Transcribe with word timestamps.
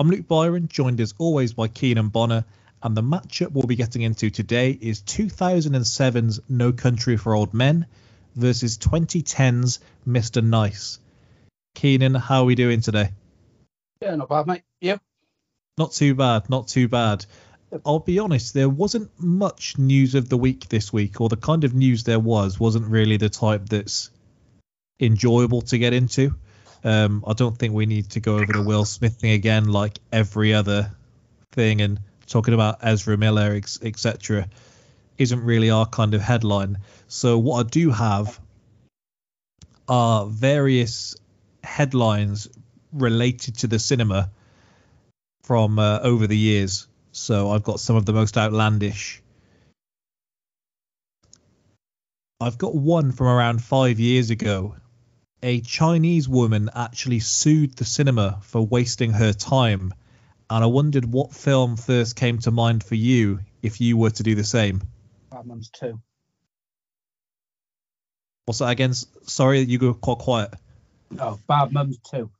I'm 0.00 0.08
Luke 0.08 0.28
Byron, 0.28 0.68
joined 0.68 1.00
as 1.00 1.12
always 1.18 1.54
by 1.54 1.66
Keenan 1.66 2.10
Bonner, 2.10 2.44
and 2.84 2.96
the 2.96 3.02
matchup 3.02 3.50
we'll 3.50 3.66
be 3.66 3.74
getting 3.74 4.02
into 4.02 4.30
today 4.30 4.70
is 4.70 5.02
2007's 5.02 6.38
No 6.48 6.70
Country 6.70 7.16
for 7.16 7.34
Old 7.34 7.52
Men 7.52 7.84
versus 8.36 8.78
2010's 8.78 9.80
Mr. 10.06 10.40
Nice. 10.40 11.00
Keenan, 11.74 12.14
how 12.14 12.42
are 12.42 12.44
we 12.44 12.54
doing 12.54 12.80
today? 12.80 13.10
Yeah, 14.00 14.14
not 14.14 14.28
bad, 14.28 14.46
mate. 14.46 14.62
Yeah. 14.80 14.98
Not 15.76 15.90
too 15.90 16.14
bad, 16.14 16.48
not 16.48 16.68
too 16.68 16.86
bad. 16.86 17.26
I'll 17.84 17.98
be 17.98 18.20
honest, 18.20 18.54
there 18.54 18.68
wasn't 18.68 19.10
much 19.18 19.78
news 19.78 20.14
of 20.14 20.28
the 20.28 20.38
week 20.38 20.68
this 20.68 20.92
week, 20.92 21.20
or 21.20 21.28
the 21.28 21.36
kind 21.36 21.64
of 21.64 21.74
news 21.74 22.04
there 22.04 22.20
was 22.20 22.60
wasn't 22.60 22.86
really 22.86 23.16
the 23.16 23.30
type 23.30 23.68
that's 23.68 24.10
enjoyable 25.00 25.62
to 25.62 25.76
get 25.76 25.92
into. 25.92 26.36
Um, 26.84 27.24
I 27.26 27.32
don't 27.32 27.56
think 27.56 27.74
we 27.74 27.86
need 27.86 28.10
to 28.10 28.20
go 28.20 28.36
over 28.36 28.52
the 28.52 28.62
Will 28.62 28.84
Smith 28.84 29.16
thing 29.16 29.32
again, 29.32 29.66
like 29.66 29.98
every 30.12 30.54
other 30.54 30.92
thing, 31.52 31.80
and 31.80 32.00
talking 32.26 32.54
about 32.54 32.78
Ezra 32.82 33.16
Miller, 33.16 33.60
etc. 33.82 34.48
Isn't 35.16 35.42
really 35.42 35.70
our 35.70 35.86
kind 35.86 36.14
of 36.14 36.20
headline. 36.20 36.78
So 37.08 37.38
what 37.38 37.66
I 37.66 37.68
do 37.68 37.90
have 37.90 38.38
are 39.88 40.26
various 40.26 41.16
headlines 41.64 42.48
related 42.92 43.58
to 43.58 43.66
the 43.66 43.78
cinema 43.78 44.30
from 45.42 45.78
uh, 45.78 46.00
over 46.00 46.26
the 46.26 46.36
years. 46.36 46.86
So 47.12 47.50
I've 47.50 47.64
got 47.64 47.80
some 47.80 47.96
of 47.96 48.06
the 48.06 48.12
most 48.12 48.36
outlandish. 48.36 49.22
I've 52.40 52.58
got 52.58 52.74
one 52.74 53.10
from 53.10 53.26
around 53.26 53.64
five 53.64 53.98
years 53.98 54.30
ago 54.30 54.76
a 55.42 55.60
Chinese 55.60 56.28
woman 56.28 56.70
actually 56.74 57.20
sued 57.20 57.76
the 57.76 57.84
cinema 57.84 58.38
for 58.42 58.60
wasting 58.60 59.12
her 59.12 59.32
time. 59.32 59.94
And 60.50 60.64
I 60.64 60.66
wondered 60.66 61.04
what 61.04 61.32
film 61.34 61.76
first 61.76 62.16
came 62.16 62.38
to 62.40 62.50
mind 62.50 62.82
for 62.82 62.94
you 62.94 63.40
if 63.62 63.80
you 63.80 63.96
were 63.96 64.10
to 64.10 64.22
do 64.22 64.34
the 64.34 64.44
same. 64.44 64.82
Bad 65.30 65.46
Mums 65.46 65.70
2. 65.78 66.00
What's 68.46 68.60
that 68.60 68.70
again? 68.70 68.94
Sorry, 68.94 69.60
you 69.60 69.78
go 69.78 69.92
quite 69.92 70.18
quiet. 70.18 70.54
Oh, 71.18 71.38
Bad 71.46 71.72
Mums 71.72 71.98
2. 72.10 72.30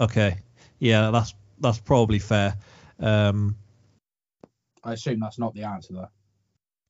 Okay. 0.00 0.38
Yeah, 0.78 1.10
that's 1.10 1.34
that's 1.58 1.78
probably 1.78 2.18
fair. 2.18 2.56
Um, 2.98 3.56
I 4.82 4.94
assume 4.94 5.20
that's 5.20 5.38
not 5.38 5.54
the 5.54 5.64
answer 5.64 5.92
though. 5.92 6.08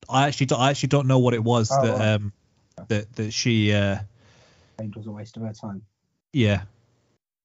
I 0.09 0.29
actually 0.29 0.47
don't, 0.47 0.61
I 0.61 0.71
actually 0.71 0.89
don't 0.89 1.07
know 1.07 1.19
what 1.19 1.35
it 1.35 1.43
was 1.43 1.71
Oh, 1.73 1.83
that 1.83 1.93
right. 1.93 2.15
um 2.15 2.33
that 2.89 3.13
that 3.17 3.33
she 3.33 3.73
uh 3.73 3.99
It 4.79 4.97
was 4.97 5.07
a 5.07 5.13
waste 5.13 5.37
of 5.37 5.43
her 5.43 5.53
time. 5.53 5.83
yeah 6.33 6.63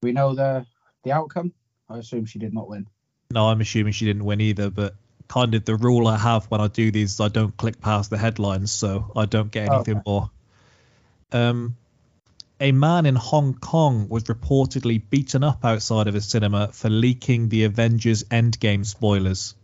We 0.02 0.12
know 0.12 0.34
the 0.34 0.66
the 1.04 1.12
outcome. 1.12 1.54
I 1.90 1.98
assume 1.98 2.26
she 2.26 2.40
did 2.40 2.54
not 2.54 2.70
win. 2.70 2.88
No, 3.32 3.48
I'm 3.48 3.62
assuming 3.62 3.94
she 3.94 4.06
didn't 4.06 4.26
win 4.26 4.42
either, 4.42 4.70
but 4.70 4.96
kind 5.28 5.54
of 5.56 5.66
the 5.66 5.76
rule 5.76 6.08
I 6.08 6.18
have 6.18 6.46
when 6.46 6.62
I 6.62 6.68
do 6.68 6.92
these 6.92 7.14
is 7.14 7.20
I 7.20 7.28
don't 7.28 7.56
click 7.56 7.80
past 7.80 8.10
the 8.10 8.18
headlines, 8.18 8.72
so 8.72 9.12
I 9.16 9.26
don't 9.26 9.52
get 9.52 9.70
Oh, 9.70 9.76
anything 9.76 9.98
okay. 9.98 10.04
more. 10.06 10.32
Um, 11.32 11.78
a 12.60 12.72
man 12.72 13.06
in 13.06 13.16
Hong 13.16 13.54
Kong 13.54 14.10
was 14.10 14.24
reportedly 14.26 15.02
beaten 15.10 15.44
up 15.44 15.64
outside 15.64 16.08
of 16.08 16.16
a 16.16 16.22
cinema 16.22 16.72
for 16.72 16.90
leaking 16.90 17.50
the 17.50 17.64
Avengers 17.66 18.24
Endgame 18.26 18.86
spoilers. 18.86 19.56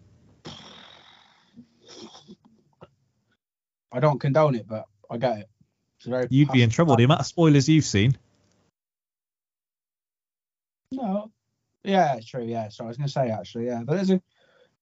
I 3.92 4.00
don't 4.00 4.20
condone 4.20 4.56
it, 4.56 4.68
but 4.68 4.86
I 5.10 5.18
get 5.18 5.40
it. 5.40 5.50
It's 6.06 6.10
very 6.12 6.28
You'd 6.30 6.52
be 6.52 6.62
in 6.62 6.70
passive- 6.70 6.76
trouble. 6.76 6.96
The 6.98 7.04
amount 7.06 7.22
of 7.22 7.26
spoilers 7.26 7.68
you've 7.68 7.84
seen. 7.84 8.16
No. 10.92 11.32
Yeah, 11.84 12.20
true. 12.26 12.44
Yeah, 12.46 12.70
so 12.70 12.84
I 12.84 12.88
was 12.88 12.98
going 12.98 13.08
to 13.08 13.12
say 13.12 13.30
actually, 13.30 13.66
yeah, 13.66 13.82
but 13.84 13.96
there's 13.96 14.12
a 14.12 14.22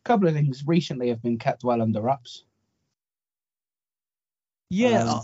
couple 0.03 0.27
of 0.27 0.33
things 0.33 0.63
recently 0.67 1.09
have 1.09 1.21
been 1.21 1.37
kept 1.37 1.63
well 1.63 1.81
under 1.81 2.01
wraps. 2.01 2.43
Yeah, 4.69 5.03
Um, 5.03 5.09
uh, 5.09 5.21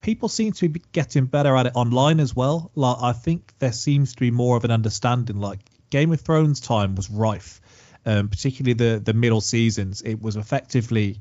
people 0.00 0.28
seem 0.28 0.52
to 0.52 0.68
be 0.68 0.82
getting 0.92 1.26
better 1.26 1.54
at 1.56 1.66
it 1.66 1.72
online 1.74 2.20
as 2.20 2.34
well. 2.34 2.70
Like 2.74 2.96
I 3.02 3.12
think 3.12 3.52
there 3.58 3.72
seems 3.72 4.14
to 4.14 4.20
be 4.20 4.30
more 4.30 4.56
of 4.56 4.64
an 4.64 4.70
understanding. 4.70 5.38
Like 5.38 5.60
Game 5.90 6.12
of 6.12 6.20
Thrones 6.20 6.60
time 6.60 6.94
was 6.94 7.10
rife, 7.10 7.60
um, 8.06 8.28
particularly 8.28 8.74
the 8.74 9.00
the 9.00 9.12
middle 9.14 9.40
seasons. 9.42 10.02
It 10.02 10.20
was 10.20 10.36
effectively 10.36 11.20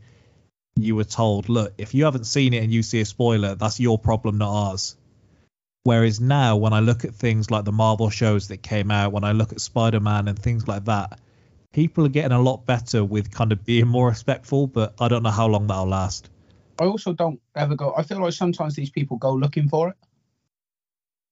you 0.76 0.96
were 0.96 1.06
told, 1.06 1.48
look, 1.50 1.74
if 1.78 1.94
you 1.94 2.06
haven't 2.06 2.26
seen 2.26 2.54
it 2.54 2.64
and 2.64 2.72
you 2.72 2.84
see 2.84 3.02
a 3.02 3.06
spoiler, 3.06 3.56
that's 3.56 3.80
your 3.80 3.98
problem, 3.98 4.38
not 4.38 4.52
ours. 4.52 4.96
Whereas 5.84 6.20
now, 6.20 6.58
when 6.58 6.74
I 6.74 6.80
look 6.80 7.06
at 7.06 7.14
things 7.16 7.52
like 7.52 7.64
the 7.64 7.72
Marvel 7.72 8.10
shows 8.10 8.48
that 8.50 8.58
came 8.58 8.92
out, 8.92 9.12
when 9.12 9.24
I 9.24 9.32
look 9.32 9.52
at 9.52 9.62
Spider 9.62 10.00
Man 10.00 10.28
and 10.28 10.38
things 10.38 10.68
like 10.68 10.86
that, 10.86 11.20
people 11.72 12.06
are 12.06 12.10
getting 12.10 12.32
a 12.32 12.42
lot 12.42 12.66
better 12.66 13.06
with 13.06 13.32
kind 13.32 13.52
of 13.52 13.64
being 13.64 13.88
more 13.88 14.10
respectful. 14.10 14.68
But 14.68 14.96
I 15.00 15.08
don't 15.08 15.24
know 15.24 15.30
how 15.30 15.48
long 15.48 15.68
that'll 15.68 15.88
last. 15.88 16.30
I 16.80 16.86
also 16.86 17.14
don't 17.14 17.40
ever 17.56 17.76
go. 17.76 17.94
I 17.96 18.04
feel 18.04 18.20
like 18.20 18.34
sometimes 18.34 18.76
these 18.76 18.90
people 18.90 19.18
go 19.18 19.34
looking 19.34 19.70
for 19.70 19.90
it. 19.90 19.96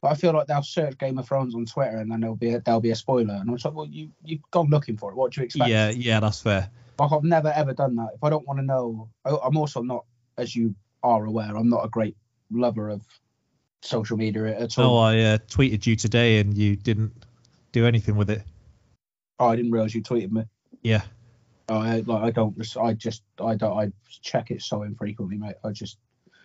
But 0.03 0.11
I 0.11 0.15
feel 0.15 0.33
like 0.33 0.47
they'll 0.47 0.61
search 0.61 0.97
Game 0.97 1.17
of 1.17 1.25
Thrones 1.25 1.55
on 1.55 1.65
Twitter 1.65 1.99
and 1.99 2.11
then 2.11 2.19
there'll 2.19 2.35
be 2.35 2.55
a, 2.55 2.59
there'll 2.59 2.81
be 2.81 2.91
a 2.91 2.95
spoiler, 2.95 3.35
and 3.35 3.49
I'm 3.49 3.55
like, 3.55 3.73
well, 3.73 3.85
you 3.85 4.11
you've 4.21 4.41
gone 4.51 4.69
looking 4.69 4.97
for 4.97 5.09
it. 5.09 5.15
What 5.15 5.31
do 5.31 5.39
you 5.39 5.45
expect? 5.45 5.69
Yeah, 5.69 5.91
yeah, 5.91 6.19
that's 6.19 6.41
fair. 6.41 6.69
Like 6.99 7.13
I've 7.13 7.23
never 7.23 7.53
ever 7.55 7.73
done 7.73 7.95
that. 7.95 8.09
If 8.15 8.21
I 8.21 8.29
don't 8.29 8.45
want 8.45 8.59
to 8.59 8.65
know, 8.65 9.07
I, 9.23 9.37
I'm 9.41 9.55
also 9.55 9.81
not, 9.81 10.03
as 10.37 10.57
you 10.57 10.75
are 11.03 11.23
aware, 11.23 11.55
I'm 11.55 11.69
not 11.69 11.85
a 11.85 11.87
great 11.87 12.17
lover 12.51 12.89
of 12.89 13.01
social 13.81 14.17
media 14.17 14.59
at 14.59 14.77
all. 14.77 14.97
Oh. 14.97 15.01
I 15.01 15.19
uh, 15.19 15.37
tweeted 15.47 15.85
you 15.85 15.95
today 15.95 16.39
and 16.39 16.57
you 16.57 16.75
didn't 16.75 17.13
do 17.71 17.85
anything 17.85 18.17
with 18.17 18.29
it. 18.29 18.43
Oh, 19.39 19.47
I 19.47 19.55
didn't 19.55 19.71
realize 19.71 19.95
you 19.95 20.03
tweeted 20.03 20.33
me. 20.33 20.43
Yeah. 20.81 21.03
Oh, 21.69 21.77
I, 21.77 22.03
like 22.05 22.23
I 22.23 22.31
don't. 22.31 22.61
I 22.77 22.91
just 22.91 23.23
I 23.39 23.55
don't. 23.55 23.77
I 23.77 23.93
check 24.21 24.51
it 24.51 24.63
so 24.63 24.83
infrequently, 24.83 25.37
mate. 25.37 25.55
I 25.63 25.71
just 25.71 25.97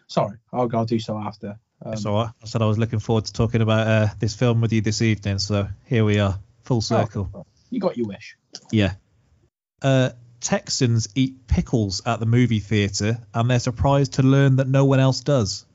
sorry. 0.06 0.38
I'll 0.52 0.70
I'll 0.76 0.84
do 0.84 1.00
so 1.00 1.18
after. 1.18 1.58
Um, 1.84 1.94
all 2.06 2.14
right. 2.24 2.30
I 2.42 2.46
said 2.46 2.62
I 2.62 2.66
was 2.66 2.78
looking 2.78 2.98
forward 2.98 3.26
to 3.26 3.32
talking 3.32 3.62
about 3.62 3.86
uh, 3.86 4.08
this 4.18 4.34
film 4.34 4.60
with 4.60 4.72
you 4.72 4.80
this 4.80 5.00
evening, 5.02 5.38
so 5.38 5.68
here 5.86 6.04
we 6.04 6.18
are, 6.18 6.38
full 6.62 6.80
circle. 6.80 7.30
oh, 7.34 7.46
you 7.70 7.80
got 7.80 7.96
your 7.96 8.08
wish. 8.08 8.36
Yeah. 8.72 8.94
Uh, 9.80 10.10
Texans 10.40 11.08
eat 11.14 11.46
pickles 11.46 12.02
at 12.06 12.20
the 12.20 12.26
movie 12.26 12.60
theatre 12.60 13.18
and 13.34 13.50
they're 13.50 13.58
surprised 13.58 14.14
to 14.14 14.22
learn 14.22 14.56
that 14.56 14.68
no 14.68 14.84
one 14.84 15.00
else 15.00 15.20
does. 15.20 15.66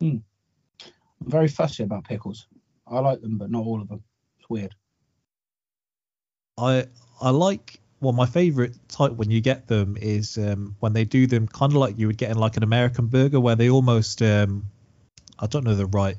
I'm 0.00 0.22
very 1.20 1.48
fussy 1.48 1.82
about 1.82 2.04
pickles. 2.04 2.46
I 2.86 3.00
like 3.00 3.20
them, 3.20 3.38
but 3.38 3.50
not 3.50 3.64
all 3.64 3.80
of 3.80 3.88
them. 3.88 4.02
It's 4.38 4.48
weird. 4.48 4.74
I 6.56 6.86
I 7.20 7.30
like 7.30 7.80
well 8.00 8.12
my 8.12 8.26
favorite 8.26 8.76
type 8.88 9.12
when 9.12 9.30
you 9.30 9.40
get 9.40 9.66
them 9.66 9.96
is 10.00 10.38
um, 10.38 10.76
when 10.80 10.92
they 10.92 11.04
do 11.04 11.26
them 11.26 11.46
kind 11.48 11.72
of 11.72 11.76
like 11.78 11.98
you 11.98 12.06
would 12.06 12.18
get 12.18 12.30
in 12.30 12.38
like 12.38 12.56
an 12.56 12.62
American 12.62 13.06
burger 13.06 13.40
where 13.40 13.56
they 13.56 13.70
almost 13.70 14.22
um, 14.22 14.64
I 15.38 15.46
don't 15.46 15.64
know 15.64 15.74
the 15.74 15.86
right 15.86 16.16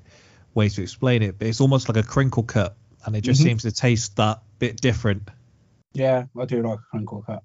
way 0.54 0.70
to 0.70 0.82
explain 0.82 1.22
it 1.24 1.38
but 1.38 1.48
it's 1.48 1.62
almost 1.62 1.88
like 1.90 1.98
a 1.98 2.08
crinkle 2.08 2.44
cut 2.44 2.76
and 3.06 3.16
it 3.16 3.22
just 3.22 3.42
Mhm. 3.42 3.46
seems 3.46 3.62
to 3.64 3.72
taste 3.72 4.16
that 4.18 4.42
bit 4.60 4.82
different. 4.82 5.30
Yeah, 5.94 6.26
I 6.38 6.46
do 6.46 6.62
like 6.62 6.80
a 6.80 6.84
crinkle 6.92 7.24
cut. 7.26 7.44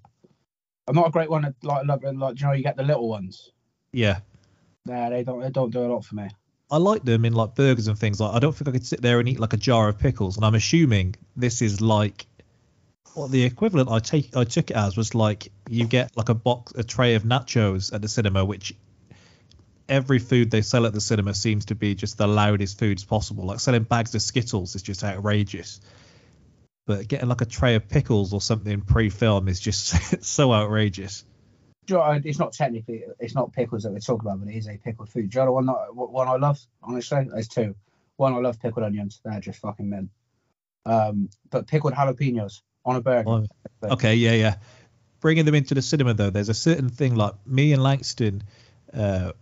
I'm 0.86 0.94
not 0.96 1.06
a 1.06 1.10
great 1.10 1.30
one. 1.30 1.44
At, 1.46 1.54
like, 1.62 1.86
love, 1.86 2.02
like, 2.02 2.40
you 2.40 2.46
know, 2.46 2.52
you 2.52 2.62
get 2.62 2.76
the 2.76 2.82
little 2.82 3.08
ones. 3.08 3.50
Yeah. 3.92 4.18
Nah, 4.84 5.08
they 5.08 5.24
don't. 5.24 5.40
They 5.40 5.50
don't 5.50 5.70
do 5.70 5.80
a 5.80 5.88
lot 5.88 6.04
for 6.04 6.16
me. 6.16 6.28
I 6.70 6.76
like 6.76 7.04
them 7.04 7.24
in 7.24 7.32
like 7.32 7.54
burgers 7.54 7.86
and 7.88 7.98
things. 7.98 8.20
Like 8.20 8.34
I 8.34 8.38
don't 8.38 8.54
think 8.54 8.68
I 8.68 8.72
could 8.72 8.84
sit 8.86 9.00
there 9.00 9.20
and 9.20 9.28
eat 9.28 9.38
like 9.40 9.52
a 9.52 9.56
jar 9.56 9.88
of 9.88 9.98
pickles. 9.98 10.36
And 10.36 10.44
I'm 10.44 10.54
assuming 10.54 11.14
this 11.36 11.62
is 11.62 11.80
like 11.80 12.26
what 13.14 13.30
the 13.30 13.44
equivalent 13.44 13.90
I 13.90 13.98
take 13.98 14.36
I 14.36 14.44
took 14.44 14.70
it 14.70 14.76
as 14.76 14.96
was 14.96 15.14
like 15.14 15.50
you 15.68 15.86
get 15.86 16.16
like 16.16 16.28
a 16.28 16.34
box 16.34 16.72
a 16.74 16.84
tray 16.84 17.14
of 17.14 17.22
nachos 17.22 17.92
at 17.92 18.02
the 18.02 18.08
cinema, 18.08 18.44
which 18.44 18.74
every 19.88 20.18
food 20.18 20.50
they 20.50 20.62
sell 20.62 20.86
at 20.86 20.92
the 20.92 21.00
cinema 21.00 21.34
seems 21.34 21.66
to 21.66 21.74
be 21.74 21.94
just 21.94 22.18
the 22.18 22.26
loudest 22.26 22.78
foods 22.78 23.04
possible. 23.04 23.44
Like 23.44 23.60
selling 23.60 23.82
bags 23.82 24.14
of 24.14 24.22
Skittles 24.22 24.74
is 24.74 24.82
just 24.82 25.04
outrageous. 25.04 25.80
But 26.86 27.08
getting 27.08 27.28
like 27.28 27.40
a 27.40 27.46
tray 27.46 27.76
of 27.76 27.88
pickles 27.88 28.32
or 28.32 28.40
something 28.40 28.82
pre-film 28.82 29.48
is 29.48 29.60
just 29.60 30.24
so 30.24 30.52
outrageous. 30.52 31.24
You 31.86 31.96
know, 31.96 32.20
it's 32.24 32.38
not 32.38 32.52
technically. 32.52 33.04
It's 33.20 33.34
not 33.34 33.52
pickles 33.52 33.82
that 33.82 33.92
we're 33.92 34.00
talking 34.00 34.26
about, 34.26 34.40
but 34.40 34.48
it 34.48 34.56
is 34.56 34.68
a 34.68 34.76
pickled 34.76 35.10
food. 35.10 35.30
Do 35.30 35.38
you 35.38 35.44
know 35.44 35.52
one 35.52 35.66
that 35.66 35.88
one 35.92 36.28
I 36.28 36.36
love? 36.36 36.58
Honestly, 36.82 37.28
there's 37.30 37.48
two. 37.48 37.74
One 38.16 38.32
I 38.32 38.38
love 38.38 38.60
pickled 38.60 38.84
onions. 38.84 39.20
They're 39.24 39.40
just 39.40 39.60
fucking 39.60 39.88
mint. 39.88 40.10
Um, 40.86 41.28
but 41.50 41.66
pickled 41.66 41.94
jalapenos. 41.94 42.60
On 42.84 42.96
a 42.96 43.00
burger. 43.00 43.46
Okay, 43.82 44.14
yeah, 44.14 44.32
yeah. 44.32 44.56
Bringing 45.20 45.44
them 45.44 45.54
into 45.54 45.74
the 45.74 45.82
cinema 45.82 46.14
though, 46.14 46.30
there's 46.30 46.48
a 46.48 46.54
certain 46.54 46.88
thing 46.88 47.14
like 47.14 47.34
me 47.46 47.72
and 47.72 47.82
Langston 47.82 48.42
uh, 48.92 49.32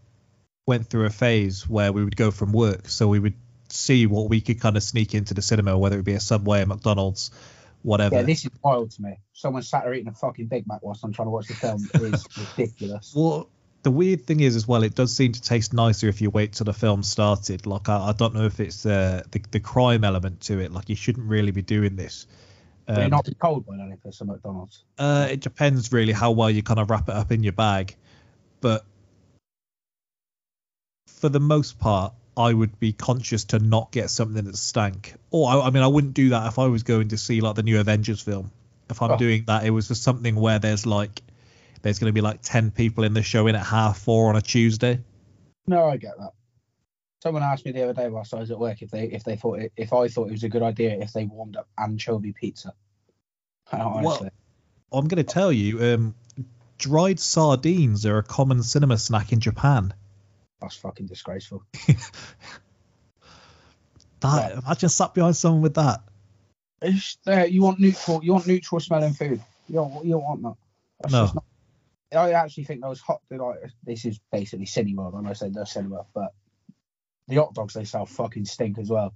went 0.66 0.86
through 0.86 1.06
a 1.06 1.10
phase 1.10 1.68
where 1.68 1.92
we 1.92 2.04
would 2.04 2.16
go 2.16 2.30
from 2.30 2.52
work, 2.52 2.88
so 2.88 3.08
we 3.08 3.18
would 3.18 3.34
see 3.68 4.06
what 4.06 4.28
we 4.28 4.40
could 4.40 4.60
kind 4.60 4.76
of 4.76 4.82
sneak 4.82 5.14
into 5.14 5.34
the 5.34 5.42
cinema, 5.42 5.76
whether 5.76 5.98
it 5.98 6.04
be 6.04 6.12
a 6.12 6.20
Subway, 6.20 6.62
a 6.62 6.66
McDonald's, 6.66 7.30
whatever. 7.82 8.16
Yeah, 8.16 8.22
this 8.22 8.44
is 8.44 8.50
wild 8.62 8.90
to 8.92 9.02
me. 9.02 9.18
Someone 9.32 9.62
sat 9.62 9.84
there 9.84 9.94
eating 9.94 10.08
a 10.08 10.12
fucking 10.12 10.46
Big 10.46 10.66
Mac 10.66 10.82
whilst 10.82 11.04
I'm 11.04 11.12
trying 11.12 11.26
to 11.26 11.30
watch 11.30 11.48
the 11.48 11.54
film 11.54 11.88
is 11.94 12.26
ridiculous. 12.56 13.12
Well, 13.16 13.48
the 13.82 13.90
weird 13.90 14.24
thing 14.26 14.40
is 14.40 14.54
as 14.54 14.68
well, 14.68 14.84
it 14.84 14.94
does 14.94 15.14
seem 15.14 15.32
to 15.32 15.42
taste 15.42 15.72
nicer 15.72 16.08
if 16.08 16.20
you 16.20 16.30
wait 16.30 16.52
till 16.52 16.64
the 16.64 16.72
film 16.72 17.02
started. 17.02 17.66
Like 17.66 17.88
I, 17.88 18.08
I 18.08 18.12
don't 18.12 18.34
know 18.34 18.44
if 18.44 18.60
it's 18.60 18.86
uh, 18.86 19.22
the 19.30 19.42
the 19.50 19.60
crime 19.60 20.04
element 20.04 20.42
to 20.42 20.60
it. 20.60 20.72
Like 20.72 20.88
you 20.88 20.96
shouldn't 20.96 21.28
really 21.28 21.50
be 21.50 21.62
doing 21.62 21.96
this. 21.96 22.26
Will 22.88 23.04
Um, 23.04 23.10
not 23.10 23.24
be 23.24 23.34
cold 23.34 23.64
by 23.64 23.76
then 23.76 23.92
if 23.92 24.04
it's 24.04 24.20
a 24.20 24.24
McDonald's? 24.24 24.84
Uh, 24.98 25.28
it 25.30 25.40
depends 25.40 25.92
really 25.92 26.12
how 26.12 26.32
well 26.32 26.50
you 26.50 26.62
kind 26.62 26.80
of 26.80 26.90
wrap 26.90 27.08
it 27.08 27.14
up 27.14 27.30
in 27.30 27.42
your 27.42 27.52
bag, 27.52 27.96
but 28.60 28.84
for 31.06 31.28
the 31.28 31.40
most 31.40 31.78
part, 31.78 32.12
I 32.36 32.52
would 32.52 32.80
be 32.80 32.92
conscious 32.92 33.44
to 33.46 33.58
not 33.58 33.92
get 33.92 34.10
something 34.10 34.44
that 34.44 34.56
stank. 34.56 35.14
Or 35.30 35.48
I, 35.48 35.66
I 35.66 35.70
mean, 35.70 35.82
I 35.82 35.86
wouldn't 35.86 36.14
do 36.14 36.30
that 36.30 36.46
if 36.48 36.58
I 36.58 36.66
was 36.66 36.82
going 36.82 37.08
to 37.08 37.18
see 37.18 37.40
like 37.40 37.54
the 37.54 37.62
new 37.62 37.78
Avengers 37.78 38.20
film. 38.22 38.50
If 38.90 39.00
I'm 39.00 39.12
Oh. 39.12 39.16
doing 39.16 39.44
that, 39.46 39.64
it 39.64 39.70
was 39.70 39.88
for 39.88 39.94
something 39.94 40.34
where 40.34 40.58
there's 40.58 40.84
like 40.86 41.22
there's 41.82 41.98
going 41.98 42.08
to 42.08 42.14
be 42.14 42.20
like 42.20 42.40
ten 42.42 42.70
people 42.70 43.04
in 43.04 43.14
the 43.14 43.22
show 43.22 43.46
in 43.46 43.54
at 43.54 43.64
half 43.64 43.98
four 43.98 44.28
on 44.28 44.36
a 44.36 44.40
Tuesday. 44.42 45.00
No, 45.66 45.84
I 45.86 45.96
get 45.96 46.16
that. 46.18 46.32
Someone 47.22 47.44
asked 47.44 47.64
me 47.64 47.70
the 47.70 47.84
other 47.84 47.92
day 47.94 48.08
whilst 48.08 48.34
I 48.34 48.40
was 48.40 48.50
at 48.50 48.58
work 48.58 48.82
if 48.82 48.90
they 48.90 49.04
if 49.04 49.22
they 49.22 49.36
thought 49.36 49.60
it, 49.60 49.72
if 49.76 49.92
I 49.92 50.08
thought 50.08 50.26
it 50.26 50.32
was 50.32 50.42
a 50.42 50.48
good 50.48 50.62
idea 50.62 50.98
if 50.98 51.12
they 51.12 51.24
warmed 51.24 51.56
up 51.56 51.68
anchovy 51.78 52.32
pizza. 52.32 52.74
Well- 53.72 54.28
I'm 54.92 55.06
going 55.06 55.24
to 55.24 55.32
tell 55.32 55.52
you, 55.52 55.80
um, 55.94 56.14
dried 56.78 57.20
sardines 57.20 58.04
are 58.06 58.18
a 58.18 58.22
common 58.24 58.62
cinema 58.64 58.98
snack 58.98 59.32
in 59.32 59.38
Japan. 59.38 59.94
that's 60.60 60.74
fucking 60.76 61.06
disgraceful. 61.06 61.62
That 64.20 64.52
imagine 64.52 64.88
sat 64.88 65.14
behind 65.14 65.36
someone 65.36 65.62
with 65.62 65.74
that. 65.74 66.02
It's, 66.80 67.18
uh, 67.26 67.44
you 67.44 67.62
want 67.62 67.80
neutral, 67.80 68.22
you 68.22 68.32
want 68.32 68.46
neutral 68.46 68.80
smelling 68.80 69.14
food. 69.14 69.40
You 69.68 69.74
don't, 69.76 70.04
you 70.04 70.12
don't 70.12 70.22
want 70.22 70.42
that. 70.42 70.54
That's 71.00 71.12
No. 71.12 71.22
just 71.24 71.34
not- 71.34 71.44
I 72.14 72.32
actually 72.32 72.64
think 72.64 72.82
those 72.82 73.00
hot. 73.00 73.20
Like, 73.30 73.56
this 73.84 74.04
is 74.04 74.20
basically 74.30 74.66
cinema 74.66 75.08
when 75.10 75.26
I 75.26 75.32
say 75.32 75.48
the 75.48 75.64
cinema, 75.64 76.04
but 76.14 76.32
the 77.28 77.36
hot 77.36 77.54
dogs 77.54 77.74
they 77.74 77.84
sell 77.84 78.06
fucking 78.06 78.44
stink 78.44 78.78
as 78.78 78.90
well. 78.90 79.14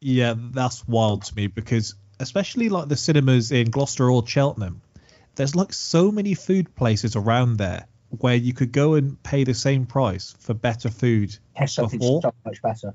Yeah, 0.00 0.34
that's 0.36 0.86
wild 0.86 1.24
to 1.24 1.34
me 1.34 1.46
because 1.46 1.94
especially 2.20 2.68
like 2.68 2.88
the 2.88 2.96
cinemas 2.96 3.52
in 3.52 3.70
Gloucester 3.70 4.10
or 4.10 4.26
Cheltenham, 4.26 4.82
there's 5.34 5.54
like 5.56 5.72
so 5.72 6.10
many 6.10 6.34
food 6.34 6.74
places 6.74 7.16
around 7.16 7.56
there 7.56 7.86
where 8.10 8.34
you 8.36 8.52
could 8.52 8.72
go 8.72 8.94
and 8.94 9.20
pay 9.22 9.44
the 9.44 9.54
same 9.54 9.86
price 9.86 10.34
for 10.38 10.54
better 10.54 10.90
food. 10.90 11.36
Yeah, 11.56 11.66
something 11.66 11.98
Before? 11.98 12.22
so 12.22 12.34
much 12.44 12.62
better 12.62 12.94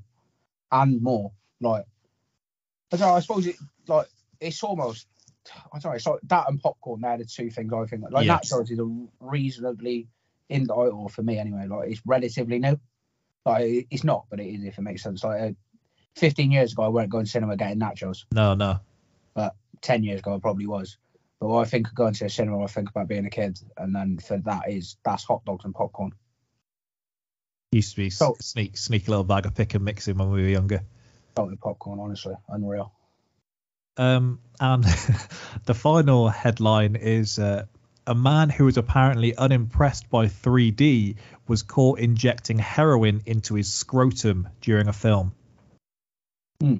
and 0.72 1.02
more. 1.02 1.32
Like, 1.60 1.86
I 2.94 2.98
don't 2.98 3.08
know. 3.08 3.16
I 3.16 3.20
suppose 3.20 3.48
it 3.48 3.56
like 3.88 4.08
it's 4.40 4.64
almost. 4.64 5.08
I 5.74 5.80
don't 5.80 5.92
know. 5.92 5.96
It's 5.96 6.06
like 6.06 6.20
that 6.24 6.50
and 6.50 6.62
popcorn. 6.62 7.02
They're 7.02 7.18
the 7.18 7.26
two 7.26 7.50
things 7.50 7.74
I 7.74 7.86
think. 7.86 8.04
Like 8.10 8.26
Yes. 8.26 8.52
nachos 8.54 8.72
is 8.72 8.80
a 8.80 9.08
reasonably 9.20 10.08
in 10.48 10.66
the 10.66 10.74
or 10.74 11.10
for 11.10 11.24
me 11.24 11.38
anyway. 11.38 11.68
Like 11.68 11.90
it's 11.92 12.02
relatively 12.06 12.60
new. 12.60 12.80
Like 13.46 13.88
it's 13.90 14.04
not, 14.04 14.26
but 14.30 14.40
it 14.40 14.48
is 14.48 14.64
if 14.64 14.78
it 14.78 14.82
makes 14.82 15.04
sense. 15.04 15.24
Like 15.24 15.42
uh, 15.42 15.52
15 16.16 16.52
years 16.52 16.74
ago, 16.74 16.84
I 16.84 16.90
weren't 16.90 17.10
going 17.10 17.26
to 17.26 17.32
cinema 17.32 17.56
getting 17.58 17.80
nachos. 17.80 18.26
No, 18.34 18.54
no. 18.54 18.80
But 19.34 19.56
10 19.82 20.04
years 20.04 20.20
ago, 20.20 20.36
I 20.36 20.40
probably 20.40 20.68
was. 20.68 20.98
But 21.40 21.56
I 21.56 21.64
think 21.66 21.88
of 21.88 21.96
going 21.96 22.14
to 22.16 22.26
a 22.26 22.30
cinema, 22.30 22.62
I 22.64 22.68
think 22.68 22.90
about 22.90 23.08
being 23.08 23.26
a 23.26 23.30
kid, 23.30 23.60
and 23.78 23.96
then 23.96 24.18
for 24.20 24.38
that 24.40 24.70
is 24.70 24.98
that's 25.06 25.24
hot 25.24 25.46
dogs 25.46 25.64
and 25.64 25.74
popcorn. 25.74 26.12
Used 27.72 27.92
to 27.92 27.98
be 27.98 28.10
So- 28.10 28.36
sneak 28.42 28.78
sneak 28.78 29.08
a 29.08 29.12
little 29.12 29.24
bag 29.24 29.46
of 29.46 29.56
pick 29.56 29.74
and 29.76 29.86
mix 29.86 30.08
in 30.08 30.18
when 30.18 30.32
we 30.32 30.42
were 30.42 30.50
younger. 30.50 30.82
Salted 31.38 31.62
popcorn, 31.62 32.00
honestly, 32.00 32.34
unreal. 32.50 32.92
Um, 33.96 34.40
and 34.60 34.84
the 35.66 35.74
final 35.74 36.30
headline 36.30 36.96
is 36.96 37.38
uh, 37.40 37.66
a 38.08 38.16
man 38.16 38.50
who 38.50 38.66
was 38.66 38.78
apparently 38.78 39.36
unimpressed 39.36 40.10
by 40.10 40.28
3D 40.28 41.16
was 41.48 41.64
caught 41.64 42.00
injecting 42.00 42.60
heroin 42.60 43.22
into 43.26 43.56
his 43.56 43.72
scrotum 43.72 44.50
during 44.62 44.88
a 44.88 44.94
film. 44.94 45.34
Hmm. 46.62 46.76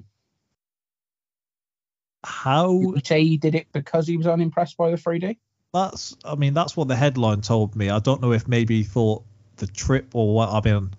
How 2.24 2.94
say 3.02 3.24
he 3.24 3.36
did 3.38 3.54
it 3.54 3.68
because 3.72 4.06
he 4.06 4.16
was 4.16 4.26
unimpressed 4.26 4.76
by 4.76 4.90
the 4.90 4.96
3D? 4.96 5.36
that's 5.72 6.16
I 6.24 6.34
mean 6.34 6.54
that's 6.54 6.76
what 6.76 6.88
the 6.88 6.96
headline 6.96 7.42
told 7.42 7.76
me. 7.76 7.90
I 7.90 7.98
don't 8.00 8.20
know 8.20 8.32
if 8.32 8.48
maybe 8.48 8.78
he 8.78 8.84
thought 8.84 9.24
the 9.56 9.66
trip 9.66 10.14
or 10.14 10.34
what. 10.34 10.48
I 10.50 10.60
mean, 10.68 10.90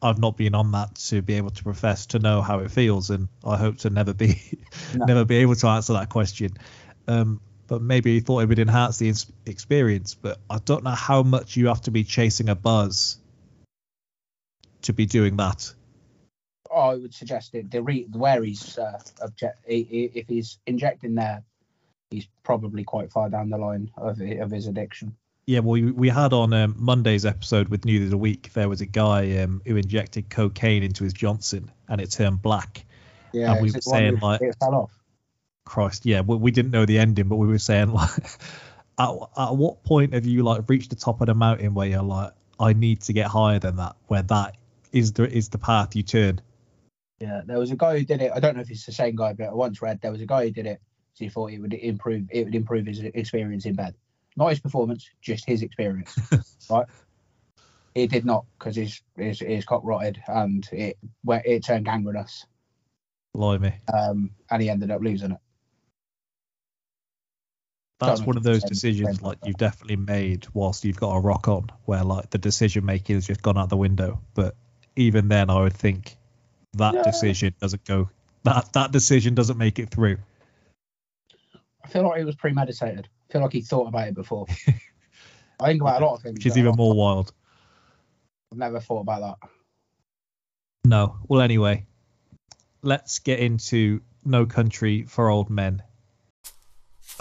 I've 0.00 0.18
not 0.18 0.36
been 0.36 0.54
on 0.54 0.72
that 0.72 0.94
to 1.06 1.22
be 1.22 1.34
able 1.34 1.50
to 1.50 1.62
profess 1.62 2.06
to 2.06 2.18
know 2.18 2.40
how 2.40 2.60
it 2.60 2.70
feels, 2.70 3.10
and 3.10 3.28
I 3.44 3.56
hope 3.56 3.78
to 3.78 3.90
never 3.90 4.14
be 4.14 4.40
No. 4.94 5.06
never 5.06 5.24
be 5.24 5.36
able 5.36 5.56
to 5.56 5.66
answer 5.68 5.94
that 5.94 6.08
question. 6.08 6.52
Um, 7.08 7.40
but 7.72 7.80
maybe 7.80 8.12
he 8.12 8.20
thought 8.20 8.40
it 8.40 8.50
would 8.50 8.58
enhance 8.58 8.98
the 8.98 9.14
experience. 9.46 10.14
But 10.14 10.38
I 10.50 10.58
don't 10.58 10.84
know 10.84 10.90
how 10.90 11.22
much 11.22 11.56
you 11.56 11.68
have 11.68 11.80
to 11.82 11.90
be 11.90 12.04
chasing 12.04 12.50
a 12.50 12.54
buzz 12.54 13.16
to 14.82 14.92
be 14.92 15.06
doing 15.06 15.38
that. 15.38 15.72
I 16.70 16.96
would 16.96 17.14
suggest 17.14 17.54
it. 17.54 17.70
The 17.70 17.82
re- 17.82 18.06
where 18.12 18.42
he's 18.44 18.76
uh, 18.76 19.00
object, 19.22 19.60
if 19.66 20.28
he's 20.28 20.58
injecting 20.66 21.14
there, 21.14 21.44
he's 22.10 22.28
probably 22.42 22.84
quite 22.84 23.10
far 23.10 23.30
down 23.30 23.48
the 23.48 23.56
line 23.56 23.90
of 23.96 24.20
of 24.20 24.50
his 24.50 24.66
addiction. 24.66 25.16
Yeah, 25.46 25.60
well, 25.60 25.72
we, 25.72 25.90
we 25.90 26.10
had 26.10 26.34
on 26.34 26.52
um, 26.52 26.74
Monday's 26.78 27.24
episode 27.24 27.68
with 27.68 27.86
News 27.86 28.04
of 28.04 28.10
the 28.10 28.18
Week, 28.18 28.52
there 28.52 28.68
was 28.68 28.82
a 28.82 28.86
guy 28.86 29.38
um, 29.38 29.62
who 29.64 29.76
injected 29.76 30.28
cocaine 30.28 30.82
into 30.82 31.04
his 31.04 31.14
Johnson 31.14 31.70
and 31.88 32.02
it 32.02 32.10
turned 32.10 32.42
black. 32.42 32.84
Yeah, 33.32 33.52
And 33.54 33.62
we 33.62 33.70
were 33.70 33.78
it 33.78 33.84
the 33.84 33.90
one 33.90 33.98
saying, 33.98 34.18
like- 34.18 34.42
it 34.42 34.56
fell 34.60 34.74
off. 34.74 35.01
Christ, 35.72 36.04
yeah, 36.04 36.20
we, 36.20 36.36
we 36.36 36.50
didn't 36.50 36.70
know 36.70 36.84
the 36.84 36.98
ending, 36.98 37.28
but 37.28 37.36
we 37.36 37.46
were 37.46 37.58
saying 37.58 37.92
like, 37.92 38.24
at, 38.98 39.10
at 39.38 39.56
what 39.56 39.82
point 39.84 40.12
have 40.12 40.26
you 40.26 40.42
like 40.42 40.68
reached 40.68 40.90
the 40.90 40.96
top 40.96 41.22
of 41.22 41.28
the 41.28 41.34
mountain 41.34 41.72
where 41.72 41.86
you're 41.86 42.02
like, 42.02 42.32
I 42.60 42.74
need 42.74 43.00
to 43.02 43.14
get 43.14 43.28
higher 43.28 43.58
than 43.58 43.76
that, 43.76 43.96
where 44.08 44.22
that 44.22 44.58
is 44.92 45.14
the 45.14 45.24
is 45.24 45.48
the 45.48 45.56
path 45.56 45.96
you 45.96 46.02
turn. 46.02 46.42
Yeah, 47.20 47.40
there 47.46 47.58
was 47.58 47.70
a 47.70 47.76
guy 47.76 47.98
who 47.98 48.04
did 48.04 48.20
it. 48.20 48.32
I 48.34 48.40
don't 48.40 48.54
know 48.54 48.60
if 48.60 48.70
it's 48.70 48.84
the 48.84 48.92
same 48.92 49.16
guy, 49.16 49.32
but 49.32 49.48
I 49.48 49.54
once 49.54 49.80
read 49.80 50.00
there 50.02 50.12
was 50.12 50.20
a 50.20 50.26
guy 50.26 50.44
who 50.44 50.50
did 50.50 50.66
it. 50.66 50.80
So 51.14 51.24
he 51.24 51.30
thought 51.30 51.52
it 51.52 51.58
would 51.58 51.72
improve. 51.72 52.26
It 52.30 52.44
would 52.44 52.54
improve 52.54 52.86
his 52.86 53.00
experience 53.00 53.64
in 53.64 53.74
bed, 53.74 53.94
not 54.36 54.50
his 54.50 54.60
performance, 54.60 55.08
just 55.22 55.46
his 55.46 55.62
experience. 55.62 56.18
right? 56.70 56.86
It 57.94 58.10
did 58.10 58.26
not 58.26 58.44
because 58.58 58.76
his, 58.76 59.00
his 59.16 59.40
his 59.40 59.64
cock 59.64 59.80
rotted 59.84 60.22
and 60.28 60.68
it 60.70 60.98
it 61.26 61.64
turned 61.64 61.86
gangrenous. 61.86 62.44
Blimey, 63.34 63.72
Um, 63.92 64.32
and 64.50 64.60
he 64.60 64.68
ended 64.68 64.90
up 64.90 65.00
losing 65.00 65.32
it. 65.32 65.38
That's 68.06 68.22
one 68.22 68.36
of 68.36 68.42
those 68.42 68.58
it's 68.62 68.68
the 68.70 68.74
same- 68.74 68.92
decisions 68.94 69.22
like 69.22 69.38
you've 69.44 69.56
definitely 69.56 69.96
made 69.96 70.46
whilst 70.54 70.84
you've 70.84 70.96
got 70.98 71.14
a 71.16 71.20
rock 71.20 71.48
on, 71.48 71.70
where 71.84 72.02
like 72.04 72.30
the 72.30 72.38
decision 72.38 72.84
making 72.84 73.16
has 73.16 73.26
just 73.26 73.42
gone 73.42 73.56
out 73.58 73.68
the 73.68 73.76
window. 73.76 74.20
But 74.34 74.54
even 74.96 75.28
then, 75.28 75.50
I 75.50 75.60
would 75.62 75.72
think 75.74 76.16
that 76.74 76.94
Yeah. 76.94 77.02
decision 77.02 77.54
doesn't 77.60 77.84
go. 77.84 78.10
That 78.44 78.72
that 78.72 78.92
decision 78.92 79.34
doesn't 79.34 79.58
make 79.58 79.78
it 79.78 79.90
through. 79.90 80.18
I 81.84 81.88
feel 81.88 82.02
like 82.08 82.20
it 82.20 82.24
was 82.24 82.36
premeditated. 82.36 83.08
I 83.28 83.32
feel 83.32 83.42
like 83.42 83.52
he 83.52 83.60
thought 83.62 83.88
about 83.88 84.08
it 84.08 84.14
before. 84.14 84.46
I 85.60 85.66
think 85.66 85.80
about 85.80 86.02
a 86.02 86.04
lot 86.04 86.14
of 86.14 86.22
things. 86.22 86.34
which 86.34 86.46
is 86.46 86.58
even 86.58 86.74
more 86.76 86.94
wild. 86.94 87.32
I've 88.50 88.58
never 88.58 88.80
thought 88.80 89.00
about 89.00 89.38
that. 89.40 89.48
No. 90.84 91.16
Well, 91.28 91.40
anyway, 91.40 91.86
let's 92.82 93.18
get 93.20 93.38
into 93.38 94.00
No 94.24 94.46
Country 94.46 95.04
for 95.04 95.28
Old 95.30 95.50
Men. 95.50 95.82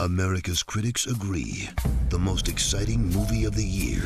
America's 0.02 0.64
critics 0.64 1.06
agree 1.06 1.70
the 2.10 2.18
most 2.18 2.48
exciting 2.48 3.08
movie 3.10 3.46
of 3.46 3.54
the 3.54 3.64
year 3.64 4.02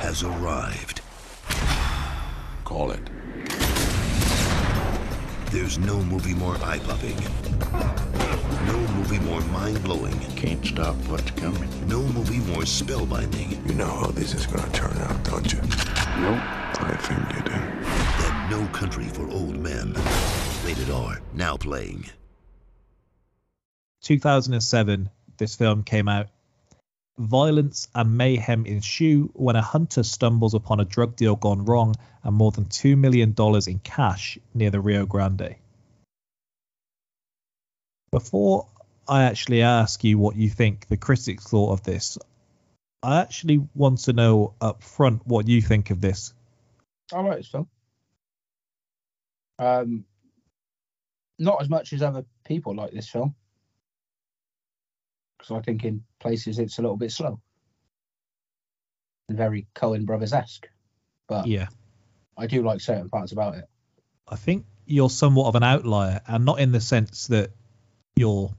has 0.00 0.22
arrived. 0.22 1.00
Call 2.64 2.90
it. 2.90 3.00
There's 5.50 5.78
no 5.78 6.02
movie 6.02 6.34
more 6.34 6.54
eye 6.56 6.80
popping, 6.80 7.16
no 8.66 8.78
movie 8.92 9.20
more 9.20 9.40
mind 9.52 9.82
blowing, 9.82 10.20
Can't 10.36 10.62
stop 10.62 10.96
what's 11.08 11.30
coming. 11.30 11.88
no 11.88 12.02
movie 12.02 12.40
more 12.52 12.64
spellbinding 12.64 13.66
You 13.66 13.74
know 13.74 13.86
how 13.86 14.08
this 14.08 14.34
is 14.34 14.44
gonna 14.44 14.70
turn 14.72 14.98
out, 14.98 15.24
don't 15.24 15.50
you? 15.50 15.62
Nope. 16.20 16.42
I 16.80 16.94
think 17.00 17.20
you 17.34 17.42
do. 17.42 17.58
than 18.20 18.50
No 18.50 18.68
Country 18.74 19.04
for 19.04 19.26
Old 19.30 19.56
Men. 19.58 19.94
Rated 20.62 20.90
R, 20.90 21.22
now 21.32 21.56
playing. 21.56 22.10
2007, 24.02 25.10
this 25.36 25.56
film 25.56 25.82
came 25.82 26.08
out. 26.08 26.28
Violence 27.18 27.88
and 27.94 28.16
mayhem 28.16 28.64
ensue 28.64 29.30
when 29.34 29.56
a 29.56 29.62
hunter 29.62 30.02
stumbles 30.02 30.54
upon 30.54 30.78
a 30.78 30.84
drug 30.84 31.16
deal 31.16 31.34
gone 31.34 31.64
wrong 31.64 31.94
and 32.22 32.34
more 32.34 32.52
than 32.52 32.66
$2 32.66 32.96
million 32.96 33.34
in 33.66 33.78
cash 33.80 34.38
near 34.54 34.70
the 34.70 34.80
Rio 34.80 35.04
Grande. 35.04 35.56
Before 38.12 38.68
I 39.08 39.24
actually 39.24 39.62
ask 39.62 40.04
you 40.04 40.18
what 40.18 40.36
you 40.36 40.48
think 40.48 40.86
the 40.86 40.96
critics 40.96 41.48
thought 41.48 41.72
of 41.72 41.82
this, 41.82 42.18
I 43.02 43.20
actually 43.20 43.66
want 43.74 44.00
to 44.00 44.12
know 44.12 44.54
up 44.60 44.82
front 44.82 45.26
what 45.26 45.48
you 45.48 45.60
think 45.60 45.90
of 45.90 46.00
this. 46.00 46.32
I 47.12 47.20
like 47.20 47.38
this 47.38 47.48
film. 47.48 47.68
Um, 49.58 50.04
not 51.38 51.60
as 51.60 51.68
much 51.68 51.92
as 51.92 52.02
other 52.02 52.24
people 52.44 52.74
like 52.74 52.92
this 52.92 53.08
film, 53.08 53.34
because 55.38 55.56
I 55.56 55.60
think 55.60 55.84
in 55.84 56.04
places 56.20 56.58
it's 56.58 56.78
a 56.78 56.82
little 56.82 56.96
bit 56.96 57.12
slow, 57.12 57.40
very 59.30 59.66
Coen 59.74 60.04
Brothers 60.04 60.32
esque. 60.32 60.68
But 61.28 61.46
Yeah. 61.46 61.68
I 62.36 62.46
do 62.46 62.62
like 62.62 62.80
certain 62.80 63.08
parts 63.08 63.32
about 63.32 63.56
it. 63.56 63.64
I 64.28 64.36
think 64.36 64.66
you're 64.86 65.10
somewhat 65.10 65.48
of 65.48 65.54
an 65.54 65.62
outlier, 65.62 66.20
and 66.26 66.44
not 66.44 66.60
in 66.60 66.72
the 66.72 66.80
sense 66.80 67.26
that 67.28 67.50
you're 68.16 68.50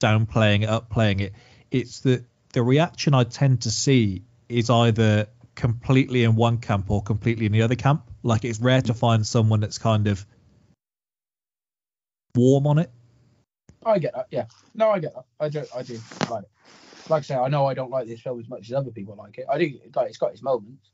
downplaying 0.00 0.62
it, 0.62 0.68
upplaying 0.68 1.20
it. 1.20 1.34
It's 1.70 2.00
that 2.00 2.24
the 2.52 2.62
reaction 2.62 3.14
I 3.14 3.24
tend 3.24 3.62
to 3.62 3.70
see 3.70 4.22
is 4.48 4.70
either 4.70 5.28
completely 5.54 6.24
in 6.24 6.36
one 6.36 6.58
camp 6.58 6.90
or 6.90 7.02
completely 7.02 7.46
in 7.46 7.52
the 7.52 7.62
other 7.62 7.74
camp. 7.74 8.02
Like 8.22 8.44
it's 8.44 8.60
rare 8.60 8.82
to 8.82 8.94
find 8.94 9.26
someone 9.26 9.60
that's 9.60 9.78
kind 9.78 10.06
of 10.06 10.24
warm 12.34 12.66
on 12.66 12.78
it. 12.78 12.90
I 13.84 13.98
get 13.98 14.14
that. 14.14 14.26
Yeah. 14.30 14.46
No, 14.74 14.90
I 14.90 14.98
get 14.98 15.14
that. 15.14 15.24
I 15.40 15.48
do. 15.48 15.64
I 15.74 15.82
do 15.82 15.98
like 16.30 16.44
it. 16.44 16.50
Like 17.10 17.20
I 17.20 17.22
say, 17.22 17.36
I 17.36 17.48
know 17.48 17.66
I 17.66 17.74
don't 17.74 17.90
like 17.90 18.06
this 18.06 18.20
film 18.20 18.38
as 18.40 18.48
much 18.48 18.68
as 18.68 18.72
other 18.74 18.90
people 18.90 19.16
like 19.16 19.38
it. 19.38 19.46
I 19.50 19.58
do 19.58 19.78
like 19.94 20.08
it's 20.08 20.18
got 20.18 20.32
its 20.32 20.42
moments, 20.42 20.90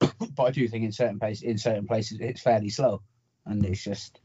but 0.00 0.42
I 0.42 0.50
do 0.50 0.66
think 0.68 0.84
in 0.84 0.92
certain 0.92 1.18
places, 1.18 1.42
in 1.42 1.58
certain 1.58 1.86
places, 1.86 2.18
it's 2.20 2.42
fairly 2.42 2.68
slow, 2.68 3.02
and 3.46 3.64
it's 3.64 3.82
just 3.82 4.20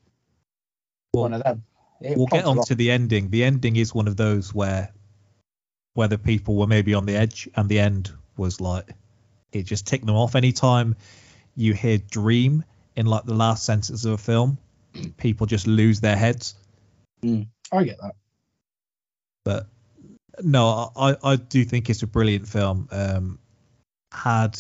one 1.11 1.33
of 1.33 1.43
them. 1.43 1.63
It 2.01 2.17
we'll 2.17 2.27
get 2.27 2.45
on 2.45 2.61
to 2.65 2.75
the 2.75 2.91
ending. 2.91 3.29
The 3.29 3.43
ending 3.43 3.77
is 3.77 3.95
one 3.95 4.07
of 4.07 4.17
those 4.17 4.53
where 4.53 4.91
where 5.93 6.07
the 6.09 6.17
people 6.17 6.55
were 6.55 6.67
maybe 6.67 6.93
on 6.93 7.05
the 7.05 7.15
edge 7.15 7.49
and 7.55 7.69
the 7.69 7.79
end 7.79 8.11
was 8.35 8.59
like 8.59 8.89
it 9.51 9.63
just 9.63 9.87
ticked 9.87 10.05
them 10.05 10.15
off. 10.15 10.35
Anytime 10.35 10.95
you 11.55 11.73
hear 11.73 11.97
dream 11.97 12.63
in 12.95 13.05
like 13.05 13.23
the 13.23 13.33
last 13.33 13.65
sentence 13.65 14.03
of 14.05 14.11
a 14.11 14.17
film, 14.17 14.57
people 15.17 15.47
just 15.47 15.67
lose 15.67 16.01
their 16.01 16.17
heads. 16.17 16.55
I 17.71 17.83
get 17.83 17.97
that. 18.01 18.15
But 19.43 19.67
no, 20.41 20.91
I, 20.95 21.15
I 21.23 21.35
do 21.35 21.63
think 21.63 21.89
it's 21.89 22.03
a 22.03 22.07
brilliant 22.07 22.47
film. 22.47 22.87
Um, 22.91 23.39
had 24.11 24.57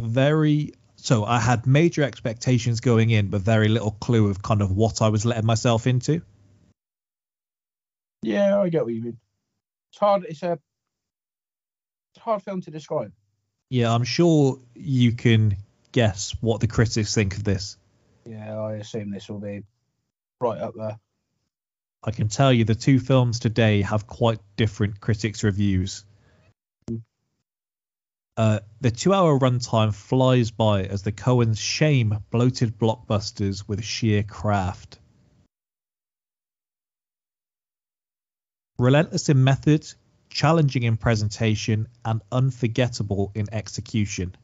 very 0.00 0.72
so 0.96 1.24
I 1.24 1.40
had 1.40 1.66
major 1.66 2.02
expectations 2.02 2.80
going 2.80 3.08
in, 3.10 3.28
but 3.28 3.40
very 3.40 3.68
little 3.68 3.92
clue 3.92 4.28
of 4.28 4.42
kind 4.42 4.60
of 4.60 4.70
what 4.70 5.00
I 5.00 5.08
was 5.08 5.24
letting 5.24 5.46
myself 5.46 5.86
into. 5.86 6.20
Yeah, 8.22 8.60
I 8.60 8.68
get 8.68 8.84
what 8.84 8.92
you 8.92 9.02
mean. 9.02 9.18
It's 9.92 9.98
hard. 9.98 10.24
It's 10.28 10.42
a, 10.42 10.52
it's 10.52 12.18
a 12.18 12.20
hard 12.20 12.42
film 12.42 12.60
to 12.62 12.70
describe. 12.70 13.12
Yeah, 13.70 13.94
I'm 13.94 14.04
sure 14.04 14.58
you 14.74 15.12
can 15.12 15.56
guess 15.92 16.34
what 16.40 16.60
the 16.60 16.66
critics 16.66 17.14
think 17.14 17.36
of 17.36 17.44
this. 17.44 17.78
Yeah, 18.26 18.60
I 18.60 18.74
assume 18.74 19.10
this 19.10 19.28
will 19.28 19.40
be 19.40 19.62
right 20.38 20.60
up 20.60 20.74
there. 20.76 20.98
I 22.02 22.12
can 22.12 22.28
tell 22.28 22.52
you 22.52 22.64
the 22.64 22.74
two 22.74 22.98
films 22.98 23.40
today 23.40 23.82
have 23.82 24.06
quite 24.06 24.40
different 24.56 25.00
critics' 25.00 25.44
reviews. 25.44 26.04
Uh, 28.38 28.60
the 28.80 28.90
two 28.90 29.12
hour 29.12 29.38
runtime 29.38 29.94
flies 29.94 30.50
by 30.50 30.84
as 30.84 31.02
the 31.02 31.12
Coens 31.12 31.58
shame 31.58 32.24
bloated 32.30 32.78
blockbusters 32.78 33.68
with 33.68 33.84
sheer 33.84 34.22
craft. 34.22 34.98
Relentless 38.78 39.28
in 39.28 39.44
method, 39.44 39.86
challenging 40.30 40.84
in 40.84 40.96
presentation, 40.96 41.86
and 42.02 42.22
unforgettable 42.32 43.30
in 43.34 43.52
execution. 43.52 44.34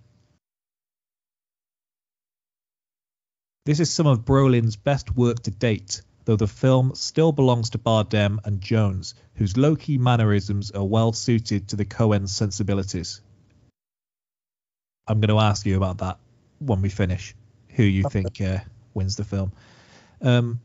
This 3.64 3.80
is 3.80 3.90
some 3.90 4.06
of 4.06 4.26
Brolin's 4.26 4.76
best 4.76 5.16
work 5.16 5.40
to 5.44 5.50
date, 5.50 6.02
though 6.26 6.36
the 6.36 6.46
film 6.46 6.92
still 6.94 7.32
belongs 7.32 7.70
to 7.70 7.78
Bardem 7.78 8.38
and 8.44 8.60
Jones, 8.60 9.14
whose 9.36 9.56
low-key 9.56 9.96
mannerisms 9.96 10.72
are 10.72 10.84
well 10.84 11.12
suited 11.12 11.68
to 11.68 11.76
the 11.76 11.84
Coen's 11.84 12.34
sensibilities. 12.34 13.22
I'm 15.06 15.20
going 15.20 15.28
to 15.28 15.38
ask 15.38 15.64
you 15.64 15.76
about 15.76 15.98
that 15.98 16.18
when 16.58 16.82
we 16.82 16.88
finish, 16.88 17.34
who 17.68 17.84
you 17.84 18.02
think 18.10 18.40
uh, 18.40 18.58
wins 18.92 19.14
the 19.14 19.24
film. 19.24 19.52
Um, 20.20 20.60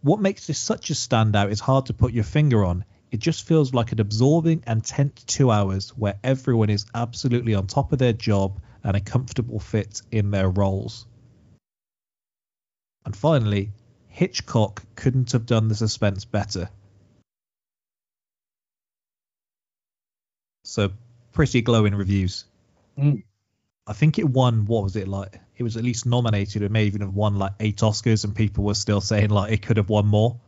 what 0.00 0.20
makes 0.20 0.48
this 0.48 0.58
such 0.58 0.90
a 0.90 0.94
standout 0.94 1.50
is 1.50 1.60
hard 1.60 1.86
to 1.86 1.94
put 1.94 2.12
your 2.12 2.24
finger 2.24 2.64
on. 2.64 2.84
It 3.12 3.20
just 3.20 3.46
feels 3.46 3.72
like 3.72 3.92
an 3.92 4.00
absorbing 4.00 4.64
and 4.66 4.84
tense 4.84 5.22
two 5.24 5.50
hours 5.52 5.90
where 5.90 6.18
everyone 6.24 6.70
is 6.70 6.86
absolutely 6.92 7.54
on 7.54 7.68
top 7.68 7.92
of 7.92 8.00
their 8.00 8.12
job 8.12 8.60
and 8.82 8.96
a 8.96 9.00
comfortable 9.00 9.60
fit 9.60 10.02
in 10.10 10.32
their 10.32 10.48
roles. 10.48 11.06
And 13.04 13.14
finally, 13.14 13.70
Hitchcock 14.18 14.82
couldn't 14.96 15.30
have 15.30 15.46
done 15.46 15.68
the 15.68 15.76
suspense 15.76 16.24
better. 16.24 16.68
So, 20.64 20.90
pretty 21.30 21.62
glowing 21.62 21.94
reviews. 21.94 22.44
Mm. 22.98 23.22
I 23.86 23.92
think 23.92 24.18
it 24.18 24.28
won, 24.28 24.66
what 24.66 24.82
was 24.82 24.96
it 24.96 25.06
like? 25.06 25.38
It 25.56 25.62
was 25.62 25.76
at 25.76 25.84
least 25.84 26.04
nominated. 26.04 26.62
It 26.62 26.72
may 26.72 26.86
even 26.86 27.02
have 27.02 27.14
won 27.14 27.38
like 27.38 27.52
eight 27.60 27.76
Oscars, 27.76 28.24
and 28.24 28.34
people 28.34 28.64
were 28.64 28.74
still 28.74 29.00
saying 29.00 29.30
like 29.30 29.52
it 29.52 29.62
could 29.62 29.76
have 29.76 29.88
won 29.88 30.06
more. 30.08 30.40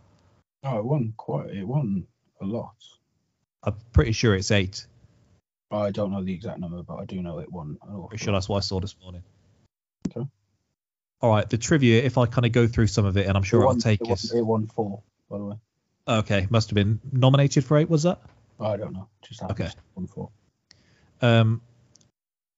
Oh, 0.65 0.79
it 0.79 0.85
won 0.85 1.15
quite. 1.17 1.51
It 1.51 1.65
won 1.65 2.09
a 2.41 2.45
lot. 2.45 2.75
I'm 3.63 3.77
pretty 3.93 4.13
sure 4.13 4.35
it's 4.35 4.51
eight. 4.51 4.85
I 5.71 5.93
don't 5.93 6.11
know 6.11 6.25
the 6.25 6.35
exact 6.35 6.59
number, 6.59 6.83
but 6.83 6.97
I 6.97 7.05
do 7.05 7.23
know 7.23 7.39
it 7.39 7.53
won. 7.53 7.79
Pretty 8.09 8.25
sure 8.25 8.33
that's 8.33 8.49
what 8.49 8.57
I 8.57 8.61
saw 8.61 8.81
this 8.81 8.97
morning. 9.01 9.23
Okay. 10.09 10.27
All 11.23 11.31
right, 11.31 11.49
the 11.49 11.59
trivia. 11.59 12.03
If 12.03 12.17
I 12.19 12.27
kind 12.27 12.47
of 12.47 12.53
go 12.53 12.67
through 12.67 12.87
some 12.87 13.05
of 13.05 13.17
it, 13.17 13.27
and 13.27 13.37
I'm 13.37 13.43
sure 13.43 13.63
it 13.63 13.67
I'll 13.67 13.77
take 13.77 14.01
it 14.01 14.05
won, 14.05 14.13
us. 14.13 14.33
it 14.33 14.43
won 14.43 14.67
four, 14.67 15.03
by 15.29 15.39
the 15.39 15.45
way. 15.45 15.57
Okay, 16.09 16.47
must 16.51 16.71
have 16.71 16.75
been 16.75 16.99
nominated 17.13 17.65
for 17.65 17.77
eight. 17.77 17.91
Was 17.91 18.05
that? 18.05 18.21
I 18.59 18.77
don't 18.77 18.93
know. 18.93 19.09
Just 19.23 19.43
Okay. 19.43 19.69
to 19.69 19.75
won 19.95 20.07
four. 20.07 20.31
Um, 21.21 21.61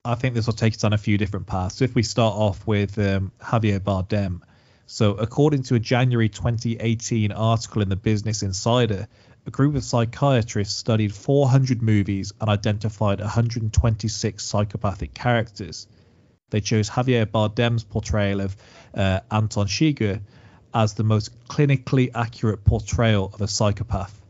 I 0.04 0.14
think 0.14 0.34
this 0.34 0.46
will 0.46 0.54
take 0.54 0.74
us 0.74 0.84
on 0.84 0.92
a 0.92 0.98
few 0.98 1.18
different 1.18 1.46
paths. 1.46 1.76
So 1.76 1.84
if 1.84 1.94
we 1.94 2.02
start 2.02 2.34
off 2.34 2.66
with 2.66 2.98
um, 2.98 3.32
Javier 3.40 3.80
Bardem. 3.80 4.40
So, 4.86 5.12
according 5.14 5.62
to 5.64 5.76
a 5.76 5.78
January 5.78 6.28
2018 6.28 7.32
article 7.32 7.82
in 7.82 7.88
the 7.88 7.96
Business 7.96 8.42
Insider, 8.42 9.08
a 9.46 9.50
group 9.50 9.74
of 9.74 9.84
psychiatrists 9.84 10.74
studied 10.76 11.14
400 11.14 11.80
movies 11.82 12.32
and 12.40 12.50
identified 12.50 13.20
126 13.20 14.44
psychopathic 14.44 15.14
characters. 15.14 15.86
They 16.52 16.60
chose 16.60 16.90
Javier 16.90 17.24
Bardem's 17.24 17.82
portrayal 17.82 18.42
of 18.42 18.56
uh, 18.94 19.20
Anton 19.30 19.66
Chigurh 19.66 20.20
as 20.74 20.92
the 20.92 21.02
most 21.02 21.48
clinically 21.48 22.10
accurate 22.14 22.62
portrayal 22.62 23.30
of 23.32 23.40
a 23.40 23.48
psychopath. 23.48 24.20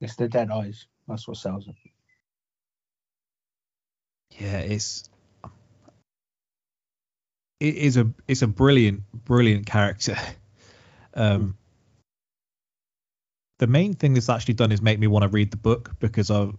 It's 0.00 0.16
the 0.16 0.28
dead 0.28 0.50
eyes. 0.50 0.86
That's 1.06 1.28
what 1.28 1.36
sells 1.36 1.68
it. 1.68 1.76
yeah, 4.38 4.58
it's 4.58 5.08
it 7.60 7.74
is 7.76 7.96
a 7.96 8.12
it's 8.28 8.42
a 8.42 8.46
brilliant 8.46 9.02
brilliant 9.12 9.66
character. 9.66 10.16
Um, 11.18 11.56
the 13.58 13.66
main 13.66 13.94
thing 13.94 14.12
that's 14.12 14.28
actually 14.28 14.52
done 14.52 14.70
is 14.70 14.82
make 14.82 14.98
me 14.98 15.06
want 15.06 15.22
to 15.22 15.30
read 15.30 15.50
the 15.50 15.56
book 15.56 15.92
because 15.98 16.30
of 16.30 16.58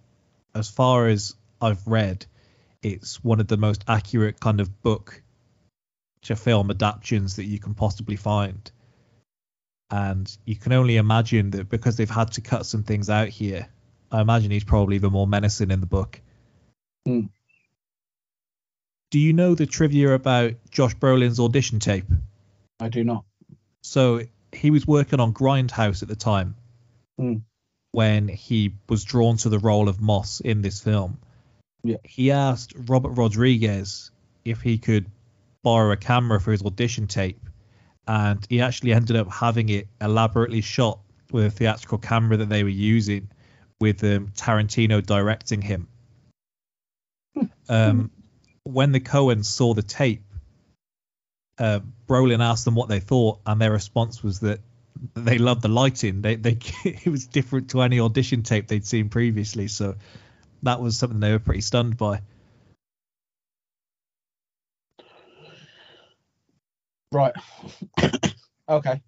as 0.55 0.67
far 0.67 1.07
as 1.09 1.35
I've 1.61 1.85
read, 1.85 2.25
it's 2.93 3.23
one 3.23 3.39
of 3.39 3.47
the 3.47 3.57
most 3.57 3.83
accurate 3.87 4.39
kind 4.39 4.59
of 4.59 4.81
book 4.81 5.21
to 6.23 6.35
film 6.35 6.69
adaptations 6.71 7.35
that 7.37 7.45
you 7.45 7.59
can 7.59 7.73
possibly 7.73 8.15
find. 8.15 8.71
And 9.89 10.29
you 10.45 10.55
can 10.55 10.73
only 10.73 10.97
imagine 10.97 11.51
that 11.51 11.69
because 11.69 11.95
they've 11.95 12.09
had 12.09 12.33
to 12.33 12.41
cut 12.41 12.65
some 12.65 12.83
things 12.83 13.09
out 13.09 13.29
here, 13.29 13.67
I 14.11 14.21
imagine 14.21 14.51
he's 14.51 14.63
probably 14.63 14.95
even 14.95 15.11
more 15.11 15.27
menacing 15.27 15.71
in 15.71 15.79
the 15.79 15.85
book. 15.85 16.19
Hmm. 17.05 17.27
Do 19.11 19.19
you 19.19 19.31
know 19.31 19.55
the 19.55 19.65
trivia 19.65 20.13
about 20.13 20.55
Josh 20.69 20.95
Brolin's 20.95 21.39
audition 21.39 21.79
tape? 21.79 22.05
I 22.79 22.89
do 22.89 23.05
not. 23.05 23.23
So 23.81 24.21
he 24.51 24.71
was 24.71 24.85
working 24.85 25.21
on 25.21 25.33
Grindhouse 25.33 26.01
at 26.01 26.09
the 26.09 26.15
time 26.15 26.55
Hmm. 27.17 27.37
when 27.91 28.27
he 28.27 28.73
was 28.89 29.05
drawn 29.05 29.37
to 29.37 29.49
the 29.49 29.59
role 29.59 29.87
of 29.87 30.01
Moss 30.01 30.41
in 30.41 30.61
this 30.61 30.81
film. 30.81 31.19
Yeah. 31.83 31.97
He 32.03 32.31
asked 32.31 32.73
Robert 32.87 33.11
Rodriguez 33.11 34.11
if 34.43 34.61
he 34.61 34.77
could 34.77 35.09
borrow 35.63 35.91
a 35.91 35.97
camera 35.97 36.39
for 36.39 36.51
his 36.51 36.63
audition 36.63 37.07
tape, 37.07 37.41
and 38.07 38.45
he 38.49 38.61
actually 38.61 38.93
ended 38.93 39.15
up 39.15 39.31
having 39.31 39.69
it 39.69 39.87
elaborately 40.01 40.61
shot 40.61 40.99
with 41.31 41.45
a 41.45 41.51
theatrical 41.51 41.97
camera 41.97 42.37
that 42.37 42.49
they 42.49 42.63
were 42.63 42.69
using, 42.69 43.29
with 43.79 44.03
um, 44.03 44.29
Tarantino 44.29 45.05
directing 45.05 45.61
him. 45.61 45.87
um, 47.69 48.11
when 48.63 48.91
the 48.91 48.99
Coens 48.99 49.45
saw 49.45 49.73
the 49.73 49.83
tape, 49.83 50.23
uh, 51.59 51.79
Brolin 52.07 52.43
asked 52.43 52.65
them 52.65 52.75
what 52.75 52.89
they 52.89 52.99
thought, 52.99 53.39
and 53.45 53.59
their 53.61 53.71
response 53.71 54.23
was 54.23 54.39
that 54.41 54.59
they 55.15 55.37
loved 55.37 55.61
the 55.61 55.67
lighting. 55.67 56.21
They 56.21 56.35
they 56.35 56.57
it 56.85 57.07
was 57.07 57.25
different 57.25 57.69
to 57.71 57.81
any 57.81 57.99
audition 57.99 58.43
tape 58.43 58.67
they'd 58.67 58.85
seen 58.85 59.09
previously, 59.09 59.67
so 59.67 59.95
that 60.63 60.81
was 60.81 60.97
something 60.97 61.19
they 61.19 61.31
were 61.31 61.39
pretty 61.39 61.61
stunned 61.61 61.97
by. 61.97 62.21
Right. 67.11 67.33
okay. 68.69 69.01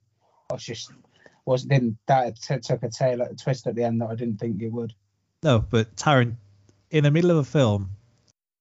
I 0.49 0.53
was 0.53 0.63
just 0.63 0.91
was 1.45 1.63
didn't 1.63 1.97
that 2.07 2.39
t- 2.39 2.59
took 2.59 2.83
a 2.83 2.89
tail 2.89 3.21
a 3.21 3.33
twist 3.35 3.67
at 3.67 3.75
the 3.75 3.83
end 3.83 4.01
that 4.01 4.09
I 4.09 4.15
didn't 4.15 4.37
think 4.37 4.61
it 4.61 4.71
would. 4.71 4.93
No, 5.43 5.59
but 5.59 5.95
Taron, 5.95 6.35
in 6.91 7.03
the 7.03 7.11
middle 7.11 7.31
of 7.31 7.37
a 7.37 7.43
film, 7.43 7.91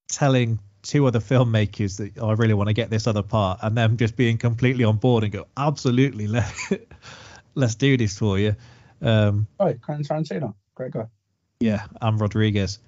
telling 0.08 0.58
two 0.82 1.06
other 1.06 1.18
filmmakers 1.18 1.98
that 1.98 2.18
oh, 2.18 2.30
I 2.30 2.32
really 2.34 2.54
want 2.54 2.68
to 2.68 2.72
get 2.72 2.90
this 2.90 3.06
other 3.06 3.22
part, 3.22 3.60
and 3.62 3.76
them 3.76 3.96
just 3.96 4.16
being 4.16 4.38
completely 4.38 4.84
on 4.84 4.96
board 4.96 5.24
and 5.24 5.32
go, 5.32 5.46
absolutely, 5.56 6.26
let 6.26 6.52
let's 7.54 7.74
do 7.74 7.96
this 7.96 8.18
for 8.18 8.38
you. 8.38 8.56
Um, 9.02 9.46
Oh, 9.60 9.72
Quentin 9.74 10.04
Tarantino, 10.04 10.54
great 10.74 10.92
guy. 10.92 11.06
Yeah, 11.60 11.86
and 12.00 12.20
Rodriguez. 12.20 12.78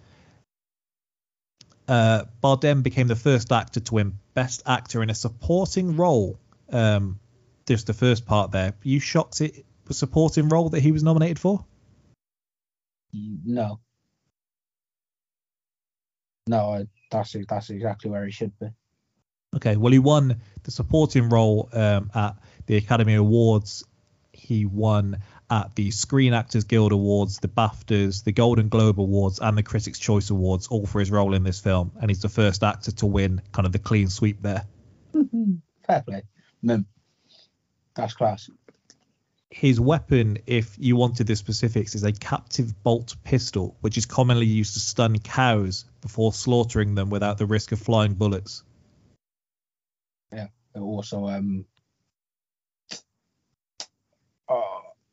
Uh, 1.88 2.24
Bardem 2.42 2.82
became 2.82 3.08
the 3.08 3.16
first 3.16 3.50
actor 3.50 3.80
to 3.80 3.94
win 3.94 4.18
Best 4.34 4.62
Actor 4.64 5.02
in 5.02 5.10
a 5.10 5.14
Supporting 5.14 5.96
Role. 5.96 6.38
Um, 6.70 7.18
just 7.66 7.88
the 7.88 7.94
first 7.94 8.26
part 8.26 8.52
there. 8.52 8.74
You 8.84 9.00
shocked 9.00 9.40
it 9.40 9.64
was 9.90 9.98
supporting 9.98 10.48
role 10.48 10.68
that 10.68 10.80
he 10.80 10.92
was 10.92 11.02
nominated 11.02 11.38
for? 11.38 11.64
No. 13.12 13.80
No, 16.46 16.74
I, 16.74 16.86
that's 17.10 17.36
that's 17.48 17.70
exactly 17.70 18.10
where 18.10 18.24
he 18.24 18.30
should 18.30 18.56
be. 18.58 18.68
Okay, 19.56 19.76
well, 19.76 19.92
he 19.92 19.98
won 19.98 20.40
the 20.62 20.70
supporting 20.70 21.28
role 21.28 21.68
um, 21.72 22.10
at 22.14 22.36
the 22.66 22.76
Academy 22.76 23.14
Awards. 23.14 23.84
He 24.32 24.64
won 24.64 25.18
at 25.50 25.74
the 25.74 25.90
Screen 25.90 26.32
Actors 26.32 26.64
Guild 26.64 26.92
Awards, 26.92 27.38
the 27.38 27.48
BAFTAs, 27.48 28.24
the 28.24 28.32
Golden 28.32 28.68
Globe 28.68 29.00
Awards, 29.00 29.40
and 29.40 29.58
the 29.58 29.62
Critics' 29.62 29.98
Choice 29.98 30.30
Awards, 30.30 30.68
all 30.68 30.86
for 30.86 31.00
his 31.00 31.10
role 31.10 31.34
in 31.34 31.42
this 31.42 31.60
film. 31.60 31.92
And 32.00 32.10
he's 32.10 32.22
the 32.22 32.28
first 32.28 32.62
actor 32.62 32.92
to 32.92 33.06
win 33.06 33.42
kind 33.52 33.66
of 33.66 33.72
the 33.72 33.78
clean 33.78 34.08
sweep 34.08 34.40
there. 34.40 34.64
Fair 35.86 36.02
play. 36.02 36.22
Mim. 36.62 36.86
That's 37.94 38.14
class. 38.14 38.48
His 39.50 39.80
weapon, 39.80 40.38
if 40.46 40.76
you 40.78 40.94
wanted 40.94 41.26
the 41.26 41.34
specifics, 41.34 41.96
is 41.96 42.04
a 42.04 42.12
captive 42.12 42.82
bolt 42.84 43.16
pistol, 43.24 43.76
which 43.80 43.98
is 43.98 44.06
commonly 44.06 44.46
used 44.46 44.74
to 44.74 44.80
stun 44.80 45.18
cows 45.18 45.86
before 46.00 46.32
slaughtering 46.32 46.94
them 46.94 47.10
without 47.10 47.36
the 47.36 47.46
risk 47.46 47.72
of 47.72 47.80
flying 47.80 48.14
bullets. 48.14 48.62
Yeah, 50.32 50.46
also, 50.76 51.26
um, 51.26 51.66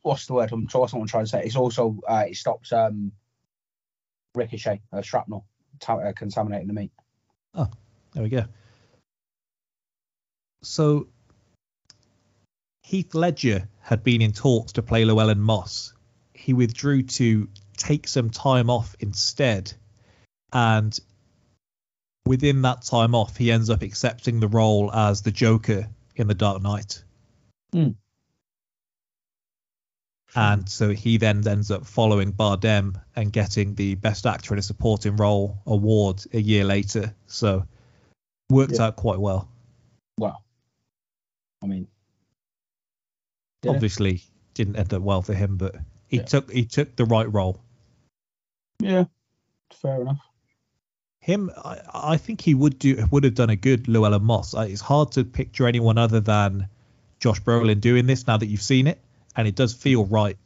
what's 0.08 0.26
the 0.26 0.34
word? 0.34 0.52
I'm 0.52 0.64
what's 0.64 0.94
what 0.94 1.02
I'm 1.02 1.08
trying 1.08 1.26
to 1.26 1.30
say. 1.30 1.44
It's 1.44 1.56
also 1.56 2.00
uh, 2.08 2.26
it 2.28 2.36
stops 2.36 2.72
um 2.72 3.12
ricochet, 4.36 4.82
uh, 4.94 5.02
shrapnel, 5.02 5.46
ta- 5.80 5.98
uh, 5.98 6.14
contaminating 6.14 6.68
the 6.68 6.74
meat. 6.74 6.92
Oh, 7.54 7.70
there 8.14 8.24
we 8.24 8.30
go. 8.30 8.46
So 10.64 11.08
Heath 12.84 13.14
Ledger 13.14 13.68
had 13.82 14.04
been 14.04 14.22
in 14.22 14.32
talks 14.32 14.74
to 14.74 14.82
play 14.82 15.06
Llewellyn 15.06 15.40
Moss. 15.40 15.94
He 16.34 16.54
withdrew 16.54 17.04
to 17.04 17.48
take 17.76 18.08
some 18.08 18.30
time 18.30 18.70
off 18.70 18.96
instead. 19.00 19.74
And 20.54 20.98
within 22.26 22.62
that 22.64 22.84
time 22.84 23.16
off, 23.16 23.38
he 23.38 23.52
ends 23.52 23.70
up 23.70 23.82
accepting 23.82 24.40
the 24.40 24.48
role 24.48 24.92
as 24.94 25.22
the 25.22 25.32
Joker 25.32 25.88
in 26.16 26.28
The 26.28 26.34
Dark 26.34 26.62
Knight. 26.62 27.04
Hmm. 27.74 27.90
And 30.36 30.62
hmm. 30.62 30.67
so 30.67 30.89
he 30.89 31.17
then 31.17 31.48
ends 31.48 31.72
up 31.72 31.86
following 31.86 32.34
Bardem 32.34 33.00
and 33.15 33.31
getting 33.31 33.75
the 33.75 33.96
Best 33.96 34.25
Actor 34.25 34.53
in 34.53 34.60
a 34.60 34.63
Supporting 34.63 35.15
Role 35.15 35.57
award 35.65 36.24
a 36.33 36.40
year 36.40 36.66
later. 36.66 37.13
So 37.27 37.66
worked 38.50 38.74
Yeah. 38.74 38.87
out 38.87 38.96
quite 38.96 39.20
well. 39.20 39.50
Well, 40.20 40.44
I 41.63 41.68
mean, 41.68 41.87
did 43.61 43.70
it? 43.70 43.75
Obviously, 43.75 44.24
didn't 44.53 44.75
end 44.75 44.94
up 44.94 45.01
well 45.01 45.22
for 45.22 45.33
him, 45.33 45.57
but 45.57 45.75
he 46.07 46.18
Yeah. 46.18 46.24
took 46.24 46.51
he 46.51 46.66
took 46.66 46.96
the 46.96 47.05
right 47.05 47.31
role. 47.31 47.59
yeah, 48.79 49.05
fair 49.72 50.01
enough. 50.01 50.20
Him, 51.22 51.51
I, 51.57 51.81
I 51.94 52.18
think 52.18 52.42
he 52.42 52.53
would 52.53 52.79
do 52.79 53.05
would 53.11 53.24
have 53.24 53.33
done 53.35 53.50
a 53.50 53.55
good 53.55 53.87
Llewellyn 53.87 54.24
Moss. 54.24 54.53
It's 54.53 54.81
hard 54.81 55.11
to 55.13 55.25
picture 55.25 55.68
anyone 55.68 55.98
other 55.98 56.20
than 56.20 56.70
Josh 57.20 57.42
Brolin 57.42 57.81
doing 57.81 58.05
this 58.05 58.27
now 58.27 58.37
that 58.37 58.46
you've 58.46 58.61
seen 58.61 58.87
it, 58.87 59.01
and 59.38 59.48
it 59.48 59.56
does 59.56 59.74
feel 59.74 60.04
right, 60.06 60.38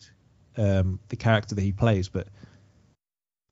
um, 0.57 0.99
the 1.07 1.15
character 1.15 1.55
that 1.55 1.61
he 1.61 1.71
plays. 1.71 2.09
But 2.09 2.27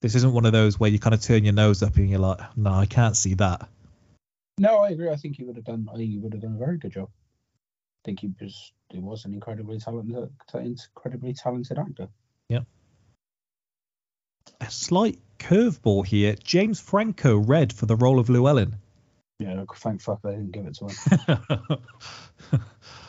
this 0.02 0.16
isn't 0.16 0.34
one 0.34 0.46
of 0.46 0.52
those 0.52 0.80
where 0.80 0.90
you 0.90 1.00
kind 1.00 1.14
of 1.14 1.22
turn 1.22 1.46
your 1.46 1.54
nose 1.54 1.82
up 1.82 1.96
and 1.96 2.10
you're 2.10 2.20
like, 2.20 2.40
no, 2.58 2.72
I 2.72 2.86
can't 2.86 3.16
see 3.16 3.34
that. 3.36 3.68
No, 4.60 4.80
I 4.80 4.90
agree. 4.90 5.10
I 5.10 5.16
think 5.16 5.38
he 5.38 5.46
would 5.46 5.56
have 5.56 5.66
done. 5.66 5.88
I 5.92 5.96
think 5.96 6.12
he 6.12 6.20
would 6.20 6.34
have 6.34 6.42
done 6.42 6.56
a 6.56 6.60
very 6.60 6.78
good 6.78 6.92
job. 6.92 7.10
I 7.10 8.02
think 8.06 8.20
he 8.20 8.32
was. 8.40 8.74
He 8.90 9.00
was 9.00 9.26
an 9.26 9.34
incredibly 9.34 9.80
talented, 9.80 10.30
incredibly 10.54 11.34
talented 11.34 11.78
actor. 11.78 12.08
Yeah. 12.50 12.62
A 14.60 14.70
slight 14.70 15.20
curveball 15.38 16.06
here. 16.06 16.36
James 16.44 16.80
Franco 16.80 17.38
read 17.38 17.72
for 17.72 17.86
the 17.86 17.96
role 17.96 18.20
of 18.20 18.30
Llewellyn. 18.30 18.76
Yeah, 19.38 19.64
thank 19.76 20.02
fuck 20.02 20.22
they 20.22 20.32
didn't 20.32 20.52
give 20.52 20.66
it 20.66 20.76
to 20.76 20.88
him. 20.88 21.80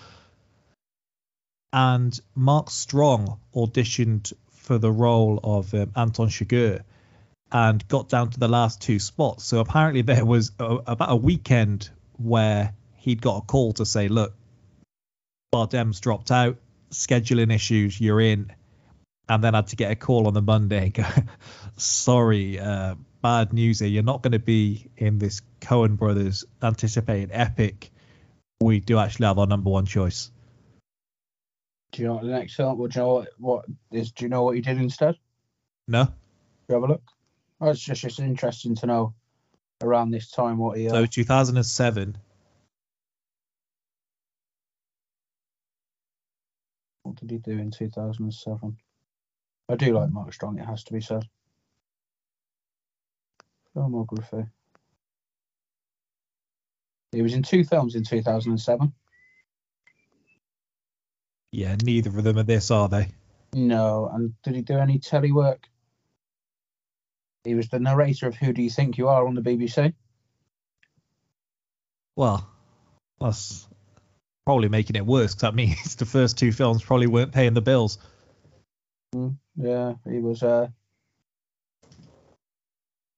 and 1.72 2.18
Mark 2.34 2.70
Strong 2.70 3.38
auditioned 3.54 4.32
for 4.50 4.78
the 4.78 4.90
role 4.90 5.40
of 5.42 5.72
um, 5.74 5.92
Anton 5.96 6.28
Chigurh 6.28 6.82
and 7.52 7.86
got 7.88 8.08
down 8.08 8.30
to 8.30 8.38
the 8.38 8.48
last 8.48 8.80
two 8.80 8.98
spots. 8.98 9.44
So 9.44 9.60
apparently 9.60 10.02
there 10.02 10.24
was 10.24 10.52
a, 10.58 10.64
about 10.64 11.10
a 11.10 11.16
weekend 11.16 11.90
where 12.16 12.74
he'd 12.96 13.20
got 13.20 13.38
a 13.38 13.46
call 13.46 13.72
to 13.74 13.86
say, 13.86 14.08
"Look, 14.08 14.34
Bardem's 15.52 16.00
dropped 16.00 16.30
out, 16.30 16.58
scheduling 16.90 17.52
issues, 17.52 18.00
you're 18.00 18.20
in." 18.20 18.52
And 19.28 19.44
then 19.44 19.54
had 19.54 19.68
to 19.68 19.76
get 19.76 19.92
a 19.92 19.96
call 19.96 20.26
on 20.26 20.34
the 20.34 20.42
Monday. 20.42 20.90
go, 20.90 21.04
Sorry, 21.76 22.58
uh, 22.58 22.96
bad 23.22 23.52
news 23.52 23.78
here. 23.78 23.88
You're 23.88 24.02
not 24.02 24.22
going 24.22 24.32
to 24.32 24.40
be 24.40 24.90
in 24.96 25.20
this 25.20 25.42
Coen 25.60 25.96
brothers 25.96 26.44
anticipated 26.60 27.30
epic. 27.32 27.92
We 28.60 28.80
do 28.80 28.98
actually 28.98 29.26
have 29.26 29.38
our 29.38 29.46
number 29.46 29.70
one 29.70 29.86
choice. 29.86 30.32
Do 31.92 32.02
you 32.02 32.08
know 32.08 32.14
what 32.14 32.24
the 32.24 32.30
next 32.30 32.54
film? 32.54 32.78
Well, 32.78 32.88
do 32.88 32.98
you 32.98 33.04
know 33.04 33.14
what, 33.14 33.28
what 33.38 33.64
is? 33.90 34.12
Do 34.12 34.24
you 34.24 34.28
know 34.28 34.44
what 34.44 34.54
he 34.54 34.60
did 34.60 34.78
instead? 34.78 35.16
No. 35.88 36.04
Do 36.04 36.12
you 36.68 36.74
have 36.76 36.84
a 36.84 36.86
look? 36.92 37.02
Oh, 37.60 37.70
it's 37.70 37.80
just 37.80 38.04
it's 38.04 38.18
interesting 38.20 38.74
to 38.76 38.86
know 38.86 39.14
around 39.82 40.10
this 40.10 40.30
time 40.30 40.58
what 40.58 40.78
he. 40.78 40.86
Uh, 40.88 40.92
So 40.92 41.06
2007. 41.06 42.16
what 47.02 47.16
did 47.16 47.30
he 47.30 47.38
do 47.38 47.58
in 47.58 47.70
2007? 47.70 48.76
I 49.68 49.76
do 49.76 49.94
like 49.94 50.10
Mark 50.10 50.32
Strong. 50.32 50.58
It 50.58 50.66
has 50.66 50.84
to 50.84 50.92
be 50.92 51.00
said. 51.00 51.24
Filmography. 53.76 54.48
He 57.12 57.22
was 57.22 57.34
in 57.34 57.42
two 57.42 57.64
films 57.64 57.96
in 57.96 58.04
2007. 58.04 58.92
Yeah, 61.52 61.76
neither 61.82 62.10
of 62.10 62.22
them 62.24 62.38
are 62.38 62.44
this, 62.44 62.70
are 62.70 62.88
they? 62.88 63.08
No, 63.52 64.08
and 64.12 64.34
did 64.42 64.54
he 64.54 64.62
do 64.62 64.78
any 64.78 64.98
telly 64.98 65.32
work? 65.32 65.68
He 67.44 67.54
was 67.54 67.68
the 67.68 67.80
narrator 67.80 68.28
of 68.28 68.36
Who 68.36 68.52
Do 68.52 68.62
You 68.62 68.70
Think 68.70 68.98
You 68.98 69.08
Are 69.08 69.26
on 69.26 69.34
the 69.34 69.40
BBC. 69.40 69.94
Well, 72.16 72.46
that's 73.20 73.66
probably 74.44 74.68
making 74.68 74.96
it 74.96 75.06
worse 75.06 75.32
because 75.32 75.42
that 75.42 75.54
means 75.54 75.96
the 75.96 76.04
first 76.04 76.38
two 76.38 76.52
films 76.52 76.82
probably 76.82 77.06
weren't 77.06 77.32
paying 77.32 77.54
the 77.54 77.62
bills. 77.62 77.98
Yeah, 79.56 79.94
he 80.08 80.18
was. 80.18 80.42
uh 80.42 80.68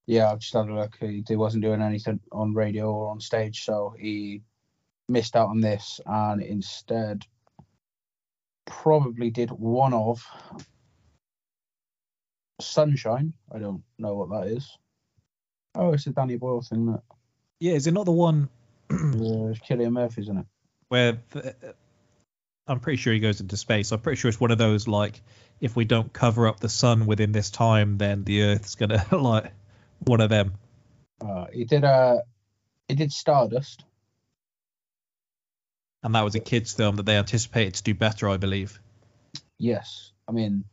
Yeah, 0.07 0.31
I've 0.31 0.39
just 0.39 0.55
had 0.55 0.69
a 0.69 0.75
look. 0.75 0.97
He, 0.99 1.23
he 1.27 1.37
wasn't 1.37 1.65
doing 1.65 1.83
anything 1.83 2.21
on 2.31 2.55
radio 2.55 2.91
or 2.91 3.11
on 3.11 3.21
stage, 3.21 3.65
so 3.65 3.95
he 3.99 4.43
missed 5.09 5.37
out 5.37 5.49
on 5.49 5.61
this 5.61 6.01
and 6.07 6.41
instead 6.43 7.27
probably 8.67 9.31
did 9.31 9.51
one 9.51 9.95
of 9.95 10.25
Sunshine. 12.61 13.33
I 13.53 13.59
don't 13.59 13.83
know 13.99 14.15
what 14.15 14.31
that 14.31 14.49
is. 14.49 14.79
Oh, 15.75 15.93
it's 15.93 16.07
a 16.07 16.11
Danny 16.11 16.37
Boyle 16.37 16.63
thing. 16.63 16.87
That 16.87 17.03
Yeah, 17.61 17.73
is 17.73 17.87
it 17.87 17.95
not 17.95 18.05
the 18.05 18.13
one 18.13 18.49
yeah, 18.91 18.97
uh, 18.97 19.55
Cillian 19.67 19.93
Murphy's 19.93 20.29
in 20.29 20.39
it. 20.39 20.47
where 20.89 21.19
the, 21.31 21.75
I'm 22.67 22.81
pretty 22.81 22.99
sure 22.99 23.13
he 23.13 23.21
goes 23.21 23.41
into 23.41 23.57
space? 23.57 23.91
I'm 23.93 24.01
pretty 24.01 24.21
sure 24.21 24.29
it's 24.29 24.41
one 24.41 24.51
of 24.51 24.59
those 24.59 24.87
like 24.87 25.21
if 25.61 25.75
we 25.75 25.85
don't 25.85 26.13
cover 26.13 26.47
up 26.47 26.61
the 26.61 26.69
sun 26.69 27.07
within 27.07 27.33
this 27.33 27.51
time, 27.51 27.99
then 27.99 28.25
the 28.25 28.43
Earth's 28.43 28.75
gonna 28.75 29.05
like 29.13 29.53
one 30.01 30.21
of 30.21 30.31
them. 30.31 30.55
Uh, 31.21 31.47
he 31.53 31.65
did. 31.65 31.85
Uh, 31.85 32.19
he 32.89 32.95
did 32.95 33.13
Stardust. 33.13 33.85
And 36.03 36.15
that 36.15 36.23
was 36.23 36.35
a 36.35 36.41
kids' 36.41 36.73
film 36.73 36.97
that 36.97 37.07
they 37.07 37.17
anticipated 37.17 37.75
to 37.75 37.83
do 37.83 37.95
better, 37.95 38.29
I 38.29 38.37
believe. 38.37 38.81
yes. 39.59 40.13
I 40.29 40.33
mean, 40.33 40.65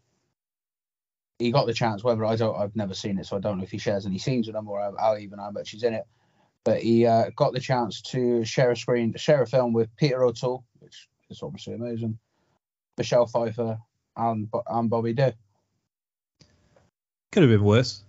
he 1.37 1.51
got 1.51 1.65
the 1.67 1.73
chance. 1.73 2.03
Whether 2.03 2.25
I 2.25 2.35
don't, 2.35 2.59
I've 2.59 2.75
never 2.75 2.93
seen 2.93 3.17
it, 3.17 3.25
so 3.25 3.37
I 3.37 3.39
don't 3.39 3.57
know 3.57 3.63
if 3.63 3.71
he 3.71 3.77
shares 3.77 4.05
any 4.05 4.17
scenes 4.17 4.47
with 4.47 4.55
them 4.55 4.67
or 4.67 4.79
how, 4.79 4.95
how 4.97 5.17
even 5.17 5.39
how 5.39 5.51
much 5.51 5.71
he's 5.71 5.83
in 5.83 5.93
it. 5.93 6.05
But 6.63 6.81
he 6.81 7.05
uh, 7.05 7.29
got 7.35 7.53
the 7.53 7.59
chance 7.59 8.01
to 8.13 8.43
share 8.43 8.71
a 8.71 8.75
screen, 8.75 9.13
share 9.15 9.41
a 9.41 9.47
film 9.47 9.73
with 9.73 9.95
Peter 9.95 10.23
O'Toole, 10.23 10.65
which 10.79 11.07
is 11.29 11.41
obviously 11.41 11.73
amazing. 11.73 12.19
Michelle 12.97 13.27
Pfeiffer 13.27 13.79
and 14.17 14.49
and 14.67 14.89
Bobby 14.89 15.13
Doo. 15.13 15.31
Could 17.31 17.43
have 17.43 17.51
been 17.51 17.63
worse. 17.63 18.03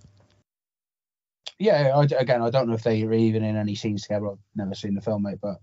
Yeah, 1.59 1.93
I, 1.95 2.05
again, 2.19 2.43
I 2.43 2.51
don't 2.51 2.69
know 2.69 2.75
if 2.75 2.83
they 2.83 3.05
were 3.05 3.13
even 3.13 3.45
in 3.45 3.57
any 3.57 3.75
scenes 3.75 4.03
together. 4.03 4.31
I've 4.31 4.39
never 4.57 4.75
seen 4.75 4.95
the 4.95 5.03
film, 5.03 5.23
mate, 5.23 5.39
but 5.41 5.61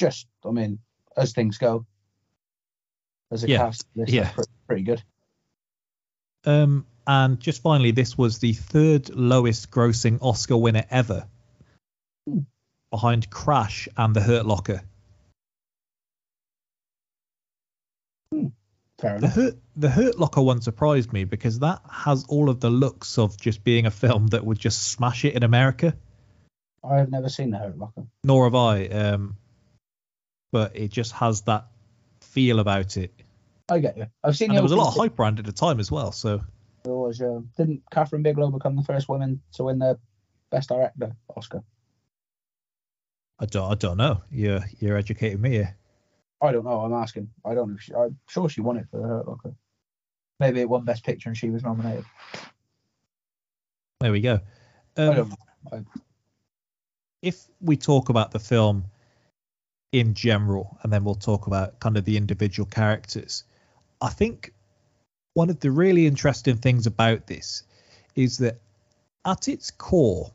just, 0.00 0.26
I 0.44 0.50
mean, 0.50 0.78
as 1.16 1.32
things 1.32 1.58
go, 1.58 1.84
as 3.30 3.44
a 3.44 3.48
Yeah, 3.48 3.58
cast, 3.58 3.86
this 3.94 4.10
yeah. 4.10 4.28
is 4.28 4.34
pretty, 4.34 4.50
pretty 4.66 4.82
good. 4.82 5.02
Um, 6.44 6.86
and 7.06 7.38
just 7.38 7.60
finally, 7.62 7.90
this 7.90 8.16
was 8.16 8.38
the 8.38 8.54
third 8.54 9.10
lowest 9.14 9.70
grossing 9.70 10.18
Oscar 10.22 10.56
winner 10.56 10.84
ever, 10.90 11.28
Hmm. 12.26 12.40
behind 12.90 13.28
Crash 13.30 13.88
and 13.96 14.16
The 14.16 14.22
Hurt 14.22 14.46
Locker. 14.46 14.82
Fair 18.98 19.20
The. 19.20 19.28
Hurt, 19.28 19.54
the 19.76 19.90
Hurt 19.90 20.18
Locker 20.18 20.42
one 20.42 20.60
surprised 20.62 21.12
me 21.12 21.24
because 21.24 21.58
that 21.60 21.82
has 21.90 22.24
all 22.28 22.48
of 22.48 22.60
the 22.60 22.70
looks 22.70 23.18
of 23.18 23.38
just 23.38 23.64
being 23.64 23.86
a 23.86 23.90
film 23.90 24.28
that 24.28 24.44
would 24.44 24.58
just 24.58 24.88
smash 24.88 25.24
it 25.24 25.34
in 25.34 25.42
America. 25.42 25.94
I 26.82 26.96
have 26.96 27.10
never 27.10 27.28
seen 27.28 27.50
The 27.50 27.58
Hurt 27.58 27.78
Locker. 27.78 28.06
Nor 28.24 28.44
have 28.44 28.54
I. 28.54 28.86
Um, 28.86 29.36
but 30.52 30.76
it 30.76 30.90
just 30.90 31.12
has 31.12 31.42
that 31.42 31.66
feel 32.20 32.60
about 32.60 32.96
it. 32.96 33.12
I 33.68 33.78
get 33.78 33.96
you. 33.96 34.06
I've 34.24 34.36
seen 34.36 34.50
And 34.50 34.56
there 34.56 34.62
was 34.62 34.72
a 34.72 34.76
lot 34.76 34.88
of 34.88 35.00
hype 35.00 35.18
around 35.18 35.38
it 35.38 35.40
at 35.40 35.46
the 35.46 35.52
time 35.52 35.78
as 35.80 35.90
well. 35.90 36.12
So 36.12 36.40
There 36.84 36.92
was, 36.94 37.20
uh, 37.20 37.40
didn't 37.56 37.82
Kathryn 37.92 38.22
Bigelow 38.22 38.50
become 38.50 38.76
the 38.76 38.82
first 38.82 39.08
woman 39.08 39.40
to 39.54 39.64
win 39.64 39.78
the 39.78 39.98
Best 40.50 40.68
Director 40.68 41.14
Oscar? 41.36 41.62
I 43.38 43.46
don't, 43.46 43.70
I 43.70 43.74
don't 43.74 43.96
know. 43.96 44.22
You're 44.30 44.60
you're 44.80 44.96
educating 44.98 45.40
me 45.40 45.50
here. 45.50 45.76
I 46.42 46.52
don't 46.52 46.64
know. 46.64 46.80
I'm 46.80 46.92
asking. 46.92 47.30
I 47.44 47.54
don't 47.54 47.70
know. 47.70 47.76
She, 47.78 47.94
I'm 47.94 48.18
sure 48.28 48.48
she 48.48 48.60
won 48.60 48.76
it 48.76 48.86
for 48.90 49.00
Hurt 49.00 49.28
Locker. 49.28 49.54
Maybe 50.40 50.60
it 50.60 50.68
won 50.68 50.84
Best 50.84 51.04
Picture 51.04 51.28
and 51.28 51.36
she 51.36 51.48
was 51.50 51.62
nominated. 51.62 52.04
There 54.00 54.12
we 54.12 54.20
go. 54.20 54.40
I 54.96 55.02
Um, 55.02 55.14
don't 55.14 55.28
know. 55.28 55.36
I, 55.72 55.84
if 57.22 57.46
we 57.60 57.76
talk 57.76 58.08
about 58.08 58.30
the 58.30 58.38
film 58.38 58.84
in 59.92 60.14
general, 60.14 60.78
and 60.82 60.92
then 60.92 61.04
we'll 61.04 61.14
talk 61.14 61.46
about 61.46 61.80
kind 61.80 61.96
of 61.96 62.04
the 62.04 62.16
individual 62.16 62.66
characters, 62.66 63.44
I 64.00 64.08
think 64.08 64.52
one 65.34 65.50
of 65.50 65.60
the 65.60 65.70
really 65.70 66.06
interesting 66.06 66.56
things 66.56 66.86
about 66.86 67.26
this 67.26 67.64
is 68.14 68.38
that 68.38 68.60
at 69.24 69.48
its 69.48 69.70
core, 69.70 70.30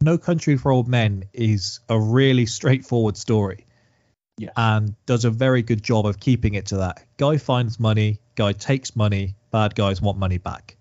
No 0.00 0.18
Country 0.18 0.56
for 0.56 0.70
Old 0.70 0.88
Men 0.88 1.24
is 1.32 1.80
a 1.88 1.98
really 1.98 2.46
straightforward 2.46 3.16
story 3.16 3.66
Yes. 4.38 4.52
and 4.56 4.94
does 5.06 5.24
a 5.24 5.30
very 5.30 5.62
good 5.62 5.82
job 5.82 6.04
of 6.04 6.20
keeping 6.20 6.54
it 6.54 6.66
to 6.66 6.76
that. 6.78 7.02
Guy 7.16 7.38
finds 7.38 7.80
money, 7.80 8.20
guy 8.34 8.52
takes 8.52 8.94
money, 8.94 9.34
bad 9.50 9.74
guys 9.74 10.02
want 10.02 10.18
money 10.18 10.36
back. 10.38 10.76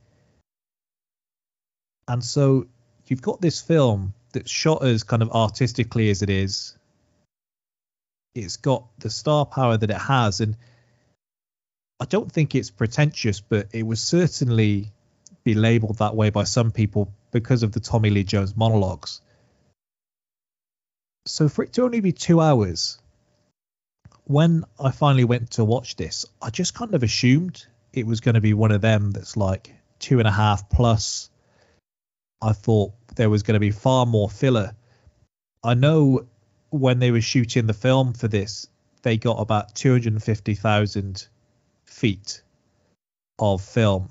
And 2.08 2.24
so 2.24 2.68
you've 3.08 3.22
got 3.22 3.40
this 3.40 3.62
film 3.62 4.14
that's 4.34 4.52
shot 4.52 4.84
as 4.86 5.04
kind 5.04 5.22
of 5.22 5.32
artistically 5.32 6.10
as 6.10 6.22
it 6.22 6.30
is. 6.30 6.78
It's 8.36 8.58
got 8.58 8.86
the 9.00 9.10
star 9.10 9.46
power 9.46 9.78
that 9.78 9.90
it 9.90 9.98
has, 9.98 10.42
and 10.42 10.58
I 12.00 12.06
don't 12.06 12.30
think 12.32 12.54
it's 12.54 12.70
pretentious, 12.70 13.40
but 13.40 13.70
it 13.72 13.84
was 13.84 14.02
certainly 14.02 14.92
be 15.46 15.54
labeled 15.54 16.00
that 16.00 16.16
way 16.16 16.30
by 16.30 16.44
some 16.44 16.72
people 16.72 17.14
because 17.32 17.64
of 17.64 17.72
the 17.72 17.80
Tommy 17.80 18.10
Lee 18.10 18.26
Jones 18.26 18.58
monologues. 18.58 19.22
So 21.26 21.48
for 21.48 21.64
it 21.64 21.74
to 21.74 21.84
only 21.84 22.02
be 22.02 22.12
two 22.12 22.42
hours, 22.42 23.00
when 24.26 24.66
I 24.80 24.92
finally 24.92 25.24
went 25.24 25.52
to 25.52 25.64
watch 25.64 25.96
this, 25.96 26.26
I 26.42 26.50
just 26.50 26.74
kind 26.74 26.94
of 26.94 27.04
assumed 27.04 27.66
it 27.94 28.06
was 28.06 28.20
going 28.20 28.36
to 28.36 28.42
be 28.42 28.54
one 28.54 28.72
of 28.72 28.82
them 28.82 29.12
that's 29.12 29.38
like 29.38 29.74
two 30.00 30.20
and 30.20 30.28
a 30.28 30.32
half 30.32 30.70
plus. 30.70 31.30
I 32.42 32.52
thought 32.52 32.94
there 33.16 33.30
was 33.30 33.44
going 33.44 33.54
to 33.54 33.60
be 33.60 33.72
far 33.72 34.06
more 34.06 34.30
filler. 34.30 34.76
I 35.64 35.74
know 35.74 36.28
when 36.78 37.00
they 37.00 37.12
were 37.12 37.22
shooting 37.22 37.68
the 37.68 37.74
film 37.74 38.14
for 38.14 38.28
this, 38.28 38.68
they 39.04 39.18
got 39.18 39.40
about 39.40 39.76
250,000 39.76 41.28
feet 41.86 42.42
of 43.40 43.62
film. 43.62 44.10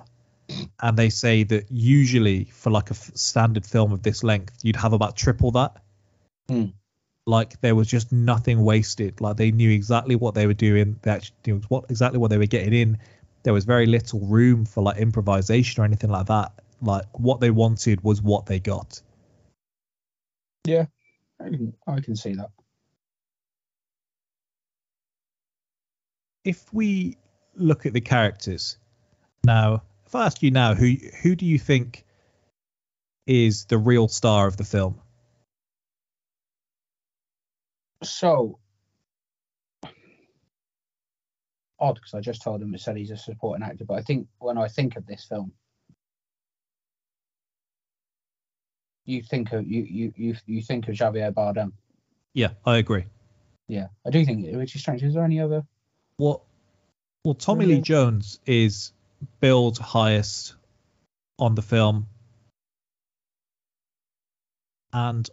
And 0.81 0.97
they 0.97 1.09
say 1.09 1.43
that 1.45 1.71
usually 1.71 2.45
for 2.45 2.71
like 2.71 2.91
a 2.91 2.95
f- 2.95 3.11
standard 3.15 3.65
film 3.65 3.93
of 3.93 4.03
this 4.03 4.23
length, 4.23 4.59
you'd 4.63 4.77
have 4.77 4.93
about 4.93 5.17
triple 5.17 5.51
that. 5.53 5.83
Hmm. 6.49 6.67
Like 7.27 7.59
there 7.63 7.75
was 7.75 7.89
just 7.89 8.13
nothing 8.13 8.63
wasted. 8.63 9.21
Like 9.21 9.37
they 9.37 9.51
knew 9.51 9.71
exactly 9.71 10.17
what 10.17 10.35
they 10.35 10.47
were 10.47 10.55
doing. 10.55 10.99
They 11.03 11.11
actually 11.11 11.37
knew 11.47 11.63
what 11.69 11.87
exactly 11.89 12.19
what 12.19 12.31
they 12.31 12.37
were 12.37 12.47
getting 12.47 12.75
in. 12.75 12.99
There 13.43 13.55
was 13.55 13.65
very 13.65 13.87
little 13.87 14.21
room 14.21 14.67
for 14.67 14.83
like 14.83 14.99
improvisation 14.99 15.83
or 15.83 15.87
anything 15.87 16.11
like 16.11 16.27
that. 16.27 16.53
Like 16.83 17.07
what 17.19 17.41
they 17.41 17.51
wanted 17.51 18.05
was 18.05 18.21
what 18.21 18.45
they 18.45 18.61
got. 18.61 19.01
I 21.45 21.49
can, 21.51 21.75
I 21.87 22.01
can 22.01 22.17
see 22.17 22.35
that. 22.35 22.51
if 26.45 26.73
we 26.73 27.17
look 27.55 27.87
at 27.87 27.93
the 27.93 28.01
characters 28.01 28.77
now, 29.45 29.83
if 30.07 30.15
I 30.15 30.27
ask 30.27 30.43
you 30.43 30.51
now, 30.51 30.75
who 30.75 30.95
who 31.23 31.35
do 31.35 31.47
you 31.47 31.59
think 31.59 32.05
is 33.27 33.65
the 33.65 33.79
real 33.79 34.09
star 34.09 34.47
of 34.47 34.57
the 34.57 34.65
film? 34.65 35.01
So 38.03 38.59
odd 41.81 41.95
because 41.95 42.15
I 42.15 42.21
just 42.21 42.43
told 42.43 42.63
him 42.63 42.75
it 42.75 42.81
said 42.81 42.97
he's 42.97 43.11
a 43.11 43.17
supporting 43.17 43.65
actor, 43.65 43.85
but 43.85 43.95
I 43.99 44.03
think 44.03 44.29
when 44.39 44.59
I 44.59 44.69
think 44.69 44.97
of 44.97 45.07
this 45.07 45.25
film, 45.25 45.53
you 49.05 49.23
think 49.23 49.53
of 49.53 49.67
you 49.67 49.83
you 49.83 50.13
you, 50.17 50.37
you 50.47 50.63
think 50.63 50.89
of 50.89 50.95
Javier 50.95 51.33
Bardem. 51.33 51.73
Yeah, 52.33 52.51
I 52.65 52.79
agree. 52.79 53.05
Yeah, 53.69 53.89
I 54.07 54.11
do 54.11 54.25
think 54.25 54.55
which 54.55 54.75
is 54.75 54.81
strange. 54.81 55.03
Is 55.03 55.15
there 55.15 55.25
any 55.25 55.41
other? 55.41 55.65
What? 56.17 56.43
Well, 57.25 57.35
Tommy 57.35 57.65
Lee 57.67 57.81
Jones 57.81 58.39
is 58.47 58.93
billed 59.41 59.79
highest 59.79 60.55
on 61.39 61.55
the 61.55 61.63
film, 61.63 62.07
and 64.93 65.29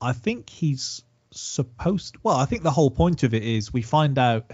I 0.00 0.12
think 0.12 0.48
he's 0.48 1.02
supposed. 1.32 2.16
Well, 2.22 2.36
I 2.36 2.44
think 2.44 2.62
the 2.62 2.70
whole 2.70 2.90
point 2.90 3.22
of 3.22 3.34
it 3.34 3.42
is 3.42 3.72
we 3.72 3.82
find 3.82 4.18
out 4.18 4.52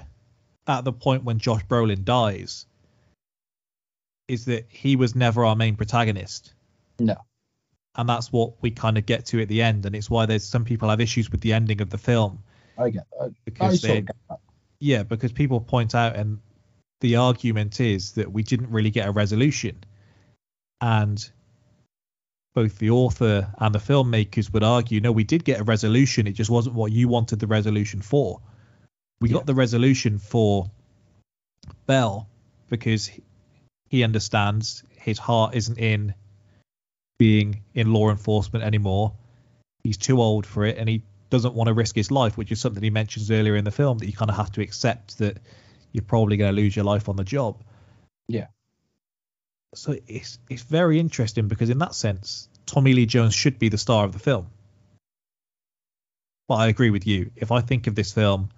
at 0.67 0.85
the 0.85 0.93
point 0.93 1.25
when 1.25 1.38
Josh 1.38 1.65
Brolin 1.67 2.05
dies 2.05 2.67
is 4.29 4.47
that 4.47 4.67
he 4.69 4.97
was 4.97 5.15
never 5.15 5.45
our 5.45 5.57
main 5.57 5.77
protagonist. 5.77 6.55
No. 6.99 7.17
And 7.95 8.09
that's 8.09 8.33
what 8.33 8.63
we 8.63 8.71
kind 8.71 8.97
of 8.97 9.05
get 9.05 9.27
to 9.27 9.43
at 9.43 9.49
the 9.49 9.63
end, 9.63 9.85
and 9.85 9.95
it's 9.95 10.09
why 10.09 10.27
there's 10.27 10.45
some 10.45 10.65
people 10.65 10.89
have 10.89 11.01
issues 11.01 11.31
with 11.31 11.43
the 11.43 11.53
ending 11.53 11.83
of 11.83 11.91
the 11.91 11.99
film 11.99 12.43
I 12.79 12.91
get. 12.91 13.07
I 13.21 13.29
because 13.45 13.83
they 13.83 14.01
get 14.01 14.17
that. 14.31 14.39
yeah, 14.81 15.03
because 15.03 15.33
people 15.33 15.61
point 15.61 15.95
out, 15.95 16.17
and 16.17 16.39
the 17.01 17.17
argument 17.17 17.81
is 17.81 18.13
that 18.13 18.33
we 18.33 18.43
didn't 18.43 18.71
really 18.71 18.91
get 18.91 19.07
a 19.07 19.13
resolution. 19.13 19.85
And 20.81 21.23
both 22.55 22.79
the 22.79 22.91
author 22.91 23.53
and 23.59 23.75
the 23.75 23.79
filmmakers 23.79 24.53
would 24.53 24.63
argue, 24.63 25.01
no, 25.01 25.13
we 25.13 25.25
did 25.25 25.45
get 25.45 25.61
a 25.61 25.65
resolution. 25.65 26.27
It 26.27 26.33
just 26.33 26.51
wasn't 26.51 26.75
what 26.75 26.93
you 26.93 27.09
wanted 27.09 27.41
the 27.41 27.47
resolution 27.47 28.03
for. 28.03 28.41
We 29.21 29.29
Yeah. 29.29 29.35
got 29.35 29.47
the 29.47 29.55
resolution 29.55 30.19
for 30.19 30.71
Bell 31.87 32.29
because 32.69 33.11
he 33.89 34.03
understands 34.03 34.83
his 34.91 35.19
heart 35.19 35.55
isn't 35.55 35.79
in 35.79 36.15
being 37.23 37.63
in 37.73 37.93
law 37.93 38.11
enforcement 38.11 38.65
anymore. 38.65 39.13
He's 39.85 39.97
too 39.97 40.21
old 40.21 40.45
for 40.45 40.65
it 40.65 40.77
and 40.77 40.89
he 40.89 41.05
doesn't 41.31 41.55
want 41.55 41.69
to 41.69 41.73
risk 41.73 41.95
his 41.95 42.11
life, 42.11 42.37
which 42.37 42.51
is 42.51 42.61
something 42.61 42.83
he 42.83 42.91
mentions 42.91 43.31
earlier 43.31 43.55
in 43.55 43.63
the 43.63 43.71
film 43.71 43.99
that 43.99 44.07
you 44.07 44.13
kind 44.13 44.29
of 44.29 44.37
have 44.37 44.51
to 44.51 44.61
accept 44.61 45.19
that 45.19 45.39
you're 45.93 46.03
probably 46.03 46.37
going 46.37 46.53
to 46.53 46.61
lose 46.61 46.75
your 46.75 46.85
life 46.85 47.09
on 47.09 47.15
the 47.15 47.23
job. 47.23 47.63
Yeah. 48.27 48.49
So 49.77 49.95
it's 50.09 50.41
it's 50.51 50.63
very 50.63 50.99
interesting 50.99 51.47
because 51.47 51.71
in 51.71 51.79
that 51.79 51.95
sense, 51.95 52.49
Tommy 52.67 52.93
Lee 52.93 53.07
Jones 53.07 53.37
should 53.37 53.61
be 53.61 53.69
the 53.69 53.79
star 53.79 54.05
of 54.05 54.11
the 54.11 54.19
film. 54.19 54.49
But 56.49 56.57
I 56.57 56.67
agree 56.67 56.91
with 56.91 57.07
you. 57.07 57.31
If 57.37 57.53
I 57.53 57.61
think 57.61 57.87
of 57.87 57.95
this 57.95 58.13
film, 58.13 58.49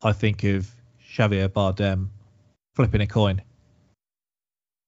I 0.00 0.12
think 0.12 0.44
of 0.44 0.70
Xavier 1.12 1.48
Bardem 1.48 2.10
flipping 2.76 3.00
a 3.00 3.08
coin. 3.08 3.42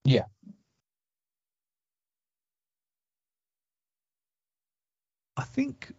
Yeah. 0.04 0.26
I 5.36 5.44
think 5.44 5.92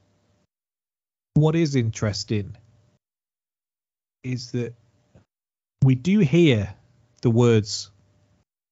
what 1.34 1.56
is 1.56 1.76
interesting 1.76 2.56
is 4.24 4.52
that 4.52 4.74
we 5.84 5.96
do 5.96 6.19
hear 6.19 6.74
the 7.22 7.30
words 7.30 7.89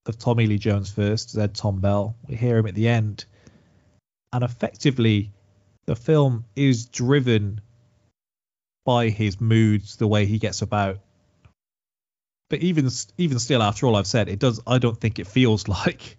of 0.06 0.18
Tommy 0.18 0.48
Lee 0.48 0.58
Jones 0.58 0.92
first, 0.92 1.34
then 1.34 1.50
Tom 1.50 1.80
Bell. 1.80 2.16
We 2.28 2.36
hear 2.36 2.58
him 2.58 2.68
at 2.68 2.76
the 2.76 2.88
end, 2.88 3.26
and 4.32 4.44
effectively, 4.44 5.32
the 5.86 5.96
film 5.96 6.46
is 6.56 6.86
driven 6.86 7.62
by 8.86 9.10
his 9.10 9.40
moods, 9.42 9.98
the 9.98 10.08
way 10.08 10.26
he 10.26 10.40
gets 10.40 10.62
about. 10.62 11.00
But 12.50 12.60
even 12.60 12.90
even 13.18 13.40
still, 13.40 13.62
after 13.62 13.86
all 13.86 13.96
I've 13.96 14.08
said, 14.08 14.30
it 14.30 14.40
does. 14.40 14.60
I 14.66 14.78
don't 14.78 15.00
think 15.00 15.20
it 15.20 15.28
feels 15.28 15.68
like 15.68 16.18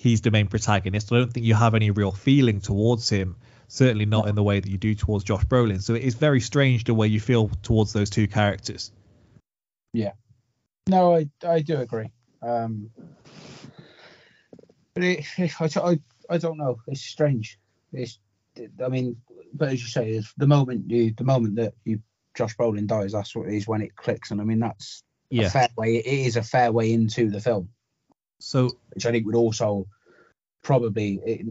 he's 0.00 0.22
the 0.22 0.30
main 0.30 0.46
protagonist. 0.46 1.12
I 1.12 1.18
don't 1.18 1.30
think 1.30 1.44
you 1.44 1.52
have 1.54 1.74
any 1.74 1.90
real 1.90 2.10
feeling 2.10 2.58
towards 2.62 3.10
him. 3.10 3.36
Certainly 3.68 4.06
not 4.06 4.28
in 4.28 4.34
the 4.34 4.42
way 4.42 4.58
that 4.58 4.68
you 4.68 4.78
do 4.78 4.94
towards 4.94 5.24
Josh 5.24 5.44
Brolin. 5.44 5.82
So 5.82 5.94
it 5.94 6.02
is 6.02 6.14
very 6.14 6.40
strange 6.40 6.84
the 6.84 6.94
way 6.94 7.06
you 7.06 7.20
feel 7.20 7.50
towards 7.62 7.92
those 7.92 8.08
two 8.08 8.26
characters. 8.26 8.92
Yeah. 9.92 10.12
No, 10.88 11.14
I 11.14 11.28
I 11.46 11.60
do 11.60 11.76
agree. 11.76 12.10
Um, 12.42 12.90
but 14.94 15.04
it, 15.04 15.24
I, 15.38 15.68
I 15.76 16.00
I 16.30 16.38
don't 16.38 16.56
know. 16.56 16.78
It's 16.88 17.02
strange. 17.02 17.58
It's 17.92 18.18
I 18.82 18.88
mean, 18.88 19.16
but 19.52 19.68
as 19.68 19.82
you 19.82 19.88
say, 19.88 20.12
is 20.12 20.32
the 20.38 20.46
moment 20.46 20.90
you 20.90 21.12
the 21.14 21.24
moment 21.24 21.56
that 21.56 21.74
you 21.84 22.00
Josh 22.34 22.56
Brolin 22.56 22.86
dies, 22.86 23.12
that's 23.12 23.36
what 23.36 23.50
is 23.50 23.68
when 23.68 23.82
it 23.82 23.94
clicks, 23.96 24.30
and 24.30 24.40
I 24.40 24.44
mean 24.44 24.60
that's 24.60 25.02
Yeah. 25.28 25.46
a 25.46 25.50
fair 25.50 25.68
way. 25.76 25.96
It 25.96 26.06
is 26.26 26.36
a 26.36 26.42
fair 26.42 26.72
way 26.72 26.92
into 26.92 27.28
the 27.28 27.40
film, 27.40 27.68
So 28.40 28.70
which 28.92 29.06
I 29.06 29.10
think 29.12 29.26
would 29.26 29.34
also 29.34 29.86
probably 30.62 31.20
it 31.24 31.46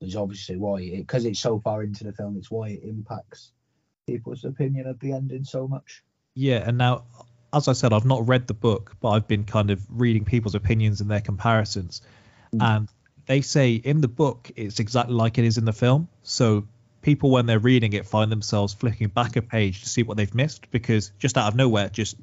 is 0.00 0.16
obviously 0.16 0.56
why 0.56 0.90
because 0.90 1.24
it's 1.24 1.40
so 1.40 1.60
far 1.60 1.82
into 1.82 2.04
the 2.04 2.12
film. 2.12 2.36
It's 2.36 2.50
why 2.50 2.70
it 2.70 2.82
impacts 2.82 3.52
people's 4.06 4.44
opinion 4.44 4.86
of 4.86 4.98
the 5.00 5.12
ending 5.12 5.44
so 5.44 5.66
much. 5.68 6.02
Yeah, 6.34 6.64
and 6.66 6.78
now, 6.78 7.04
as 7.52 7.68
I 7.68 7.72
said, 7.72 7.92
I've 7.92 8.04
not 8.04 8.26
read 8.26 8.46
the 8.46 8.54
book, 8.54 8.96
but 9.00 9.10
I've 9.10 9.28
been 9.28 9.44
kind 9.44 9.70
of 9.70 9.84
reading 9.88 10.24
people's 10.24 10.54
opinions 10.54 11.00
and 11.00 11.10
their 11.10 11.20
comparisons. 11.20 12.02
Mm. 12.54 12.62
And 12.62 12.88
they 13.26 13.40
say 13.40 13.74
in 13.74 14.00
the 14.00 14.08
book 14.08 14.50
it's 14.56 14.80
exactly 14.80 15.14
like 15.14 15.38
it 15.38 15.44
is 15.44 15.58
in 15.58 15.64
the 15.64 15.72
film. 15.72 16.08
So 16.22 16.66
people, 17.02 17.30
when 17.30 17.46
they're 17.46 17.58
reading 17.58 17.92
it, 17.92 18.06
find 18.06 18.30
themselves 18.30 18.74
flicking 18.74 19.08
back 19.08 19.36
a 19.36 19.42
page 19.42 19.82
to 19.82 19.88
see 19.88 20.02
what 20.02 20.16
they've 20.16 20.34
missed 20.34 20.70
because 20.70 21.12
just 21.18 21.38
out 21.38 21.48
of 21.48 21.54
nowhere, 21.54 21.88
just 21.88 22.16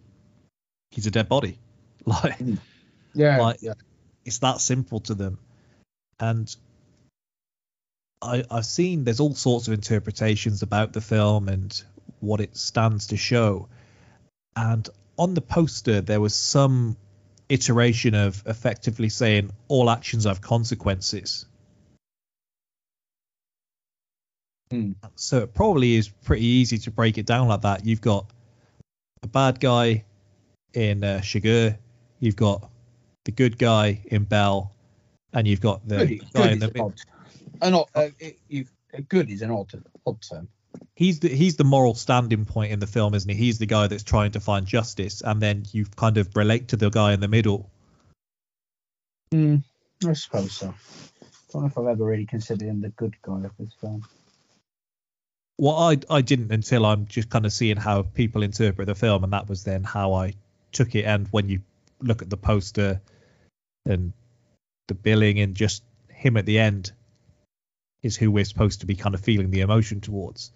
he's 0.91 1.07
a 1.07 1.12
dead 1.12 1.29
body. 1.29 1.57
Like 2.03 2.39
mm. 2.39 2.57
Yeah, 3.13 3.39
Like- 3.39 3.62
yeah. 3.62 3.74
it's 4.26 4.39
that 4.39 4.62
simple 4.62 5.00
to 5.02 5.15
them. 5.15 5.38
And 6.19 6.54
I, 8.21 8.43
I've 8.52 8.65
seen 8.65 9.04
there's 9.04 9.19
all 9.19 9.34
sorts 9.34 9.67
of 9.67 9.74
interpretations 9.74 10.62
about 10.62 10.93
the 10.93 11.02
film 11.02 11.47
and 11.50 11.84
what 12.19 12.39
it 12.39 12.56
stands 12.56 13.08
to 13.08 13.17
show. 13.17 13.67
And 14.56 14.88
on 15.17 15.34
the 15.34 15.41
poster, 15.41 16.02
there 16.02 16.21
was 16.21 16.36
some 16.36 16.97
iteration 17.50 18.13
of 18.15 18.43
effectively 18.45 19.10
saying 19.10 19.52
all 19.67 19.89
actions 19.89 20.26
have 20.26 20.39
consequences. 20.41 21.45
Hmm. 24.69 24.91
So 25.15 25.39
it 25.39 25.54
probably 25.54 25.95
is 25.95 26.08
pretty 26.08 26.45
easy 26.45 26.78
to 26.80 26.91
break 26.91 27.17
it 27.17 27.26
down 27.26 27.47
like 27.47 27.62
that. 27.62 27.86
You've 27.86 28.02
got 28.02 28.26
a 29.24 29.28
bad 29.28 29.60
guy 29.60 30.06
in 30.74 31.04
uh, 31.04 31.19
Chigurh, 31.21 31.78
you've 32.19 32.38
got 32.38 32.70
the 33.25 33.31
good 33.31 33.57
guy 33.57 34.01
in 34.05 34.23
Bell, 34.23 34.71
and 35.34 35.47
you've 35.47 35.62
got 35.62 35.88
the 35.88 36.05
good, 36.05 36.34
guy 36.34 36.43
good 36.43 36.51
in 36.51 36.60
the 36.60 36.67
is 36.67 37.05
an 37.62 37.73
odd. 37.73 37.88
Uh, 37.95 38.10
it, 38.19 38.67
good 39.07 39.29
is 39.29 39.41
an 39.41 39.51
odd 39.51 39.71
odd 40.05 40.21
term. 40.21 40.47
he's 40.95 41.19
the 41.19 41.29
he's 41.29 41.55
the 41.55 41.63
moral 41.63 41.93
standing 41.95 42.45
point 42.45 42.71
in 42.71 42.79
the 42.79 42.88
film, 42.88 43.13
isn't 43.13 43.29
he? 43.29 43.36
He's 43.36 43.60
the 43.60 43.65
guy 43.65 43.88
that's 43.88 44.03
trying 44.03 44.31
to 44.31 44.39
find 44.39 44.65
justice, 44.65 45.21
and 45.21 45.41
then 45.41 45.65
you 45.71 45.86
kind 45.95 46.17
of 46.17 46.36
relate 46.36 46.69
to 46.69 46.77
the 46.77 46.89
guy 46.89 47.13
in 47.13 47.19
the 47.19 47.27
middle. 47.27 47.69
Mm, 49.34 49.63
I 50.05 50.13
suppose 50.13 50.53
so. 50.53 50.67
I 50.67 51.53
don't 51.53 51.62
know 51.63 51.67
if 51.67 51.77
I've 51.77 51.88
ever 51.88 52.05
really 52.05 52.25
considered 52.25 52.65
him 52.65 52.81
the 52.81 52.89
good 52.89 53.15
guy 53.21 53.43
of 53.43 53.51
this 53.60 53.73
film. 53.79 54.05
Well, 55.57 55.77
I 55.77 55.97
I 56.10 56.21
didn't 56.21 56.51
until 56.51 56.86
I'm 56.86 57.05
just 57.05 57.29
kind 57.29 57.45
of 57.45 57.53
seeing 57.53 57.77
how 57.77 58.01
people 58.01 58.43
interpret 58.43 58.88
the 58.88 58.95
film, 58.95 59.23
and 59.23 59.34
that 59.34 59.47
was 59.47 59.63
then 59.63 59.84
how 59.84 60.13
I 60.13 60.34
took 60.71 60.95
it. 60.95 61.05
And 61.05 61.27
when 61.31 61.49
you 61.49 61.62
look 62.04 62.22
at 62.22 62.30
the 62.30 62.38
poster 62.38 63.02
and 63.86 64.14
the 64.88 64.94
billing 64.94 65.40
and 65.40 65.56
just 65.56 65.84
him 66.10 66.38
at 66.38 66.46
the 66.46 66.60
end 66.60 66.92
is 68.04 68.18
who 68.18 68.32
we're 68.32 68.46
supposed 68.46 68.82
to 68.82 68.86
be 68.86 68.96
kind 68.96 69.16
of 69.16 69.22
feeling 69.22 69.52
the 69.52 69.62
emotion 69.62 70.02
towards. 70.02 70.52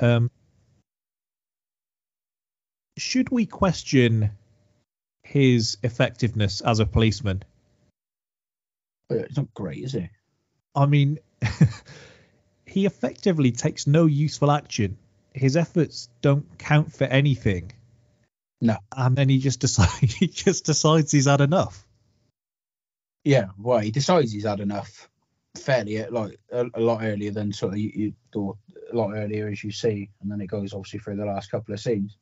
Um, 0.00 0.30
should 2.96 3.30
we 3.30 3.46
question 3.46 4.30
his 5.22 5.78
effectiveness 5.82 6.60
as 6.60 6.80
a 6.80 6.86
policeman? 6.86 7.42
It's 9.10 9.36
not 9.36 9.52
great, 9.54 9.84
is 9.84 9.94
it? 9.94 10.10
I 10.74 10.86
mean, 10.86 11.18
he 12.66 12.86
effectively 12.86 13.52
takes 13.52 13.86
no 13.86 14.06
useful 14.06 14.50
action. 14.50 14.98
His 15.32 15.56
efforts 15.56 16.08
don't 16.20 16.58
count 16.58 16.92
for 16.92 17.04
anything. 17.04 17.72
No. 18.60 18.76
And 18.96 19.16
then 19.16 19.28
he 19.28 19.38
just 19.38 19.60
decides 19.60 20.14
he 20.14 20.26
just 20.26 20.64
decides 20.64 21.12
he's 21.12 21.26
had 21.26 21.40
enough. 21.40 21.86
Yeah, 23.24 23.46
well, 23.58 23.78
he 23.78 23.90
decides 23.90 24.32
he's 24.32 24.44
had 24.44 24.60
enough 24.60 25.08
fairly 25.56 26.02
uh, 26.02 26.10
like 26.10 26.38
a, 26.52 26.66
a 26.74 26.80
lot 26.80 27.02
earlier 27.02 27.30
than 27.30 27.52
sort 27.52 27.72
of 27.74 27.78
you, 27.78 27.90
you 28.34 28.56
a 28.92 28.96
lot 28.96 29.14
earlier 29.14 29.48
as 29.48 29.62
you 29.62 29.70
see, 29.70 30.10
and 30.20 30.30
then 30.30 30.40
it 30.40 30.46
goes 30.46 30.72
obviously 30.72 30.98
through 30.98 31.16
the 31.16 31.24
last 31.24 31.50
couple 31.50 31.72
of 31.72 31.80
scenes. 31.80 32.16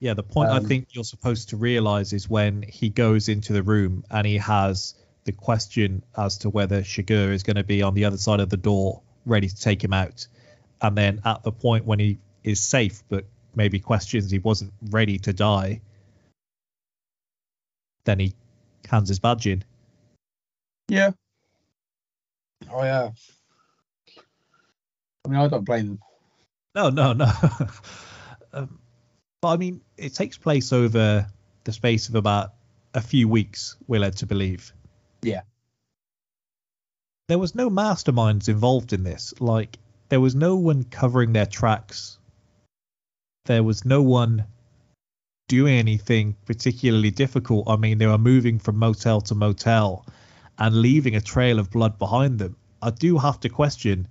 Yeah, 0.00 0.14
the 0.14 0.22
point 0.22 0.50
I 0.50 0.58
Um, 0.58 0.66
think 0.66 0.88
you're 0.92 1.04
supposed 1.04 1.50
to 1.50 1.56
realize 1.56 2.12
is 2.12 2.28
when 2.28 2.62
he 2.62 2.90
goes 2.90 3.28
into 3.28 3.52
the 3.52 3.62
room 3.62 4.04
and 4.10 4.26
he 4.26 4.36
has 4.38 4.94
the 5.24 5.32
question 5.32 6.02
as 6.16 6.38
to 6.38 6.50
whether 6.50 6.82
Chigurh 6.82 7.32
is 7.32 7.42
going 7.42 7.56
to 7.56 7.64
be 7.64 7.82
on 7.82 7.94
the 7.94 8.04
other 8.04 8.18
side 8.18 8.40
of 8.40 8.50
the 8.50 8.58
door 8.58 9.00
ready 9.24 9.48
to 9.48 9.56
take 9.56 9.82
him 9.82 9.94
out. 9.94 10.26
And 10.82 10.98
then 10.98 11.22
at 11.24 11.42
the 11.42 11.52
point 11.52 11.86
when 11.86 11.98
he 11.98 12.18
is 12.42 12.60
safe 12.60 13.02
but 13.08 13.24
maybe 13.56 13.78
questions 13.78 14.30
he 14.30 14.38
wasn't 14.38 14.72
ready 14.90 15.18
to 15.18 15.32
die, 15.32 15.80
then 18.04 18.18
he 18.18 18.34
hands 18.88 19.08
his 19.08 19.18
badge 19.18 19.46
in. 19.46 19.64
Yeah. 20.88 21.12
Oh 22.70 22.82
yeah. 22.82 23.10
I 25.24 25.28
mean, 25.28 25.40
I 25.40 25.48
don't 25.48 25.64
blame. 25.64 25.98
No, 26.74 26.90
no, 26.90 27.12
no. 27.12 27.30
um, 28.52 28.78
but 29.40 29.48
I 29.48 29.56
mean, 29.56 29.80
it 29.96 30.14
takes 30.14 30.36
place 30.36 30.72
over 30.72 31.26
the 31.64 31.72
space 31.72 32.08
of 32.08 32.14
about 32.14 32.54
a 32.94 33.00
few 33.00 33.28
weeks, 33.28 33.76
we're 33.86 34.00
led 34.00 34.16
to 34.18 34.26
believe. 34.26 34.72
Yeah. 35.22 35.42
There 37.28 37.38
was 37.38 37.54
no 37.54 37.70
masterminds 37.70 38.48
involved 38.48 38.92
in 38.92 39.02
this. 39.02 39.34
Like, 39.40 39.78
there 40.08 40.20
was 40.20 40.34
no 40.34 40.56
one 40.56 40.84
covering 40.84 41.32
their 41.32 41.46
tracks. 41.46 42.18
There 43.46 43.62
was 43.62 43.84
no 43.84 44.02
one 44.02 44.46
doing 45.48 45.74
anything 45.74 46.36
particularly 46.46 47.10
difficult. 47.10 47.68
I 47.68 47.76
mean, 47.76 47.98
they 47.98 48.06
were 48.06 48.18
moving 48.18 48.58
from 48.58 48.78
motel 48.78 49.20
to 49.22 49.34
motel 49.34 50.06
and 50.58 50.74
leaving 50.74 51.16
a 51.16 51.20
trail 51.20 51.58
of 51.58 51.70
blood 51.70 51.98
behind 51.98 52.38
them. 52.38 52.56
I 52.80 52.90
do 52.90 53.18
have 53.18 53.40
to 53.40 53.48
question 53.48 54.08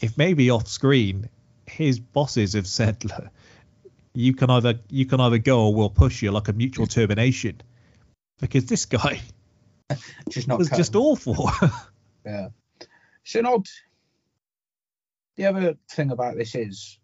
if 0.00 0.16
maybe 0.18 0.50
off 0.50 0.68
screen 0.68 1.28
his 1.66 1.98
bosses 1.98 2.52
have 2.52 2.66
said 2.66 3.04
you 4.14 4.34
can 4.34 4.50
either 4.50 4.78
you 4.88 5.06
can 5.06 5.20
either 5.20 5.38
go 5.38 5.66
or 5.66 5.74
we'll 5.74 5.90
push 5.90 6.22
you 6.22 6.30
like 6.30 6.48
a 6.48 6.52
mutual 6.52 6.86
termination 6.86 7.60
because 8.38 8.66
this 8.66 8.84
guy 8.84 9.20
Just 10.28 10.48
not 10.48 10.58
was 10.58 10.68
cut 10.68 10.76
just 10.76 10.94
awful 10.94 11.50
Yeah. 12.26 12.48
It's 13.24 13.34
an 13.36 13.46
odd. 13.46 13.66
The 15.36 15.46
other 15.46 15.76
thing 15.90 16.10
about 16.10 16.36
this 16.36 16.54
is, 16.54 16.98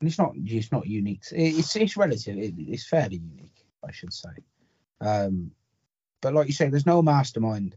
and 0.00 0.08
it's 0.08 0.18
not 0.18 0.32
it's 0.36 0.72
not 0.72 0.86
unique. 0.86 1.22
It's 1.32 1.74
it's 1.74 1.96
relative. 1.96 2.36
It's 2.38 2.86
fairly 2.86 3.16
unique, 3.16 3.64
I 3.86 3.92
should 3.92 4.12
say. 4.12 4.30
Um, 5.00 5.52
but 6.20 6.34
like 6.34 6.46
you 6.46 6.52
say, 6.52 6.68
there's 6.68 6.86
no 6.86 7.02
mastermind. 7.02 7.76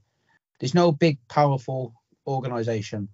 There's 0.60 0.76
no 0.76 0.92
big, 0.92 1.18
powerful 1.28 1.96
organization. 2.28 3.10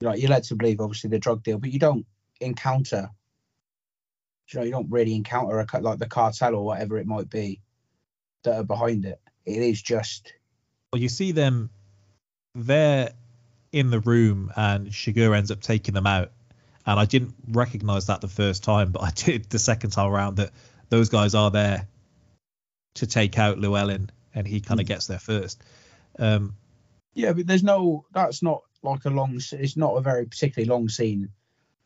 Like 0.00 0.20
you're 0.20 0.30
led 0.30 0.44
to 0.44 0.54
believe, 0.54 0.80
obviously, 0.80 1.10
the 1.10 1.18
drug 1.18 1.42
deal, 1.42 1.58
but 1.58 1.72
you 1.72 1.78
don't 1.78 2.06
encounter. 2.40 3.10
You 4.52 4.60
know, 4.60 4.64
you 4.64 4.72
don't 4.72 4.90
really 4.90 5.14
encounter 5.14 5.60
a 5.60 5.80
like 5.80 5.98
the 5.98 6.08
cartel 6.08 6.56
or 6.56 6.64
whatever 6.64 6.98
it 6.98 7.06
might 7.06 7.30
be 7.30 7.60
that 8.44 8.56
are 8.56 8.64
behind 8.64 9.04
it. 9.04 9.20
It 9.46 9.62
is 9.62 9.80
just 9.80 10.32
well 10.92 11.00
you 11.00 11.08
see 11.08 11.32
them 11.32 11.70
they're 12.54 13.12
in 13.72 13.90
the 13.90 14.00
room 14.00 14.52
and 14.56 14.88
Chigurh 14.88 15.36
ends 15.36 15.50
up 15.50 15.60
taking 15.60 15.94
them 15.94 16.06
out 16.06 16.32
and 16.86 16.98
I 16.98 17.04
didn't 17.04 17.34
recognize 17.48 18.06
that 18.06 18.20
the 18.20 18.28
first 18.28 18.64
time 18.64 18.92
but 18.92 19.02
I 19.02 19.10
did 19.10 19.50
the 19.50 19.58
second 19.58 19.90
time 19.90 20.10
around 20.10 20.36
that 20.36 20.50
those 20.88 21.08
guys 21.08 21.34
are 21.34 21.50
there 21.50 21.86
to 22.96 23.06
take 23.06 23.38
out 23.38 23.58
Llewellyn 23.58 24.10
and 24.34 24.46
he 24.46 24.60
kind 24.60 24.80
of 24.80 24.84
Mm. 24.86 24.88
gets 24.88 25.06
there 25.06 25.18
first 25.18 25.62
um 26.18 26.54
Yeah, 27.14 27.32
but 27.32 27.46
there's 27.46 27.62
no. 27.64 28.04
That's 28.12 28.42
not 28.42 28.62
like 28.82 29.04
a 29.04 29.10
long. 29.10 29.40
It's 29.52 29.76
not 29.76 29.94
a 29.96 30.00
very 30.00 30.26
particularly 30.26 30.68
long 30.70 30.88
scene. 30.88 31.30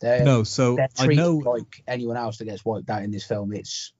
They're, 0.01 0.25
no 0.25 0.45
so 0.45 0.77
they're 0.77 0.89
I 0.99 1.07
know 1.07 1.37
like 1.37 1.83
anyone 1.87 2.17
else 2.17 2.39
that 2.39 2.45
gets 2.45 2.65
wiped 2.65 2.91
out 2.91 3.03
in 3.03 3.11
this 3.11 3.25
film. 3.25 3.53
It's 3.55 3.93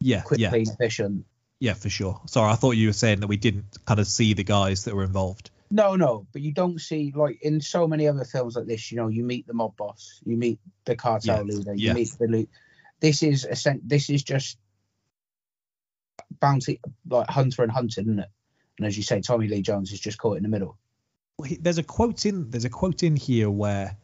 Yeah, 0.00 0.22
quick, 0.22 0.40
yeah, 0.40 0.48
clean, 0.48 0.66
efficient. 0.68 1.26
yeah, 1.60 1.74
for 1.74 1.90
sure. 1.90 2.20
Sorry, 2.26 2.50
I 2.50 2.56
thought 2.56 2.72
you 2.72 2.88
were 2.88 2.92
saying 2.94 3.20
that 3.20 3.26
we 3.26 3.36
didn't 3.36 3.66
kind 3.84 4.00
of 4.00 4.06
see 4.06 4.32
the 4.34 4.44
guys 4.44 4.84
that 4.84 4.94
were 4.94 5.04
involved. 5.04 5.50
No, 5.74 5.96
no, 5.96 6.26
but 6.32 6.42
you 6.42 6.52
don't 6.52 6.78
see 6.78 7.14
like 7.16 7.38
in 7.40 7.58
so 7.58 7.88
many 7.88 8.06
other 8.06 8.26
films 8.26 8.56
like 8.56 8.66
this. 8.66 8.92
You 8.92 8.98
know, 8.98 9.08
you 9.08 9.24
meet 9.24 9.46
the 9.46 9.54
mob 9.54 9.74
boss, 9.78 10.20
you 10.22 10.36
meet 10.36 10.60
the 10.84 10.94
cartel 10.94 11.38
Yeah, 11.38 11.42
leader, 11.54 11.72
you 11.74 11.86
yeah. 11.86 11.92
meet 11.94 12.10
the 12.18 12.26
loot. 12.26 12.50
This 13.00 13.22
is 13.22 13.46
a 13.46 13.56
sen- 13.56 13.80
This 13.82 14.10
is 14.10 14.22
just 14.22 14.58
bounty 16.40 16.78
like 17.08 17.30
hunter 17.30 17.62
and 17.62 17.72
hunted, 17.72 18.02
isn't 18.02 18.18
it? 18.18 18.28
And 18.76 18.86
as 18.86 18.98
you 18.98 19.02
say, 19.02 19.22
Tommy 19.22 19.48
Lee 19.48 19.62
Jones 19.62 19.92
is 19.92 20.00
just 20.00 20.18
caught 20.18 20.36
in 20.36 20.42
the 20.42 20.48
middle. 20.50 20.76
Well, 21.38 21.48
he- 21.48 21.56
There's 21.56 21.78
a 21.78 21.82
quote 21.82 22.26
in 22.26 22.50
there's 22.50 22.66
a 22.66 22.70
quote 22.70 23.02
in 23.02 23.16
here 23.16 23.50
where 23.50 23.96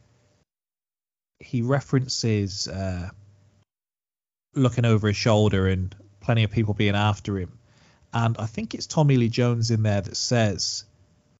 he 1.39 1.61
references 1.61 2.67
uh, 2.67 3.11
looking 4.55 4.85
over 4.85 5.07
his 5.07 5.17
shoulder 5.17 5.67
and 5.67 5.95
plenty 6.19 6.43
of 6.43 6.49
people 6.49 6.73
being 6.73 6.95
after 6.95 7.37
him, 7.37 7.59
and 8.11 8.35
I 8.39 8.47
think 8.47 8.73
it's 8.73 8.87
Tommy 8.87 9.17
Lee 9.17 9.29
Jones 9.29 9.69
in 9.69 9.83
there 9.83 10.01
that 10.01 10.17
says 10.17 10.85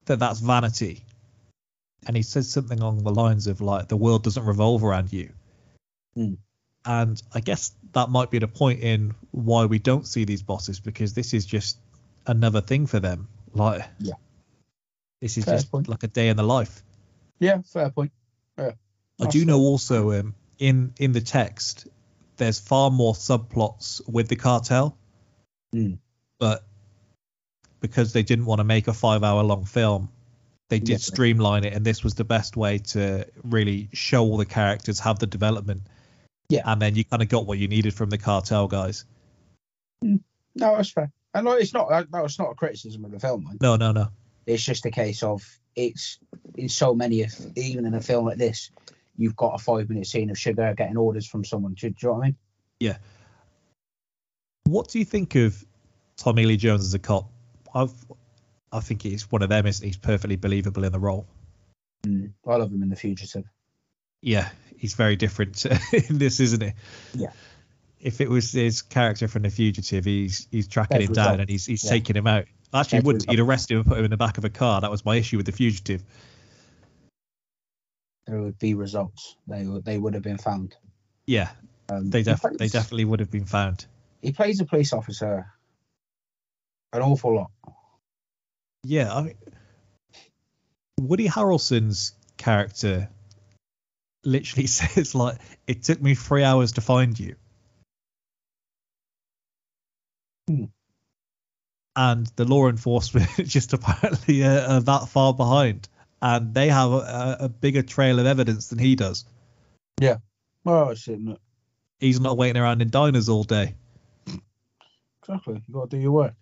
that 0.10 0.20
that's 0.20 0.40
vanity, 0.42 1.04
and 2.06 2.16
he 2.16 2.22
says 2.24 2.50
something 2.52 2.80
along 2.80 3.04
the 3.04 3.12
lines 3.14 3.48
of 3.48 3.62
like 3.62 3.88
the 3.88 3.98
world 3.98 4.24
doesn't 4.24 4.46
revolve 4.46 4.84
around 4.84 5.12
you, 5.14 5.30
Hmm. 6.16 6.34
and 6.86 7.22
I 7.34 7.40
guess 7.40 7.72
that 7.94 8.10
might 8.10 8.30
be 8.32 8.40
the 8.40 8.48
point 8.48 8.82
in 8.82 9.16
why 9.32 9.66
we 9.66 9.80
don't 9.80 10.06
see 10.06 10.26
these 10.26 10.44
bosses 10.44 10.80
because 10.80 11.14
this 11.14 11.34
is 11.34 11.46
just 11.46 11.78
another 12.28 12.62
thing 12.62 12.86
for 12.88 13.00
them, 13.00 13.28
like 13.54 13.84
Yeah. 14.00 14.14
this 15.22 15.38
is 15.38 15.46
Fair 15.46 15.56
just 15.56 15.72
point. 15.72 15.88
like 15.88 16.04
a 16.04 16.08
day 16.08 16.30
in 16.30 16.38
the 16.38 16.44
life. 16.44 16.84
Yeah, 17.40 17.62
fair 17.62 17.90
point. 17.90 18.12
Yeah. 18.58 18.74
I 19.22 19.28
do 19.28 19.46
know 19.46 19.60
also 19.60 20.20
um, 20.20 20.36
in 20.60 20.94
in 21.00 21.12
the 21.14 21.22
text 21.22 21.88
there's 22.38 22.60
far 22.60 22.90
more 22.90 23.14
subplots 23.14 24.02
with 24.08 24.28
the 24.30 24.36
cartel, 24.38 24.98
Mm. 25.76 26.00
but 26.40 26.64
because 27.80 28.14
they 28.14 28.24
didn't 28.24 28.46
want 28.46 28.60
to 28.60 28.64
make 28.64 28.88
a 28.88 28.94
five 28.94 29.24
hour 29.24 29.44
long 29.44 29.66
film, 29.66 30.10
they 30.70 30.80
did 30.80 30.90
Yeah. 30.90 30.98
streamline 30.98 31.64
it, 31.64 31.74
and 31.74 31.86
this 31.86 32.04
was 32.04 32.14
the 32.16 32.24
best 32.24 32.56
way 32.58 32.78
to 32.80 33.26
really 33.44 33.90
show 33.94 34.24
all 34.24 34.38
the 34.38 34.46
characters, 34.46 35.00
have 35.00 35.20
the 35.20 35.28
development. 35.28 35.84
Yeah. 36.52 36.64
and 36.66 36.82
then 36.82 36.96
you 36.96 37.06
kind 37.06 37.22
of 37.22 37.30
got 37.30 37.46
what 37.46 37.60
you 37.60 37.68
needed 37.68 37.94
from 37.94 38.10
the 38.10 38.18
cartel 38.18 38.68
guys. 38.68 39.06
Hmm. 40.02 40.16
No, 40.56 40.76
that's 40.76 40.90
fair. 40.90 41.12
And 41.36 41.46
like, 41.46 41.62
it's 41.62 41.76
not 41.76 41.90
that 41.90 42.24
was 42.24 42.40
not 42.40 42.50
a 42.50 42.56
criticism 42.56 43.06
of 43.06 43.12
the 43.12 43.20
film. 43.20 43.56
No, 43.62 43.76
no, 43.76 43.92
no. 43.92 44.08
It's 44.48 44.64
just 44.64 44.84
a 44.88 44.90
case 44.90 45.22
of 45.22 45.44
it's 45.76 46.18
in 46.56 46.68
so 46.68 46.96
many 46.96 47.22
of 47.22 47.32
even 47.56 47.86
in 47.86 47.94
a 47.94 48.02
film 48.02 48.26
like 48.26 48.40
this, 48.40 48.72
you've 49.16 49.36
got 49.36 49.54
a 49.54 49.58
five 49.60 49.90
minute 49.90 50.08
scene 50.08 50.32
of 50.32 50.38
Chigurh 50.38 50.76
getting 50.76 50.98
orders 50.98 51.28
from 51.28 51.46
someone. 51.46 51.76
Do, 51.76 51.92
do 51.92 51.96
you 52.02 52.08
know 52.08 52.14
what 52.16 52.24
I 52.24 52.26
mean? 52.26 52.96
What 54.64 54.90
do 54.90 54.98
you 55.00 55.06
think 55.06 55.36
of 55.36 55.64
Tommy 56.18 56.46
Lee 56.46 56.58
Jones 56.58 56.84
as 56.84 56.94
a 56.96 57.00
cop? 57.00 57.32
I've, 57.74 57.94
I 58.72 58.80
think 58.80 59.02
he's 59.02 59.32
one 59.32 59.42
of 59.42 59.50
them. 59.50 59.66
Isn't? 59.66 59.86
He's 59.86 59.98
perfectly 59.98 60.36
believable 60.36 60.84
in 60.84 60.92
the 60.92 61.00
role. 61.00 61.28
Mm, 62.04 62.32
I 62.48 62.56
love 62.56 62.72
him 62.72 62.82
in 62.84 62.90
The 62.90 62.96
Fugitive. 62.96 63.46
yeah, 64.22 64.50
he's 64.78 64.94
very 64.94 65.16
different 65.16 65.66
in 65.94 66.18
this, 66.18 66.40
isn't 66.40 66.62
it? 66.64 66.74
Yeah. 67.14 67.32
If 68.02 68.22
it 68.22 68.30
was 68.30 68.52
his 68.54 68.82
character 68.82 69.28
from 69.28 69.42
The 69.42 69.50
Fugitive, 69.50 70.06
he's 70.06 70.48
he's 70.52 70.68
tracking 70.68 71.02
him 71.02 71.12
down 71.14 71.40
and 71.42 71.50
he's 71.50 71.66
he's 71.66 71.84
Yeah. 71.84 71.90
taking 71.92 72.16
him 72.16 72.28
out. 72.28 72.46
Actually, 72.74 73.00
he 73.00 73.06
wouldn't. 73.06 73.30
He'd 73.30 73.40
arrest 73.40 73.70
him 73.72 73.78
and 73.80 73.86
put 73.86 73.98
him 73.98 74.06
in 74.06 74.12
the 74.12 74.18
back 74.18 74.38
of 74.38 74.46
a 74.46 74.50
car. 74.50 74.80
That 74.82 74.92
was 74.92 75.04
my 75.04 75.16
issue 75.18 75.38
with 75.38 75.46
The 75.48 75.52
Fugitive. 75.52 76.04
There 78.28 78.42
would 78.42 78.60
be 78.60 78.74
results. 78.76 79.36
They 79.48 79.66
would 79.66 79.84
they 79.86 79.98
would 79.98 80.14
have 80.14 80.24
been 80.24 80.38
found. 80.38 80.76
Yeah, 81.26 81.50
Um, 81.90 82.10
they 82.10 82.24
def- 82.24 82.42
plays- 82.42 82.58
they 82.58 82.68
definitely 82.68 83.06
would 83.06 83.20
have 83.20 83.32
been 83.32 83.46
found. 83.46 83.86
He 84.22 84.32
plays 84.32 84.60
a 84.60 84.66
police 84.66 84.94
officer 84.94 85.52
an 86.94 87.02
awful 87.02 87.36
lot. 87.36 87.52
Yeah, 88.84 89.14
I 89.14 89.22
mean, 89.22 89.36
Woody 91.00 91.28
Harrelson's 91.28 92.14
character 92.38 93.10
literally 94.24 94.68
says 94.68 95.16
like, 95.16 95.38
"It 95.68 95.84
took 95.84 96.02
me 96.02 96.16
three 96.16 96.44
hours 96.44 96.74
to 96.74 96.82
find 96.82 97.20
you." 97.20 97.36
Hmm. 100.48 100.66
And 101.96 102.28
the 102.38 102.46
law 102.46 102.70
enforcement 102.70 103.30
just 103.46 103.74
apparently 103.74 104.44
uh, 104.44 104.76
are 104.76 104.82
that 104.82 105.10
far 105.10 105.34
behind, 105.34 105.90
and 106.22 106.54
they 106.54 106.70
have 106.70 106.92
a, 106.92 107.38
a 107.42 107.50
bigger 107.50 107.82
trail 107.82 108.20
of 108.20 108.26
evidence 108.26 108.68
than 108.68 108.80
he 108.80 108.96
does. 108.96 109.26
Yeah, 110.00 110.18
well, 110.64 110.90
it's 110.90 111.08
in 111.08 111.38
He's 112.00 112.22
not 112.22 112.38
waiting 112.38 112.62
around 112.62 112.82
in 112.82 112.90
diners 112.90 113.28
all 113.28 113.44
day. 113.44 113.76
exactly. 115.22 115.62
You 115.68 115.74
got 115.74 115.90
to 115.90 115.98
do 115.98 116.02
your 116.02 116.14
work. 116.14 116.34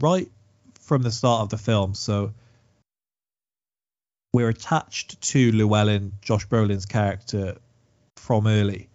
Right 0.00 0.30
from 0.80 1.02
the 1.02 1.10
start 1.10 1.42
of 1.42 1.48
the 1.50 1.58
film. 1.58 1.94
So 1.94 2.32
we're 4.32 4.48
attached 4.48 5.20
to 5.32 5.52
Llewellyn, 5.52 6.12
Josh 6.22 6.46
Brolin's 6.46 6.86
character, 6.86 7.56
from 8.16 8.46
early, 8.46 8.88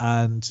and 0.00 0.50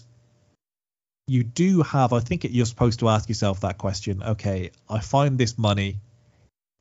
you 1.27 1.43
do 1.43 1.81
have. 1.81 2.13
I 2.13 2.19
think 2.19 2.45
it, 2.45 2.51
you're 2.51 2.65
supposed 2.65 2.99
to 2.99 3.09
ask 3.09 3.27
yourself 3.27 3.61
that 3.61 3.77
question. 3.77 4.23
Okay, 4.23 4.71
I 4.89 4.99
find 4.99 5.37
this 5.37 5.57
money 5.57 5.99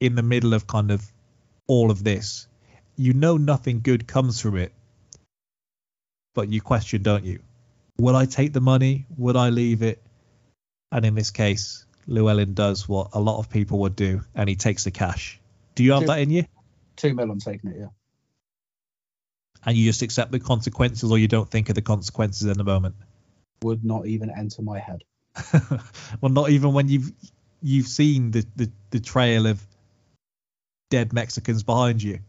in 0.00 0.14
the 0.14 0.22
middle 0.22 0.54
of 0.54 0.66
kind 0.66 0.90
of 0.90 1.04
all 1.66 1.90
of 1.90 2.04
this. 2.04 2.46
You 2.96 3.12
know 3.12 3.36
nothing 3.36 3.80
good 3.80 4.06
comes 4.06 4.40
from 4.40 4.56
it, 4.56 4.72
but 6.34 6.48
you 6.48 6.60
question, 6.60 7.02
don't 7.02 7.24
you? 7.24 7.40
Would 7.98 8.14
I 8.14 8.26
take 8.26 8.52
the 8.52 8.60
money? 8.60 9.06
Would 9.16 9.36
I 9.36 9.48
leave 9.48 9.82
it? 9.82 10.02
And 10.92 11.04
in 11.04 11.14
this 11.14 11.30
case, 11.30 11.85
Llewellyn 12.06 12.54
does 12.54 12.88
what 12.88 13.10
a 13.12 13.20
lot 13.20 13.38
of 13.38 13.50
people 13.50 13.80
would 13.80 13.96
do, 13.96 14.22
and 14.34 14.48
he 14.48 14.56
takes 14.56 14.84
the 14.84 14.90
cash. 14.90 15.40
Do 15.74 15.84
you 15.84 15.92
have 15.92 16.02
Two- 16.02 16.06
that 16.06 16.20
in 16.20 16.30
you? 16.30 16.44
Two 16.96 17.14
mil, 17.14 17.30
I'm 17.30 17.40
taking 17.40 17.70
it. 17.70 17.76
Yeah. 17.78 17.88
And 19.64 19.76
you 19.76 19.84
just 19.84 20.02
accept 20.02 20.32
the 20.32 20.40
consequences, 20.40 21.10
or 21.10 21.18
you 21.18 21.28
don't 21.28 21.50
think 21.50 21.68
of 21.68 21.74
the 21.74 21.82
consequences 21.82 22.46
in 22.46 22.56
the 22.56 22.64
moment? 22.64 22.94
Would 23.62 23.84
not 23.84 24.06
even 24.06 24.30
enter 24.30 24.62
my 24.62 24.78
head. 24.78 25.02
well, 26.20 26.32
not 26.32 26.50
even 26.50 26.72
when 26.72 26.88
you've 26.88 27.12
you've 27.62 27.88
seen 27.88 28.30
the, 28.30 28.46
the, 28.54 28.70
the 28.90 29.00
trail 29.00 29.46
of 29.46 29.60
dead 30.90 31.12
Mexicans 31.12 31.62
behind 31.62 32.02
you. 32.02 32.20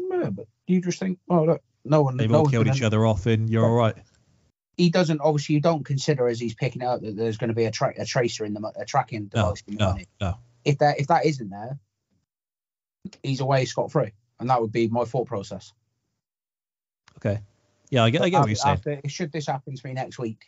Yeah, 0.00 0.30
but 0.30 0.46
do 0.66 0.74
you 0.74 0.80
just 0.80 0.98
think, 0.98 1.18
oh 1.30 1.44
look, 1.44 1.62
no 1.84 2.02
one. 2.02 2.16
They've 2.16 2.30
no 2.30 2.40
all 2.40 2.46
killed 2.46 2.66
each 2.66 2.82
other 2.82 3.06
off, 3.06 3.26
and 3.26 3.48
you're 3.48 3.64
all 3.64 3.74
right. 3.74 3.96
He 4.80 4.88
doesn't. 4.88 5.20
Obviously, 5.20 5.56
you 5.56 5.60
don't 5.60 5.84
consider 5.84 6.26
as 6.26 6.40
he's 6.40 6.54
picking 6.54 6.82
out 6.82 7.02
that 7.02 7.14
there's 7.14 7.36
going 7.36 7.48
to 7.48 7.54
be 7.54 7.66
a, 7.66 7.70
tra- 7.70 7.92
a 7.98 8.06
tracer 8.06 8.46
in 8.46 8.54
the 8.54 8.72
a 8.78 8.86
tracking 8.86 9.30
No, 9.34 9.42
device 9.42 9.62
in 9.66 9.74
the 9.74 9.78
no, 9.78 9.90
money. 9.90 10.06
no. 10.22 10.38
If 10.64 10.78
that 10.78 10.98
if 10.98 11.08
that 11.08 11.26
isn't 11.26 11.50
there, 11.50 11.78
he's 13.22 13.40
away 13.40 13.66
scot 13.66 13.92
free, 13.92 14.12
and 14.38 14.48
that 14.48 14.58
would 14.58 14.72
be 14.72 14.88
my 14.88 15.04
thought 15.04 15.26
process. 15.26 15.74
Okay. 17.18 17.40
Yeah, 17.90 18.04
I 18.04 18.10
get, 18.10 18.22
I 18.22 18.30
get 18.30 18.38
what 18.40 18.48
you're 18.48 18.56
saying. 18.56 18.76
After, 18.76 19.00
should 19.06 19.32
this 19.32 19.48
happen 19.48 19.76
to 19.76 19.86
me 19.86 19.92
next 19.92 20.18
week, 20.18 20.46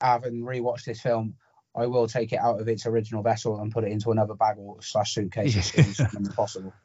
having 0.00 0.42
rewatched 0.42 0.84
this 0.84 1.00
film, 1.00 1.34
I 1.76 1.86
will 1.86 2.06
take 2.06 2.32
it 2.32 2.38
out 2.38 2.60
of 2.60 2.68
its 2.68 2.86
original 2.86 3.24
vessel 3.24 3.60
and 3.60 3.72
put 3.72 3.82
it 3.82 3.90
into 3.90 4.12
another 4.12 4.34
bag 4.34 4.58
or 4.58 4.80
slash 4.80 5.12
suitcase 5.14 5.56
as 5.56 5.66
soon 5.66 6.26
as 6.26 6.34
possible. 6.34 6.72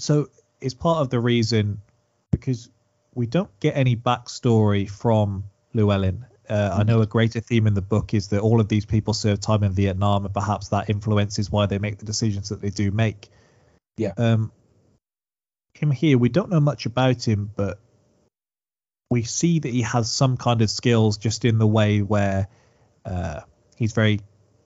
So 0.00 0.28
it's 0.60 0.74
part 0.74 0.98
of 0.98 1.10
the 1.10 1.18
reason 1.18 1.80
because 2.30 2.70
we 3.18 3.26
don't 3.26 3.50
get 3.58 3.76
any 3.76 3.96
backstory 3.96 4.88
from 4.88 5.42
Llewellyn. 5.74 6.24
Uh, 6.48 6.70
I 6.72 6.84
know 6.84 7.02
a 7.02 7.06
greater 7.06 7.40
theme 7.40 7.66
in 7.66 7.74
the 7.74 7.82
book 7.82 8.14
is 8.14 8.28
that 8.28 8.40
all 8.40 8.60
of 8.60 8.68
these 8.68 8.86
people 8.86 9.12
served 9.12 9.42
time 9.42 9.64
in 9.64 9.72
Vietnam, 9.72 10.24
and 10.24 10.32
perhaps 10.32 10.68
that 10.68 10.88
influences 10.88 11.50
why 11.50 11.66
they 11.66 11.78
make 11.78 11.98
the 11.98 12.06
decisions 12.06 12.50
that 12.50 12.60
they 12.60 12.70
do 12.70 12.92
make. 12.92 13.28
Yeah. 13.96 14.12
Um, 14.16 14.52
him 15.74 15.90
here, 15.90 16.16
we 16.16 16.28
don't 16.28 16.48
know 16.48 16.60
much 16.60 16.86
about 16.86 17.26
him, 17.26 17.50
but 17.56 17.80
we 19.10 19.24
see 19.24 19.58
that 19.58 19.68
he 19.68 19.82
has 19.82 20.10
some 20.10 20.36
kind 20.36 20.62
of 20.62 20.70
skills 20.70 21.18
just 21.18 21.44
in 21.44 21.58
the 21.58 21.66
way 21.66 22.02
where 22.02 22.46
uh, 23.04 23.40
he's 23.76 23.94
very 23.94 24.20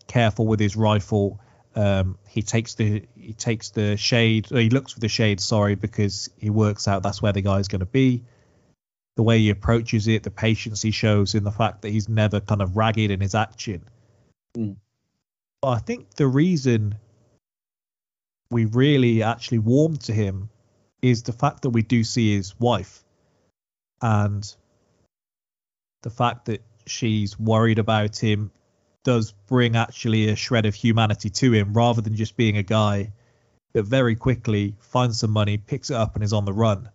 careful 0.08 0.46
with 0.46 0.60
his 0.60 0.76
rifle. 0.76 1.40
Um, 1.74 2.18
he 2.28 2.42
takes 2.42 2.74
the 2.74 3.06
he 3.16 3.32
takes 3.32 3.70
the 3.70 3.96
shade. 3.96 4.48
He 4.50 4.68
looks 4.68 4.92
for 4.92 5.00
the 5.00 5.08
shade. 5.08 5.40
Sorry, 5.40 5.74
because 5.74 6.28
he 6.36 6.50
works 6.50 6.86
out 6.86 7.02
that's 7.02 7.22
where 7.22 7.32
the 7.32 7.40
guy 7.40 7.58
is 7.58 7.68
going 7.68 7.80
to 7.80 7.86
be. 7.86 8.24
The 9.16 9.22
way 9.22 9.38
he 9.38 9.50
approaches 9.50 10.08
it, 10.08 10.22
the 10.22 10.30
patience 10.30 10.80
he 10.80 10.90
shows, 10.90 11.34
in 11.34 11.44
the 11.44 11.50
fact 11.50 11.82
that 11.82 11.90
he's 11.90 12.08
never 12.08 12.40
kind 12.40 12.62
of 12.62 12.76
ragged 12.76 13.10
in 13.10 13.20
his 13.20 13.34
action. 13.34 13.84
Mm. 14.56 14.76
But 15.60 15.68
I 15.68 15.78
think 15.78 16.14
the 16.14 16.26
reason 16.26 16.96
we 18.50 18.64
really 18.66 19.22
actually 19.22 19.58
warm 19.58 19.96
to 19.96 20.12
him 20.12 20.50
is 21.00 21.22
the 21.22 21.32
fact 21.32 21.62
that 21.62 21.70
we 21.70 21.82
do 21.82 22.04
see 22.04 22.36
his 22.36 22.58
wife 22.60 23.02
and 24.00 24.54
the 26.02 26.10
fact 26.10 26.46
that 26.46 26.62
she's 26.86 27.38
worried 27.38 27.78
about 27.78 28.16
him 28.16 28.50
does 29.04 29.32
bring 29.46 29.76
actually 29.76 30.28
a 30.28 30.36
shred 30.36 30.66
of 30.66 30.74
humanity 30.74 31.30
to 31.30 31.52
him 31.52 31.72
rather 31.72 32.00
than 32.00 32.14
just 32.14 32.36
being 32.36 32.56
a 32.56 32.62
guy 32.62 33.12
that 33.72 33.84
very 33.84 34.14
quickly 34.14 34.74
finds 34.78 35.18
some 35.20 35.30
money, 35.30 35.58
picks 35.58 35.90
it 35.90 35.96
up, 35.96 36.14
and 36.14 36.22
is 36.22 36.32
on 36.32 36.44
the 36.44 36.52
run. 36.52 36.88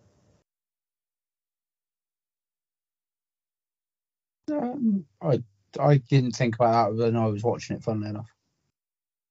Um, 4.50 5.04
I 5.20 5.42
I 5.78 5.98
didn't 5.98 6.32
think 6.32 6.54
about 6.54 6.96
that 6.96 7.04
when 7.04 7.16
I 7.16 7.26
was 7.26 7.42
watching 7.42 7.76
it. 7.76 7.82
Funnily 7.82 8.10
enough, 8.10 8.32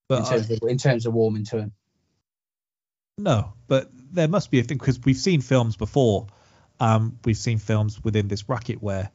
in 0.09 0.15
But 0.17 0.25
I- 0.25 0.29
terms, 0.37 0.51
of, 0.51 0.59
in 0.69 0.77
terms 0.77 1.05
of 1.05 1.13
warming 1.13 1.45
to 1.45 1.59
him. 1.59 1.71
No, 3.17 3.53
but 3.67 3.89
there 4.11 4.27
must 4.27 4.51
be 4.51 4.59
a 4.59 4.63
thing 4.63 4.77
because 4.77 4.99
we've 5.03 5.17
seen 5.17 5.41
films 5.41 5.75
before. 5.75 6.27
Um, 6.79 7.17
we've 7.25 7.37
seen 7.37 7.57
films 7.57 8.03
within 8.03 8.27
this 8.27 8.43
bracket 8.43 8.81
where 8.83 9.09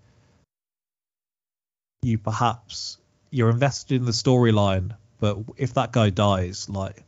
you 2.03 2.19
perhaps 2.19 2.99
you're 3.31 3.51
invested 3.51 3.95
in 3.95 4.05
the 4.05 4.11
storyline, 4.13 4.97
but 5.21 5.39
if 5.57 5.75
that 5.75 5.93
guy 5.93 6.11
dies, 6.11 6.69
like, 6.69 7.05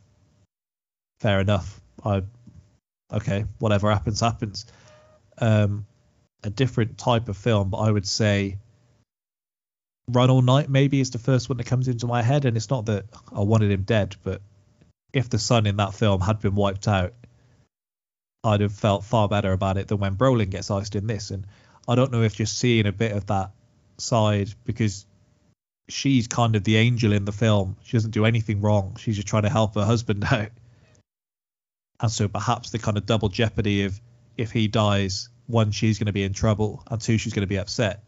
fair 1.19 1.41
enough. 1.41 1.81
I 2.03 2.23
okay, 3.11 3.45
whatever 3.59 3.91
happens, 3.91 4.21
happens. 4.21 4.65
Um, 5.37 5.85
a 6.43 6.49
different 6.49 6.97
type 6.97 7.27
of 7.27 7.35
film, 7.35 7.69
but 7.71 7.77
I 7.79 7.91
would 7.91 8.07
say 8.07 8.57
Run 10.09 10.29
All 10.29 10.41
Night 10.41 10.69
maybe 10.69 10.99
is 10.99 11.11
the 11.11 11.19
first 11.19 11.49
one 11.49 11.57
that 11.57 11.65
comes 11.65 11.87
into 11.87 12.07
my 12.07 12.21
head, 12.21 12.45
and 12.45 12.55
it's 12.55 12.69
not 12.69 12.85
that 12.85 13.05
I 13.31 13.41
wanted 13.41 13.71
him 13.71 13.83
dead, 13.83 14.15
but 14.23 14.41
if 15.13 15.29
the 15.29 15.39
son 15.39 15.65
in 15.65 15.77
that 15.77 15.93
film 15.93 16.21
had 16.21 16.39
been 16.39 16.55
wiped 16.55 16.87
out, 16.87 17.13
I'd 18.43 18.61
have 18.61 18.73
felt 18.73 19.03
far 19.03 19.27
better 19.27 19.51
about 19.51 19.77
it 19.77 19.87
than 19.87 19.97
when 19.97 20.15
Brolin 20.15 20.51
gets 20.51 20.69
iced 20.69 20.95
in 20.95 21.07
this. 21.07 21.31
And 21.31 21.47
I 21.87 21.95
don't 21.95 22.11
know 22.11 22.21
if 22.21 22.35
just 22.35 22.59
seeing 22.59 22.85
a 22.85 22.91
bit 22.91 23.13
of 23.13 23.25
that 23.27 23.51
side 23.97 24.53
because 24.65 25.05
she's 25.89 26.27
kind 26.27 26.55
of 26.55 26.63
the 26.63 26.77
angel 26.77 27.11
in 27.11 27.25
the 27.25 27.31
film. 27.31 27.77
She 27.83 27.97
doesn't 27.97 28.11
do 28.11 28.25
anything 28.25 28.61
wrong. 28.61 28.97
She's 28.99 29.15
just 29.15 29.27
trying 29.27 29.43
to 29.43 29.49
help 29.49 29.75
her 29.75 29.85
husband 29.85 30.23
out. 30.31 30.49
And 31.99 32.11
so 32.11 32.27
perhaps 32.27 32.69
the 32.69 32.79
kind 32.79 32.97
of 32.97 33.05
double 33.05 33.29
jeopardy 33.29 33.85
of 33.85 33.99
if 34.37 34.51
he 34.51 34.67
dies, 34.67 35.29
one, 35.47 35.71
she's 35.71 35.97
going 35.97 36.07
to 36.07 36.13
be 36.13 36.23
in 36.23 36.33
trouble, 36.33 36.83
and 36.91 36.99
two, 36.99 37.17
she's 37.17 37.33
going 37.33 37.41
to 37.41 37.47
be 37.47 37.57
upset, 37.57 38.03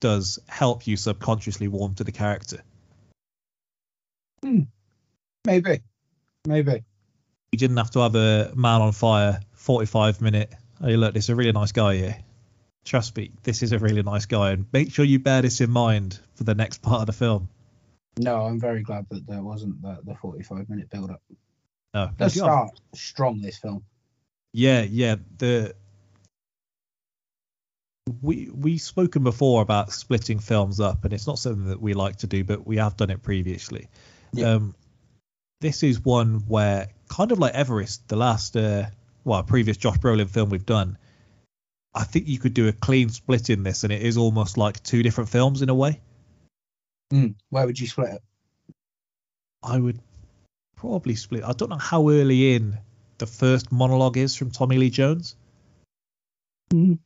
does 0.00 0.38
help 0.48 0.86
you 0.86 0.96
subconsciously 0.96 1.68
warm 1.68 1.94
to 1.94 2.04
the 2.04 2.12
character. 2.12 2.62
Hmm. 4.42 4.62
Maybe, 5.46 5.80
maybe. 6.46 6.82
you 7.52 7.58
didn't 7.58 7.76
have 7.76 7.90
to 7.92 8.00
have 8.00 8.14
a 8.16 8.52
man 8.56 8.80
on 8.80 8.90
fire 8.92 9.40
45 9.52 10.20
minute 10.20 10.52
hey 10.82 10.96
look 10.96 11.14
this 11.14 11.26
is 11.26 11.30
a 11.30 11.36
really 11.36 11.52
nice 11.52 11.70
guy 11.70 11.94
here 11.94 12.16
trust 12.84 13.16
me 13.16 13.30
this 13.44 13.62
is 13.62 13.70
a 13.70 13.78
really 13.78 14.02
nice 14.02 14.26
guy 14.26 14.50
and 14.50 14.66
make 14.72 14.92
sure 14.92 15.04
you 15.04 15.20
bear 15.20 15.42
this 15.42 15.60
in 15.60 15.70
mind 15.70 16.18
for 16.34 16.42
the 16.42 16.54
next 16.54 16.82
part 16.82 17.00
of 17.00 17.06
the 17.06 17.12
film 17.12 17.48
No, 18.18 18.44
I'm 18.44 18.58
very 18.58 18.82
glad 18.82 19.06
that 19.10 19.24
there 19.26 19.42
wasn't 19.42 19.80
the, 19.82 19.98
the 20.04 20.16
45 20.16 20.68
minute 20.68 20.90
build 20.90 21.10
up. 21.12 21.22
no 21.94 22.10
Let's 22.18 22.34
start 22.34 22.70
strong 22.94 23.40
this 23.40 23.58
film. 23.58 23.84
yeah 24.52 24.82
yeah 24.82 25.14
the 25.38 25.74
we 28.22 28.48
we've 28.50 28.80
spoken 28.80 29.24
before 29.24 29.62
about 29.62 29.92
splitting 29.92 30.38
films 30.38 30.80
up 30.80 31.04
and 31.04 31.12
it's 31.12 31.26
not 31.26 31.38
something 31.38 31.66
that 31.66 31.80
we 31.80 31.94
like 31.94 32.16
to 32.16 32.26
do 32.26 32.44
but 32.44 32.66
we 32.66 32.76
have 32.76 32.96
done 32.96 33.10
it 33.10 33.22
previously 33.22 33.88
Yeah. 34.32 34.52
um 34.54 34.74
this 35.60 35.82
is 35.82 36.04
one 36.04 36.40
where 36.46 36.88
kind 37.08 37.32
of 37.32 37.38
like 37.38 37.54
everest 37.54 38.06
the 38.08 38.16
last 38.16 38.56
uh 38.56 38.86
well 39.24 39.42
previous 39.42 39.76
josh 39.76 39.98
brolin 39.98 40.28
film 40.28 40.50
we've 40.50 40.66
done 40.66 40.98
i 41.94 42.04
think 42.04 42.28
you 42.28 42.38
could 42.38 42.54
do 42.54 42.68
a 42.68 42.72
clean 42.72 43.08
split 43.08 43.50
in 43.50 43.62
this 43.64 43.82
and 43.82 43.92
it 43.92 44.02
is 44.02 44.16
almost 44.16 44.56
like 44.56 44.80
two 44.82 45.02
different 45.02 45.30
films 45.30 45.62
in 45.62 45.68
a 45.68 45.74
way 45.74 46.00
Mm. 47.12 47.36
Where 47.50 47.64
would 47.66 47.78
you 47.78 47.86
split 47.86 48.14
it? 48.14 48.22
i 49.62 49.78
would 49.78 50.00
probably 50.76 51.14
split 51.16 51.42
i 51.44 51.52
don't 51.52 51.70
know 51.70 51.76
how 51.76 52.08
early 52.08 52.54
in 52.54 52.78
the 53.18 53.26
first 53.26 53.70
monologue 53.72 54.16
is 54.16 54.36
from 54.36 54.50
tommy 54.50 54.76
lee 54.76 54.90
jones 54.90 55.34
Mm. 56.72 56.98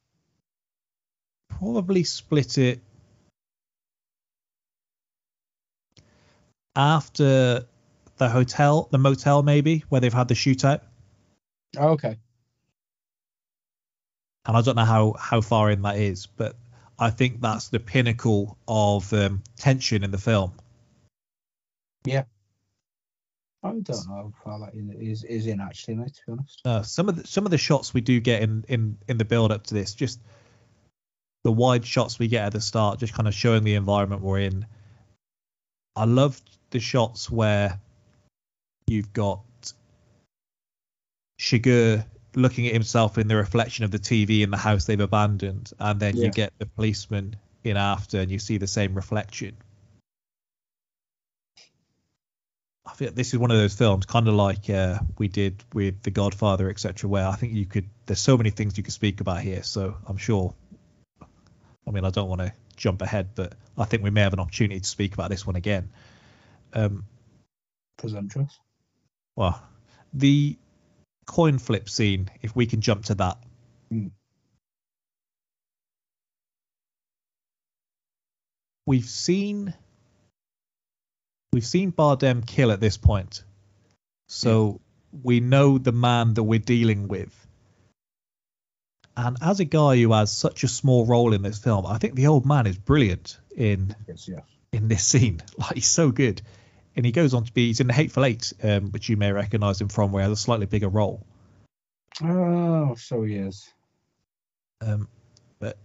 Probably 1.60 2.04
split 2.04 2.58
it 2.58 2.80
after 6.74 7.66
the 8.16 8.28
hotel, 8.28 8.88
the 8.90 8.98
motel 8.98 9.42
maybe, 9.42 9.84
where 9.88 10.00
they've 10.00 10.12
had 10.12 10.28
the 10.28 10.34
shootout. 10.34 10.80
Oh, 11.78 11.90
okay. 11.90 12.16
And 14.46 14.56
I 14.56 14.62
don't 14.62 14.76
know 14.76 14.84
how 14.84 15.14
how 15.18 15.42
far 15.42 15.70
in 15.70 15.82
that 15.82 15.96
is, 15.96 16.26
but 16.26 16.56
I 16.98 17.10
think 17.10 17.40
that's 17.40 17.68
the 17.68 17.78
pinnacle 17.78 18.56
of 18.66 19.12
um, 19.12 19.42
tension 19.56 20.02
in 20.02 20.10
the 20.10 20.18
film. 20.18 20.52
Yeah. 22.04 22.24
I 23.62 23.68
don't 23.68 23.88
know 23.88 23.92
how 24.08 24.32
far 24.42 24.58
that 24.60 24.74
is, 24.74 25.22
is 25.22 25.46
in 25.46 25.60
actually, 25.60 25.96
mate, 25.96 26.14
to 26.14 26.20
be 26.26 26.32
honest. 26.32 26.60
Uh, 26.64 26.82
some 26.82 27.10
of 27.10 27.16
the 27.16 27.26
some 27.26 27.44
of 27.44 27.50
the 27.50 27.58
shots 27.58 27.92
we 27.92 28.00
do 28.00 28.18
get 28.18 28.42
in 28.42 28.64
in 28.68 28.96
in 29.06 29.18
the 29.18 29.26
build 29.26 29.52
up 29.52 29.64
to 29.64 29.74
this, 29.74 29.94
just 29.94 30.18
the 31.44 31.52
wide 31.52 31.86
shots 31.86 32.18
we 32.18 32.28
get 32.28 32.44
at 32.44 32.52
the 32.52 32.60
start, 32.60 32.98
just 32.98 33.14
kind 33.14 33.28
of 33.28 33.34
showing 33.34 33.64
the 33.64 33.74
environment 33.74 34.22
we're 34.22 34.40
in. 34.40 34.66
I 35.96 36.04
loved 36.04 36.42
the 36.70 36.80
shots 36.80 37.30
where 37.30 37.78
you've 38.86 39.12
got 39.12 39.40
Chigurh 41.40 42.04
looking 42.34 42.66
at 42.66 42.72
himself 42.72 43.18
in 43.18 43.26
the 43.28 43.36
reflection 43.36 43.84
of 43.84 43.90
the 43.90 43.98
TV 43.98 44.42
in 44.42 44.50
the 44.50 44.56
house 44.56 44.84
they've 44.84 45.00
abandoned, 45.00 45.72
and 45.78 45.98
then 45.98 46.16
Yeah. 46.16 46.26
you 46.26 46.30
get 46.30 46.52
the 46.58 46.66
policeman 46.66 47.36
in 47.64 47.76
after, 47.76 48.20
and 48.20 48.30
you 48.30 48.38
see 48.38 48.58
the 48.58 48.66
same 48.66 48.94
reflection. 48.94 49.56
I 52.86 52.94
feel 52.94 53.12
this 53.12 53.32
is 53.32 53.38
one 53.38 53.50
of 53.50 53.56
those 53.56 53.74
films, 53.74 54.06
kind 54.06 54.26
of 54.28 54.34
like 54.34 54.68
uh, 54.68 54.98
we 55.18 55.28
did 55.28 55.62
with 55.72 56.02
The 56.02 56.10
Godfather, 56.10 56.68
etc., 56.70 57.08
where 57.08 57.26
I 57.26 57.36
think 57.36 57.52
you 57.52 57.66
could. 57.66 57.88
There's 58.06 58.20
so 58.20 58.36
many 58.36 58.50
things 58.50 58.76
you 58.76 58.82
could 58.82 58.92
speak 58.92 59.20
about 59.20 59.40
here, 59.40 59.62
so 59.62 59.96
I'm 60.06 60.16
sure. 60.16 60.54
I 61.90 61.92
mean, 61.92 62.04
I 62.04 62.10
don't 62.10 62.28
want 62.28 62.40
to 62.40 62.52
jump 62.76 63.02
ahead, 63.02 63.30
but 63.34 63.54
I 63.76 63.84
think 63.84 64.04
we 64.04 64.10
may 64.10 64.20
have 64.20 64.32
an 64.32 64.38
opportunity 64.38 64.78
to 64.78 64.88
speak 64.88 65.12
about 65.12 65.28
this 65.28 65.44
one 65.44 65.56
again. 65.56 65.90
Um, 66.72 67.04
Presumptuous. 67.98 68.56
well, 69.34 69.60
the 70.14 70.56
coin 71.26 71.58
flip 71.58 71.88
scene, 71.88 72.30
if 72.42 72.54
we 72.54 72.66
can 72.66 72.80
jump 72.80 73.06
to 73.06 73.16
that. 73.16 73.38
Hmm. 73.90 74.06
We've 78.86 79.04
seen 79.04 79.74
we've 81.52 81.66
seen 81.66 81.90
Bardem 81.90 82.46
kill 82.46 82.70
at 82.70 82.78
this 82.78 82.96
point. 82.96 83.42
So 84.28 84.80
we 85.24 85.40
know 85.40 85.78
the 85.78 85.92
man 85.92 86.34
that 86.34 86.44
we're 86.44 86.60
dealing 86.60 87.08
with. 87.08 87.34
And 89.16 89.36
as 89.42 89.60
a 89.60 89.64
guy 89.64 90.00
who 90.00 90.12
has 90.12 90.32
such 90.32 90.64
a 90.64 90.68
small 90.68 91.04
role 91.04 91.34
in 91.34 91.42
this 91.42 91.58
film, 91.58 91.86
I 91.86 91.98
think 91.98 92.14
the 92.14 92.28
old 92.28 92.46
man 92.46 92.66
is 92.66 92.78
brilliant 92.78 93.38
in 93.56 93.94
Yes, 94.08 94.28
yeah. 94.28 94.40
in 94.72 94.88
this 94.88 95.04
scene. 95.04 95.42
Like 95.58 95.74
he's 95.74 95.88
so 95.88 96.10
good, 96.10 96.40
and 96.96 97.04
he 97.04 97.12
goes 97.12 97.34
on 97.34 97.44
to 97.44 97.52
be 97.52 97.66
he's 97.68 97.80
in 97.80 97.88
the 97.88 97.92
Hateful 97.92 98.24
Eight, 98.24 98.52
um, 98.62 98.90
which 98.92 99.08
you 99.08 99.16
may 99.16 99.32
recognise 99.32 99.80
him 99.80 99.88
from, 99.88 100.12
where 100.12 100.22
he 100.22 100.28
has 100.28 100.38
a 100.38 100.40
slightly 100.40 100.66
bigger 100.66 100.88
role. 100.88 101.26
Oh, 102.22 102.94
so 102.96 103.22
he 103.22 103.36
is. 103.36 103.68
Um, 104.80 105.08
but 105.58 105.76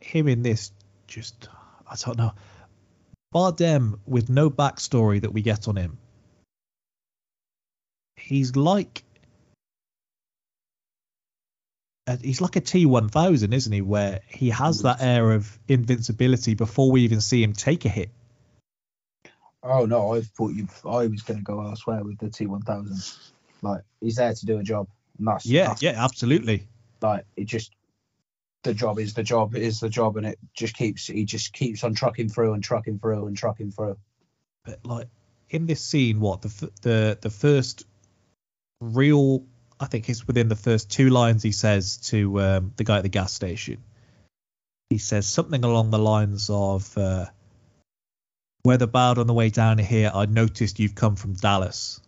him 0.00 0.28
in 0.28 0.42
this, 0.42 0.72
just 1.06 1.48
I 1.88 1.96
don't 1.96 2.18
know. 2.18 2.32
Bardem 3.34 3.98
with 4.06 4.28
no 4.28 4.50
backstory 4.50 5.22
that 5.22 5.32
we 5.32 5.42
get 5.42 5.68
on 5.68 5.76
him. 5.76 5.98
He's 8.16 8.56
like. 8.56 8.98
uh, 8.98 9.02
Uh, 12.06 12.16
he's 12.22 12.40
like 12.40 12.54
a 12.56 12.60
T1000, 12.60 13.52
isn't 13.52 13.72
he? 13.72 13.80
Where 13.80 14.20
he 14.28 14.50
has 14.50 14.82
that 14.82 15.02
air 15.02 15.32
of 15.32 15.58
invincibility 15.66 16.54
before 16.54 16.90
we 16.92 17.02
even 17.02 17.20
see 17.20 17.42
him 17.42 17.52
take 17.52 17.84
a 17.84 17.88
hit. 17.88 18.10
Oh 19.62 19.86
no, 19.86 20.14
I 20.14 20.20
thought 20.20 20.52
you. 20.52 20.68
I 20.84 21.06
was 21.08 21.22
going 21.22 21.38
to 21.38 21.44
go 21.44 21.60
elsewhere 21.60 22.04
with 22.04 22.18
the 22.18 22.26
T1000. 22.26 23.18
Like 23.62 23.82
he's 24.00 24.16
there 24.16 24.32
to 24.32 24.46
do 24.46 24.58
a 24.58 24.62
job, 24.62 24.86
and 25.18 25.26
that's 25.26 25.46
Yeah, 25.46 25.62
that's- 25.62 25.82
yeah, 25.82 26.02
absolutely. 26.02 26.68
Like 27.02 27.24
it 27.36 27.44
just 27.46 27.72
the 28.62 28.72
job 28.74 28.98
is 28.98 29.14
the 29.14 29.22
job 29.24 29.56
is 29.56 29.80
the 29.80 29.88
job, 29.88 30.16
and 30.16 30.26
it 30.26 30.38
just 30.54 30.76
keeps 30.76 31.08
he 31.08 31.24
just 31.24 31.52
keeps 31.52 31.82
on 31.82 31.94
trucking 31.94 32.28
through 32.28 32.52
and 32.52 32.62
trucking 32.62 33.00
through 33.00 33.26
and 33.26 33.36
trucking 33.36 33.72
through. 33.72 33.96
but 34.64 34.78
like 34.84 35.08
in 35.50 35.66
this 35.66 35.80
scene, 35.82 36.20
what 36.20 36.42
the 36.42 36.70
the 36.82 37.18
the 37.20 37.30
first 37.30 37.84
real, 38.80 39.44
I 39.78 39.86
think 39.86 40.08
it's 40.08 40.26
within 40.26 40.48
the 40.48 40.56
first 40.56 40.90
two 40.90 41.10
lines 41.10 41.42
he 41.42 41.52
says 41.52 41.98
to 42.08 42.40
um, 42.40 42.72
the 42.76 42.84
guy 42.84 42.96
at 42.98 43.02
the 43.02 43.08
gas 43.10 43.32
station. 43.32 43.82
He 44.90 44.98
says 44.98 45.26
something 45.26 45.64
along 45.64 45.90
the 45.90 45.98
lines 45.98 46.48
of, 46.48 46.96
uh, 46.96 47.26
"Weather 48.64 48.86
bad 48.86 49.18
on 49.18 49.26
the 49.26 49.34
way 49.34 49.50
down 49.50 49.78
here. 49.78 50.10
I 50.14 50.26
noticed 50.26 50.78
you've 50.78 50.94
come 50.94 51.16
from 51.16 51.34
Dallas." 51.34 52.00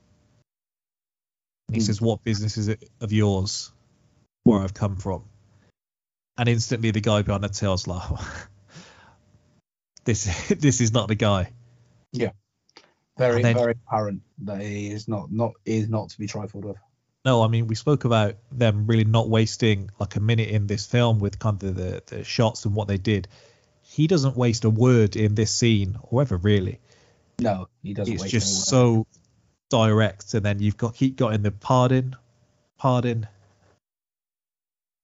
And 1.69 1.77
he 1.77 1.83
Hmm. 1.83 1.87
says, 1.87 2.01
"What 2.01 2.25
business 2.25 2.57
is 2.57 2.69
it 2.69 2.89
of 3.01 3.13
yours? 3.13 3.71
Where 4.45 4.61
I've 4.61 4.75
come 4.75 4.97
from?" 4.97 5.25
And 6.39 6.49
instantly, 6.49 6.93
the 6.93 7.01
guy 7.01 7.23
behind 7.23 7.45
the 7.45 7.49
tail's 7.49 7.87
like, 7.87 8.09
"This 10.05 10.25
this 10.49 10.81
is 10.81 10.93
not 10.93 11.09
the 11.09 11.17
guy." 11.17 11.53
Yeah, 12.13 12.31
very 13.19 13.43
then- 13.43 13.57
very 13.57 13.73
apparent 13.73 14.23
that 14.45 14.63
he 14.63 14.91
is 14.91 15.09
not 15.09 15.31
not 15.31 15.53
is 15.67 15.89
not 15.91 16.11
to 16.11 16.19
be 16.19 16.27
trifled 16.27 16.65
with. 16.65 16.77
No, 17.25 17.43
I 17.43 17.49
mean 17.49 17.67
we 17.67 17.75
spoke 17.75 18.05
about 18.05 18.37
them 18.53 18.87
really 18.87 19.05
not 19.05 19.29
wasting 19.29 19.91
like 19.99 20.17
a 20.17 20.21
minute 20.21 20.49
in 20.49 20.67
this 20.67 20.87
film 20.87 21.19
with 21.19 21.39
kind 21.39 21.63
of 21.63 21.75
the, 21.75 22.03
the 22.07 22.25
shots 22.25 22.65
and 22.65 22.75
what 22.75 22.89
they 22.89 22.99
did. 22.99 23.29
he 23.83 24.07
doesn't 24.07 24.37
waste 24.37 24.65
a 24.65 24.71
word 24.71 25.17
in 25.17 25.35
this 25.35 25.53
scene 25.53 25.99
or 26.03 26.23
ever 26.23 26.37
really. 26.37 26.79
No, 27.41 27.69
he 27.83 27.95
doesn't. 27.95 28.15
it's 28.15 28.31
just 28.31 28.67
so 28.67 29.07
direct, 29.71 30.35
and 30.35 30.45
then 30.45 30.61
you've 30.61 30.77
got 30.77 30.95
keep 30.95 31.17
got 31.17 31.35
in 31.35 31.43
the 31.43 31.51
pardon, 31.51 32.17
pardon, 32.79 33.27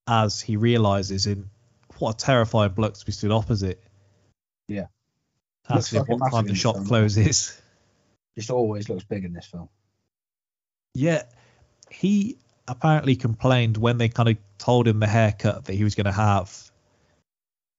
as 0.06 0.40
he 0.40 0.56
realizes 0.56 1.26
in 1.26 1.48
what 1.98 2.14
a 2.14 2.26
terrifying 2.26 2.72
bloke 2.72 2.94
to 2.94 3.06
be 3.06 3.12
stood 3.12 3.30
opposite. 3.30 3.82
Yeah. 4.68 4.86
Asking 5.68 6.00
fucking 6.00 6.18
what 6.18 6.32
time 6.32 6.44
the 6.44 6.50
in 6.50 6.56
shop 6.56 6.74
film. 6.76 6.86
closes. 6.86 7.60
just 8.36 8.50
always 8.50 8.88
looks 8.88 9.04
big 9.04 9.24
in 9.24 9.32
this 9.32 9.46
film. 9.46 9.68
Yeah, 10.94 11.22
he 12.00 12.36
apparently 12.66 13.16
complained 13.16 13.76
when 13.76 13.98
they 13.98 14.08
kind 14.08 14.28
of 14.28 14.36
told 14.58 14.88
him 14.88 15.00
the 15.00 15.06
haircut 15.06 15.64
that 15.66 15.74
he 15.74 15.84
was 15.84 15.94
going 15.94 16.06
to 16.06 16.12
have. 16.12 16.70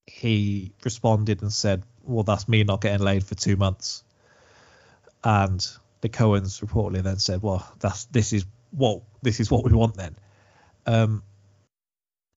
He 0.07 0.71
responded 0.83 1.41
and 1.41 1.51
said, 1.51 1.83
"Well, 2.03 2.23
that's 2.23 2.47
me 2.47 2.63
not 2.63 2.81
getting 2.81 3.05
laid 3.05 3.25
for 3.25 3.35
two 3.35 3.55
months." 3.55 4.03
And 5.23 5.65
the 6.01 6.09
Coens 6.09 6.63
reportedly 6.63 7.03
then 7.03 7.19
said, 7.19 7.41
"Well, 7.41 7.67
that's 7.79 8.05
this 8.05 8.31
is 8.31 8.45
what 8.71 9.01
this 9.21 9.39
is 9.39 9.51
what 9.51 9.63
we 9.63 9.73
want 9.73 9.95
then." 9.95 10.15
Um, 10.85 11.23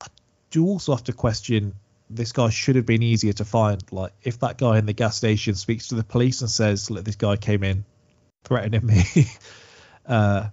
I 0.00 0.06
do 0.50 0.66
also 0.66 0.94
have 0.94 1.04
to 1.04 1.12
question 1.12 1.74
this 2.10 2.32
guy 2.32 2.48
should 2.48 2.76
have 2.76 2.86
been 2.86 3.02
easier 3.02 3.34
to 3.34 3.44
find. 3.44 3.82
Like, 3.92 4.12
if 4.22 4.40
that 4.40 4.56
guy 4.56 4.78
in 4.78 4.86
the 4.86 4.94
gas 4.94 5.16
station 5.16 5.54
speaks 5.54 5.88
to 5.88 5.94
the 5.94 6.04
police 6.04 6.40
and 6.40 6.50
says, 6.50 6.90
"Look, 6.90 7.04
this 7.04 7.16
guy 7.16 7.36
came 7.36 7.62
in 7.62 7.84
threatening 8.44 8.86
me," 8.86 9.04
uh, 10.06 10.48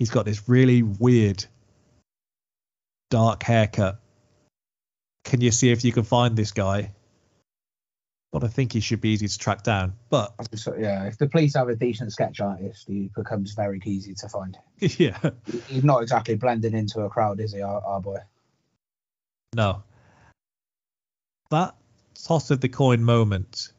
he's 0.00 0.10
got 0.10 0.24
this 0.24 0.48
really 0.48 0.82
weird 0.82 1.44
dark 3.10 3.42
haircut. 3.44 4.00
Can 5.24 5.42
you 5.42 5.52
see 5.52 5.70
if 5.70 5.84
you 5.84 5.92
can 5.92 6.04
find 6.04 6.34
this 6.34 6.52
guy? 6.52 6.92
But 8.32 8.44
I 8.44 8.48
think 8.48 8.72
he 8.72 8.80
should 8.80 9.00
be 9.00 9.10
easy 9.10 9.28
to 9.28 9.38
track 9.38 9.62
down. 9.62 9.92
But 10.08 10.34
So, 10.54 10.74
yeah, 10.76 11.04
if 11.04 11.18
the 11.18 11.28
police 11.28 11.54
have 11.54 11.68
a 11.68 11.76
decent 11.76 12.12
sketch 12.12 12.40
artist, 12.40 12.86
he 12.88 13.10
becomes 13.14 13.52
very 13.52 13.80
easy 13.84 14.14
to 14.14 14.28
find. 14.28 14.56
yeah, 14.80 15.18
He's 15.68 15.84
not 15.84 16.02
exactly 16.02 16.36
blending 16.36 16.72
into 16.72 17.00
a 17.00 17.10
crowd, 17.10 17.38
is 17.38 17.52
he, 17.52 17.60
our, 17.60 17.80
our 17.84 18.00
boy? 18.00 18.18
no. 19.54 19.82
That 21.50 21.74
toss 22.14 22.50
of 22.52 22.60
the 22.60 22.68
coin 22.68 23.02
moment. 23.02 23.72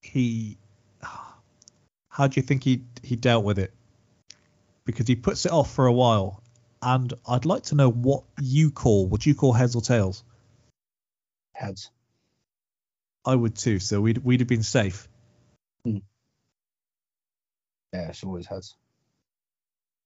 He, 0.00 0.56
how 2.14 2.28
do 2.28 2.38
you 2.38 2.46
think 2.46 2.62
he 2.62 2.84
he 3.02 3.16
dealt 3.16 3.44
with 3.44 3.58
it? 3.58 3.74
Because 4.86 5.08
he 5.08 5.16
puts 5.16 5.46
it 5.46 5.52
off 5.52 5.74
for 5.74 5.86
a 5.86 5.92
while, 5.92 6.40
and 6.80 7.12
I'd 7.28 7.44
like 7.44 7.64
to 7.64 7.74
know 7.74 7.90
what 7.90 8.22
you 8.40 8.70
call. 8.70 9.08
Would 9.08 9.26
you 9.26 9.34
call 9.34 9.52
heads 9.52 9.74
or 9.74 9.82
tails? 9.82 10.22
Heads. 11.54 11.90
I 13.26 13.34
would 13.34 13.56
too. 13.56 13.80
So 13.80 14.00
we'd 14.00 14.18
we'd 14.18 14.40
have 14.40 14.48
been 14.48 14.62
safe. 14.62 15.08
Hmm. 15.84 15.98
Yeah, 17.92 18.10
it's 18.10 18.22
always 18.22 18.46
heads. 18.46 18.76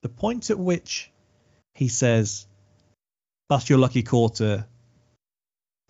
the 0.00 0.09
point 0.09 0.48
at 0.48 0.59
which 0.59 1.11
he 1.74 1.88
says, 1.88 2.46
That's 3.50 3.68
your 3.68 3.78
lucky 3.78 4.02
quarter. 4.02 4.66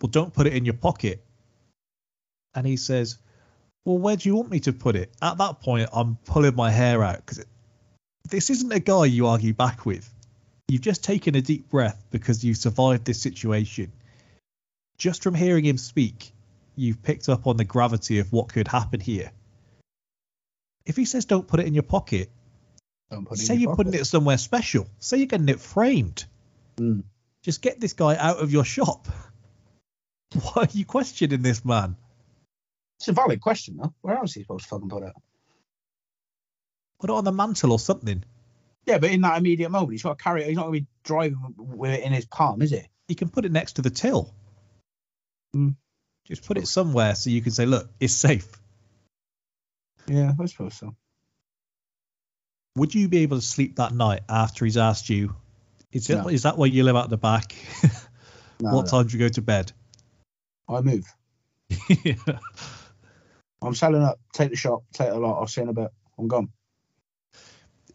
Well, 0.01 0.09
don't 0.09 0.33
put 0.33 0.47
it 0.47 0.53
in 0.53 0.65
your 0.65 0.75
pocket. 0.75 1.23
And 2.53 2.67
he 2.67 2.75
says, 2.75 3.17
Well, 3.85 3.97
where 3.97 4.15
do 4.15 4.29
you 4.29 4.35
want 4.35 4.51
me 4.51 4.59
to 4.61 4.73
put 4.73 4.95
it? 4.95 5.11
At 5.21 5.37
that 5.37 5.61
point, 5.61 5.89
I'm 5.93 6.17
pulling 6.25 6.55
my 6.55 6.69
hair 6.69 7.03
out 7.03 7.17
because 7.17 7.45
this 8.29 8.49
isn't 8.49 8.71
a 8.71 8.79
guy 8.79 9.05
you 9.05 9.27
argue 9.27 9.53
back 9.53 9.85
with. 9.85 10.11
You've 10.67 10.81
just 10.81 11.03
taken 11.03 11.35
a 11.35 11.41
deep 11.41 11.69
breath 11.69 12.05
because 12.11 12.43
you 12.43 12.53
survived 12.53 13.05
this 13.05 13.21
situation. 13.21 13.91
Just 14.97 15.23
from 15.23 15.33
hearing 15.33 15.65
him 15.65 15.77
speak, 15.77 16.31
you've 16.75 17.01
picked 17.01 17.29
up 17.29 17.47
on 17.47 17.57
the 17.57 17.63
gravity 17.63 18.19
of 18.19 18.31
what 18.31 18.49
could 18.49 18.67
happen 18.67 18.99
here. 18.99 19.31
If 20.85 20.95
he 20.95 21.05
says 21.05 21.25
don't 21.25 21.47
put 21.47 21.59
it 21.59 21.67
in 21.67 21.73
your 21.73 21.83
pocket, 21.83 22.29
Don't 23.09 23.25
put 23.25 23.39
it 23.39 23.41
say 23.43 23.55
your 23.55 23.61
you're 23.61 23.75
putting 23.75 23.93
it 23.93 24.05
somewhere 24.05 24.37
special. 24.37 24.87
Say 24.99 25.17
you're 25.17 25.27
getting 25.27 25.49
it 25.49 25.59
framed. 25.59 26.25
Mm. 26.77 27.03
Just 27.41 27.61
get 27.61 27.79
this 27.79 27.93
guy 27.93 28.15
out 28.15 28.37
of 28.37 28.51
your 28.51 28.65
shop. 28.65 29.07
Why 30.33 30.63
are 30.63 30.67
you 30.71 30.85
questioning 30.85 31.41
this 31.41 31.65
man? 31.65 31.95
It's 32.99 33.07
a 33.07 33.13
valid 33.13 33.39
question, 33.41 33.77
though. 33.77 33.93
Where 34.01 34.17
else 34.17 34.31
is 34.31 34.35
he 34.35 34.41
supposed 34.43 34.63
to 34.63 34.69
fucking 34.69 34.89
put 34.89 35.03
it? 35.03 35.13
Put 36.99 37.09
it 37.09 37.13
on 37.13 37.23
the 37.23 37.31
mantle 37.31 37.71
or 37.71 37.79
something. 37.79 38.23
Yeah, 38.85 38.97
but 38.97 39.11
in 39.11 39.21
that 39.21 39.37
immediate 39.37 39.69
moment, 39.69 39.93
he's 39.93 40.03
got 40.03 40.17
to 40.17 40.23
carry 40.23 40.43
it. 40.43 40.47
He's 40.47 40.57
not 40.57 40.63
going 40.67 40.79
to 40.79 40.81
be 40.81 40.87
driving 41.03 41.37
with 41.57 41.91
it 41.91 42.03
in 42.03 42.11
his 42.11 42.25
palm, 42.25 42.61
is 42.61 42.71
he? 42.71 42.81
You 43.07 43.15
can 43.15 43.29
put 43.29 43.45
it 43.45 43.51
next 43.51 43.73
to 43.73 43.81
the 43.81 43.89
till. 43.89 44.33
Mm. 45.55 45.75
Just 46.25 46.45
put 46.45 46.57
it 46.57 46.67
somewhere 46.67 47.15
so 47.15 47.29
you 47.29 47.41
can 47.41 47.51
say, 47.51 47.65
look, 47.65 47.89
it's 47.99 48.13
safe. 48.13 48.47
Yeah, 50.07 50.33
I 50.39 50.45
suppose 50.45 50.75
so. 50.75 50.95
Would 52.75 52.93
you 52.93 53.07
be 53.07 53.19
able 53.19 53.37
to 53.37 53.41
sleep 53.41 53.77
that 53.77 53.93
night 53.93 54.21
after 54.27 54.65
he's 54.65 54.77
asked 54.77 55.09
you, 55.09 55.35
is, 55.91 56.09
No. 56.09 56.27
is 56.27 56.43
that 56.43 56.57
where 56.57 56.69
you 56.69 56.83
live 56.83 56.95
out 56.95 57.09
the 57.09 57.17
back? 57.17 57.55
No, 58.61 58.75
what 58.75 58.85
no. 58.87 58.91
time 58.91 59.07
do 59.07 59.17
you 59.17 59.19
go 59.19 59.29
to 59.29 59.41
bed? 59.41 59.71
I 60.67 60.81
move. 60.81 61.05
I'm 63.61 63.75
selling 63.75 64.03
up. 64.03 64.19
Take 64.33 64.51
the 64.51 64.55
shop. 64.55 64.83
Take 64.93 65.09
a 65.09 65.15
lot. 65.15 65.39
I'll 65.39 65.47
see 65.47 65.61
in 65.61 65.69
a 65.69 65.73
bit. 65.73 65.91
I'm 66.17 66.27
gone. 66.27 66.49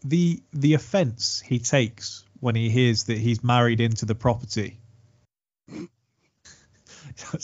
the 0.03 0.41
the 0.53 0.73
offence 0.75 1.41
he 1.41 1.59
takes 1.59 2.23
when 2.39 2.55
he 2.55 2.69
hears 2.69 3.05
that 3.05 3.17
he's 3.17 3.43
married 3.43 3.81
into 3.81 4.05
the 4.05 4.15
property. 4.15 4.79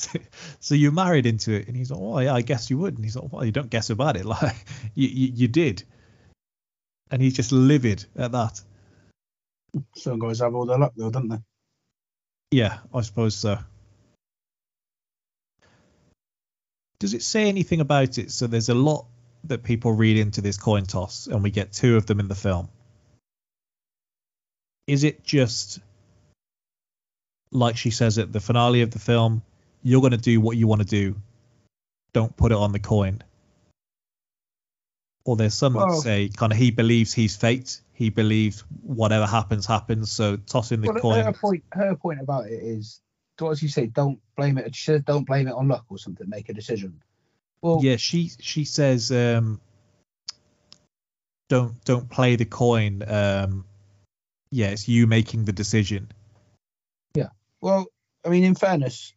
so 0.60 0.76
you're 0.76 0.92
married 0.92 1.26
into 1.26 1.54
it, 1.54 1.68
and 1.68 1.76
he's 1.76 1.92
like, 1.92 2.00
"Oh 2.00 2.20
yeah, 2.20 2.34
I 2.34 2.42
guess 2.42 2.70
you 2.70 2.78
would." 2.78 2.96
And 2.96 3.04
he's 3.04 3.16
like, 3.16 3.32
"Well, 3.32 3.46
you 3.46 3.52
don't 3.52 3.70
guess 3.70 3.90
about 3.90 4.18
it, 4.18 4.26
like 4.36 4.56
you 4.94 5.08
you, 5.08 5.32
you 5.34 5.48
did." 5.48 5.84
And 7.10 7.22
he's 7.22 7.36
just 7.36 7.52
livid 7.52 8.06
at 8.16 8.32
that. 8.34 8.62
Some 9.96 10.20
guys 10.20 10.40
have 10.40 10.56
all 10.56 10.66
their 10.66 10.78
luck, 10.78 10.94
though, 10.96 11.10
don't 11.10 11.30
they? 11.30 11.38
Yeah, 12.52 12.80
I 12.94 13.02
suppose 13.02 13.36
so. 13.36 13.58
Does 17.02 17.16
it 17.16 17.24
say 17.24 17.50
anything 17.50 17.82
about 17.82 18.20
it? 18.20 18.30
So 18.30 18.46
there's 18.46 18.70
a 18.70 18.76
lot 18.76 19.08
that 19.46 19.64
people 19.64 19.92
read 19.92 20.18
into 20.18 20.40
this 20.40 20.58
coin 20.58 20.86
toss, 20.86 21.26
and 21.26 21.42
we 21.42 21.50
get 21.50 21.74
two 21.74 21.98
of 21.98 22.06
them 22.06 22.20
in 22.20 22.28
the 22.28 22.36
film. 22.36 22.70
Is 24.86 25.04
it 25.04 25.24
just 25.24 25.80
like 27.52 27.76
she 27.76 27.90
says 27.90 28.20
at 28.20 28.32
the 28.32 28.40
finale 28.40 28.84
of 28.84 28.92
the 28.92 29.00
film, 29.00 29.42
you're 29.82 30.02
going 30.02 30.12
to 30.12 30.18
do 30.18 30.40
what 30.40 30.58
you 30.58 30.68
want 30.68 30.82
to 30.84 30.88
do, 30.88 31.16
don't 32.14 32.38
put 32.38 32.52
it 32.52 32.58
on 32.60 32.72
the 32.72 32.80
coin? 32.80 33.24
Or 35.26 35.36
there's 35.36 35.56
some 35.56 35.74
that 35.74 36.02
say 36.04 36.30
kind 36.30 36.52
of 36.52 36.60
he 36.60 36.70
believes 36.70 37.14
he's 37.14 37.36
fate, 37.36 37.82
he 37.94 38.12
believes 38.12 38.64
whatever 38.84 39.26
happens 39.26 39.66
happens, 39.66 40.12
so 40.12 40.38
tossing 40.38 40.82
the 40.82 40.92
Well, 40.92 41.02
coin. 41.02 41.26
her 41.26 41.34
point, 41.34 41.64
her 41.72 41.96
point 41.96 42.22
about 42.22 42.46
it 42.46 42.62
is, 42.62 43.02
what 43.42 43.50
does 43.52 43.60
she 43.60 43.68
say? 43.68 43.88
Don't 43.88 44.20
blame 44.36 44.58
it. 44.58 44.76
She 44.76 44.86
says, 44.86 45.02
"Don't 45.04 45.26
blame 45.26 45.48
it 45.48 45.54
on 45.54 45.68
luck 45.68 45.86
or 45.90 45.98
something. 45.98 46.30
Make 46.30 46.50
a 46.50 46.54
decision." 46.54 47.02
Well, 47.62 47.80
yeah 47.84 47.98
she 47.98 48.32
she 48.40 48.66
says 48.66 49.12
um 49.12 49.62
don't 51.50 51.84
don't 51.86 52.10
play 52.10 52.36
the 52.36 52.46
coin 52.46 53.04
um 53.08 53.66
yeah 54.50 54.70
it's 54.70 54.88
you 54.88 55.06
making 55.06 55.46
the 55.46 55.54
decision 55.54 56.08
Yeah. 57.14 57.30
Well, 57.62 57.86
I 58.26 58.30
mean, 58.30 58.44
in 58.44 58.56
fairness, 58.56 59.14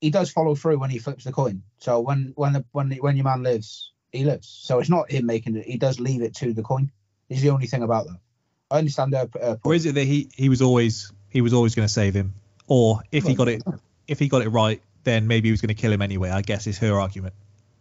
he 0.00 0.10
does 0.10 0.30
follow 0.30 0.54
through 0.54 0.78
when 0.78 0.90
he 0.90 0.98
flips 0.98 1.24
the 1.24 1.32
coin. 1.32 1.62
So 1.78 2.00
when 2.00 2.32
when 2.36 2.52
the, 2.54 2.64
when 2.72 2.88
the, 2.88 3.00
when 3.00 3.16
your 3.16 3.24
man 3.24 3.42
lives, 3.42 3.92
he 4.12 4.24
lives. 4.24 4.48
So 4.48 4.78
it's 4.78 4.88
not 4.90 5.10
him 5.10 5.26
making 5.26 5.56
it. 5.56 5.66
He 5.66 5.76
does 5.76 6.00
leave 6.00 6.22
it 6.22 6.36
to 6.36 6.52
the 6.52 6.62
coin. 6.62 6.90
Is 7.28 7.42
the 7.42 7.50
only 7.50 7.66
thing 7.66 7.82
about 7.82 8.06
that. 8.06 8.18
I 8.70 8.78
understand 8.78 9.14
her, 9.14 9.28
her 9.34 9.58
or 9.64 9.74
is 9.74 9.86
it 9.86 9.94
that 9.94 10.04
he 10.04 10.30
he 10.34 10.48
was 10.48 10.62
always 10.62 11.12
he 11.28 11.40
was 11.40 11.52
always 11.52 11.74
going 11.74 11.86
to 11.86 11.92
save 11.92 12.14
him 12.14 12.34
or 12.70 13.00
if 13.12 13.24
he 13.26 13.34
got 13.34 13.48
it 13.48 13.62
if 14.08 14.18
he 14.18 14.28
got 14.28 14.40
it 14.40 14.48
right 14.48 14.80
then 15.04 15.26
maybe 15.26 15.48
he 15.48 15.50
was 15.50 15.60
going 15.60 15.68
to 15.68 15.74
kill 15.74 15.92
him 15.92 16.00
anyway 16.00 16.30
i 16.30 16.40
guess 16.40 16.66
is 16.66 16.78
her 16.78 16.98
argument 16.98 17.34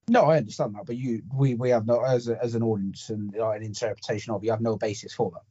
No, 0.09 0.23
I 0.23 0.37
understand 0.37 0.73
that, 0.73 0.85
but 0.87 0.97
you, 0.97 1.21
we, 1.35 1.53
we 1.53 1.69
have 1.69 1.85
no 1.85 2.01
as 2.01 2.27
a, 2.27 2.43
as 2.43 2.55
an 2.55 2.63
audience 2.63 3.11
and 3.11 3.37
uh, 3.37 3.51
an 3.51 3.61
interpretation 3.61 4.33
of, 4.33 4.43
you 4.43 4.49
have 4.49 4.59
no 4.59 4.75
basis 4.75 5.13
for 5.13 5.29
that 5.31 5.43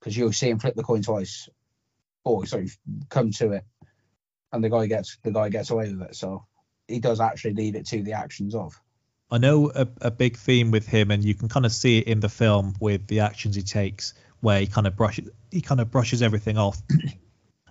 because 0.00 0.16
you'll 0.16 0.32
see 0.32 0.50
him 0.50 0.58
flip 0.58 0.74
the 0.74 0.82
coin 0.82 1.02
twice, 1.02 1.48
or 2.24 2.44
sorry, 2.46 2.70
come 3.08 3.30
to 3.30 3.52
it, 3.52 3.64
and 4.50 4.64
the 4.64 4.68
guy 4.68 4.86
gets 4.86 5.16
the 5.22 5.30
guy 5.30 5.48
gets 5.48 5.70
away 5.70 5.92
with 5.92 6.02
it. 6.02 6.16
So 6.16 6.44
he 6.88 6.98
does 6.98 7.20
actually 7.20 7.54
leave 7.54 7.76
it 7.76 7.86
to 7.86 8.02
the 8.02 8.14
actions 8.14 8.54
of. 8.54 8.80
i 9.30 9.38
know 9.38 9.70
a, 9.74 9.86
a 10.00 10.10
big 10.10 10.36
theme 10.36 10.72
with 10.72 10.86
him 10.88 11.12
and 11.12 11.24
you 11.24 11.34
can 11.34 11.48
kind 11.48 11.64
of 11.64 11.70
see 11.72 11.98
it 11.98 12.08
in 12.08 12.18
the 12.18 12.28
film 12.28 12.74
with 12.80 13.06
the 13.06 13.20
actions 13.20 13.54
he 13.54 13.62
takes 13.62 14.14
where 14.40 14.58
he 14.58 14.66
kind 14.66 14.86
of 14.88 14.96
brushes 14.96 15.28
he 15.52 15.60
kind 15.60 15.80
of 15.80 15.88
brushes 15.90 16.20
everything 16.22 16.58
off 16.58 16.82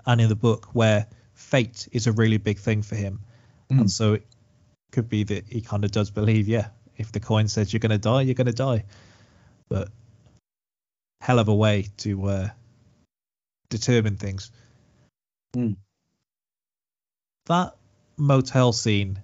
and 0.05 0.21
in 0.21 0.29
the 0.29 0.35
book 0.35 0.69
where 0.73 1.07
fate 1.33 1.87
is 1.91 2.07
a 2.07 2.11
really 2.11 2.37
big 2.37 2.59
thing 2.59 2.81
for 2.81 2.95
him 2.95 3.21
Mm. 3.71 3.81
and 3.81 3.91
so 3.91 4.13
it 4.13 4.25
could 4.91 5.09
be 5.09 5.23
that 5.23 5.45
he 5.47 5.61
kind 5.61 5.85
of 5.85 5.91
does 5.91 6.09
believe 6.09 6.47
yeah 6.47 6.69
if 6.97 7.11
the 7.11 7.19
coin 7.19 7.47
says 7.47 7.71
you're 7.71 7.79
going 7.79 7.91
to 7.91 7.99
die 7.99 8.21
you're 8.21 8.33
going 8.33 8.47
to 8.47 8.53
die 8.53 8.83
but 9.69 9.89
hell 11.21 11.37
of 11.37 11.47
a 11.47 11.53
way 11.55 11.87
to 11.97 12.25
uh, 12.25 12.49
determine 13.69 14.17
things 14.17 14.51
that 17.45 17.75
motel 18.17 18.71
scene 18.71 19.19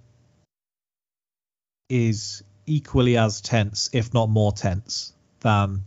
is 1.89 2.43
equally 2.65 3.17
as 3.17 3.41
tense, 3.41 3.89
if 3.93 4.13
not 4.13 4.30
more 4.30 4.51
tense, 4.51 5.13
than 5.41 5.86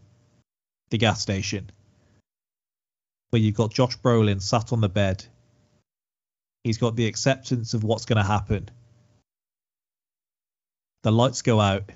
the 0.90 0.98
gas 0.98 1.20
station. 1.20 1.70
Where 3.30 3.42
you've 3.42 3.54
got 3.54 3.72
Josh 3.72 3.98
Brolin 3.98 4.40
sat 4.40 4.72
on 4.72 4.80
the 4.80 4.88
bed. 4.88 5.24
He's 6.64 6.78
got 6.78 6.96
the 6.96 7.06
acceptance 7.06 7.74
of 7.74 7.84
what's 7.84 8.04
going 8.04 8.16
to 8.16 8.22
happen. 8.22 8.68
The 11.02 11.12
lights 11.12 11.42
go 11.42 11.60
out. 11.60 11.90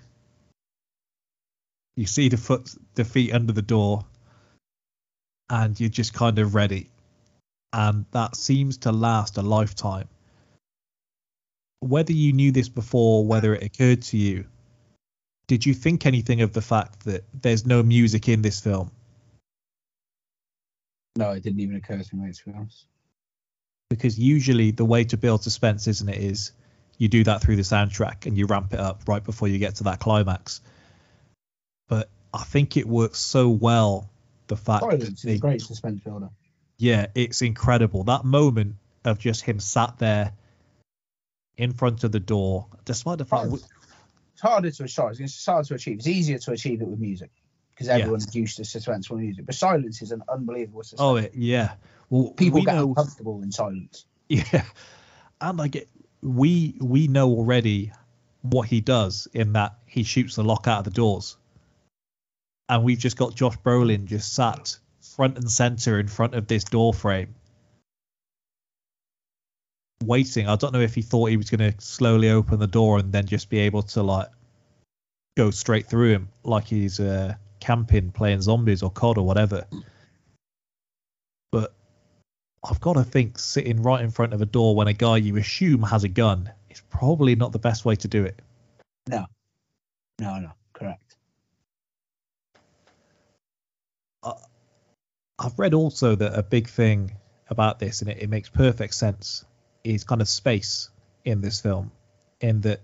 You 1.96 2.06
see 2.06 2.28
the 2.28 2.36
foot, 2.36 2.74
the 2.94 3.04
feet 3.04 3.34
under 3.34 3.52
the 3.52 3.62
door, 3.62 4.04
and 5.50 5.78
you're 5.78 5.90
just 5.90 6.14
kind 6.14 6.38
of 6.38 6.54
ready. 6.54 6.90
And 7.72 8.06
that 8.12 8.36
seems 8.36 8.78
to 8.78 8.92
last 8.92 9.36
a 9.36 9.42
lifetime. 9.42 10.08
Whether 11.80 12.12
you 12.12 12.32
knew 12.32 12.52
this 12.52 12.68
before, 12.68 13.26
whether 13.26 13.54
it 13.54 13.62
occurred 13.62 14.02
to 14.02 14.16
you, 14.16 14.46
did 15.46 15.66
you 15.66 15.74
think 15.74 16.06
anything 16.06 16.40
of 16.42 16.52
the 16.52 16.62
fact 16.62 17.04
that 17.04 17.24
there's 17.34 17.66
no 17.66 17.82
music 17.82 18.28
in 18.28 18.40
this 18.40 18.60
film? 18.60 18.90
No, 21.16 21.30
it 21.32 21.42
didn't 21.42 21.60
even 21.60 21.76
occur 21.76 22.02
to 22.02 22.16
me, 22.16 22.32
to 22.32 22.44
be 22.44 22.52
honest. 22.56 22.86
Because 23.90 24.18
usually 24.18 24.70
the 24.70 24.84
way 24.84 25.04
to 25.04 25.16
build 25.16 25.42
suspense, 25.42 25.86
isn't 25.86 26.08
it, 26.08 26.18
is 26.18 26.52
you 26.96 27.08
do 27.08 27.24
that 27.24 27.42
through 27.42 27.56
the 27.56 27.62
soundtrack 27.62 28.26
and 28.26 28.38
you 28.38 28.46
ramp 28.46 28.72
it 28.72 28.80
up 28.80 29.02
right 29.06 29.22
before 29.22 29.48
you 29.48 29.58
get 29.58 29.76
to 29.76 29.84
that 29.84 30.00
climax. 30.00 30.60
But 31.88 32.08
I 32.32 32.44
think 32.44 32.76
it 32.76 32.86
works 32.86 33.18
so 33.18 33.50
well. 33.50 34.08
The 34.46 34.56
fact 34.56 34.82
Silence 34.82 35.22
that 35.22 35.30
is 35.30 35.36
a 35.36 35.38
great 35.38 35.60
suspense 35.62 36.00
builder. 36.00 36.30
yeah, 36.78 37.06
it's 37.14 37.42
incredible. 37.42 38.04
That 38.04 38.24
moment 38.24 38.76
of 39.04 39.18
just 39.18 39.42
him 39.42 39.60
sat 39.60 39.98
there 39.98 40.32
in 41.56 41.72
front 41.72 42.04
of 42.04 42.12
the 42.12 42.20
door, 42.20 42.66
despite 42.84 43.18
the 43.18 43.24
fact, 43.24 43.52
It's 43.52 44.40
harder 44.40 44.70
to 44.70 44.84
it's 44.84 45.46
hard 45.46 45.66
to 45.66 45.74
achieve. 45.74 45.98
It's 45.98 46.06
easier 46.06 46.38
to 46.38 46.52
achieve 46.52 46.80
it 46.80 46.88
with 46.88 46.98
music 46.98 47.30
because 47.74 47.88
everyone's 47.88 48.34
used 48.34 48.56
to 48.56 48.62
suspenseful 48.62 49.18
music. 49.18 49.46
But 49.46 49.54
silence 49.54 50.02
is 50.02 50.12
an 50.12 50.22
unbelievable 50.28 50.82
suspense. 50.82 51.00
oh 51.00 51.16
it, 51.16 51.32
yeah, 51.34 51.72
well 52.10 52.30
People 52.32 52.60
we 52.60 52.66
get 52.66 52.76
know, 52.76 52.88
uncomfortable 52.88 53.42
in 53.42 53.52
silence. 53.52 54.06
yeah, 54.28 54.64
and 55.40 55.60
I 55.60 55.68
get 55.68 55.88
we 56.22 56.76
we 56.80 57.08
know 57.08 57.30
already 57.30 57.92
what 58.42 58.68
he 58.68 58.80
does 58.80 59.28
in 59.32 59.52
that 59.54 59.76
he 59.86 60.02
shoots 60.02 60.36
the 60.36 60.44
lock 60.44 60.66
out 60.66 60.78
of 60.78 60.84
the 60.84 60.90
doors, 60.90 61.36
and 62.68 62.84
we've 62.84 62.98
just 62.98 63.16
got 63.16 63.34
Josh 63.34 63.56
Brolin 63.58 64.06
just 64.06 64.32
sat 64.32 64.76
front 65.16 65.36
and 65.36 65.50
center 65.50 65.98
in 65.98 66.08
front 66.08 66.34
of 66.34 66.46
this 66.46 66.64
door 66.64 66.92
frame. 66.94 67.34
Waiting, 70.04 70.48
I 70.48 70.56
don't 70.56 70.72
know 70.72 70.80
if 70.80 70.94
he 70.94 71.02
thought 71.02 71.30
he 71.30 71.36
was 71.36 71.50
going 71.50 71.72
to 71.72 71.80
slowly 71.80 72.30
open 72.30 72.58
the 72.58 72.66
door 72.66 72.98
and 72.98 73.12
then 73.12 73.26
just 73.26 73.48
be 73.48 73.60
able 73.60 73.82
to 73.82 74.02
like 74.02 74.28
go 75.36 75.50
straight 75.50 75.86
through 75.86 76.10
him 76.10 76.28
like 76.42 76.64
he's 76.64 76.98
uh, 76.98 77.34
camping 77.62 78.10
playing 78.10 78.40
zombies 78.40 78.82
or 78.82 78.90
COD 78.90 79.18
or 79.18 79.24
whatever. 79.24 79.64
But 81.52 81.72
I've 82.68 82.80
got 82.80 82.94
to 82.94 83.04
think 83.04 83.38
sitting 83.38 83.82
right 83.82 84.02
in 84.02 84.10
front 84.10 84.34
of 84.34 84.42
a 84.42 84.46
door 84.46 84.74
when 84.74 84.88
a 84.88 84.92
guy 84.92 85.18
you 85.18 85.36
assume 85.36 85.84
has 85.84 86.02
a 86.02 86.08
gun 86.08 86.50
is 86.70 86.82
probably 86.90 87.36
not 87.36 87.52
the 87.52 87.60
best 87.60 87.84
way 87.84 87.94
to 87.94 88.08
do 88.08 88.24
it. 88.24 88.42
No, 89.08 89.26
no, 90.20 90.40
no, 90.40 90.50
correct. 90.72 91.16
I've 95.38 95.58
read 95.58 95.74
also 95.74 96.16
that 96.16 96.36
a 96.36 96.42
big 96.42 96.68
thing 96.68 97.12
about 97.48 97.78
this, 97.78 98.00
and 98.00 98.10
it, 98.10 98.22
it 98.22 98.28
makes 98.28 98.48
perfect 98.48 98.94
sense, 98.94 99.44
is 99.84 100.02
kind 100.04 100.20
of 100.20 100.28
space 100.28 100.90
in 101.24 101.40
this 101.40 101.60
film, 101.60 101.92
in 102.40 102.60
that 102.62 102.80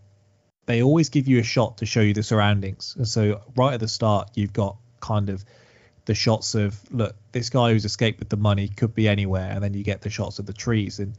they 0.68 0.82
always 0.82 1.08
give 1.08 1.26
you 1.26 1.38
a 1.40 1.42
shot 1.42 1.78
to 1.78 1.86
show 1.86 2.02
you 2.02 2.12
the 2.12 2.22
surroundings. 2.22 2.94
And 2.98 3.08
so, 3.08 3.40
right 3.56 3.72
at 3.72 3.80
the 3.80 3.88
start, 3.88 4.32
you've 4.34 4.52
got 4.52 4.76
kind 5.00 5.30
of 5.30 5.42
the 6.04 6.14
shots 6.14 6.54
of 6.54 6.78
look, 6.92 7.16
this 7.32 7.48
guy 7.48 7.72
who's 7.72 7.86
escaped 7.86 8.18
with 8.18 8.28
the 8.28 8.36
money 8.36 8.68
could 8.68 8.94
be 8.94 9.08
anywhere, 9.08 9.50
and 9.50 9.64
then 9.64 9.72
you 9.72 9.82
get 9.82 10.02
the 10.02 10.10
shots 10.10 10.38
of 10.38 10.44
the 10.44 10.52
trees, 10.52 10.98
and 10.98 11.14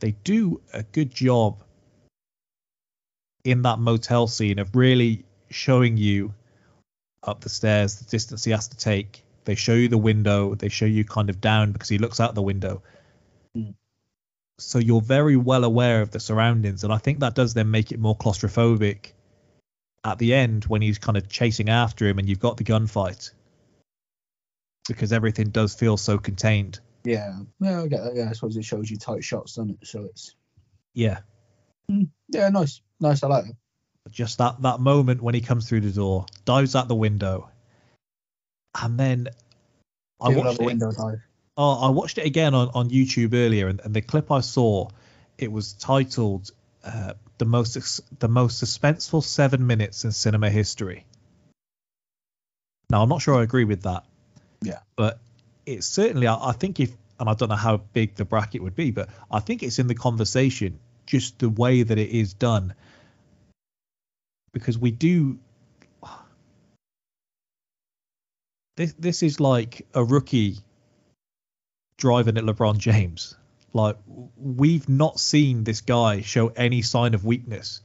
they 0.00 0.12
do 0.22 0.60
a 0.74 0.82
good 0.82 1.14
job 1.14 1.64
in 3.42 3.62
that 3.62 3.78
motel 3.78 4.26
scene 4.26 4.58
of 4.58 4.76
really 4.76 5.24
showing 5.48 5.96
you 5.96 6.34
up 7.22 7.40
the 7.40 7.48
stairs, 7.48 7.96
the 7.96 8.04
distance 8.04 8.44
he 8.44 8.50
has 8.50 8.68
to 8.68 8.76
take. 8.76 9.24
They 9.46 9.54
show 9.54 9.72
you 9.72 9.88
the 9.88 9.96
window. 9.96 10.54
They 10.54 10.68
show 10.68 10.84
you 10.84 11.06
kind 11.06 11.30
of 11.30 11.40
down 11.40 11.72
because 11.72 11.88
he 11.88 11.96
looks 11.96 12.20
out 12.20 12.34
the 12.34 12.42
window. 12.42 12.82
Mm. 13.56 13.74
So 14.62 14.78
you're 14.78 15.00
very 15.00 15.36
well 15.36 15.64
aware 15.64 16.02
of 16.02 16.10
the 16.10 16.20
surroundings, 16.20 16.84
and 16.84 16.92
I 16.92 16.98
think 16.98 17.20
that 17.20 17.34
does 17.34 17.54
then 17.54 17.70
make 17.70 17.92
it 17.92 17.98
more 18.00 18.16
claustrophobic 18.16 19.12
at 20.04 20.18
the 20.18 20.34
end 20.34 20.64
when 20.64 20.82
he's 20.82 20.98
kind 20.98 21.18
of 21.18 21.28
chasing 21.28 21.68
after 21.68 22.06
him 22.06 22.18
and 22.18 22.28
you've 22.28 22.40
got 22.40 22.56
the 22.56 22.64
gunfight 22.64 23.30
because 24.88 25.12
everything 25.12 25.50
does 25.50 25.74
feel 25.74 25.96
so 25.98 26.16
contained. 26.18 26.80
Yeah, 27.04 27.38
yeah, 27.60 27.82
I 27.82 27.86
get 27.86 28.02
that. 28.04 28.14
Yeah, 28.14 28.28
I 28.30 28.32
suppose 28.32 28.56
it 28.56 28.64
shows 28.64 28.90
you 28.90 28.96
tight 28.96 29.24
shots, 29.24 29.54
doesn't 29.56 29.78
it? 29.80 29.86
So 29.86 30.04
it's 30.04 30.34
Yeah, 30.94 31.20
hmm. 31.88 32.04
yeah, 32.28 32.48
nice, 32.48 32.80
nice. 32.98 33.22
I 33.22 33.28
like 33.28 33.46
it. 33.46 33.56
just 34.10 34.38
that 34.38 34.60
that 34.62 34.80
moment 34.80 35.22
when 35.22 35.34
he 35.34 35.40
comes 35.40 35.68
through 35.68 35.80
the 35.82 35.92
door, 35.92 36.26
dives 36.44 36.74
out 36.74 36.88
the 36.88 36.94
window, 36.94 37.50
and 38.80 38.98
then 38.98 39.28
I 40.20 40.30
Do 40.32 40.38
watched 40.38 40.60
it. 40.60 40.64
window 40.66 40.92
dive. 40.92 41.20
Oh, 41.62 41.72
I 41.72 41.90
watched 41.90 42.16
it 42.16 42.24
again 42.24 42.54
on, 42.54 42.70
on 42.72 42.88
YouTube 42.88 43.34
earlier, 43.34 43.68
and, 43.68 43.82
and 43.84 43.92
the 43.92 44.00
clip 44.00 44.32
I 44.32 44.40
saw, 44.40 44.88
it 45.36 45.52
was 45.52 45.74
titled 45.74 46.50
uh, 46.82 47.12
"the 47.36 47.44
most 47.44 48.00
the 48.18 48.28
most 48.28 48.64
suspenseful 48.64 49.22
seven 49.22 49.66
minutes 49.66 50.06
in 50.06 50.12
cinema 50.12 50.48
history." 50.48 51.04
Now, 52.88 53.02
I'm 53.02 53.10
not 53.10 53.20
sure 53.20 53.34
I 53.34 53.42
agree 53.42 53.64
with 53.64 53.82
that. 53.82 54.06
Yeah. 54.62 54.78
But 54.96 55.18
it's 55.66 55.86
certainly, 55.86 56.26
I, 56.26 56.34
I 56.34 56.52
think 56.52 56.80
if, 56.80 56.92
and 57.18 57.28
I 57.28 57.34
don't 57.34 57.50
know 57.50 57.56
how 57.56 57.76
big 57.76 58.14
the 58.14 58.24
bracket 58.24 58.62
would 58.62 58.74
be, 58.74 58.90
but 58.90 59.10
I 59.30 59.40
think 59.40 59.62
it's 59.62 59.78
in 59.78 59.86
the 59.86 59.94
conversation 59.94 60.78
just 61.04 61.40
the 61.40 61.50
way 61.50 61.82
that 61.82 61.98
it 61.98 62.08
is 62.08 62.32
done, 62.32 62.72
because 64.54 64.78
we 64.78 64.92
do. 64.92 65.38
This 68.78 68.94
this 68.94 69.22
is 69.22 69.40
like 69.40 69.86
a 69.92 70.02
rookie 70.02 70.56
driving 72.00 72.36
at 72.36 72.44
LeBron 72.44 72.78
James. 72.78 73.36
Like 73.72 73.96
we've 74.36 74.88
not 74.88 75.20
seen 75.20 75.62
this 75.62 75.82
guy 75.82 76.22
show 76.22 76.48
any 76.48 76.82
sign 76.82 77.14
of 77.14 77.24
weakness. 77.24 77.80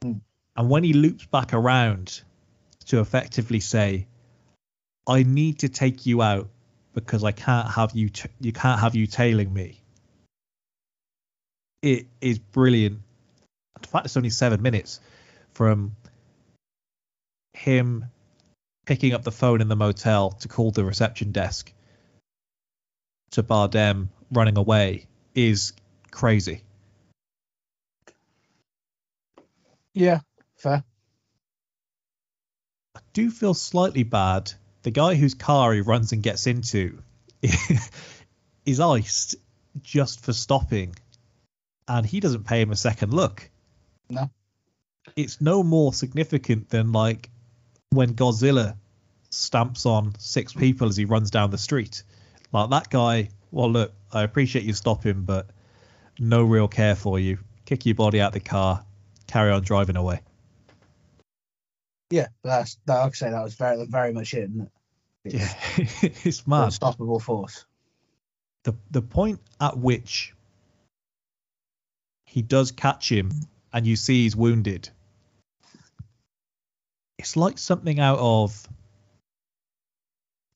Mm. 0.00 0.20
And 0.56 0.70
when 0.70 0.84
he 0.84 0.94
loops 0.94 1.26
back 1.26 1.52
around 1.52 2.22
to 2.86 3.00
effectively 3.00 3.60
say, 3.60 4.06
"I 5.06 5.24
need 5.24 5.58
to 5.58 5.68
take 5.68 6.06
you 6.06 6.22
out 6.22 6.48
because 6.94 7.22
I 7.22 7.32
can't 7.32 7.68
have 7.68 7.94
you 7.94 8.08
t- 8.08 8.30
you 8.40 8.52
can't 8.52 8.80
have 8.80 8.94
you 8.94 9.06
tailing 9.06 9.52
me." 9.52 9.82
It 11.82 12.06
is 12.22 12.38
brilliant. 12.38 13.02
In 13.76 13.88
fact, 13.88 14.06
it's 14.06 14.16
only 14.16 14.30
7 14.30 14.62
minutes 14.62 15.00
from 15.52 15.94
him 17.52 18.06
picking 18.86 19.12
up 19.12 19.22
the 19.22 19.32
phone 19.32 19.60
in 19.60 19.68
the 19.68 19.76
motel 19.76 20.30
to 20.30 20.48
call 20.48 20.70
the 20.70 20.84
reception 20.84 21.32
desk 21.32 21.72
to 23.36 23.42
Bardem 23.42 24.08
running 24.32 24.56
away 24.56 25.06
is 25.34 25.74
crazy. 26.10 26.62
Yeah, 29.92 30.20
fair. 30.56 30.82
I 32.94 33.00
do 33.12 33.30
feel 33.30 33.52
slightly 33.52 34.04
bad. 34.04 34.52
The 34.84 34.90
guy 34.90 35.16
whose 35.16 35.34
car 35.34 35.74
he 35.74 35.82
runs 35.82 36.12
and 36.12 36.22
gets 36.22 36.46
into 36.46 37.02
is 38.64 38.80
iced 38.80 39.36
just 39.82 40.24
for 40.24 40.32
stopping, 40.32 40.96
and 41.86 42.06
he 42.06 42.20
doesn't 42.20 42.44
pay 42.44 42.62
him 42.62 42.72
a 42.72 42.76
second 42.76 43.12
look. 43.12 43.50
No. 44.08 44.30
It's 45.14 45.42
no 45.42 45.62
more 45.62 45.92
significant 45.92 46.70
than 46.70 46.92
like 46.92 47.28
when 47.90 48.14
Godzilla 48.14 48.76
stamps 49.28 49.84
on 49.84 50.14
six 50.18 50.54
people 50.54 50.88
as 50.88 50.96
he 50.96 51.04
runs 51.04 51.30
down 51.30 51.50
the 51.50 51.58
street. 51.58 52.02
Like 52.52 52.70
that 52.70 52.90
guy, 52.90 53.28
well, 53.50 53.70
look, 53.70 53.92
I 54.12 54.22
appreciate 54.22 54.64
you 54.64 54.72
stopping, 54.72 55.22
but 55.22 55.48
no 56.18 56.42
real 56.42 56.68
care 56.68 56.94
for 56.96 57.18
you. 57.18 57.38
Kick 57.64 57.86
your 57.86 57.94
body 57.94 58.20
out 58.20 58.32
the 58.32 58.40
car, 58.40 58.84
carry 59.26 59.50
on 59.50 59.62
driving 59.62 59.96
away. 59.96 60.20
Yeah, 62.10 62.28
that's 62.44 62.78
that. 62.86 63.00
Like 63.00 63.12
I 63.12 63.14
say, 63.14 63.30
that 63.30 63.42
was 63.42 63.54
very, 63.54 63.84
very 63.86 64.12
much 64.12 64.32
it. 64.34 64.44
Isn't 64.44 64.60
it? 64.60 64.70
It's 65.24 65.34
Yeah, 65.34 66.08
it's 66.24 66.46
mad. 66.46 66.66
unstoppable 66.66 67.18
force. 67.18 67.66
the 68.64 68.74
the 68.90 69.02
point 69.02 69.40
at 69.60 69.76
which 69.76 70.32
he 72.26 72.42
does 72.42 72.70
catch 72.72 73.10
him 73.10 73.32
and 73.72 73.86
you 73.86 73.96
see 73.96 74.22
he's 74.22 74.36
wounded 74.36 74.88
it's 77.18 77.36
like 77.36 77.58
something 77.58 77.98
out 77.98 78.18
of 78.18 78.68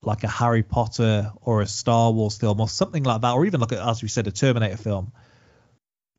like 0.02 0.24
a 0.24 0.28
Harry 0.28 0.62
Potter 0.62 1.32
or 1.42 1.60
a 1.60 1.66
Star 1.66 2.10
Wars 2.10 2.38
film 2.38 2.60
or 2.60 2.68
something 2.68 3.02
like 3.02 3.20
that 3.20 3.32
or 3.32 3.44
even 3.44 3.60
like 3.60 3.72
as 3.72 4.02
we 4.02 4.08
said 4.08 4.26
a 4.26 4.32
Terminator 4.32 4.76
film 4.76 5.12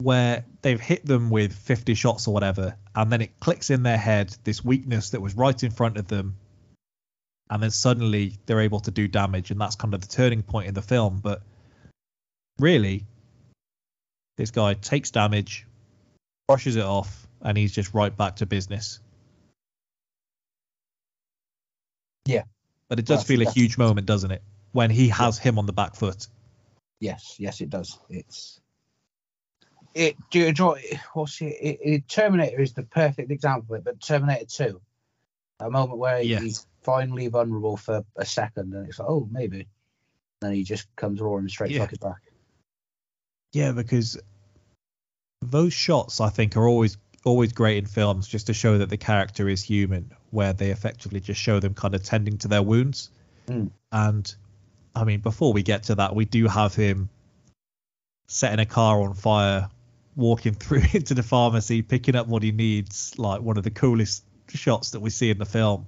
where 0.01 0.45
they've 0.61 0.81
hit 0.81 1.05
them 1.05 1.29
with 1.29 1.53
50 1.53 1.93
shots 1.93 2.27
or 2.27 2.33
whatever, 2.33 2.75
and 2.95 3.11
then 3.11 3.21
it 3.21 3.39
clicks 3.39 3.69
in 3.69 3.83
their 3.83 3.97
head 3.97 4.35
this 4.43 4.63
weakness 4.63 5.11
that 5.11 5.21
was 5.21 5.35
right 5.35 5.63
in 5.63 5.71
front 5.71 5.97
of 5.97 6.07
them, 6.07 6.37
and 7.49 7.61
then 7.61 7.71
suddenly 7.71 8.37
they're 8.45 8.61
able 8.61 8.79
to 8.81 8.91
do 8.91 9.07
damage, 9.07 9.51
and 9.51 9.61
that's 9.61 9.75
kind 9.75 9.93
of 9.93 10.01
the 10.01 10.07
turning 10.07 10.41
point 10.41 10.67
in 10.67 10.73
the 10.73 10.81
film. 10.81 11.19
But 11.21 11.41
really, 12.59 13.05
this 14.37 14.51
guy 14.51 14.73
takes 14.73 15.11
damage, 15.11 15.67
brushes 16.47 16.75
it 16.75 16.83
off, 16.83 17.27
and 17.41 17.57
he's 17.57 17.71
just 17.71 17.93
right 17.93 18.15
back 18.15 18.37
to 18.37 18.45
business. 18.45 18.99
Yeah. 22.25 22.43
But 22.91 22.99
it 22.99 23.05
does 23.05 23.19
That's- 23.23 23.27
feel 23.27 23.47
a 23.47 23.49
huge 23.49 23.77
moment, 23.77 24.05
doesn't 24.05 24.31
it? 24.31 24.43
When 24.73 24.89
he 24.89 25.07
has 25.07 25.37
him 25.37 25.57
on 25.57 25.65
the 25.65 25.71
back 25.71 25.95
foot. 25.95 26.27
Yes, 26.99 27.37
yes, 27.39 27.61
it 27.61 27.69
does. 27.69 27.97
It's 28.09 28.59
it. 29.93 30.17
Do 30.29 30.39
you 30.39 30.47
enjoy? 30.47 30.83
What's 31.13 31.39
it, 31.41 31.55
it, 31.61 31.79
it? 31.81 32.07
Terminator 32.09 32.59
is 32.59 32.73
the 32.73 32.83
perfect 32.83 33.31
example 33.31 33.75
of 33.75 33.79
it, 33.79 33.85
but 33.85 34.01
Terminator 34.01 34.43
Two, 34.45 34.81
a 35.61 35.69
moment 35.69 35.99
where 35.99 36.21
Yes. 36.21 36.41
he's 36.41 36.67
finally 36.83 37.27
vulnerable 37.27 37.77
for 37.77 38.03
a 38.17 38.25
second, 38.25 38.73
and 38.73 38.85
it's 38.89 38.99
like, 38.99 39.07
oh, 39.07 39.25
maybe. 39.31 39.69
Then 40.41 40.53
he 40.53 40.65
just 40.65 40.93
comes 40.97 41.21
roaring 41.21 41.47
straight 41.47 41.71
Yeah. 41.71 41.87
his 41.87 41.97
back. 41.97 42.19
Yeah, 43.53 43.71
because 43.71 44.17
those 45.41 45.71
shots 45.71 46.19
I 46.19 46.27
think 46.27 46.57
are 46.57 46.67
always 46.67 46.97
always 47.23 47.53
great 47.53 47.77
in 47.77 47.85
films 47.85 48.27
just 48.27 48.47
to 48.47 48.53
show 48.53 48.79
that 48.79 48.89
the 48.89 48.97
character 48.97 49.47
is 49.47 49.61
human, 49.61 50.11
where 50.31 50.53
they 50.53 50.71
effectively 50.71 51.19
just 51.19 51.39
show 51.39 51.59
them 51.59 51.73
kind 51.73 51.93
of 51.93 52.03
tending 52.03 52.37
to 52.39 52.47
their 52.47 52.63
wounds. 52.63 53.09
Mm. 53.47 53.71
And 53.91 54.33
I 54.95 55.03
mean, 55.03 55.21
before 55.21 55.53
we 55.53 55.63
get 55.63 55.83
to 55.83 55.95
that, 55.95 56.15
we 56.15 56.25
do 56.25 56.47
have 56.47 56.75
him 56.75 57.09
setting 58.27 58.59
a 58.59 58.65
car 58.65 59.01
on 59.01 59.13
fire, 59.13 59.69
walking 60.15 60.53
through 60.55 60.83
into 60.93 61.13
the 61.13 61.23
pharmacy, 61.23 61.81
picking 61.81 62.15
up 62.15 62.27
what 62.27 62.43
he 62.43 62.51
needs, 62.51 63.17
like 63.17 63.41
one 63.41 63.57
of 63.57 63.63
the 63.63 63.71
coolest 63.71 64.23
shots 64.49 64.91
that 64.91 64.99
we 64.99 65.09
see 65.09 65.29
in 65.29 65.37
the 65.37 65.45
film. 65.45 65.87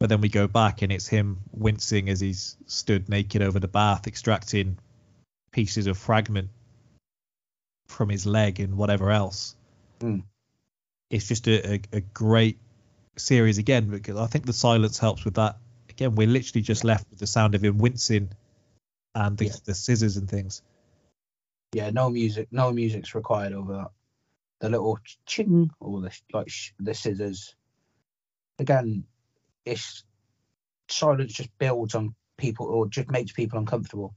But 0.00 0.08
then 0.08 0.20
we 0.20 0.28
go 0.28 0.48
back 0.48 0.82
and 0.82 0.90
it's 0.90 1.06
him 1.06 1.38
wincing 1.52 2.08
as 2.08 2.18
he's 2.18 2.56
stood 2.66 3.08
naked 3.08 3.40
over 3.40 3.60
the 3.60 3.68
bath, 3.68 4.08
extracting 4.08 4.78
pieces 5.52 5.86
of 5.86 5.96
fragment 5.96 6.48
from 7.92 8.08
his 8.08 8.26
leg 8.26 8.60
and 8.60 8.76
whatever 8.76 9.10
else. 9.10 9.54
Mm. 10.00 10.22
It's 11.10 11.28
just 11.28 11.46
a, 11.46 11.74
a, 11.74 11.80
a 11.92 12.00
great 12.00 12.58
series 13.16 13.58
again 13.58 13.88
because 13.88 14.16
I 14.16 14.26
think 14.26 14.46
the 14.46 14.52
silence 14.52 14.98
helps 14.98 15.24
with 15.24 15.34
that. 15.34 15.58
Again, 15.90 16.14
we're 16.14 16.26
literally 16.26 16.62
just 16.62 16.84
left 16.84 17.08
with 17.10 17.18
the 17.18 17.26
sound 17.26 17.54
of 17.54 17.62
him 17.62 17.78
wincing 17.78 18.30
and 19.14 19.36
the, 19.36 19.46
Yeah. 19.46 19.52
the 19.64 19.74
scissors 19.74 20.16
and 20.16 20.28
things. 20.28 20.62
Yeah, 21.74 21.90
no 21.90 22.10
music, 22.10 22.48
no 22.50 22.72
music's 22.72 23.14
required 23.14 23.52
over 23.52 23.74
that. 23.74 23.90
The 24.60 24.70
little 24.70 24.98
ching 25.26 25.70
or 25.80 26.00
the 26.00 26.12
like 26.32 26.48
sh- 26.48 26.72
the 26.78 26.94
scissors. 26.94 27.54
Again, 28.58 29.04
it's 29.64 30.04
silence 30.88 31.32
just 31.32 31.50
builds 31.58 31.94
on 31.94 32.14
people 32.36 32.66
or 32.66 32.86
just 32.88 33.10
makes 33.10 33.32
people 33.32 33.58
uncomfortable. 33.58 34.14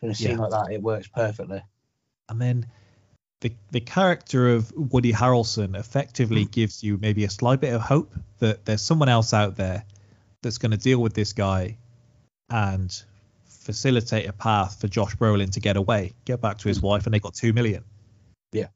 In 0.00 0.10
a 0.10 0.14
scene 0.14 0.32
Yeah. 0.32 0.38
like 0.38 0.50
that, 0.50 0.72
it 0.72 0.82
works 0.82 1.08
perfectly. 1.08 1.62
And 2.28 2.40
then 2.40 2.66
the 3.42 3.52
the 3.72 3.80
character 3.80 4.48
of 4.54 4.72
Woody 4.72 5.12
Harrelson 5.12 5.78
effectively 5.78 6.44
hmm. 6.44 6.50
gives 6.50 6.82
you 6.82 6.96
maybe 6.96 7.24
a 7.24 7.30
slight 7.30 7.60
bit 7.60 7.74
of 7.74 7.82
hope 7.82 8.14
that 8.38 8.64
there's 8.64 8.80
someone 8.80 9.08
else 9.08 9.34
out 9.34 9.56
there 9.56 9.84
that's 10.40 10.58
going 10.58 10.70
to 10.70 10.78
deal 10.78 11.00
with 11.00 11.12
this 11.12 11.32
guy 11.32 11.76
and 12.48 13.02
facilitate 13.46 14.28
a 14.28 14.32
path 14.32 14.80
for 14.80 14.88
Josh 14.88 15.14
Brolin 15.16 15.52
to 15.52 15.60
get 15.60 15.76
away, 15.76 16.14
get 16.24 16.40
back 16.40 16.58
to 16.58 16.68
his 16.68 16.78
hmm. 16.78 16.86
wife, 16.86 17.04
and 17.04 17.12
they 17.12 17.18
got 17.18 17.34
two 17.34 17.52
million. 17.52 17.84
Yeah. 18.52 18.68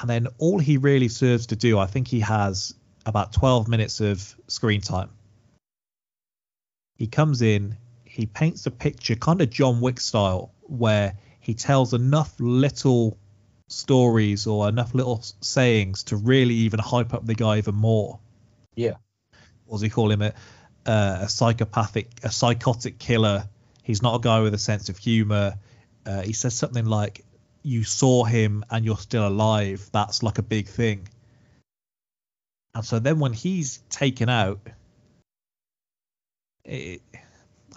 And 0.00 0.08
then 0.08 0.28
all 0.38 0.58
he 0.58 0.78
really 0.78 1.08
serves 1.08 1.48
to 1.48 1.56
do, 1.56 1.78
I 1.78 1.86
think 1.86 2.08
he 2.08 2.20
has 2.20 2.74
about 3.04 3.34
12 3.34 3.68
minutes 3.68 4.00
of 4.00 4.34
screen 4.46 4.80
time. 4.80 5.10
He 6.96 7.06
comes 7.06 7.42
in, 7.42 7.76
he 8.04 8.24
paints 8.24 8.64
a 8.64 8.70
picture, 8.70 9.16
kind 9.16 9.42
of 9.42 9.50
John 9.50 9.80
Wick 9.82 10.00
style, 10.00 10.52
where 10.62 11.14
he 11.40 11.52
tells 11.52 11.92
enough 11.92 12.32
little 12.38 13.18
stories 13.68 14.46
or 14.46 14.68
enough 14.68 14.94
little 14.94 15.22
sayings 15.40 16.04
to 16.04 16.16
really 16.16 16.54
even 16.54 16.80
hype 16.80 17.14
up 17.14 17.26
the 17.26 17.34
guy 17.34 17.58
even 17.58 17.74
more. 17.74 18.20
Yeah. 18.74 18.94
What 19.66 19.76
does 19.76 19.82
he 19.82 19.90
call 19.90 20.10
him? 20.10 20.22
A, 20.22 20.34
uh, 20.86 21.18
a 21.22 21.28
psychopathic, 21.28 22.10
a 22.22 22.30
psychotic 22.30 22.98
killer. 22.98 23.48
He's 23.82 24.02
not 24.02 24.16
a 24.16 24.20
guy 24.20 24.40
with 24.40 24.54
a 24.54 24.58
sense 24.58 24.88
of 24.88 24.98
humor. 24.98 25.58
Uh, 26.04 26.22
he 26.22 26.32
says 26.32 26.54
something 26.54 26.84
like, 26.84 27.24
"You 27.62 27.84
saw 27.84 28.24
him 28.24 28.64
and 28.70 28.84
you're 28.84 28.96
still 28.96 29.26
alive." 29.26 29.88
That's 29.92 30.22
like 30.22 30.38
a 30.38 30.42
big 30.42 30.68
thing. 30.68 31.08
And 32.74 32.84
so 32.84 32.98
then 32.98 33.18
when 33.18 33.32
he's 33.32 33.78
taken 33.90 34.28
out, 34.28 34.60
it, 36.64 37.02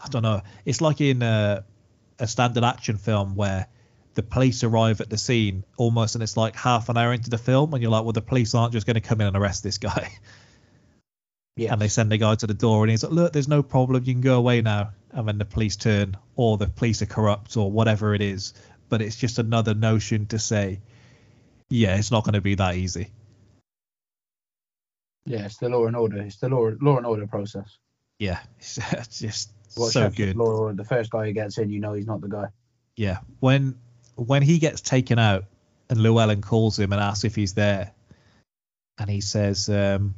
I 0.03 0.09
don't 0.09 0.23
know. 0.23 0.41
It's 0.63 0.81
like 0.81 1.01
in 1.01 1.21
a, 1.21 1.63
a 2.19 2.27
standard 2.27 2.63
action 2.63 2.97
film 2.97 3.35
where 3.35 3.67
the 4.15 4.23
police 4.23 4.63
arrive 4.63 5.01
at 5.01 5.09
the 5.09 5.17
scene 5.17 5.63
almost, 5.77 6.15
and 6.15 6.23
it's 6.23 6.37
like 6.37 6.55
half 6.55 6.89
an 6.89 6.97
hour 6.97 7.13
into 7.13 7.29
the 7.29 7.37
film, 7.37 7.73
and 7.73 7.81
you're 7.81 7.91
like, 7.91 8.03
well, 8.03 8.13
the 8.13 8.21
police 8.21 8.55
aren't 8.55 8.73
just 8.73 8.87
going 8.87 8.95
to 8.95 9.01
come 9.01 9.21
in 9.21 9.27
and 9.27 9.37
arrest 9.37 9.63
this 9.63 9.77
guy. 9.77 10.11
Yeah. 11.57 11.71
And 11.71 11.81
they 11.81 11.87
send 11.87 12.11
the 12.11 12.17
guy 12.17 12.35
to 12.35 12.47
the 12.47 12.53
door, 12.53 12.83
and 12.83 12.91
he's 12.91 13.01
like, 13.01 13.13
look, 13.13 13.31
there's 13.31 13.47
no 13.47 13.63
problem, 13.63 14.03
you 14.03 14.13
can 14.13 14.19
go 14.19 14.35
away 14.37 14.61
now. 14.61 14.91
And 15.11 15.25
then 15.25 15.37
the 15.37 15.45
police 15.45 15.77
turn, 15.77 16.17
or 16.35 16.57
the 16.57 16.67
police 16.67 17.01
are 17.01 17.05
corrupt, 17.05 17.55
or 17.55 17.71
whatever 17.71 18.13
it 18.13 18.21
is. 18.21 18.53
But 18.89 19.01
it's 19.01 19.15
just 19.15 19.39
another 19.39 19.73
notion 19.73 20.25
to 20.27 20.37
say, 20.37 20.81
yeah, 21.69 21.95
it's 21.95 22.11
not 22.11 22.25
going 22.25 22.33
to 22.33 22.41
be 22.41 22.55
that 22.55 22.75
easy. 22.75 23.07
Yeah, 25.25 25.45
it's 25.45 25.57
the 25.57 25.69
law 25.69 25.87
and 25.87 25.95
order. 25.95 26.17
It's 26.23 26.37
the 26.37 26.49
law 26.49 26.71
law 26.81 26.97
and 26.97 27.05
order 27.05 27.25
process. 27.25 27.77
Yeah, 28.19 28.39
it's, 28.59 29.19
just 29.19 29.53
Watch 29.77 29.93
so 29.93 30.09
good. 30.09 30.35
Law 30.35 30.51
and 30.51 30.59
order. 30.59 30.75
The 30.75 30.83
first 30.83 31.09
guy 31.09 31.27
who 31.27 31.31
gets 31.31 31.57
in, 31.57 31.69
you 31.69 31.79
know 31.79 31.93
he's 31.93 32.05
not 32.05 32.19
the 32.19 32.27
guy. 32.27 32.47
Yeah, 32.97 33.19
when 33.39 33.75
when 34.15 34.41
he 34.41 34.59
gets 34.59 34.81
taken 34.81 35.19
out 35.19 35.45
and 35.89 35.99
Llewellyn 35.99 36.41
calls 36.41 36.79
him 36.79 36.91
and 36.93 37.01
asks 37.01 37.23
if 37.23 37.35
he's 37.35 37.53
there, 37.53 37.91
and 38.97 39.09
he 39.09 39.21
says, 39.21 39.69
um, 39.69 40.15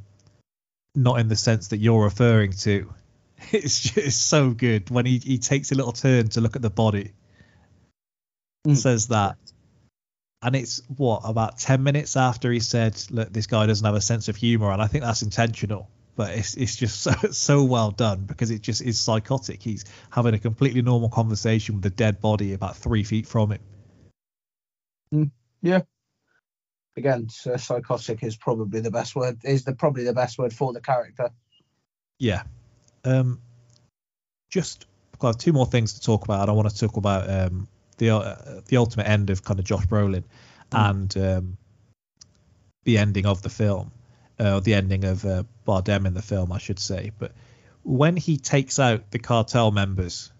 "Not 0.95 1.19
in 1.19 1.27
the 1.27 1.35
sense 1.35 1.69
that 1.69 1.77
you're 1.77 2.03
referring 2.03 2.51
to." 2.53 2.93
It's 3.51 3.79
just 3.79 4.27
so 4.27 4.49
good 4.49 4.89
when 4.89 5.05
he 5.05 5.19
he 5.19 5.37
takes 5.37 5.71
a 5.71 5.75
little 5.75 5.91
turn 5.91 6.29
to 6.29 6.41
look 6.41 6.55
at 6.55 6.61
the 6.63 6.71
body, 6.71 7.11
Mm. 8.65 8.75
says 8.75 9.07
that, 9.09 9.37
and 10.41 10.55
it's 10.55 10.81
what 10.97 11.21
about 11.23 11.57
ten 11.59 11.83
minutes 11.83 12.15
after 12.17 12.51
he 12.51 12.59
said, 12.59 12.99
"Look, 13.11 13.31
this 13.31 13.45
guy 13.47 13.67
doesn't 13.67 13.85
have 13.85 13.95
a 13.95 14.01
sense 14.01 14.27
of 14.27 14.35
humor," 14.35 14.71
and 14.71 14.81
I 14.81 14.87
think 14.87 15.03
that's 15.03 15.21
intentional. 15.21 15.87
But 16.15 16.31
it's 16.35 16.55
it's 16.55 16.75
just 16.75 16.99
so 17.05 17.13
so 17.31 17.63
well 17.63 17.91
done 17.91 18.25
because 18.25 18.49
it 18.49 18.61
just 18.63 18.81
is 18.81 18.99
psychotic. 18.99 19.61
He's 19.61 19.85
having 20.09 20.33
a 20.33 20.39
completely 20.39 20.81
normal 20.81 21.09
conversation 21.09 21.75
with 21.75 21.85
a 21.85 21.91
dead 21.91 22.19
body 22.19 22.53
about 22.53 22.75
three 22.75 23.03
feet 23.03 23.27
from 23.27 23.51
him. 23.51 23.59
Again, 26.95 27.27
s- 27.29 27.63
psychotic 27.63 28.23
is 28.23 28.35
probably 28.35 28.81
the 28.81 28.91
best 28.91 29.15
word. 29.15 29.39
Is 29.43 29.63
the 29.63 29.73
probably 29.73 30.03
the 30.03 30.13
best 30.13 30.37
word 30.37 30.53
for 30.53 30.73
the 30.73 30.81
character. 30.81 31.31
Yeah. 32.19 32.43
Um, 33.05 33.39
just 34.49 34.85
got 35.19 35.39
two 35.39 35.53
more 35.53 35.65
things 35.65 35.93
to 35.93 36.01
talk 36.01 36.23
about. 36.23 36.41
I 36.41 36.45
don't 36.47 36.55
want 36.55 36.69
to 36.69 36.77
talk 36.77 36.97
about 36.97 37.29
um, 37.29 37.67
the 37.97 38.09
uh, 38.11 38.61
the 38.67 38.77
ultimate 38.77 39.07
end 39.07 39.29
of 39.29 39.43
kind 39.43 39.59
of 39.59 39.65
Josh 39.65 39.85
Brolin 39.85 40.23
and 40.71 41.15
um, 41.17 41.57
the 42.83 42.97
ending 42.97 43.25
of 43.25 43.41
the 43.41 43.49
film, 43.49 43.91
uh, 44.39 44.59
the 44.59 44.73
ending 44.73 45.03
of 45.05 45.25
uh, 45.25 45.43
Bardem 45.67 46.05
in 46.05 46.13
the 46.13 46.21
film, 46.21 46.51
I 46.51 46.57
should 46.57 46.79
say. 46.79 47.11
But 47.17 47.33
when 47.83 48.17
he 48.17 48.37
takes 48.37 48.79
out 48.79 49.11
the 49.11 49.19
cartel 49.19 49.71
members, 49.71 50.31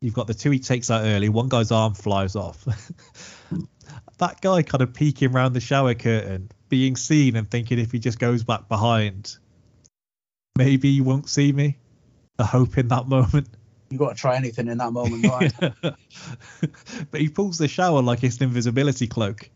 you've 0.00 0.14
got 0.14 0.26
the 0.26 0.34
two 0.34 0.50
he 0.50 0.58
takes 0.58 0.90
out 0.90 1.04
early. 1.04 1.28
One 1.28 1.48
guy's 1.48 1.70
arm 1.70 1.94
flies 1.94 2.36
off. 2.36 2.64
that 4.18 4.40
guy 4.40 4.62
kind 4.62 4.82
of 4.82 4.94
peeking 4.94 5.32
around 5.32 5.52
the 5.52 5.60
shower 5.60 5.94
curtain, 5.94 6.50
being 6.68 6.96
seen 6.96 7.36
and 7.36 7.50
thinking 7.50 7.78
if 7.78 7.92
he 7.92 7.98
just 7.98 8.18
goes 8.18 8.44
back 8.44 8.68
behind, 8.68 9.36
maybe 10.56 10.88
you 10.88 11.04
won't 11.04 11.28
see 11.28 11.52
me. 11.52 11.78
The 12.36 12.44
hope 12.44 12.78
in 12.78 12.88
that 12.88 13.06
moment. 13.06 13.48
You've 13.90 13.98
got 13.98 14.10
to 14.10 14.14
try 14.14 14.36
anything 14.36 14.68
in 14.68 14.78
that 14.78 14.92
moment, 14.92 15.26
right? 15.26 15.52
but 17.10 17.20
he 17.20 17.28
pulls 17.28 17.58
the 17.58 17.68
shower 17.68 18.00
like 18.00 18.22
it's 18.22 18.36
an 18.36 18.44
invisibility 18.44 19.06
cloak. 19.06 19.50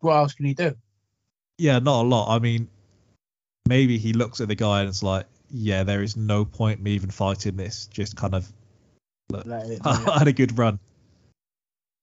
what 0.00 0.14
else 0.14 0.34
can 0.34 0.44
he 0.44 0.54
do? 0.54 0.76
Yeah, 1.58 1.78
not 1.78 2.02
a 2.02 2.06
lot. 2.06 2.34
I 2.34 2.38
mean, 2.38 2.68
maybe 3.66 3.98
he 3.98 4.12
looks 4.12 4.40
at 4.40 4.48
the 4.48 4.54
guy 4.54 4.80
and 4.80 4.88
it's 4.88 5.02
like, 5.02 5.26
yeah, 5.50 5.84
there 5.84 6.02
is 6.02 6.16
no 6.16 6.44
point 6.44 6.82
me 6.82 6.92
even 6.92 7.10
fighting 7.10 7.56
this. 7.56 7.86
Just 7.86 8.14
kind 8.14 8.34
of, 8.34 8.46
I 9.34 10.18
had 10.18 10.28
a 10.28 10.32
good 10.32 10.56
run. 10.58 10.78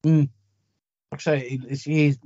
Mm. 0.06 0.30
like 1.12 1.22
I 1.28 1.40
say, 1.40 1.60
he's. 1.70 2.18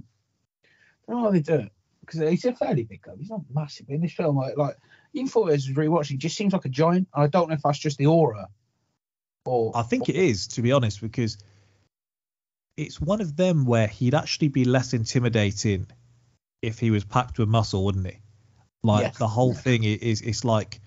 I 1.08 1.12
don't 1.12 1.22
know 1.22 1.28
how 1.28 1.32
they 1.32 1.40
do 1.40 1.56
it 1.56 1.72
because 2.02 2.20
he's 2.30 2.46
a 2.46 2.54
fairly 2.54 2.84
big 2.84 3.02
guy. 3.02 3.14
He's 3.18 3.30
not 3.30 3.42
massive 3.54 3.90
in 3.90 4.02
this 4.02 4.14
film. 4.14 4.38
Like, 4.38 4.58
like 4.58 4.78
even 5.14 5.28
for 5.28 5.52
as 5.52 5.68
rewatching, 5.68 6.12
he 6.12 6.18
just 6.18 6.36
seems 6.36 6.54
like 6.54 6.66
a 6.66 6.70
giant. 6.70 7.08
I 7.14 7.28
don't 7.28 7.50
know 7.50 7.56
if 7.56 7.62
that's 7.62 7.80
just 7.80 7.98
the 7.98 8.08
aura, 8.08 8.48
or 9.46 9.72
I 9.76 9.84
think 9.84 10.10
it 10.10 10.16
is, 10.16 10.48
to 10.50 10.62
be 10.62 10.72
honest, 10.72 11.02
because 11.02 11.38
it's 12.76 13.00
one 13.00 13.22
of 13.22 13.36
them 13.36 13.66
where 13.66 13.88
he'd 13.88 14.16
actually 14.16 14.50
be 14.50 14.66
less 14.66 14.94
intimidating 14.94 15.88
if 16.62 16.80
he 16.80 16.92
was 16.92 17.04
packed 17.04 17.40
with 17.40 17.50
muscle, 17.50 17.86
wouldn't 17.86 18.08
he? 18.08 18.20
Like 18.84 19.04
Yes. 19.04 19.18
the 19.18 19.28
whole 19.28 19.54
thing 19.54 19.84
is 19.84 20.22
it's 20.22 20.44
like 20.46 20.80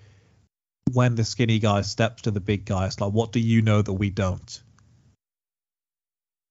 when 0.91 1.15
the 1.15 1.23
skinny 1.23 1.59
guy 1.59 1.81
steps 1.81 2.23
to 2.23 2.31
the 2.31 2.39
big 2.39 2.65
guy, 2.65 2.87
it's 2.87 2.99
like, 2.99 3.13
what 3.13 3.31
do 3.31 3.39
you 3.39 3.61
know 3.61 3.81
that 3.81 3.93
we 3.93 4.09
don't? 4.09 4.61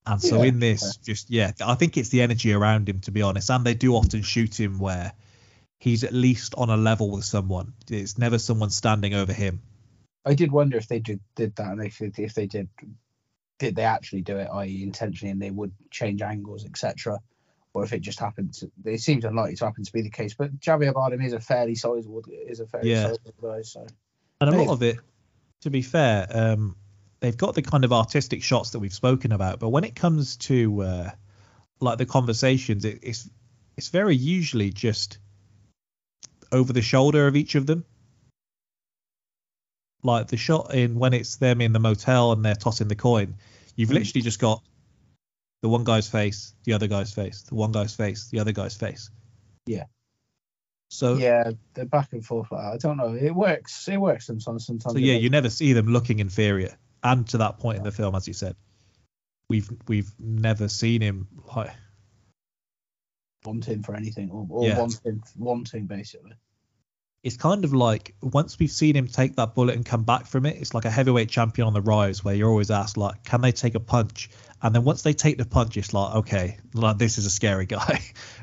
And 0.06 0.20
so 0.20 0.36
Yeah, 0.36 0.48
in 0.48 0.58
this, 0.58 0.96
just 0.96 1.30
yeah, 1.30 1.52
I 1.64 1.74
think 1.74 1.96
it's 1.96 2.08
the 2.08 2.22
energy 2.22 2.52
around 2.52 2.88
him 2.88 3.00
to 3.00 3.10
be 3.10 3.22
honest. 3.22 3.50
And 3.50 3.64
they 3.64 3.74
do 3.74 3.94
often 3.94 4.22
shoot 4.22 4.58
him 4.58 4.78
where 4.78 5.12
he's 5.78 6.04
at 6.04 6.12
least 6.12 6.54
on 6.56 6.70
a 6.70 6.76
level 6.76 7.10
with 7.10 7.24
someone. 7.24 7.74
It's 7.88 8.18
never 8.18 8.38
someone 8.38 8.70
standing 8.70 9.14
over 9.14 9.32
him. 9.32 9.60
I 10.24 10.34
did 10.34 10.52
wonder 10.52 10.76
if 10.78 10.88
they 10.88 11.00
did 11.00 11.20
did 11.36 11.56
that, 11.56 11.72
and 11.72 11.82
if 11.82 12.00
if 12.00 12.34
they 12.34 12.46
did, 12.46 12.68
did 13.58 13.76
they 13.76 13.84
actually 13.84 14.22
do 14.22 14.38
it, 14.38 14.48
i.e., 14.52 14.82
intentionally, 14.82 15.32
and 15.32 15.40
they 15.40 15.50
would 15.50 15.72
change 15.90 16.22
angles, 16.22 16.64
etc., 16.64 17.20
or 17.72 17.84
if 17.84 17.92
it 17.92 18.00
just 18.00 18.20
happened. 18.20 18.54
To, 18.54 18.70
it 18.84 19.00
seems 19.00 19.24
unlikely 19.24 19.56
to 19.56 19.64
happen 19.66 19.84
to 19.84 19.92
be 19.92 20.02
the 20.02 20.10
case. 20.10 20.34
But 20.34 20.58
Javier 20.60 20.92
Bardem 20.92 21.24
is 21.24 21.32
a 21.34 21.40
fairly 21.40 21.74
sizable, 21.74 22.22
is 22.28 22.60
a 22.60 22.66
fairly 22.66 22.90
Yeah. 22.90 23.04
sizable 23.04 23.34
guy. 23.40 23.62
So 23.62 23.86
And 24.40 24.50
a 24.50 24.56
lot 24.58 24.72
of 24.72 24.82
it, 24.82 24.98
to 25.62 25.70
be 25.70 25.82
fair, 25.82 26.26
um, 26.30 26.76
they've 27.20 27.36
got 27.36 27.54
the 27.54 27.62
kind 27.62 27.84
of 27.84 27.92
artistic 27.92 28.42
shots 28.42 28.70
that 28.70 28.78
we've 28.78 28.92
spoken 28.92 29.32
about, 29.32 29.58
but 29.60 29.68
when 29.68 29.84
it 29.84 29.94
comes 29.94 30.36
to 30.36 30.82
uh, 30.82 31.10
like 31.80 31.98
the 31.98 32.06
conversations, 32.06 32.84
it, 32.84 33.00
it's 33.02 33.28
it's 33.76 33.88
very 33.88 34.16
usually 34.16 34.70
just 34.70 35.18
over 36.52 36.72
the 36.72 36.82
shoulder 36.82 37.26
of 37.26 37.36
each 37.36 37.54
of 37.54 37.66
them. 37.66 37.84
Like 40.02 40.28
the 40.28 40.36
shot 40.38 40.74
in 40.74 40.98
when 40.98 41.12
it's 41.12 41.36
them 41.36 41.60
in 41.60 41.72
the 41.72 41.78
motel 41.78 42.32
and 42.32 42.44
they're 42.44 42.54
tossing 42.54 42.88
the 42.88 42.94
coin, 42.96 43.36
you've 43.76 43.90
Mm. 43.90 43.94
literally 43.94 44.22
just 44.22 44.38
got 44.38 44.62
the 45.62 45.68
one 45.68 45.84
guy's 45.84 46.08
face, 46.08 46.54
the 46.64 46.72
other 46.72 46.86
guy's 46.86 47.12
face, 47.12 47.42
the 47.42 47.54
one 47.54 47.72
guy's 47.72 47.94
face, 47.94 48.28
the 48.28 48.40
other 48.40 48.52
guy's 48.52 48.74
face. 48.74 49.10
Yeah. 49.66 49.84
So 50.92 51.14
yeah, 51.14 51.52
they're 51.74 51.84
back 51.84 52.12
and 52.12 52.24
forth 52.24 52.50
like. 52.50 52.64
I 52.64 52.76
don't 52.76 52.96
know. 52.96 53.14
It 53.14 53.34
works. 53.34 53.88
It 53.88 53.96
works 53.96 54.26
sometimes. 54.26 54.66
Sometimes. 54.66 54.92
So 54.94 54.98
yeah, 54.98 55.14
you 55.14 55.30
never 55.30 55.48
see 55.48 55.72
them 55.72 55.86
looking 55.86 56.18
inferior. 56.18 56.76
And 57.02 57.26
to 57.28 57.38
that 57.38 57.58
point 57.58 57.78
in 57.78 57.84
the 57.84 57.92
film, 57.92 58.14
as 58.14 58.26
you 58.26 58.34
said, 58.34 58.56
we've 59.48 59.70
we've 59.86 60.10
never 60.18 60.68
seen 60.68 61.00
him 61.00 61.28
like 61.56 61.70
wanting 63.44 63.82
for 63.82 63.94
anything 63.94 64.30
or, 64.30 64.46
or 64.50 64.66
Yeah. 64.66 64.78
wanting 64.78 65.22
wanting 65.38 65.86
basically. 65.86 66.32
it's 67.22 67.36
kind 67.36 67.64
of 67.64 67.72
like 67.72 68.14
once 68.22 68.58
we've 68.58 68.70
seen 68.70 68.96
him 68.96 69.06
take 69.06 69.36
that 69.36 69.54
bullet 69.54 69.76
and 69.76 69.84
come 69.84 70.02
back 70.04 70.26
from 70.26 70.44
it, 70.46 70.56
it's 70.56 70.74
like 70.74 70.84
a 70.86 70.90
heavyweight 70.90 71.28
champion 71.28 71.66
on 71.66 71.72
the 71.72 71.80
rise 71.82 72.24
where 72.24 72.34
you're 72.34 72.48
always 72.50 72.70
asked 72.70 72.96
like, 72.96 73.22
can 73.24 73.40
they 73.42 73.52
take 73.52 73.74
a 73.74 73.80
punch? 73.80 74.30
And 74.62 74.74
then 74.74 74.84
once 74.84 75.02
they 75.02 75.12
take 75.12 75.38
the 75.38 75.44
punch, 75.46 75.76
it's 75.76 75.92
like, 75.94 76.16
okay, 76.16 76.58
like 76.74 76.98
this 76.98 77.16
is 77.18 77.26
a 77.26 77.30
scary 77.30 77.66
guy 77.78 78.00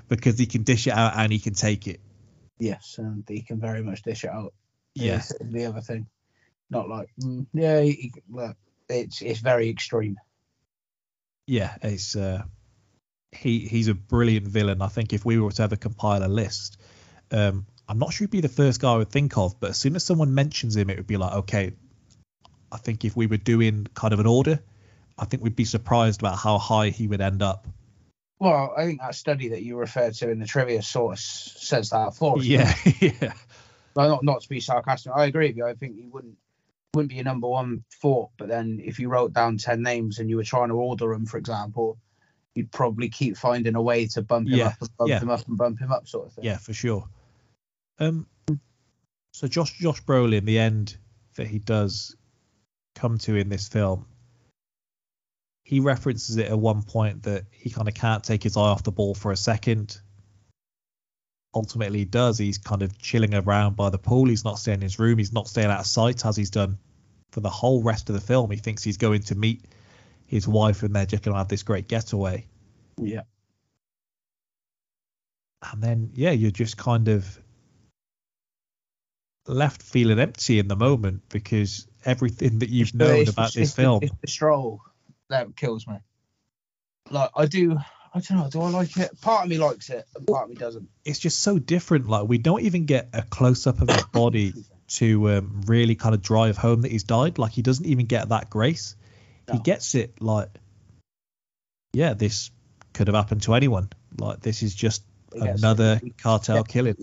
because 0.07 0.39
he 0.39 0.45
can 0.45 0.63
dish 0.63 0.87
it 0.87 0.93
out 0.93 1.13
and 1.15 1.31
he 1.31 1.39
can 1.39 1.53
take 1.53 1.87
it. 1.87 1.99
Yes, 2.59 2.95
and 2.97 3.23
he 3.27 3.41
can 3.41 3.59
very 3.59 3.83
much 3.83 4.01
dish 4.03 4.23
it 4.23 4.29
out. 4.29 4.53
Yeah. 4.95 5.21
the 5.41 5.65
other 5.65 5.81
thing. 5.81 6.07
Not 6.69 6.89
like 6.89 7.09
mm, 7.21 7.45
yeah, 7.53 7.81
he, 7.81 8.11
well, 8.29 8.55
it's 8.89 9.21
it's 9.21 9.39
very 9.39 9.69
extreme. 9.69 10.17
Yeah, 11.45 11.75
it's 11.81 12.15
uh, 12.15 12.43
he 13.31 13.59
he's 13.59 13.87
a 13.87 13.93
brilliant 13.93 14.47
villain. 14.47 14.81
I 14.81 14.87
think 14.87 15.13
if 15.13 15.23
we 15.23 15.39
were 15.39 15.51
to 15.51 15.63
ever 15.63 15.75
compile 15.75 16.23
a 16.23 16.27
list, 16.27 16.77
um, 17.31 17.65
I'm 17.87 17.99
not 17.99 18.11
sure 18.11 18.25
he'd 18.25 18.31
be 18.31 18.41
the 18.41 18.49
first 18.49 18.81
guy 18.81 18.93
I 18.93 18.97
would 18.97 19.09
think 19.09 19.37
of, 19.37 19.59
but 19.59 19.69
as 19.69 19.77
soon 19.77 19.95
as 19.95 20.03
someone 20.03 20.33
mentions 20.33 20.75
him, 20.75 20.89
it 20.89 20.97
would 20.97 21.07
be 21.07 21.17
like, 21.17 21.33
okay, 21.33 21.71
I 22.71 22.77
think 22.77 23.05
if 23.05 23.15
we 23.15 23.27
were 23.27 23.37
doing 23.37 23.87
kind 23.93 24.13
of 24.13 24.19
an 24.19 24.27
order, 24.27 24.59
I 25.17 25.25
think 25.25 25.41
we'd 25.41 25.55
be 25.55 25.65
surprised 25.65 26.21
about 26.21 26.37
how 26.37 26.57
high 26.57 26.89
he 26.89 27.07
would 27.07 27.21
end 27.21 27.41
up. 27.41 27.67
Well, 28.39 28.73
I 28.77 28.85
think 28.85 29.01
that 29.01 29.15
study 29.15 29.49
that 29.49 29.63
you 29.63 29.77
referred 29.77 30.13
to 30.15 30.29
in 30.29 30.39
the 30.39 30.45
trivia 30.45 30.81
source 30.81 31.53
says 31.57 31.89
that 31.89 32.15
for 32.15 32.37
us. 32.37 32.45
Yeah, 32.45 32.73
yeah, 32.99 33.33
Well, 33.95 34.09
not 34.09 34.23
not 34.23 34.41
to 34.41 34.49
be 34.49 34.59
sarcastic. 34.59 35.11
I 35.15 35.25
agree 35.25 35.47
with 35.47 35.57
you. 35.57 35.65
I 35.65 35.73
think 35.73 35.95
he 35.95 36.07
wouldn't 36.07 36.37
wouldn't 36.93 37.09
be 37.11 37.19
a 37.19 37.23
number 37.23 37.47
one 37.47 37.83
thought. 38.01 38.29
But 38.37 38.47
then 38.47 38.79
if 38.83 38.99
you 38.99 39.09
wrote 39.09 39.33
down 39.33 39.57
ten 39.57 39.81
names 39.81 40.19
and 40.19 40.29
you 40.29 40.35
were 40.37 40.43
trying 40.43 40.69
to 40.69 40.75
order 40.75 41.09
them, 41.09 41.25
for 41.25 41.37
example, 41.37 41.97
you'd 42.53 42.71
probably 42.71 43.09
keep 43.09 43.37
finding 43.37 43.75
a 43.75 43.81
way 43.81 44.05
to 44.07 44.21
bump 44.21 44.47
him 44.49 44.59
Yeah, 44.59 44.67
up 44.67 44.81
and 44.81 44.97
bump 44.97 45.09
yeah. 45.09 45.19
him 45.19 45.29
up 45.31 45.47
and 45.47 45.57
bump 45.57 45.79
him 45.79 45.91
up, 45.91 46.07
sort 46.07 46.27
of 46.27 46.33
thing. 46.33 46.45
yeah, 46.45 46.57
for 46.57 46.73
sure. 46.73 47.07
Um, 47.99 48.27
so 49.31 49.47
Josh 49.47 49.73
Josh 49.79 50.03
Brolin, 50.03 50.45
the 50.45 50.59
end 50.59 50.95
that 51.35 51.47
he 51.47 51.57
does 51.59 52.15
come 52.95 53.17
to 53.19 53.35
in 53.35 53.49
this 53.49 53.67
film, 53.67 54.05
he 55.67 55.81
references 55.81 56.37
it 56.37 56.47
at 56.47 56.57
one 56.57 56.81
point 56.81 57.23
that 57.23 57.43
he 57.51 57.69
kind 57.69 57.89
of 57.89 57.93
can't 57.93 58.23
take 58.23 58.41
his 58.41 58.55
eye 58.55 58.61
off 58.61 58.83
the 58.83 58.91
ball 58.93 59.13
for 59.13 59.33
a 59.33 59.35
second. 59.35 59.99
Ultimately, 61.53 61.99
he 61.99 62.05
does. 62.05 62.37
He's 62.37 62.57
kind 62.57 62.83
of 62.83 62.97
chilling 62.97 63.35
around 63.35 63.75
by 63.75 63.89
the 63.89 63.97
pool. 63.97 64.29
He's 64.29 64.45
not 64.45 64.59
staying 64.59 64.77
in 64.77 64.83
his 64.83 64.97
room. 64.97 65.17
He's 65.17 65.33
not 65.33 65.49
staying 65.49 65.67
out 65.67 65.81
of 65.81 65.85
sight 65.85 66.25
as 66.25 66.37
he's 66.37 66.51
done 66.51 66.77
for 67.31 67.41
the 67.41 67.49
whole 67.49 67.83
rest 67.83 68.07
of 68.07 68.15
the 68.15 68.21
film. 68.21 68.49
He 68.49 68.55
thinks 68.55 68.81
he's 68.81 68.95
going 68.95 69.23
to 69.23 69.35
meet 69.35 69.65
his 70.25 70.47
wife 70.47 70.83
and 70.83 70.95
they're 70.95 71.05
just 71.05 71.21
going 71.23 71.33
to 71.33 71.37
have 71.37 71.49
this 71.49 71.63
great 71.63 71.89
getaway. 71.89 72.47
Yeah. 72.95 73.23
and 75.73 75.83
then 75.83 76.11
yeah 76.13 76.31
you're 76.31 76.49
just 76.51 76.77
kind 76.77 77.09
of 77.09 77.37
left 79.47 79.83
feeling 79.83 80.19
empty 80.19 80.59
in 80.59 80.69
the 80.69 80.75
moment 80.77 81.23
because 81.27 81.87
everything 82.05 82.59
that 82.59 82.69
you've 82.69 82.93
known 82.93 83.27
about 83.27 83.53
this 83.53 83.75
film 83.75 83.99
It's 84.01 84.15
the 84.21 84.27
stroll 84.27 84.81
that 85.29 85.55
kills 85.55 85.87
me. 85.87 85.97
Like 87.09 87.29
I 87.35 87.45
do, 87.45 87.77
I 88.13 88.19
don't 88.19 88.37
know. 88.37 88.49
Do 88.49 88.61
I 88.61 88.69
like 88.69 88.97
it? 88.97 89.19
Part 89.21 89.43
of 89.43 89.49
me 89.49 89.57
likes 89.57 89.89
it, 89.89 90.05
and 90.15 90.27
part 90.27 90.43
of 90.43 90.49
me 90.49 90.55
doesn't. 90.55 90.89
it's 91.05 91.19
just 91.19 91.39
so 91.39 91.57
different 91.59 92.07
like 92.07 92.27
we 92.27 92.37
don't 92.37 92.61
even 92.61 92.85
get 92.85 93.09
a 93.13 93.21
close-up 93.21 93.81
of 93.81 93.89
his 93.89 94.03
body 94.05 94.53
to 94.87 95.29
um, 95.31 95.61
really 95.67 95.95
kind 95.95 96.15
of 96.15 96.21
drive 96.21 96.57
home 96.57 96.81
that 96.81 96.91
he's 96.91 97.03
died 97.03 97.37
like 97.37 97.51
he 97.51 97.61
doesn't 97.61 97.85
even 97.85 98.05
get 98.05 98.29
that 98.29 98.49
grace 98.49 98.95
he 99.51 99.59
gets 99.59 99.95
it 99.95 100.21
like 100.21 100.49
yeah 101.93 102.13
this 102.13 102.51
could 102.93 103.07
have 103.07 103.15
happened 103.15 103.41
to 103.41 103.53
anyone 103.53 103.89
like 104.17 104.39
this 104.39 104.63
is 104.63 104.73
just 104.73 105.03
another 105.33 105.99
he- 106.01 106.11
cartel 106.11 106.57
yeah. 106.57 106.63
killing 106.63 106.95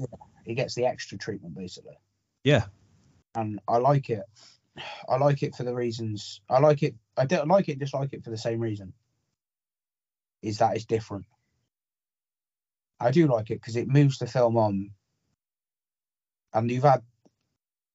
He 0.47 0.55
gets 0.55 0.75
the 0.75 0.87
extra 0.87 1.19
treatment 1.19 1.55
basically, 1.55 1.99
yeah 2.43 2.65
and 3.35 3.61
I 3.67 3.79
like 3.79 4.11
it. 4.11 4.23
I 5.09 5.17
like 5.17 5.43
it 5.43 5.55
for 5.55 5.65
the 5.65 5.75
reasons. 5.75 6.41
I 6.49 6.59
like 6.61 6.83
it. 6.83 6.95
I 7.17 7.27
don't 7.27 7.49
like 7.49 7.69
it. 7.69 7.79
Dislike 7.79 8.13
it 8.13 8.25
for 8.25 8.31
the 8.31 8.39
same 8.39 8.61
reason. 8.61 8.93
Is 10.43 10.59
that 10.59 10.77
it's 10.77 10.85
different. 10.85 11.27
I 13.01 13.11
do 13.11 13.27
like 13.27 13.51
it 13.51 13.61
because 13.61 13.77
it 13.77 13.89
moves 13.89 14.19
the 14.19 14.27
film 14.27 14.57
on, 14.57 14.91
and 16.53 16.71
you've 16.71 16.85
had 16.85 17.03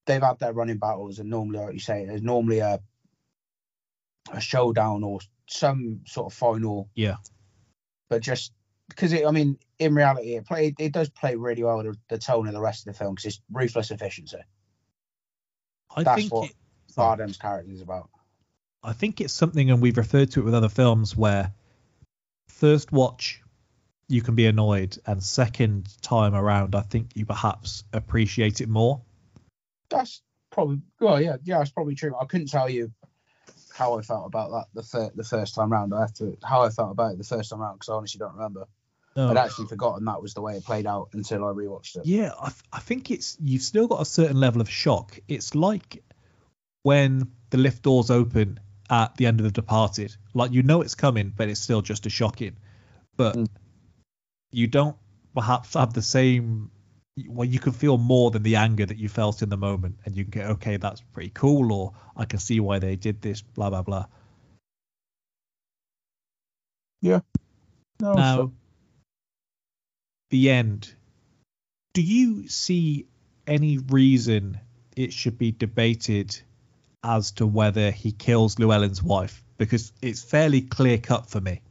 they've 0.05 0.21
had 0.21 0.39
their 0.39 0.53
running 0.53 0.77
battles, 0.77 1.19
and 1.19 1.29
normally, 1.29 1.59
like 1.59 1.73
you 1.73 1.79
say, 1.79 2.05
there's 2.05 2.21
normally 2.21 2.59
a 2.59 2.79
a 4.31 4.41
showdown 4.41 5.03
or 5.03 5.19
some 5.47 6.01
sort 6.05 6.31
of 6.31 6.37
final. 6.37 6.89
Yeah. 6.95 7.17
But 8.09 8.21
just 8.21 8.51
because 8.89 9.13
it, 9.13 9.25
I 9.25 9.31
mean, 9.31 9.57
in 9.77 9.93
reality, 9.93 10.35
it 10.35 10.45
play 10.45 10.73
it 10.77 10.91
does 10.91 11.09
play 11.09 11.35
really 11.35 11.63
well 11.63 11.83
the, 11.83 11.95
the 12.09 12.17
tone 12.17 12.47
of 12.47 12.53
the 12.53 12.61
rest 12.61 12.87
of 12.87 12.93
the 12.93 12.97
film 12.97 13.15
because 13.15 13.25
it's 13.25 13.41
ruthless 13.51 13.91
efficiency. 13.91 14.39
i 15.95 16.03
That's 16.03 16.21
think 16.21 16.33
what 16.33 16.49
it, 16.49 16.55
Bardem's 16.95 17.37
character 17.37 17.71
is 17.71 17.81
about. 17.81 18.09
I 18.83 18.93
think 18.93 19.21
it's 19.21 19.33
something, 19.33 19.71
and 19.71 19.81
we've 19.81 19.97
referred 19.97 20.31
to 20.31 20.39
it 20.39 20.43
with 20.43 20.53
other 20.53 20.69
films, 20.69 21.15
where 21.15 21.53
first 22.47 22.91
watch 22.91 23.41
you 24.07 24.21
can 24.21 24.35
be 24.35 24.47
annoyed, 24.47 24.97
and 25.05 25.21
second 25.21 25.89
time 26.01 26.33
around, 26.33 26.75
I 26.75 26.81
think 26.81 27.11
you 27.15 27.25
perhaps 27.25 27.83
appreciate 27.93 28.61
it 28.61 28.69
more. 28.69 29.01
That's 29.89 30.21
probably 30.51 30.81
well, 30.99 31.21
yeah, 31.21 31.37
yeah, 31.43 31.61
it's 31.61 31.71
probably 31.71 31.95
true. 31.95 32.15
I 32.19 32.25
couldn't 32.25 32.47
tell 32.47 32.69
you 32.69 32.91
how 33.73 33.97
I 33.97 34.01
felt 34.01 34.25
about 34.25 34.51
that 34.51 34.65
the 34.73 34.83
fir- 34.83 35.11
the 35.15 35.23
first 35.23 35.55
time 35.55 35.71
round. 35.71 35.93
I 35.93 36.01
have 36.01 36.13
to 36.15 36.37
how 36.43 36.61
I 36.61 36.69
felt 36.69 36.91
about 36.91 37.13
it 37.13 37.17
the 37.17 37.23
first 37.23 37.49
time 37.49 37.59
round 37.59 37.79
because 37.79 37.89
I 37.89 37.95
honestly 37.95 38.19
don't 38.19 38.33
remember. 38.33 38.67
No. 39.15 39.29
I'd 39.29 39.37
actually 39.37 39.67
forgotten 39.67 40.05
that 40.05 40.21
was 40.21 40.33
the 40.33 40.41
way 40.41 40.55
it 40.55 40.63
played 40.63 40.85
out 40.85 41.09
until 41.13 41.43
I 41.43 41.51
rewatched 41.51 41.97
it. 41.97 42.05
Yeah, 42.05 42.31
I, 42.39 42.49
th- 42.49 42.63
I 42.71 42.79
think 42.79 43.11
it's 43.11 43.37
you've 43.41 43.61
still 43.63 43.87
got 43.87 44.01
a 44.01 44.05
certain 44.05 44.39
level 44.39 44.61
of 44.61 44.69
shock. 44.69 45.19
It's 45.27 45.55
like 45.55 46.03
when 46.83 47.31
the 47.49 47.57
lift 47.57 47.83
doors 47.83 48.11
open 48.11 48.59
at 48.89 49.15
the 49.17 49.25
end 49.25 49.39
of 49.39 49.45
The 49.45 49.51
Departed. 49.51 50.15
Like 50.33 50.51
you 50.51 50.63
know 50.63 50.81
it's 50.81 50.95
coming, 50.95 51.33
but 51.35 51.49
it's 51.49 51.59
still 51.59 51.81
just 51.81 52.05
as 52.05 52.13
shocking. 52.13 52.55
But 53.17 53.35
Mm. 53.35 53.47
you 54.51 54.67
don't 54.67 54.97
perhaps 55.33 55.73
have 55.73 55.93
the 55.93 56.01
same. 56.01 56.71
Well, 57.27 57.47
you 57.47 57.59
can 57.59 57.73
feel 57.73 57.97
more 57.97 58.31
than 58.31 58.43
the 58.43 58.55
anger 58.55 58.85
that 58.85 58.97
you 58.97 59.09
felt 59.09 59.41
in 59.41 59.49
the 59.49 59.57
moment, 59.57 59.97
and 60.05 60.15
you 60.15 60.23
can 60.23 60.41
go, 60.41 60.47
okay, 60.51 60.77
that's 60.77 61.01
pretty 61.01 61.31
cool, 61.33 61.73
or 61.73 61.93
I 62.15 62.25
can 62.25 62.39
see 62.39 62.59
why 62.61 62.79
they 62.79 62.95
did 62.95 63.21
this, 63.21 63.41
blah 63.41 63.69
blah 63.69 63.81
blah. 63.81 64.05
Yeah. 67.01 67.19
No, 68.01 68.13
now, 68.13 68.51
the 70.29 70.49
end. 70.49 70.93
Do 71.93 72.01
you 72.01 72.47
see 72.47 73.07
any 73.47 73.77
reason 73.77 74.59
it 74.95 75.11
should 75.11 75.37
be 75.37 75.51
debated 75.51 76.39
as 77.03 77.31
to 77.31 77.47
whether 77.47 77.91
he 77.91 78.11
kills 78.11 78.59
Llewellyn's 78.59 79.01
wife? 79.03 79.43
Because 79.57 79.91
it's 80.01 80.23
fairly 80.23 80.61
clear 80.61 80.97
cut 80.97 81.29
for 81.29 81.41
me. 81.41 81.61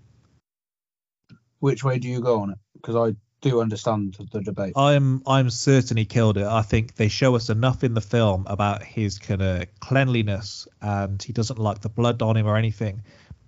which 1.60 1.82
way 1.82 1.98
do 1.98 2.08
you 2.08 2.20
go 2.20 2.40
on 2.42 2.50
it? 2.50 2.58
Because 2.74 2.94
I 2.96 3.16
do 3.40 3.60
understand 3.60 4.16
the 4.32 4.40
debate. 4.42 4.72
I'm 4.76 5.22
I'm 5.26 5.50
certain 5.50 5.96
he 5.96 6.04
killed 6.04 6.36
it. 6.38 6.46
I 6.46 6.62
think 6.62 6.94
they 6.96 7.08
show 7.08 7.34
us 7.36 7.50
enough 7.50 7.82
in 7.84 7.94
the 7.94 8.00
film 8.00 8.46
about 8.48 8.82
his 8.82 9.18
kind 9.18 9.42
of 9.42 9.66
cleanliness 9.80 10.66
and 10.80 11.22
he 11.22 11.32
doesn't 11.32 11.58
like 11.58 11.80
the 11.80 11.88
blood 11.88 12.20
on 12.22 12.36
him 12.36 12.46
or 12.46 12.56
anything. 12.56 13.02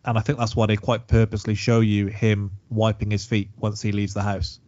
And 0.04 0.16
I 0.16 0.22
think 0.22 0.38
that's 0.38 0.56
why 0.56 0.66
they 0.66 0.76
quite 0.76 1.06
purposely 1.06 1.54
show 1.54 1.80
you 1.80 2.06
him 2.06 2.52
wiping 2.70 3.10
his 3.10 3.26
feet 3.26 3.50
once 3.58 3.82
he 3.82 3.92
leaves 3.92 4.14
the 4.14 4.22
house. 4.22 4.58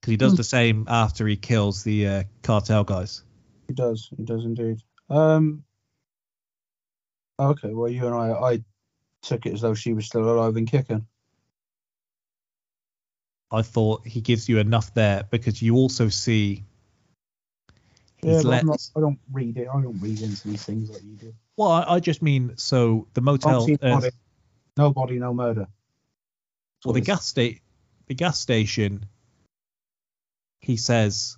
Because 0.00 0.10
he 0.12 0.16
does 0.16 0.32
Hmm. 0.32 0.36
the 0.36 0.44
same 0.44 0.84
after 0.88 1.26
he 1.26 1.36
kills 1.36 1.82
the 1.84 2.06
uh, 2.06 2.22
cartel 2.42 2.84
guys. 2.84 3.22
He 3.68 3.74
does. 3.74 4.08
He 4.16 4.24
does 4.24 4.44
indeed. 4.44 4.78
Um. 5.10 5.64
Okay. 7.38 7.72
Well, 7.72 7.90
you 7.90 8.06
and 8.06 8.14
I, 8.14 8.30
I 8.32 8.64
took 9.22 9.46
it 9.46 9.52
as 9.54 9.60
though 9.60 9.74
she 9.74 9.92
was 9.92 10.06
still 10.06 10.24
alive 10.24 10.56
and 10.56 10.68
kicking. 10.68 11.06
I 13.50 13.62
thought 13.62 14.06
he 14.06 14.20
gives 14.20 14.48
you 14.48 14.58
enough 14.58 14.92
there 14.94 15.24
because 15.30 15.62
you 15.62 15.76
also 15.76 16.08
see 16.08 16.64
Yeah, 18.22 18.40
let. 18.44 18.64
Not, 18.64 18.80
I 18.96 19.00
don't 19.00 19.18
read 19.32 19.56
it. 19.56 19.68
I 19.72 19.80
don't 19.80 20.00
read 20.00 20.20
into 20.20 20.48
these 20.48 20.64
things 20.64 20.90
like 20.90 21.02
you 21.02 21.16
do. 21.16 21.34
Well, 21.56 21.70
I, 21.70 21.84
I 21.94 22.00
just 22.00 22.22
mean 22.22 22.54
so 22.56 23.06
the 23.14 23.20
motel. 23.20 23.68
Uh, 23.82 24.00
body, 24.00 24.10
no 24.76 24.92
body, 24.92 25.18
no 25.18 25.32
murder. 25.32 25.68
Well, 26.84 26.92
the 26.92 27.00
gas 27.00 27.26
state, 27.26 27.62
the 28.06 28.14
gas 28.14 28.38
station. 28.38 29.06
He 30.60 30.76
says 30.76 31.36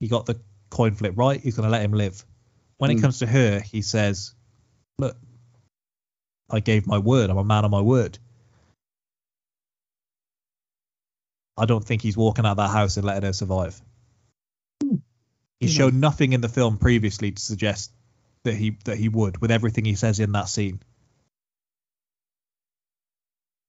he 0.00 0.08
got 0.08 0.26
the 0.26 0.40
coin 0.70 0.94
flip 0.94 1.14
right. 1.16 1.40
He's 1.40 1.56
going 1.56 1.66
to 1.66 1.70
let 1.70 1.82
him 1.82 1.92
live. 1.92 2.24
When 2.78 2.90
it 2.90 2.96
Mm. 2.96 3.02
comes 3.02 3.20
to 3.20 3.26
her, 3.26 3.60
he 3.60 3.82
says, 3.82 4.34
"Look, 4.98 5.16
I 6.50 6.60
gave 6.60 6.86
my 6.86 6.98
word. 6.98 7.30
I'm 7.30 7.38
a 7.38 7.44
man 7.44 7.64
of 7.64 7.70
my 7.70 7.80
word." 7.80 8.18
I 11.58 11.64
don't 11.64 11.84
think 11.84 12.02
he's 12.02 12.16
walking 12.16 12.44
out 12.44 12.52
of 12.52 12.56
that 12.58 12.70
house 12.70 12.96
and 12.96 13.06
letting 13.06 13.24
her 13.24 13.32
survive. 13.32 13.80
He 15.60 15.68
showed 15.68 15.94
nothing 15.94 16.34
in 16.34 16.42
the 16.42 16.50
film 16.50 16.76
previously 16.76 17.32
to 17.32 17.42
suggest 17.42 17.92
that 18.44 18.54
he 18.54 18.76
that 18.84 18.98
he 18.98 19.08
would, 19.08 19.40
with 19.40 19.50
everything 19.50 19.84
he 19.84 19.94
says 19.94 20.20
in 20.20 20.32
that 20.32 20.48
scene. 20.48 20.80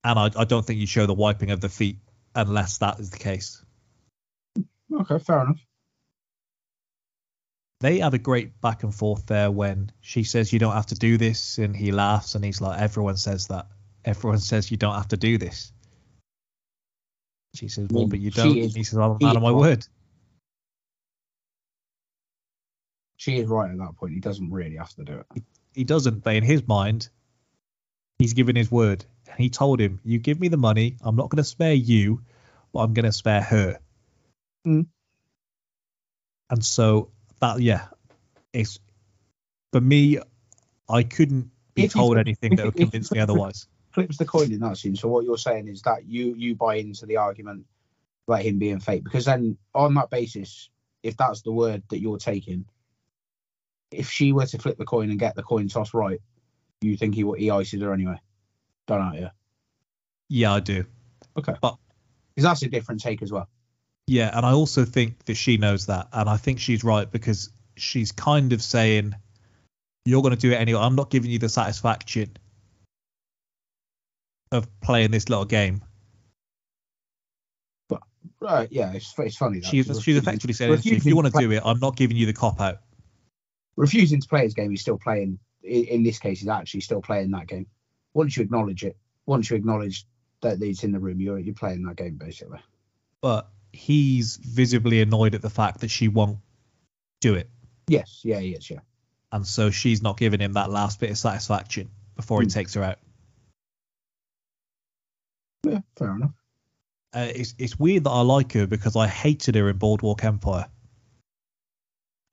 And 0.04 0.20
I, 0.20 0.32
I 0.36 0.46
don't 0.46 0.66
think 0.66 0.80
you 0.80 0.88
show 0.88 1.06
the 1.06 1.14
wiping 1.14 1.52
of 1.52 1.62
the 1.62 1.70
feet 1.70 1.98
unless 2.36 2.78
that 2.80 3.00
is 3.00 3.10
the 3.10 3.18
case. 3.18 3.64
Okay, 4.94 5.20
fair 5.20 5.42
enough. 5.44 5.67
They 7.80 8.00
have 8.00 8.14
a 8.14 8.18
great 8.18 8.60
back 8.60 8.84
and 8.84 8.94
forth 8.94 9.28
there 9.28 9.52
when 9.52 9.92
she 10.02 10.24
says 10.24 10.52
you 10.52 10.58
don't 10.58 10.74
have 10.74 10.88
to 10.88 10.96
do 10.96 11.18
this, 11.18 11.60
and 11.60 11.76
he 11.76 11.92
laughs 11.92 12.34
and 12.36 12.44
he's 12.44 12.60
like, 12.60 12.80
everyone 12.80 13.18
says 13.18 13.48
that. 13.48 13.68
Everyone 14.04 14.40
says 14.40 14.72
you 14.72 14.78
don't 14.78 14.96
have 14.96 15.10
to 15.10 15.18
do 15.18 15.38
this. 15.38 15.72
She 17.54 17.68
says, 17.68 17.88
well, 17.92 18.08
but 18.08 18.20
you 18.20 18.32
don't. 18.32 18.58
is- 18.58 18.76
he 18.76 18.84
says, 18.84 18.98
I'm 18.98 19.12
a 19.12 19.18
man 19.22 19.36
of 19.36 19.42
my 19.42 19.50
right. 19.50 19.60
word. 19.60 19.88
She 23.18 23.38
is 23.38 23.48
right 23.48 23.70
at 23.72 23.78
that 23.78 23.96
point. 23.96 24.14
He 24.14 24.20
doesn't 24.20 24.52
really 24.52 24.76
have 24.78 24.94
to 24.96 25.04
do 25.04 25.24
it. 25.36 25.44
He 25.74 25.84
doesn't, 25.84 26.24
but 26.24 26.36
in 26.36 26.44
his 26.44 26.68
mind, 26.68 27.10
he's 28.20 28.34
given 28.34 28.56
his 28.56 28.72
word. 28.72 29.06
And 29.28 29.38
he 29.38 29.50
told 29.50 29.80
him, 29.80 30.00
you 30.04 30.20
give 30.20 30.40
me 30.40 30.48
the 30.48 30.58
money, 30.58 30.98
I'm 31.02 31.16
not 31.16 31.30
going 31.30 31.38
to 31.38 31.44
spare 31.44 31.74
you, 31.74 32.22
but 32.72 32.80
I'm 32.80 32.94
going 32.94 33.06
to 33.06 33.12
spare 33.12 33.42
her. 33.42 33.80
Mm. 34.68 34.86
And 36.50 36.64
so 36.64 37.10
that, 37.40 37.62
yeah, 37.62 37.88
it's 38.54 38.80
for 39.72 39.82
me, 39.82 40.20
I 40.90 41.04
couldn't 41.04 41.52
be 41.76 41.84
If 41.84 41.94
told 41.94 42.18
anything 42.18 42.56
that 42.56 42.66
would 42.66 42.76
convince 42.76 43.12
me 43.12 43.20
otherwise. 43.20 43.68
Flips 43.92 44.18
the 44.18 44.26
coin 44.26 44.52
in 44.52 44.60
that 44.62 44.78
scene. 44.78 44.96
So 44.96 45.08
what 45.08 45.26
you're 45.26 45.38
saying 45.38 45.68
is 45.68 45.82
that 45.84 46.06
you 46.06 46.36
you 46.36 46.56
buy 46.56 46.76
into 46.76 47.06
the 47.06 47.18
argument 47.18 47.66
about 48.28 48.42
him 48.42 48.60
being 48.60 48.80
fake 48.80 49.04
because 49.04 49.26
then 49.26 49.58
on 49.74 49.94
that 49.96 50.10
basis, 50.10 50.70
if 51.04 51.18
that's 51.18 51.42
the 51.42 51.52
word 51.52 51.84
that 51.90 52.00
you're 52.00 52.18
taking, 52.18 52.66
if 53.92 54.10
she 54.10 54.34
were 54.34 54.46
to 54.46 54.58
flip 54.58 54.78
the 54.78 54.86
coin 54.86 55.10
and 55.10 55.20
get 55.20 55.36
the 55.36 55.44
coin 55.44 55.68
toss 55.68 55.94
right, 55.94 56.22
you 56.82 56.98
think 56.98 57.16
he 57.16 57.24
would 57.24 57.40
he 57.40 57.50
ices 57.50 57.82
her 57.82 57.94
anyway? 57.94 58.20
Don't 58.86 59.14
know, 59.14 59.20
yeah. 59.20 59.30
Yeah, 60.30 60.54
I 60.54 60.60
do. 60.60 60.86
Okay, 61.38 61.56
but 61.62 61.78
because 62.36 62.44
that's 62.44 62.62
a 62.64 62.70
different 62.70 63.02
take 63.02 63.22
as 63.22 63.32
well. 63.32 63.48
Yeah, 64.08 64.32
and 64.34 64.46
I 64.46 64.52
also 64.54 64.86
think 64.86 65.26
that 65.26 65.36
she 65.36 65.58
knows 65.58 65.88
that, 65.88 66.08
and 66.14 66.30
I 66.30 66.38
think 66.38 66.60
she's 66.60 66.84
right 66.84 67.10
because 67.10 67.50
she's 67.76 68.12
kind 68.12 68.54
of 68.54 68.62
saying, 68.62 69.16
"You're 70.06 70.22
going 70.22 70.34
to 70.34 70.40
do 70.40 70.52
it 70.52 70.56
anyway. 70.56 70.80
I'm 70.80 70.96
not 70.96 71.10
giving 71.10 71.30
you 71.30 71.40
the 71.40 71.50
satisfaction 71.50 72.38
of 74.52 74.68
playing 74.80 75.12
this 75.12 75.28
little 75.28 75.46
game." 75.46 75.82
But 77.90 78.02
Right, 78.40 78.72
yeah, 78.72 78.94
it's, 78.94 79.14
it's 79.20 79.36
funny. 79.36 79.60
That, 79.60 79.68
She's 79.68 79.86
she's 80.02 80.18
effectively 80.18 80.54
saying, 80.54 80.74
"If 80.86 81.06
you 81.06 81.16
want 81.16 81.28
to 81.28 81.32
play- 81.32 81.44
do 81.44 81.52
it, 81.52 81.62
I'm 81.66 81.80
not 81.80 81.98
giving 81.98 82.16
you 82.16 82.26
the 82.26 82.34
cop 82.34 82.62
out." 82.62 82.80
refusing 83.78 84.20
to 84.20 84.28
play 84.28 84.44
his 84.44 84.54
game, 84.54 84.72
he's 84.72 84.82
still 84.82 84.98
playing. 84.98 85.40
In, 85.64 85.84
in 85.86 86.04
this 86.04 86.20
case, 86.20 86.40
he's 86.40 86.50
actually 86.50 86.82
still 86.82 87.02
playing 87.02 87.32
that 87.32 87.48
game. 87.48 87.68
Once 88.14 88.36
you 88.36 88.44
acknowledge 88.44 88.84
it, 88.84 88.98
once 89.26 89.50
you 89.50 89.56
acknowledge 89.56 90.06
that 90.42 90.62
it's 90.62 90.84
in 90.84 90.92
the 90.92 91.00
room, 91.00 91.22
you're 91.22 91.40
you're 91.40 91.56
playing 91.56 91.84
that 91.84 91.96
game 91.96 92.16
basically. 92.18 92.60
But 93.22 93.50
he's 93.78 94.38
visibly 94.38 95.02
annoyed 95.02 95.36
at 95.36 95.42
the 95.42 95.50
fact 95.50 95.80
that 95.82 95.90
she 95.90 96.08
won't 96.08 96.40
do 97.22 97.36
it, 97.36 97.50
Yes, 97.88 98.22
yeah, 98.24 98.40
he 98.40 98.52
is, 98.54 98.70
yeah. 98.70 98.80
and 99.32 99.46
so 99.46 99.70
she's 99.72 100.02
not 100.02 100.18
giving 100.18 100.40
him 100.40 100.54
that 100.54 100.70
last 100.70 101.00
bit 101.00 101.10
of 101.12 101.18
satisfaction 101.18 101.90
before 102.16 102.42
he 102.42 102.46
Hmm. 102.46 102.52
takes 102.52 102.74
her 102.74 102.84
out. 102.84 103.00
Yeah, 105.64 105.80
fair 105.98 106.16
enough. 106.16 106.32
Uh, 107.14 107.28
it's 107.34 107.56
it's 107.58 107.80
weird 107.80 108.04
that 108.04 108.10
I 108.12 108.22
like 108.22 108.54
her 108.54 108.68
because 108.68 108.96
I 108.96 109.08
hated 109.08 109.56
her 109.56 109.70
in 109.70 109.78
Boardwalk 109.78 110.24
Empire. 110.24 110.68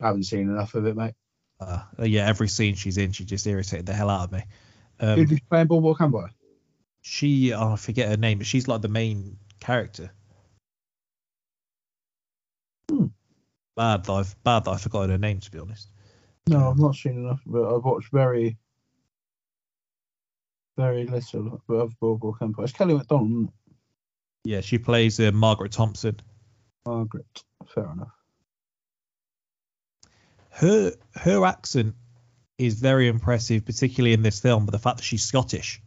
I 0.00 0.06
haven't 0.08 0.24
seen 0.24 0.48
enough 0.50 0.74
of 0.74 0.86
it, 0.86 0.96
mate. 0.96 1.14
Uh, 1.60 1.82
yeah, 2.02 2.26
every 2.26 2.48
scene 2.48 2.74
she's 2.74 2.98
in, 2.98 3.12
she 3.12 3.24
just 3.24 3.46
irritated 3.46 3.86
the 3.86 3.94
hell 3.94 4.10
out 4.10 4.24
of 4.24 4.32
me. 4.32 4.42
Who 5.00 5.06
Um, 5.06 5.16
did 5.16 5.30
you 5.30 5.38
play 5.48 5.60
in 5.60 5.66
Boardwalk 5.68 6.00
Empire? 6.00 6.30
she, 7.00 7.52
oh, 7.52 7.72
I 7.72 7.76
forget 7.76 8.08
her 8.08 8.16
name, 8.16 8.38
but 8.38 8.46
she's 8.46 8.66
like 8.66 8.82
the 8.82 8.88
main 8.88 9.38
character. 9.60 10.10
Bad 13.76 14.04
that 14.04 14.12
I've 14.12 14.44
bad 14.44 14.64
that 14.64 14.70
I 14.70 14.76
forgot 14.78 15.10
her 15.10 15.18
name 15.18 15.40
to 15.40 15.50
be 15.50 15.58
honest. 15.58 15.88
No, 16.48 16.70
I've 16.70 16.78
not 16.78 16.94
seen 16.94 17.24
enough 17.24 17.40
of 17.46 17.54
it. 17.54 17.64
I've 17.76 17.84
watched 17.84 18.12
very, 18.12 18.56
very 20.76 21.06
little 21.06 21.60
of 21.68 21.98
Boardwalk 21.98 22.38
Empire. 22.42 22.64
It's 22.64 22.72
Kelly 22.72 22.94
MacDonald. 22.94 23.50
Yeah, 24.44 24.60
she 24.60 24.78
plays 24.78 25.18
uh, 25.18 25.32
Margaret 25.32 25.72
Thompson. 25.72 26.20
Margaret. 26.86 27.42
Fair 27.66 27.90
enough. 27.90 28.12
Her 30.50 30.92
her 31.14 31.44
accent 31.46 31.94
is 32.58 32.74
very 32.74 33.08
impressive, 33.08 33.64
particularly 33.64 34.12
in 34.12 34.22
this 34.22 34.38
film. 34.38 34.66
But 34.66 34.72
the 34.72 34.78
fact 34.78 34.98
that 34.98 35.02
she's 35.02 35.24
Scottish, 35.24 35.82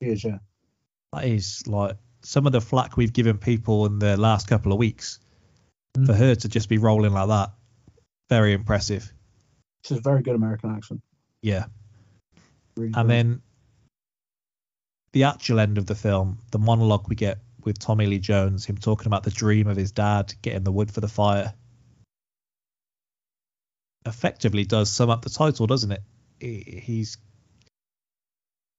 She 0.00 0.10
is, 0.10 0.22
yeah. 0.22 0.38
that 1.12 1.24
is 1.24 1.66
like 1.66 1.96
some 2.22 2.46
of 2.46 2.52
the 2.52 2.60
flack 2.60 2.96
we've 2.96 3.12
given 3.12 3.38
people 3.38 3.86
in 3.86 3.98
the 3.98 4.16
last 4.16 4.46
couple 4.46 4.72
of 4.72 4.78
weeks. 4.78 5.18
Mm. 5.96 6.06
For 6.06 6.14
her 6.14 6.34
to 6.34 6.48
just 6.48 6.68
be 6.68 6.78
rolling 6.78 7.12
like 7.12 7.28
that, 7.28 7.50
very 8.28 8.52
impressive. 8.52 9.12
She's 9.84 9.98
a 9.98 10.00
very 10.00 10.22
good 10.22 10.34
American 10.34 10.74
accent. 10.74 11.00
Yeah. 11.42 11.66
Really 12.76 12.92
And 12.94 13.08
good. 13.08 13.10
then 13.10 13.42
the 15.12 15.24
actual 15.24 15.58
end 15.58 15.78
of 15.78 15.86
the 15.86 15.94
film, 15.94 16.38
the 16.52 16.58
monologue 16.58 17.08
we 17.08 17.16
get 17.16 17.38
with 17.64 17.78
Tommy 17.78 18.06
Lee 18.06 18.18
Jones, 18.18 18.64
him 18.64 18.78
talking 18.78 19.06
about 19.06 19.22
the 19.22 19.30
dream 19.30 19.66
of 19.66 19.76
his 19.76 19.92
dad 19.92 20.32
getting 20.42 20.64
the 20.64 20.72
wood 20.72 20.90
for 20.90 21.00
the 21.00 21.08
fire, 21.08 21.52
effectively 24.06 24.64
does 24.64 24.90
sum 24.90 25.10
up 25.10 25.22
the 25.22 25.30
title, 25.30 25.66
doesn't 25.66 25.92
it? 25.92 26.02
He's 26.40 27.18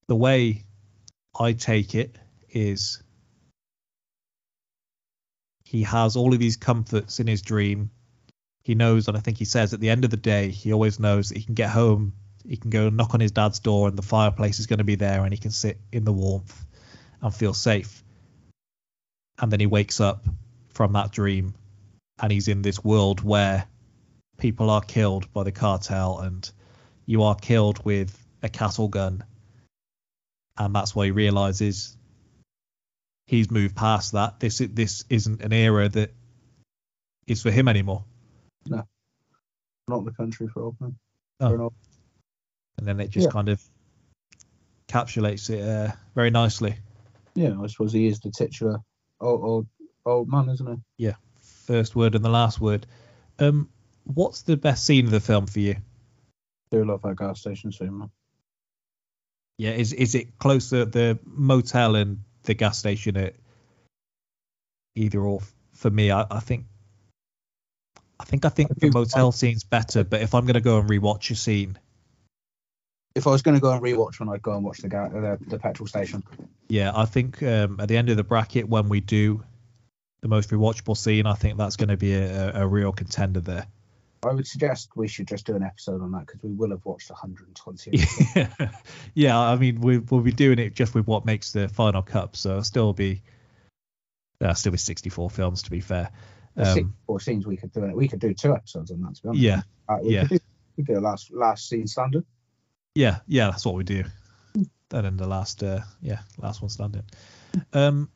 the 0.08 0.16
way 0.16 0.64
I 1.38 1.54
take 1.54 1.94
it 1.96 2.18
is 2.50 3.04
he 5.72 5.84
has 5.84 6.16
all 6.16 6.34
of 6.34 6.40
these 6.40 6.58
comforts 6.58 7.20
in 7.20 7.28
his 7.28 7.42
dream. 7.42 7.90
He 8.64 8.76
knows, 8.76 9.08
and 9.08 9.18
I 9.18 9.22
think 9.22 9.38
he 9.38 9.46
says 9.46 9.74
at 9.74 9.80
the 9.80 9.90
end 9.90 10.04
of 10.04 10.12
the 10.12 10.18
day, 10.18 10.50
he 10.50 10.74
always 10.74 11.00
knows 11.00 11.30
that 11.30 11.38
he 11.38 11.44
can 11.44 11.56
get 11.56 11.70
home 11.70 12.14
he 12.48 12.58
can 12.58 12.70
go 12.70 12.90
knock 12.90 13.14
on 13.14 13.20
his 13.20 13.32
dad's 13.32 13.60
door 13.60 13.88
and 13.88 13.98
the 13.98 14.02
fireplace 14.02 14.60
is 14.60 14.68
going 14.68 14.80
to 14.80 14.86
be 14.86 14.96
there 14.96 15.24
and 15.24 15.34
he 15.34 15.38
can 15.38 15.52
sit 15.52 15.80
in 15.92 16.06
the 16.06 16.14
warmth 16.14 16.66
and 17.22 17.34
feel 17.34 17.54
safe. 17.54 18.04
And 19.40 19.52
then 19.52 19.60
he 19.60 19.66
wakes 19.66 20.00
up 20.00 20.26
from 20.70 20.94
that 20.94 21.12
dream 21.12 21.54
and 22.22 22.32
he's 22.32 22.48
in 22.48 22.62
this 22.62 22.84
world 22.84 23.22
where 23.22 23.66
people 24.38 24.70
are 24.70 24.82
killed 24.82 25.32
by 25.34 25.44
the 25.44 25.52
cartel 25.52 26.20
and 26.20 26.50
you 27.06 27.24
are 27.24 27.36
killed 27.36 27.84
with 27.86 28.18
a 28.42 28.50
cattle 28.50 28.88
gun. 28.88 29.24
And 30.58 30.76
that's 30.76 30.96
why 30.96 31.06
he 31.06 31.12
realizes 31.12 31.98
he's 33.32 33.50
moved 33.50 33.76
past 33.76 34.12
that. 34.12 34.40
This 34.42 34.58
this 34.60 35.06
isn't 35.10 35.42
an 35.42 35.54
era 35.54 35.88
that 35.90 36.12
is 37.26 37.42
for 37.42 37.50
him 37.50 37.68
anymore. 37.70 38.04
No, 38.68 38.86
not 39.88 40.04
the 40.06 40.12
country 40.12 40.48
for 40.50 40.64
old 40.64 40.76
men. 40.82 40.96
Oh. 41.40 41.48
For 41.50 41.56
an 41.56 41.62
old- 41.62 41.74
and 42.78 42.88
then 42.88 43.00
it 43.00 43.10
just 43.10 43.28
Yeah. 43.28 43.32
kind 43.32 43.50
of 43.50 43.62
encapsulates 44.88 45.50
it 45.50 45.62
uh, 45.62 45.94
very 46.14 46.30
nicely. 46.30 46.76
Yeah, 47.36 47.60
I 47.62 47.68
suppose 47.68 47.94
he 47.94 48.08
is 48.08 48.20
the 48.20 48.32
titular 48.32 48.80
old 49.22 49.42
old, 49.44 49.68
old 50.06 50.28
man, 50.30 50.50
isn't 50.50 50.68
he? 50.68 51.06
Yeah, 51.06 51.16
First 51.42 51.96
word 51.96 52.16
and 52.16 52.26
the 52.26 52.30
last 52.30 52.60
word. 52.60 52.86
Um, 53.40 53.70
what's 54.04 54.42
the 54.42 54.58
best 54.58 54.86
scene 54.86 55.06
of 55.06 55.12
the 55.12 55.20
film 55.22 55.48
for 55.48 55.60
you? 55.60 55.76
Do 56.70 56.84
love 56.84 57.02
that 57.04 57.18
gas 57.18 57.40
station 57.40 57.72
scene, 57.72 57.98
man. 57.98 58.12
Yeah, 59.58 59.72
is 59.72 59.94
is 59.94 60.16
it 60.16 60.38
closer 60.38 60.86
the 60.86 61.20
motel 61.24 61.96
and 61.96 62.24
the 62.44 62.54
gas 62.54 62.78
station 62.78 63.18
at 63.18 63.36
either 64.96 65.20
or? 65.22 65.42
For 65.74 65.90
me, 65.90 66.12
I, 66.12 66.26
I 66.30 66.40
think 66.40 66.66
I 68.20 68.24
think 68.24 68.46
I 68.46 68.50
think 68.50 68.78
the 68.78 68.92
motel 68.92 69.32
scene's 69.32 69.64
better, 69.64 70.04
but 70.04 70.22
if 70.22 70.36
I'm 70.36 70.46
gonna 70.46 70.62
go 70.62 70.80
and 70.80 70.88
rewatch 70.88 71.32
a 71.32 71.36
scene, 71.36 71.80
If 73.16 73.26
I 73.26 73.32
was 73.32 73.42
going 73.42 73.56
to 73.56 73.62
go 73.62 73.72
and 73.72 73.82
rewatch 73.82 74.20
one, 74.20 74.30
I'd 74.30 74.42
go 74.42 74.54
and 74.56 74.64
watch 74.64 74.78
the 74.80 74.90
ga- 74.90 75.10
the, 75.10 75.40
the 75.48 75.60
petrol 75.60 75.88
station. 75.88 76.24
yeah, 76.70 76.92
I 76.96 77.06
think 77.06 77.42
um, 77.44 77.80
at 77.80 77.88
the 77.90 77.98
end 77.98 78.10
of 78.10 78.18
the 78.18 78.24
bracket 78.24 78.70
when 78.70 78.90
we 78.90 79.00
do 79.02 79.44
the 80.22 80.28
most 80.28 80.50
rewatchable 80.52 80.96
scene, 80.96 81.26
I 81.26 81.34
think 81.34 81.58
that's 81.58 81.76
going 81.76 81.90
to 81.90 81.98
be 81.98 82.14
a, 82.14 82.62
a, 82.62 82.64
a 82.64 82.68
real 82.68 82.92
contender 82.92 83.42
there. 83.42 83.66
I 84.24 84.34
would 84.34 84.46
suggest 84.46 84.90
we 84.96 85.08
should 85.08 85.28
just 85.28 85.46
do 85.48 85.56
an 85.56 85.64
episode 85.64 86.02
on 86.02 86.12
that 86.12 86.28
because 86.28 86.44
we 86.44 86.52
will 86.52 86.70
have 86.70 86.86
watched 86.86 87.10
120. 87.10 87.92
Yeah, 88.36 88.70
yeah. 89.16 89.40
I 89.40 89.56
mean, 89.56 89.82
we, 89.82 89.98
we'll 89.98 90.22
be 90.22 90.32
doing 90.32 90.60
it 90.60 90.76
just 90.76 90.94
with 90.94 91.08
what 91.08 91.26
makes 91.26 91.52
the 91.54 91.68
final 91.68 92.04
cup, 92.04 92.36
so 92.36 92.52
it'll 92.52 92.64
still 92.64 92.94
be, 92.94 93.24
uh, 94.40 94.54
still 94.54 94.72
be 94.72 94.78
64 94.78 95.30
films 95.32 95.64
to 95.64 95.72
be 95.72 95.80
fair. 95.82 96.12
Um, 96.56 96.94
or 97.08 97.20
scenes 97.20 97.48
we 97.48 97.58
could 97.58 97.72
do. 97.72 97.86
It. 97.86 97.96
We 97.96 98.08
could 98.08 98.20
do 98.20 98.34
two 98.34 98.54
episodes 98.54 98.92
on 98.92 99.02
that. 99.02 99.16
To 99.16 99.22
be 99.24 99.28
honest. 99.30 99.42
yeah, 99.42 99.62
Uh, 99.90 99.98
we 100.04 100.14
yeah. 100.14 100.22
Could 100.22 100.30
do, 100.30 100.40
we 100.78 100.84
could 100.84 100.94
do 100.94 101.00
a 101.00 101.02
last 101.02 101.32
last 101.32 101.68
scene 101.68 101.88
standard. 101.88 102.26
yeah, 102.94 103.20
yeah. 103.26 103.50
That's 103.50 103.66
what 103.66 103.76
we 103.76 103.84
do. 103.84 104.04
Then 104.90 105.06
in 105.06 105.18
the 105.18 105.28
last, 105.28 105.64
uh, 105.64 105.80
yeah, 106.02 106.20
last 106.38 106.62
one 106.62 106.70
standing. 106.70 107.04
Um, 107.72 108.10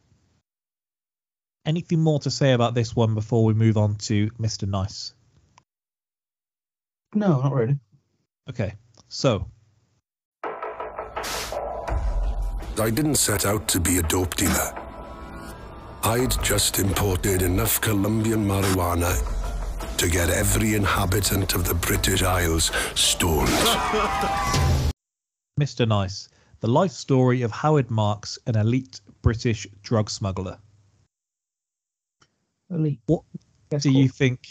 anything 1.66 2.02
more 2.02 2.20
to 2.20 2.30
say 2.30 2.52
about 2.52 2.76
this 2.76 2.94
one 2.96 3.16
before 3.16 3.46
we 3.46 3.54
move 3.54 3.78
on 3.78 3.96
to 3.96 4.30
Mr. 4.32 4.68
Nice? 4.68 5.14
No, 7.16 7.42
not 7.42 7.54
really. 7.54 7.80
Okay, 8.50 8.74
so 9.08 9.48
I 12.78 12.90
didn't 12.90 13.16
set 13.16 13.46
out 13.46 13.70
to 13.70 13.80
be 13.80 13.98
a 13.98 14.02
dope 14.02 14.36
dealer. 14.36 14.74
I'd 16.04 16.36
just 16.44 16.78
imported 16.78 17.42
enough 17.42 17.80
Colombian 17.80 18.46
marijuana 18.46 19.16
to 19.98 20.10
get 20.10 20.30
every 20.30 20.76
inhabitant 20.76 21.56
of 21.56 21.66
the 21.66 21.74
British 21.74 22.22
Isles 22.22 22.70
stoned. 22.96 23.48
Mr. 25.60 25.88
Nice, 25.88 26.28
the 26.60 26.68
life 26.68 26.92
story 26.92 27.44
of 27.44 27.52
Howard 27.52 27.90
Marks, 27.90 28.38
an 28.46 28.58
elite 28.58 29.00
British 29.22 29.66
drug 29.84 30.10
smuggler. 30.10 30.60
Elite. 32.70 33.00
What 33.06 33.24
do 33.80 33.90
you 33.90 34.10
think 34.10 34.42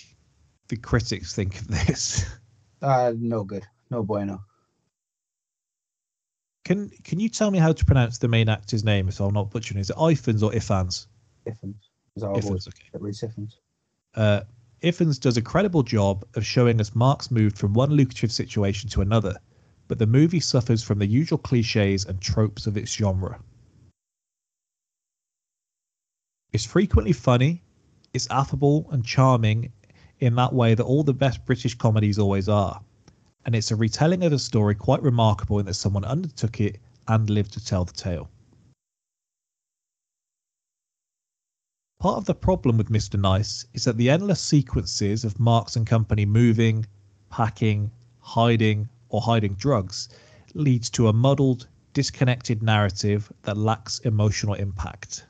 the 0.68 0.76
critics 0.76 1.34
think 1.34 1.60
of 1.60 1.68
this? 1.68 2.24
Uh, 2.85 3.14
no 3.18 3.45
good. 3.45 3.66
No 3.91 4.03
bueno. 4.03 4.45
Can 6.66 6.91
Can 7.03 7.18
you 7.18 7.30
tell 7.30 7.51
me 7.51 7.59
how 7.59 7.72
to 7.72 7.85
pronounce 7.85 8.18
the 8.18 8.28
main 8.28 8.49
actor's 8.51 8.85
name 8.85 9.09
if 9.09 9.20
I'm 9.20 9.32
not 9.32 9.51
butchering? 9.51 9.78
it? 9.78 9.82
Is 9.82 9.91
it 9.91 9.97
Ifans 9.97 10.43
or 10.43 10.53
Ifans? 10.53 11.07
Iffins. 11.47 11.76
Is 12.16 12.22
that 12.22 12.30
Ifans, 12.30 12.68
okay. 12.68 12.85
it 12.93 13.01
reads 13.01 13.22
Iffins. 13.22 13.55
Uh, 14.14 14.43
Ifans 14.82 15.18
does 15.18 15.39
a 15.39 15.43
credible 15.43 15.82
job 15.82 16.26
of 16.35 16.45
showing 16.45 16.78
us 16.78 16.95
Mark's 16.95 17.30
moved 17.30 17.57
from 17.57 17.72
one 17.72 17.91
lucrative 17.91 18.30
situation 18.30 18.91
to 18.91 19.01
another, 19.01 19.39
but 19.89 19.99
the 19.99 20.07
movie 20.07 20.41
suffers 20.41 20.82
from 20.82 20.99
the 20.99 21.07
usual 21.07 21.39
cliches 21.39 22.05
and 22.05 22.20
tropes 22.20 22.66
of 22.66 22.76
its 22.76 22.93
genre. 22.93 23.41
It's 26.53 26.66
frequently 26.66 27.14
funny, 27.14 27.62
it's 28.12 28.28
affable 28.30 28.87
and 28.91 29.05
charming 29.05 29.72
in 30.20 30.34
that 30.36 30.52
way 30.52 30.74
that 30.74 30.84
all 30.84 31.02
the 31.02 31.14
best 31.14 31.44
British 31.44 31.74
comedies 31.74 32.18
always 32.18 32.48
are, 32.48 32.80
and 33.44 33.54
it's 33.54 33.70
a 33.70 33.76
retelling 33.76 34.22
of 34.24 34.32
a 34.32 34.38
story 34.38 34.74
quite 34.74 35.02
remarkable 35.02 35.58
in 35.58 35.66
that 35.66 35.74
someone 35.74 36.04
undertook 36.04 36.60
it 36.60 36.80
and 37.08 37.28
lived 37.28 37.52
to 37.52 37.64
tell 37.64 37.84
the 37.84 37.92
tale. 37.92 38.30
Part 42.00 42.16
of 42.18 42.26
the 42.26 42.34
problem 42.34 42.76
with 42.76 42.90
Mr. 42.90 43.18
Nice 43.18 43.64
is 43.72 43.84
that 43.84 43.96
the 43.96 44.10
endless 44.10 44.40
sequences 44.40 45.24
of 45.24 45.40
Marks 45.40 45.76
and 45.76 45.86
Company 45.86 46.26
moving, 46.26 46.86
packing, 47.30 47.90
hiding, 48.20 48.88
or 49.08 49.22
hiding 49.22 49.54
drugs 49.54 50.08
leads 50.54 50.90
to 50.90 51.08
a 51.08 51.12
muddled, 51.12 51.66
disconnected 51.94 52.62
narrative 52.62 53.32
that 53.42 53.56
lacks 53.56 54.00
emotional 54.00 54.54
impact. 54.54 55.26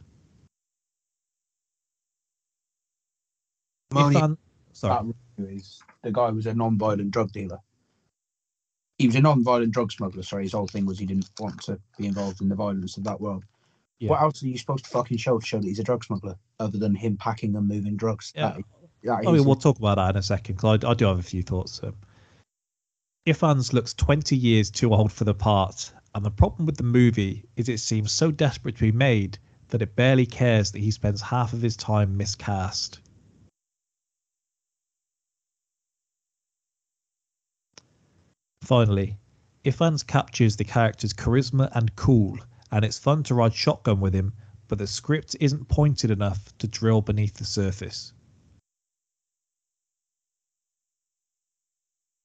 My 3.92 4.02
only- 4.02 4.16
If 4.16 4.22
an- 4.22 4.38
sorry. 4.74 5.12
Is 5.38 5.82
the 6.02 6.12
guy 6.12 6.30
was 6.30 6.46
a 6.46 6.54
non-violent 6.54 7.10
drug 7.10 7.32
dealer. 7.32 7.58
He 8.98 9.06
was 9.06 9.16
a 9.16 9.20
non-violent 9.20 9.72
drug 9.72 9.90
smuggler. 9.90 10.22
Sorry, 10.22 10.44
his 10.44 10.52
whole 10.52 10.68
thing 10.68 10.86
was 10.86 10.98
he 10.98 11.06
didn't 11.06 11.30
want 11.40 11.60
to 11.62 11.80
be 11.98 12.06
involved 12.06 12.40
in 12.40 12.48
the 12.48 12.54
violence 12.54 12.96
of 12.96 13.04
that 13.04 13.20
world. 13.20 13.44
Yeah. 13.98 14.10
What 14.10 14.22
else 14.22 14.42
are 14.42 14.48
you 14.48 14.58
supposed 14.58 14.84
to 14.84 14.90
fucking 14.90 15.18
show 15.18 15.38
to 15.38 15.46
show 15.46 15.58
that 15.58 15.66
he's 15.66 15.78
a 15.78 15.84
drug 15.84 16.04
smuggler, 16.04 16.36
other 16.60 16.78
than 16.78 16.94
him 16.94 17.16
packing 17.16 17.56
and 17.56 17.66
moving 17.66 17.96
drugs? 17.96 18.32
Yeah. 18.36 18.50
That, 18.50 18.62
that 19.04 19.28
I 19.28 19.32
mean, 19.32 19.44
we'll 19.44 19.56
talk 19.56 19.78
about 19.78 19.96
that 19.96 20.10
in 20.10 20.16
a 20.16 20.22
second 20.22 20.56
because 20.56 20.84
I, 20.84 20.90
I 20.90 20.94
do 20.94 21.06
have 21.06 21.18
a 21.18 21.22
few 21.22 21.42
thoughts. 21.42 21.80
Um, 21.82 21.96
Ifans 23.26 23.72
looks 23.72 23.94
20 23.94 24.36
years 24.36 24.70
too 24.70 24.92
old 24.92 25.10
for 25.10 25.24
the 25.24 25.34
part, 25.34 25.92
and 26.14 26.24
the 26.24 26.30
problem 26.30 26.66
with 26.66 26.76
the 26.76 26.82
movie 26.82 27.44
is 27.56 27.68
it 27.68 27.78
seems 27.78 28.12
so 28.12 28.30
desperate 28.30 28.76
to 28.76 28.82
be 28.82 28.92
made 28.92 29.38
that 29.68 29.82
it 29.82 29.96
barely 29.96 30.26
cares 30.26 30.70
that 30.72 30.80
he 30.80 30.90
spends 30.90 31.20
half 31.20 31.52
of 31.52 31.62
his 31.62 31.76
time 31.76 32.16
miscast. 32.16 33.00
Finally, 38.64 39.18
Ifans 39.66 40.06
captures 40.06 40.56
the 40.56 40.64
character's 40.64 41.12
charisma 41.12 41.70
and 41.74 41.94
cool, 41.96 42.38
and 42.70 42.82
it's 42.82 42.98
fun 42.98 43.22
to 43.24 43.34
ride 43.34 43.52
shotgun 43.52 44.00
with 44.00 44.14
him, 44.14 44.32
but 44.68 44.78
the 44.78 44.86
script 44.86 45.36
isn't 45.38 45.68
pointed 45.68 46.10
enough 46.10 46.56
to 46.56 46.66
drill 46.66 47.02
beneath 47.02 47.34
the 47.34 47.44
surface. 47.44 48.14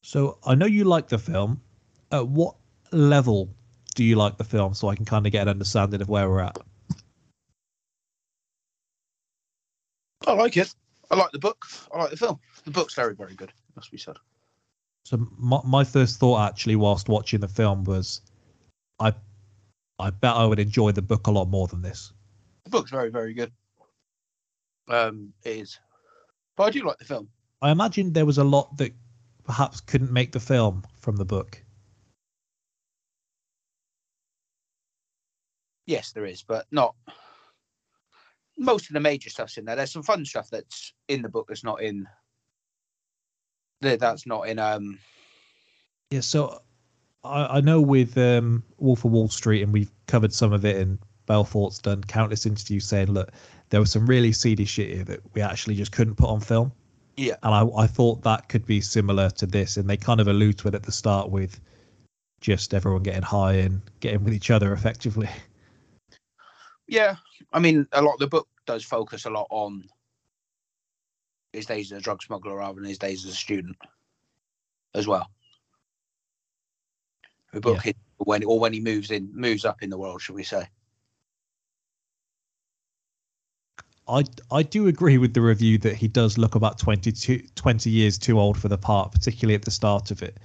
So 0.02 0.40
I 0.46 0.56
know 0.56 0.66
you 0.66 0.86
like 0.86 1.10
the 1.10 1.18
film. 1.20 1.62
At 2.12 2.28
what 2.28 2.56
level 2.92 3.54
do 3.96 4.04
you 4.06 4.16
like 4.16 4.38
the 4.38 4.46
film 4.46 4.74
so 4.74 4.88
I 4.88 4.96
can 4.96 5.06
kind 5.06 5.26
of 5.26 5.34
get 5.34 5.44
an 5.44 5.50
understanding 5.50 6.02
of 6.02 6.08
where 6.08 6.30
we're 6.30 6.40
at? 6.40 6.58
I 10.26 10.32
like 10.34 10.56
it. 10.56 10.74
I 11.12 11.16
like 11.16 11.32
the 11.32 11.40
book. 11.40 11.66
I 11.94 12.00
like 12.00 12.12
the 12.12 12.18
film. 12.18 12.40
The 12.64 12.72
book's 12.72 12.96
very, 12.96 13.14
very 13.14 13.36
good. 13.36 13.52
Must 13.76 13.92
be 13.92 13.98
said. 13.98 14.16
So 15.10 15.28
my, 15.40 15.60
my 15.66 15.84
first 15.84 16.20
thought 16.20 16.48
actually 16.48 16.76
whilst 16.76 17.10
watching 17.10 17.40
the 17.40 17.48
film 17.48 17.84
was 17.84 18.22
I 19.00 19.12
I 19.98 20.12
bet 20.12 20.36
I 20.36 20.46
would 20.46 20.60
enjoy 20.60 20.92
the 20.92 21.02
book 21.02 21.26
a 21.26 21.32
lot 21.32 21.46
more 21.46 21.66
than 21.66 21.82
this. 21.82 22.14
The 22.66 22.70
book's 22.70 22.92
very, 22.92 23.10
very 23.10 23.34
good. 23.34 23.52
Um, 24.88 25.34
it 25.44 25.58
is. 25.58 25.80
But 26.56 26.66
I 26.66 26.70
do 26.70 26.84
like 26.84 27.00
the 27.00 27.06
film. 27.06 27.28
I 27.60 27.72
imagine 27.72 28.14
there 28.14 28.28
was 28.28 28.38
a 28.38 28.44
lot 28.44 28.78
that 28.78 28.94
perhaps 29.46 29.82
couldn't 29.82 30.12
make 30.12 30.32
the 30.32 30.40
film 30.40 30.84
from 31.00 31.16
the 31.16 31.26
book. 31.26 31.60
Yes, 35.88 36.12
there 36.12 36.26
is, 36.26 36.44
but 36.44 36.68
not. 36.70 36.94
Most 38.60 38.92
of 38.92 38.94
the 38.94 39.00
major 39.00 39.32
stuff's 39.32 39.58
in 39.58 39.66
there. 39.66 39.76
There's 39.76 39.92
some 39.92 40.04
fun 40.04 40.24
stuff 40.24 40.52
that's 40.52 40.94
in 41.08 41.24
the 41.24 41.30
book 41.30 41.48
that's 41.48 41.64
not 41.64 41.82
in. 41.82 42.06
That- 43.82 44.00
That's 44.00 44.26
not 44.26 44.48
in. 44.48 44.60
Um. 44.60 45.00
Yeah, 46.12 46.22
so 46.22 46.62
I, 47.24 47.58
I 47.58 47.62
know 47.62 47.82
with 47.82 48.18
um, 48.18 48.64
Wolf 48.78 49.06
of 49.06 49.12
Wall 49.12 49.30
Street, 49.30 49.62
and 49.62 49.72
we've 49.72 49.92
covered 50.08 50.34
some 50.34 50.54
of 50.54 50.66
it, 50.66 50.78
and 50.78 50.98
Belfort's 51.28 51.80
done 51.80 52.04
countless 52.04 52.46
interviews 52.48 52.86
saying, 52.86 53.12
look, 53.12 53.32
there 53.70 53.80
was 53.80 53.92
some 53.92 54.08
really 54.08 54.32
seedy 54.32 54.66
shit 54.66 54.90
here 54.96 55.04
that 55.04 55.20
we 55.36 55.42
actually 55.42 55.76
just 55.76 55.92
couldn't 55.92 56.16
put 56.16 56.30
on 56.30 56.40
film. 56.40 56.72
Yeah. 57.16 57.36
And 57.44 57.54
I, 57.54 57.64
I 57.78 57.86
thought 57.86 58.24
that 58.24 58.50
could 58.50 58.66
be 58.66 58.82
similar 58.82 59.30
to 59.32 59.46
this, 59.46 59.78
and 59.78 59.88
they 59.88 59.98
kind 59.98 60.20
of 60.20 60.28
allude 60.28 60.58
to 60.60 60.70
it 60.70 60.74
at 60.76 60.84
the 60.84 60.92
start 60.92 61.30
with 61.30 61.60
just 62.42 62.74
everyone 62.74 63.04
getting 63.04 63.22
high 63.22 63.54
and 63.54 63.82
getting 64.00 64.24
with 64.24 64.34
each 64.34 64.50
other 64.50 64.74
effectively. 64.74 65.30
Yeah, 66.88 67.18
I 67.54 67.60
mean, 67.60 67.86
a 67.92 68.02
lot 68.02 68.14
of 68.14 68.20
the 68.20 68.28
book 68.28 68.48
does 68.66 68.84
focus 68.84 69.26
a 69.26 69.30
lot 69.30 69.48
on 69.52 69.84
his 71.54 71.66
days 71.66 71.92
as 71.92 72.00
a 72.00 72.02
drug 72.02 72.22
smuggler 72.22 72.58
rather 72.58 72.76
than 72.80 72.90
his 72.90 72.98
days 72.98 73.26
as 73.26 73.32
a 73.32 73.36
student, 73.36 73.78
as 74.94 75.08
well. 75.08 75.30
The 77.54 77.62
book 77.62 77.86
is 77.86 77.94
when 78.18 78.44
or 78.44 78.60
when 78.60 78.74
he 78.74 78.80
moves 78.80 79.12
in, 79.12 79.30
moves 79.34 79.66
up 79.66 79.82
in 79.82 79.90
the 79.90 79.98
world, 79.98 80.22
should 80.22 80.36
we 80.36 80.44
say? 80.44 80.68
I, 84.08 84.24
I 84.52 84.64
do 84.64 84.88
agree 84.88 85.20
with 85.20 85.34
the 85.34 85.42
review 85.42 85.78
that 85.80 85.96
he 85.96 86.08
does 86.08 86.38
look 86.38 86.56
about 86.56 86.80
22, 86.80 87.44
20 87.56 87.90
years 87.90 88.18
too 88.18 88.40
old 88.40 88.58
for 88.58 88.68
the 88.68 88.78
part, 88.78 89.12
particularly 89.12 89.54
at 89.54 89.64
the 89.64 89.72
start 89.72 90.12
of 90.12 90.24
it. 90.24 90.38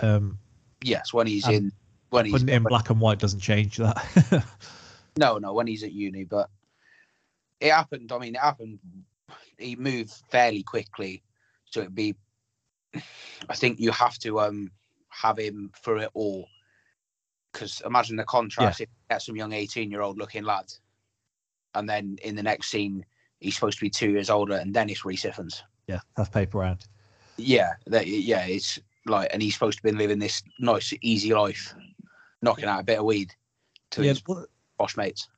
Um, 0.00 0.38
Yes, 0.82 1.12
when 1.12 1.26
he's 1.26 1.48
in, 1.48 1.72
when 2.10 2.26
he's 2.26 2.42
in 2.42 2.62
black 2.64 2.90
and 2.90 3.00
white 3.00 3.18
doesn't 3.18 3.40
change 3.40 3.76
that. 3.78 4.44
No, 5.18 5.38
no, 5.38 5.54
when 5.54 5.66
he's 5.66 5.82
at 5.82 5.92
uni, 5.92 6.24
but 6.24 6.50
it 7.60 7.72
happened. 7.72 8.12
I 8.12 8.18
mean, 8.18 8.34
it 8.34 8.40
happened. 8.40 8.78
He 9.58 9.76
moved 9.76 10.12
fairly 10.30 10.62
quickly, 10.62 11.22
so 11.64 11.80
it'd 11.80 11.94
be. 11.94 12.14
I 13.48 13.54
think 13.54 13.80
you 13.80 13.90
have 13.90 14.18
to 14.20 14.40
um 14.40 14.70
have 15.08 15.38
him 15.38 15.70
for 15.82 15.98
it 15.98 16.10
all, 16.14 16.46
because 17.52 17.82
imagine 17.84 18.16
the 18.16 18.24
contrast 18.24 18.80
if 18.80 18.88
you 18.88 18.96
get 19.10 19.22
some 19.22 19.36
young 19.36 19.52
eighteen-year-old 19.52 20.18
looking 20.18 20.44
lad, 20.44 20.66
and 21.74 21.88
then 21.88 22.16
in 22.22 22.36
the 22.36 22.42
next 22.42 22.68
scene 22.68 23.04
he's 23.40 23.54
supposed 23.54 23.78
to 23.78 23.84
be 23.84 23.90
two 23.90 24.10
years 24.10 24.30
older, 24.30 24.54
and 24.56 24.74
then 24.74 24.88
it's 24.88 25.04
Rhys 25.04 25.24
Ifans. 25.24 25.62
Yeah, 25.86 26.00
have 26.16 26.32
paper 26.32 26.58
round. 26.58 26.86
Yeah, 27.36 27.74
that, 27.86 28.06
yeah, 28.06 28.46
it's 28.46 28.78
like, 29.04 29.28
and 29.30 29.42
he's 29.42 29.52
supposed 29.52 29.76
to 29.78 29.82
be 29.82 29.92
living 29.92 30.18
this 30.18 30.42
nice, 30.58 30.92
easy 31.02 31.34
life, 31.34 31.74
knocking 32.40 32.64
out 32.64 32.80
a 32.80 32.84
bit 32.84 32.98
of 32.98 33.04
weed 33.04 33.34
to 33.90 34.02
Yeah, 34.02 34.08
his 34.10 34.22
well, 34.26 34.46
mates. 34.96 35.28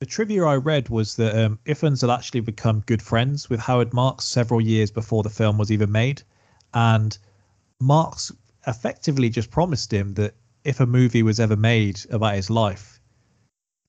The 0.00 0.06
trivia 0.06 0.44
I 0.44 0.56
read 0.56 0.88
was 0.88 1.16
that 1.16 1.36
um, 1.36 1.58
Ifans 1.66 2.02
had 2.02 2.10
actually 2.10 2.40
become 2.40 2.84
good 2.86 3.02
friends 3.02 3.50
with 3.50 3.58
Howard 3.58 3.92
Marks 3.92 4.24
several 4.24 4.60
years 4.60 4.90
before 4.90 5.22
the 5.22 5.30
film 5.30 5.58
was 5.58 5.72
even 5.72 5.90
made, 5.90 6.22
and 6.72 7.18
Marks 7.80 8.30
effectively 8.66 9.28
just 9.28 9.50
promised 9.50 9.92
him 9.92 10.14
that 10.14 10.34
if 10.64 10.80
a 10.80 10.86
movie 10.86 11.22
was 11.22 11.40
ever 11.40 11.56
made 11.56 12.00
about 12.10 12.34
his 12.34 12.48
life, 12.48 13.00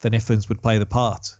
then 0.01 0.13
Ifans 0.13 0.49
would 0.49 0.61
play 0.61 0.79
the 0.79 0.85
part. 0.85 1.37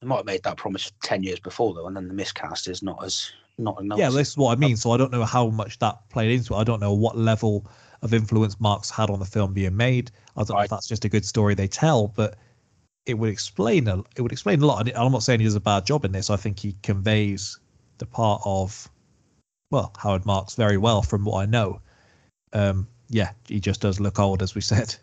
They 0.00 0.08
might 0.08 0.16
have 0.16 0.26
made 0.26 0.42
that 0.42 0.56
promise 0.56 0.90
ten 1.02 1.22
years 1.22 1.38
before 1.38 1.74
though, 1.74 1.86
and 1.86 1.96
then 1.96 2.08
the 2.08 2.14
miscast 2.14 2.68
is 2.68 2.82
not 2.82 3.04
as 3.04 3.30
not 3.58 3.80
enough. 3.80 3.98
Yeah, 3.98 4.10
this 4.10 4.30
is 4.30 4.36
what 4.36 4.56
I 4.56 4.60
mean. 4.60 4.76
So 4.76 4.90
I 4.90 4.96
don't 4.96 5.12
know 5.12 5.24
how 5.24 5.48
much 5.48 5.78
that 5.78 6.08
played 6.08 6.32
into 6.32 6.54
it. 6.54 6.56
I 6.56 6.64
don't 6.64 6.80
know 6.80 6.94
what 6.94 7.16
level 7.16 7.66
of 8.02 8.12
influence 8.12 8.58
Marks 8.58 8.90
had 8.90 9.08
on 9.08 9.20
the 9.20 9.24
film 9.24 9.52
being 9.52 9.76
made. 9.76 10.10
I 10.36 10.42
don't 10.42 10.56
know 10.56 10.62
if 10.62 10.70
that's 10.70 10.88
just 10.88 11.04
a 11.04 11.08
good 11.08 11.24
story 11.24 11.54
they 11.54 11.68
tell, 11.68 12.08
but 12.08 12.36
it 13.06 13.14
would 13.14 13.30
explain 13.30 13.88
a 13.88 13.98
it 14.16 14.22
would 14.22 14.32
explain 14.32 14.62
a 14.62 14.66
lot. 14.66 14.86
And 14.86 14.96
I'm 14.96 15.12
not 15.12 15.22
saying 15.22 15.40
he 15.40 15.44
does 15.44 15.54
a 15.54 15.60
bad 15.60 15.86
job 15.86 16.04
in 16.04 16.12
this. 16.12 16.30
I 16.30 16.36
think 16.36 16.58
he 16.58 16.76
conveys 16.82 17.58
the 17.98 18.06
part 18.06 18.42
of 18.44 18.88
well 19.70 19.92
Howard 19.98 20.26
Marks 20.26 20.54
very 20.54 20.78
well 20.78 21.02
from 21.02 21.24
what 21.24 21.40
I 21.40 21.46
know. 21.46 21.80
Um, 22.52 22.86
yeah, 23.08 23.32
he 23.48 23.60
just 23.60 23.80
does 23.80 24.00
look 24.00 24.18
old, 24.18 24.42
as 24.42 24.54
we 24.54 24.60
said. 24.60 24.94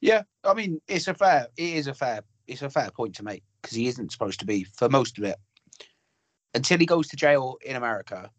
Yeah, 0.00 0.22
I 0.44 0.54
mean, 0.54 0.80
it's 0.86 1.08
a 1.08 1.14
fair. 1.14 1.48
It 1.56 1.74
is 1.74 1.86
a 1.86 1.94
fair. 1.94 2.22
It's 2.46 2.62
a 2.62 2.70
fair 2.70 2.90
point 2.90 3.14
to 3.16 3.24
make 3.24 3.42
because 3.60 3.76
he 3.76 3.88
isn't 3.88 4.12
supposed 4.12 4.40
to 4.40 4.46
be 4.46 4.64
for 4.64 4.88
most 4.88 5.18
of 5.18 5.24
it 5.24 5.36
until 6.54 6.78
he 6.78 6.86
goes 6.86 7.08
to 7.08 7.16
jail 7.16 7.58
in 7.64 7.76
America. 7.76 8.30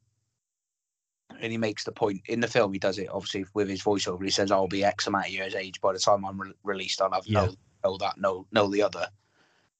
And 1.42 1.52
he 1.52 1.58
makes 1.58 1.84
the 1.84 1.92
point 1.92 2.22
in 2.26 2.40
the 2.40 2.48
film. 2.48 2.74
He 2.74 2.80
does 2.80 2.98
it 2.98 3.10
obviously 3.10 3.46
with 3.54 3.70
his 3.70 3.82
voiceover. 3.82 4.24
He 4.24 4.30
says, 4.30 4.52
"I'll 4.52 4.68
be 4.68 4.84
X 4.84 5.08
amount 5.08 5.28
of 5.28 5.32
years 5.32 5.56
age 5.56 5.80
by 5.82 5.94
the 5.94 6.00
time 6.00 6.26
I'm 6.26 6.42
re- 6.42 6.54
released. 6.64 7.02
I'll 7.02 7.12
have 7.12 7.26
Yeah. 7.28 7.46
no, 7.46 7.56
no 7.84 7.98
that, 7.98 8.18
no, 8.18 8.46
no 8.52 8.68
the 8.68 8.82
other." 8.82 9.08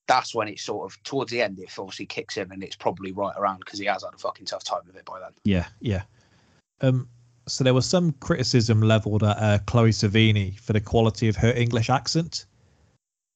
That's 0.08 0.34
when 0.34 0.48
it's 0.48 0.64
sort 0.64 0.92
of 0.92 1.02
towards 1.04 1.32
the 1.32 1.42
end. 1.42 1.60
It 1.60 1.70
obviously 1.78 2.06
kicks 2.06 2.38
in, 2.38 2.52
and 2.52 2.64
it's 2.64 2.76
probably 2.76 3.12
right 3.12 3.36
around 3.38 3.60
because 3.60 3.78
he 3.78 3.86
has 3.86 4.04
had 4.04 4.14
a 4.14 4.18
fucking 4.18 4.46
tough 4.46 4.64
time 4.64 4.82
with 4.88 4.96
it 4.96 5.06
by 5.06 5.20
then. 5.20 5.32
Yeah, 5.44 5.68
yeah. 5.82 6.04
Um, 6.82 7.08
so 7.48 7.64
there 7.64 7.74
was 7.74 7.86
some 7.86 8.14
criticism 8.14 8.82
leveled 8.82 9.24
at 9.24 9.38
uh, 9.38 9.60
Chloë 9.66 9.90
Sevigny 9.94 10.60
for 10.60 10.74
the 10.74 10.82
quality 10.82 11.28
of 11.28 11.36
her 11.36 11.52
English 11.54 11.90
accent. 11.90 12.46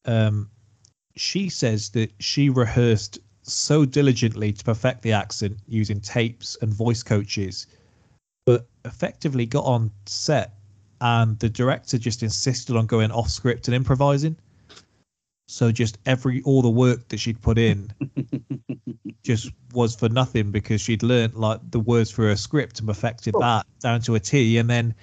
Um, 0.06 0.50
she 1.16 1.50
says 1.50 1.90
that 1.92 2.12
she 2.20 2.50
rehearsed 2.50 3.20
so 3.44 3.86
diligently 3.86 4.54
to 4.54 4.64
perfect 4.64 5.02
the 5.02 5.12
accent 5.12 5.58
using 5.68 6.00
tapes 6.00 6.58
and 6.62 6.74
voice 6.74 7.04
coaches, 7.04 7.68
effectively 8.86 9.46
got 9.46 9.66
on 9.66 9.92
set 10.06 10.54
and 11.02 11.38
the 11.40 11.50
director 11.50 11.98
just 11.98 12.24
insisted 12.24 12.76
on 12.76 12.86
going 12.86 13.12
off 13.12 13.30
script 13.30 13.68
and 13.68 13.76
improvising. 13.76 14.36
So 15.48 15.72
just 15.72 15.98
every 16.06 16.42
all 16.44 16.62
the 16.62 16.70
work 16.70 17.08
that 17.10 17.20
she'd 17.20 17.42
put 17.42 17.58
in 17.58 17.92
just 19.24 19.52
was 19.74 19.96
for 19.96 20.08
nothing 20.10 20.52
because 20.52 20.80
she'd 20.82 21.04
learnt 21.04 21.38
like 21.38 21.60
the 21.72 21.80
words 21.80 22.10
for 22.10 22.24
her 22.24 22.36
script 22.36 22.80
and 22.80 22.88
perfected 22.88 23.36
Oh. 23.36 23.40
that 23.42 23.66
down 23.82 24.02
to 24.02 24.16
a 24.16 24.20
T, 24.20 24.58
and 24.58 24.70
then 24.70 24.96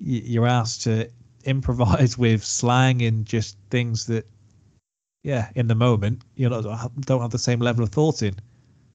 you're 0.00 0.46
asked 0.46 0.82
to 0.82 1.08
improvise 1.44 2.18
with 2.24 2.44
slang 2.44 3.02
and 3.02 3.24
just 3.24 3.56
things 3.70 4.06
that, 4.06 4.26
yeah, 5.22 5.50
in 5.54 5.68
the 5.68 5.74
moment 5.76 6.22
you 6.34 6.48
know 6.48 6.60
don't 7.00 7.20
have 7.22 7.30
the 7.30 7.38
same 7.38 7.60
level 7.60 7.84
of 7.84 7.90
thought 7.90 8.22
in. 8.22 8.34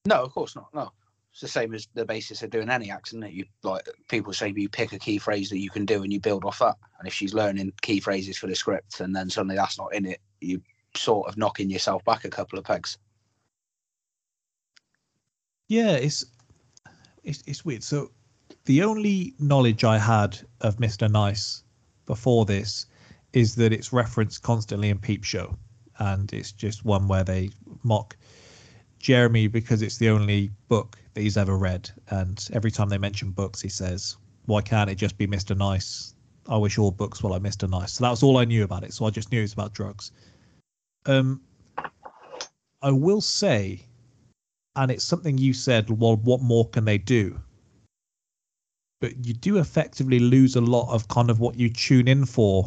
No, 0.05 0.21
of 0.21 0.33
course 0.33 0.55
not. 0.55 0.67
No, 0.73 0.91
it's 1.33 1.41
the 1.41 1.47
same 1.47 1.73
as 1.73 1.87
the 1.95 2.05
basis 2.05 2.43
of 2.43 2.51
doing 2.51 2.69
any 2.69 2.91
accent. 2.91 3.23
That 3.23 3.33
you 3.33 3.45
like, 3.63 3.89
people 4.07 4.33
say 4.33 4.53
you 4.55 4.69
pick 4.69 4.93
a 4.93 4.99
key 4.99 5.17
phrase 5.17 5.49
that 5.49 5.57
you 5.57 5.71
can 5.71 5.83
do 5.83 6.03
and 6.03 6.13
you 6.13 6.19
build 6.19 6.45
off 6.45 6.59
that. 6.59 6.75
And 6.99 7.07
if 7.07 7.13
she's 7.13 7.33
learning 7.33 7.73
key 7.81 7.99
phrases 7.99 8.37
for 8.37 8.45
the 8.45 8.53
script 8.53 8.99
and 8.99 9.15
then 9.15 9.31
suddenly 9.31 9.55
that's 9.55 9.79
not 9.79 9.95
in 9.95 10.05
it, 10.05 10.21
you 10.41 10.61
sort 10.95 11.27
of 11.27 11.35
knocking 11.35 11.71
yourself 11.71 12.05
back 12.05 12.23
a 12.23 12.29
couple 12.29 12.59
of 12.59 12.65
pegs. 12.65 12.99
Yeah, 15.69 15.93
it's 15.93 16.23
it's 17.23 17.43
it's 17.47 17.65
weird. 17.65 17.81
So 17.83 18.11
the 18.65 18.83
only 18.83 19.33
knowledge 19.39 19.83
I 19.83 19.97
had 19.97 20.37
of 20.61 20.77
Mr. 20.77 21.09
Nice 21.09 21.63
before 22.05 22.45
this 22.45 22.85
is 23.33 23.55
that 23.55 23.73
it's 23.73 23.91
referenced 23.91 24.43
constantly 24.43 24.91
in 24.91 24.99
Peep 24.99 25.23
Show, 25.23 25.57
and 25.97 26.31
it's 26.31 26.51
just 26.51 26.85
one 26.85 27.07
where 27.07 27.23
they 27.23 27.49
mock 27.81 28.15
Jeremy 28.99 29.47
because 29.47 29.81
it's 29.81 29.97
the 29.97 30.09
only 30.09 30.51
book 30.67 30.99
that 31.13 31.21
he's 31.21 31.37
ever 31.37 31.57
read, 31.57 31.89
and 32.09 32.47
every 32.53 32.71
time 32.71 32.89
they 32.89 32.97
mention 32.97 33.31
books, 33.31 33.61
he 33.61 33.69
says, 33.69 34.17
"Why 34.45 34.61
can't 34.61 34.89
it 34.89 34.95
just 34.95 35.17
be 35.17 35.27
Mr. 35.27 35.55
Nice? 35.55 36.15
I 36.47 36.57
wish 36.57 36.77
all 36.77 36.91
books 36.91 37.23
were 37.23 37.29
like 37.29 37.41
Mr. 37.41 37.69
Nice." 37.69 37.93
So 37.93 38.03
that 38.03 38.09
was 38.09 38.23
all 38.23 38.37
I 38.37 38.45
knew 38.45 38.63
about 38.63 38.83
it. 38.83 38.93
So 38.93 39.05
I 39.05 39.09
just 39.09 39.31
knew 39.31 39.39
it 39.39 39.43
was 39.43 39.53
about 39.53 39.73
drugs. 39.73 40.11
Um, 41.05 41.41
I 42.81 42.91
will 42.91 43.21
say 43.21 43.85
and 44.75 44.91
it's 44.91 45.03
something 45.03 45.37
you 45.37 45.53
said 45.53 45.89
well 45.89 46.17
what 46.17 46.41
more 46.41 46.67
can 46.69 46.85
they 46.85 46.97
do 46.97 47.39
but 48.99 49.25
you 49.25 49.33
do 49.33 49.57
effectively 49.57 50.19
lose 50.19 50.55
a 50.55 50.61
lot 50.61 50.91
of 50.93 51.07
kind 51.07 51.29
of 51.29 51.39
what 51.39 51.57
you 51.57 51.69
tune 51.69 52.07
in 52.07 52.25
for 52.25 52.65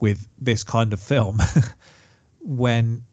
with 0.00 0.28
this 0.38 0.64
kind 0.64 0.92
of 0.92 1.00
film 1.00 1.38
when 2.40 3.04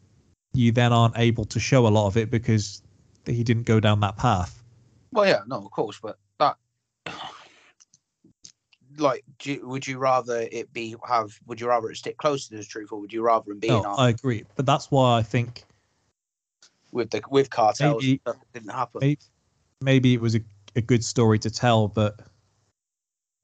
you 0.54 0.72
then 0.72 0.92
aren't 0.92 1.16
able 1.18 1.44
to 1.44 1.60
show 1.60 1.86
a 1.86 1.88
lot 1.88 2.06
of 2.06 2.16
it 2.16 2.30
because 2.30 2.82
he 3.26 3.44
didn't 3.44 3.64
go 3.64 3.80
down 3.80 4.00
that 4.00 4.16
path 4.16 4.62
Well, 5.12 5.26
yeah, 5.26 5.40
no, 5.46 5.56
of 5.56 5.70
course, 5.70 5.98
but 6.00 6.18
that, 6.38 6.56
like, 8.98 9.24
do 9.38 9.52
you, 9.52 9.68
would 9.68 9.86
you 9.86 9.98
rather 9.98 10.46
it 10.50 10.72
be 10.72 10.94
have? 11.06 11.38
Would 11.46 11.60
you 11.60 11.68
rather 11.68 11.90
it 11.90 11.96
stick 11.96 12.16
closer 12.16 12.50
to 12.50 12.56
the 12.56 12.64
truth, 12.64 12.90
or 12.92 13.00
would 13.00 13.12
you 13.12 13.22
rather 13.22 13.52
him 13.52 13.58
be? 13.58 13.68
no, 13.68 13.82
i 13.82 14.08
agree 14.08 14.44
but 14.56 14.66
that's 14.66 14.90
why 14.90 15.18
i 15.18 15.22
think 15.22 15.64
with 16.92 17.10
the 17.10 17.22
with 17.30 17.50
cartels? 17.50 18.02
Maybe- 18.02 18.20
That 18.24 18.36
didn't 18.54 18.70
happen. 18.70 19.00
maybe, 19.00 19.18
maybe 19.82 20.14
it 20.14 20.20
was 20.20 20.34
a, 20.34 20.40
a 20.76 20.80
good 20.80 21.04
story 21.04 21.38
to 21.40 21.50
tell 21.50 21.88
but 21.88 22.20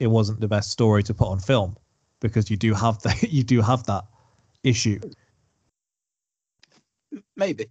it 0.01 0.07
wasn't 0.07 0.41
the 0.41 0.49
best 0.49 0.71
story 0.71 1.03
to 1.03 1.15
put 1.15 1.29
on 1.29 1.39
film 1.39 1.77
because 2.21 2.51
you 2.51 2.57
do 2.57 2.75
have 2.75 3.01
that 3.03 3.23
you 3.33 3.43
do 3.43 3.61
have 3.61 3.85
that 3.85 4.05
issue 4.63 4.99
Maybe, 7.37 7.67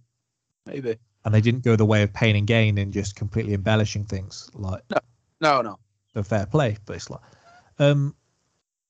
maybe. 0.66 0.96
And 1.24 1.32
they 1.34 1.40
didn't 1.40 1.64
go 1.64 1.76
the 1.76 1.84
way 1.84 2.02
of 2.02 2.12
pain 2.12 2.36
and 2.36 2.46
gain 2.46 2.78
and 2.78 2.92
just 2.92 3.16
completely 3.16 3.54
embellishing 3.54 4.04
things 4.04 4.50
like 4.54 4.82
No, 4.90 4.98
no. 5.40 5.62
No. 5.62 5.78
the 6.14 6.22
fair 6.24 6.46
play 6.46 6.76
but 6.86 6.96
it's 6.96 7.10
like 7.10 7.20
um 7.78 8.14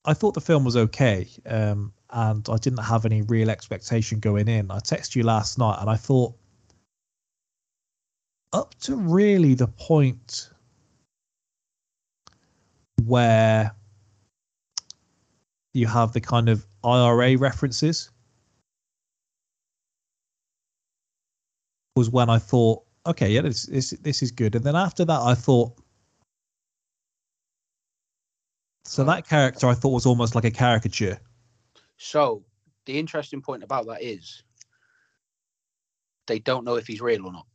i 0.04 0.12
thought 0.14 0.34
the 0.34 0.40
film 0.40 0.64
was 0.64 0.76
okay 0.76 1.26
um 1.46 1.92
and 2.10 2.46
i 2.50 2.56
didn't 2.56 2.82
have 2.84 3.04
any 3.06 3.22
real 3.22 3.50
expectation 3.50 4.20
going 4.20 4.46
in. 4.48 4.70
I 4.70 4.78
texted 4.78 5.16
you 5.16 5.22
last 5.24 5.58
night 5.58 5.78
and 5.80 5.88
i 5.90 5.96
thought 5.96 6.34
up 8.52 8.74
to 8.82 8.94
really 8.96 9.54
the 9.54 9.66
point 9.66 10.50
where 13.04 13.74
you 15.72 15.86
have 15.88 16.12
the 16.12 16.20
kind 16.20 16.48
of 16.48 16.64
ira 16.84 17.36
references 17.36 18.10
was 21.96 22.10
when 22.10 22.28
i 22.28 22.38
thought 22.38 22.82
okay 23.06 23.30
yeah 23.30 23.40
this 23.40 23.66
this, 23.66 23.90
this 24.02 24.22
is 24.22 24.30
good 24.30 24.54
and 24.54 24.64
then 24.64 24.76
after 24.76 25.04
that 25.04 25.20
i 25.20 25.34
thought 25.34 25.78
so 28.84 29.02
uh-huh. 29.02 29.14
that 29.14 29.28
character 29.28 29.66
I 29.66 29.74
thought 29.74 29.90
was 29.90 30.06
almost 30.06 30.34
like 30.34 30.44
a 30.44 30.50
caricature. 30.50 31.18
So 31.96 32.44
the 32.86 32.98
interesting 32.98 33.40
point 33.40 33.62
about 33.62 33.86
that 33.86 34.02
is 34.02 34.42
they 36.26 36.38
don't 36.38 36.64
know 36.64 36.76
if 36.76 36.86
he's 36.86 37.00
real 37.00 37.26
or 37.26 37.32
not. 37.32 37.46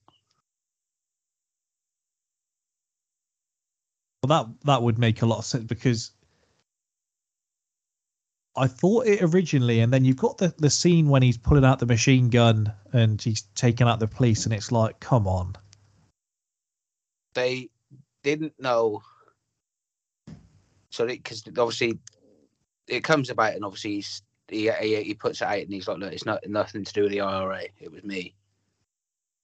Well, 4.23 4.45
that 4.45 4.65
that 4.65 4.81
would 4.81 4.97
make 4.99 5.21
a 5.21 5.25
lot 5.25 5.39
of 5.39 5.45
sense 5.45 5.63
because 5.63 6.11
I 8.60 8.68
thought 8.68 9.07
it 9.07 9.22
originally, 9.22 9.80
and 9.80 9.94
then 9.94 10.03
you've 10.03 10.18
got 10.18 10.38
the 10.38 10.53
the 10.57 10.69
scene 10.69 11.07
when 11.07 11.22
he's 11.22 11.38
pulling 11.38 11.64
out 11.64 11.80
the 11.80 11.86
machine 11.86 12.30
gun 12.30 12.72
and 12.91 13.22
he's 13.22 13.44
taking 13.56 13.88
out 13.88 13.99
the 13.99 14.07
police, 14.07 14.44
and 14.45 14.53
it's 14.53 14.72
like, 14.72 14.99
come 14.99 15.27
on, 15.27 15.56
They 17.34 17.69
didn't 18.23 18.53
know. 18.60 19.02
So 20.90 21.07
because 21.07 21.44
obviously 21.48 21.99
it 22.88 23.03
comes 23.03 23.30
about, 23.30 23.53
and 23.53 23.64
obviously 23.64 23.95
he's 23.95 24.22
he, 24.49 24.69
he 24.81 25.03
he 25.03 25.14
puts 25.14 25.41
it 25.41 25.45
out 25.45 25.60
and 25.60 25.72
he's 25.72 25.88
like, 25.88 25.99
look, 25.99 26.11
it's 26.11 26.26
not 26.26 26.45
nothing 26.48 26.84
to 26.84 26.94
do 26.94 27.03
with 27.03 27.11
the 27.11 27.22
IRA. 27.22 27.64
It 27.80 27.91
was 27.91 28.03
me, 28.03 28.36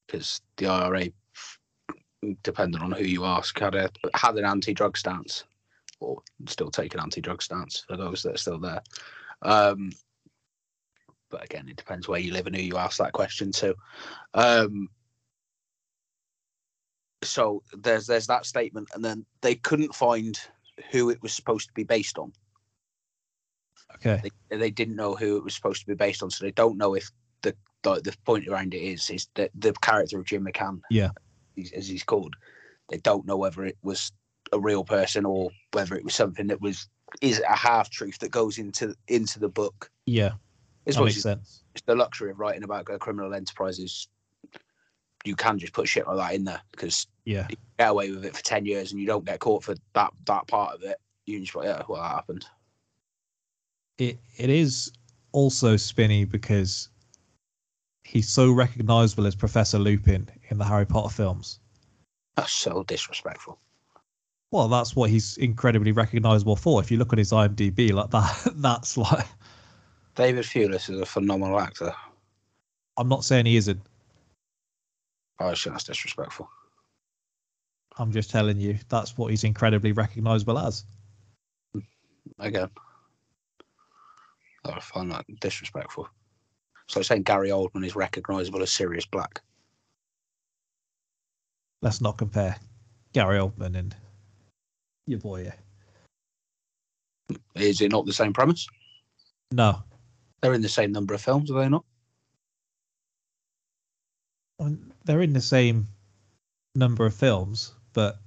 because 0.07 0.41
the 0.57 0.67
IRA, 0.67 1.07
depending 2.43 2.81
on 2.81 2.91
who 2.91 3.05
you 3.05 3.23
ask, 3.23 3.57
had 3.57 3.75
a 3.75 3.89
had 4.13 4.35
an 4.35 4.45
anti-drug 4.45 4.97
stance, 4.97 5.45
or 5.99 6.21
still 6.47 6.71
take 6.71 6.93
an 6.93 6.99
anti-drug 6.99 7.41
stance 7.41 7.83
for 7.87 7.97
those 7.97 8.21
that 8.23 8.35
are 8.35 8.37
still 8.37 8.59
there. 8.59 8.81
Um, 9.41 9.91
but 11.29 11.43
again, 11.43 11.67
it 11.67 11.75
depends 11.77 12.07
where 12.07 12.19
you 12.19 12.31
live 12.31 12.47
and 12.47 12.55
who 12.55 12.61
you 12.61 12.77
ask 12.77 12.97
that 12.97 13.13
question 13.13 13.51
to. 13.53 13.75
Um, 14.33 14.89
so 17.23 17.63
there's 17.73 18.05
there's 18.05 18.27
that 18.27 18.45
statement, 18.45 18.89
and 18.93 19.03
then 19.03 19.25
they 19.41 19.55
couldn't 19.55 19.95
find 19.95 20.39
who 20.91 21.09
it 21.09 21.21
was 21.21 21.33
supposed 21.33 21.67
to 21.67 21.73
be 21.73 21.83
based 21.83 22.17
on. 22.17 22.31
Okay. 23.95 24.21
They, 24.49 24.57
they 24.57 24.71
didn't 24.71 24.95
know 24.95 25.15
who 25.15 25.37
it 25.37 25.43
was 25.43 25.55
supposed 25.55 25.81
to 25.81 25.87
be 25.87 25.95
based 25.95 26.21
on, 26.21 26.29
so 26.29 26.45
they 26.45 26.51
don't 26.51 26.77
know 26.77 26.93
if 26.93 27.09
the 27.41 27.55
the, 27.81 28.01
the 28.01 28.15
point 28.25 28.47
around 28.47 28.73
it 28.73 28.81
is 28.81 29.09
is 29.09 29.27
that 29.35 29.51
the 29.55 29.73
character 29.73 30.19
of 30.19 30.25
Jim 30.25 30.45
McCann, 30.45 30.81
Yeah. 30.89 31.09
as 31.75 31.87
he's 31.87 32.03
called, 32.03 32.35
they 32.89 32.97
don't 32.97 33.25
know 33.25 33.37
whether 33.37 33.65
it 33.65 33.77
was 33.81 34.11
a 34.55 34.59
real 34.59 34.83
person 34.83 35.25
or 35.25 35.51
whether 35.73 35.95
it 35.95 36.03
was 36.03 36.15
something 36.15 36.47
that 36.47 36.61
was 36.61 36.87
is 37.21 37.41
a 37.47 37.55
half 37.55 37.89
truth 37.89 38.17
that 38.19 38.31
goes 38.31 38.57
into 38.57 38.95
into 39.07 39.39
the 39.39 39.49
book. 39.49 39.89
Yeah. 40.05 40.31
It's 40.85 40.97
That 40.97 41.03
makes 41.05 41.21
sense. 41.21 41.63
it's 41.73 41.83
the 41.85 41.95
luxury 41.95 42.31
of 42.31 42.39
writing 42.39 42.63
about 42.63 42.89
a 42.89 42.97
criminal 42.97 43.33
enterprise 43.33 43.79
is 43.79 44.07
you 45.23 45.35
can 45.35 45.57
just 45.57 45.73
put 45.73 45.87
shit 45.87 46.07
like 46.07 46.17
that 46.17 46.35
in 46.35 46.43
there 46.45 46.61
because 46.71 47.07
Yeah. 47.25 47.47
you 47.49 47.55
get 47.79 47.89
away 47.89 48.11
with 48.11 48.25
it 48.25 48.35
for 48.35 48.43
10 48.43 48.65
years 48.65 48.91
and 48.91 48.99
you 49.01 49.07
don't 49.07 49.25
get 49.25 49.39
caught 49.39 49.63
for 49.63 49.75
that 49.93 50.11
that 50.25 50.47
part 50.47 50.75
of 50.75 50.83
it 50.83 50.97
you 51.25 51.39
just 51.39 51.55
like, 51.55 51.65
yeah 51.65 51.81
well 51.89 52.01
that 52.01 52.09
happened 52.09 52.45
It 53.97 54.19
it 54.37 54.49
is 54.49 54.91
also 55.31 55.75
spinny 55.77 56.23
because 56.25 56.89
he's 58.03 58.29
so 58.29 58.51
recognizable 58.51 59.25
as 59.25 59.35
Professor 59.35 59.79
Lupin 59.79 60.29
in 60.49 60.57
the 60.57 60.65
Harry 60.65 60.85
Potter 60.85 61.13
films. 61.13 61.59
that's 62.35 62.51
so 62.51 62.83
disrespectful 62.83 63.59
Well, 64.51 64.67
that's 64.67 64.95
what 64.95 65.09
he's 65.09 65.37
incredibly 65.37 65.91
recognizable 65.91 66.55
for. 66.55 66.81
If 66.81 66.89
you 66.91 66.97
look 66.97 67.11
at 67.11 67.19
his 67.19 67.31
IMDb, 67.31 67.91
like 67.91 68.11
that, 68.11 68.53
that's 68.55 68.97
like 68.97 69.27
david 70.15 70.45
Thewlis 70.45 70.89
is 70.89 70.99
a 70.99 71.05
phenomenal 71.05 71.59
actor 71.59 71.93
I'm 72.97 73.09
not 73.09 73.25
saying 73.25 73.45
he 73.45 73.57
isn't. 73.57 73.81
Oh 75.39 75.53
think 75.53 75.75
that's 75.75 75.83
disrespectful 75.83 76.49
I'm 77.97 78.11
just 78.11 78.29
telling 78.29 78.59
you 78.59 78.77
that's 78.89 79.17
what 79.17 79.31
he's 79.31 79.43
incredibly 79.43 79.91
recognizable 79.91 80.57
as. 80.57 80.85
again 82.39 82.69
i 84.65 84.79
find 84.79 85.11
that 85.11 85.25
disrespectful 85.41 86.09
so 86.87 87.01
saying 87.01 87.23
gary 87.23 87.49
oldman 87.49 87.85
is 87.85 87.95
recognizable 87.95 88.61
as 88.61 88.71
sirius 88.71 89.05
black 89.05 89.41
Let's 91.81 92.01
not 92.01 92.17
compare 92.17 92.55
Gary 93.13 93.37
Oldman 93.37 93.77
and 93.77 93.95
your 95.07 95.19
boy. 95.19 95.51
Is 97.55 97.81
it 97.81 97.91
not 97.91 98.05
the 98.05 98.13
same 98.13 98.33
premise 98.33 98.67
No, 99.51 99.83
they're 100.41 100.53
in 100.53 100.61
the 100.61 100.69
same 100.69 100.91
number 100.91 101.13
of 101.13 101.21
films 101.21 101.49
are 101.51 101.59
they 101.61 101.69
not 101.69 101.83
they're 105.05 105.21
in 105.21 105.33
the 105.33 105.41
same 105.41 105.87
number 106.75 107.05
of 107.05 107.13
films, 107.13 107.73
but 107.93 108.19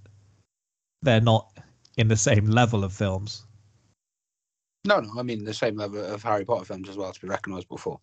they're 1.02 1.20
not 1.20 1.50
in 1.96 2.08
the 2.08 2.16
same 2.16 2.46
level 2.46 2.84
of 2.84 2.92
films. 2.92 3.44
no 4.84 5.00
no 5.00 5.10
i 5.18 5.22
mean 5.22 5.44
the 5.44 5.54
same 5.54 5.76
level 5.76 6.04
of 6.04 6.22
harry 6.22 6.44
potter 6.44 6.64
films 6.64 6.88
as 6.88 6.96
well 6.96 7.12
to 7.12 7.20
be 7.20 7.28
recognised 7.28 7.66
for 7.68 8.00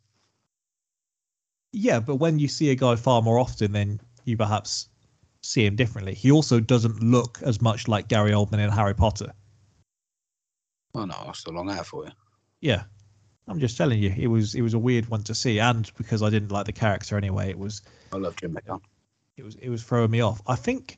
Yeah, 1.72 2.00
but 2.00 2.16
when 2.16 2.40
you 2.40 2.48
see 2.48 2.70
a 2.70 2.76
guy 2.76 2.96
far 2.96 3.22
more 3.22 3.38
often, 3.38 3.74
then 3.74 4.00
you 4.24 4.38
perhaps 4.38 4.88
see 5.46 5.66
him 5.66 5.76
differently. 5.76 6.14
He 6.14 6.32
also 6.32 6.60
doesn't 6.60 7.02
look 7.04 7.40
as 7.44 7.62
much 7.62 7.88
like 7.88 8.08
Gary 8.08 8.32
Oldman 8.32 8.60
in 8.60 8.70
Harry 8.70 8.94
Potter. 8.96 9.32
well 10.94 11.08
no 11.08 11.16
that's 11.26 11.44
the 11.44 11.52
long 11.52 11.70
hair 11.70 11.84
for 11.84 12.06
you 12.06 12.12
Yeah, 12.62 12.84
I'm 13.48 13.60
just 13.60 13.78
telling 13.78 14.00
you, 14.02 14.14
it 14.18 14.28
was 14.28 14.56
it 14.56 14.62
was 14.62 14.74
a 14.74 14.80
weird 14.80 15.08
one 15.10 15.24
to 15.24 15.36
see, 15.36 15.60
and 15.60 15.92
because 15.98 16.24
I 16.24 16.30
didn't 16.30 16.52
like 16.52 16.66
the 16.66 16.72
character 16.74 17.18
anyway, 17.18 17.50
it 17.50 17.60
was 17.60 17.82
i 18.14 18.18
love 18.18 18.36
jim 18.38 18.54
mccann 18.56 18.82
it 19.38 19.44
was 19.44 19.56
it 19.56 19.70
was 19.70 19.84
throwing 19.84 20.12
me 20.12 20.22
off. 20.22 20.42
I 20.48 20.56
think 20.56 20.98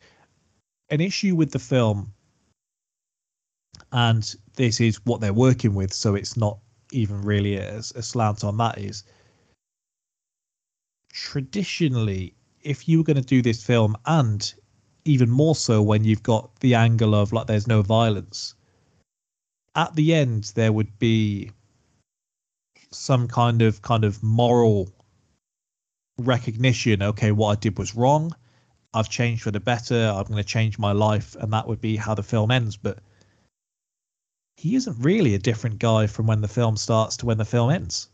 an 0.90 1.02
issue 1.02 1.36
with 1.36 1.52
the 1.52 1.60
film, 1.60 2.14
and 3.92 4.36
this 4.56 4.80
is 4.80 5.04
what 5.06 5.20
they're 5.22 5.34
working 5.34 5.74
with, 5.76 5.92
so 5.92 6.16
it's 6.16 6.38
not 6.38 6.60
even 6.92 7.22
really 7.22 7.58
a, 7.58 7.78
a 7.78 8.02
slant 8.02 8.44
on 8.44 8.58
that. 8.58 8.78
Is 8.78 9.04
traditionally, 11.12 12.36
if 12.62 12.88
you 12.88 13.00
were 13.00 13.04
going 13.04 13.18
to 13.18 13.22
do 13.22 13.42
this 13.42 13.64
film, 13.64 13.96
and 14.06 14.54
even 15.06 15.30
more 15.30 15.56
so 15.56 15.82
when 15.82 16.04
you've 16.04 16.24
got 16.24 16.60
the 16.60 16.76
angle 16.76 17.16
of 17.16 17.32
like 17.32 17.48
there's 17.48 17.68
no 17.68 17.82
violence, 17.82 18.56
at 19.76 19.96
the 19.96 20.14
end 20.14 20.52
there 20.56 20.74
would 20.74 21.00
be 21.00 21.52
some 22.92 23.28
kind 23.28 23.62
of 23.62 23.82
kind 23.82 24.04
of 24.04 24.22
moral 24.24 24.90
recognition 26.20 27.04
okay 27.04 27.32
what 27.32 27.50
i 27.50 27.60
did 27.60 27.78
was 27.78 27.94
wrong 27.94 28.34
i've 28.94 29.10
changed 29.10 29.44
for 29.44 29.52
the 29.52 29.60
better 29.60 30.12
i'm 30.16 30.24
going 30.24 30.38
to 30.38 30.44
change 30.44 30.80
my 30.80 30.92
life 30.92 31.36
and 31.40 31.54
that 31.54 31.68
would 31.68 31.80
be 31.80 31.96
how 31.96 32.16
the 32.16 32.24
film 32.24 32.50
ends. 32.50 32.76
But 32.76 33.00
he 34.56 34.76
isn't 34.76 34.98
really 35.00 35.36
a 35.36 35.40
different 35.40 35.78
guy 35.78 36.08
from 36.08 36.26
when 36.26 36.42
the 36.42 36.48
film 36.48 36.78
starts 36.78 37.18
to 37.18 37.28
when 37.28 37.38
the 37.38 37.46
film 37.46 37.70
ends 37.70 38.10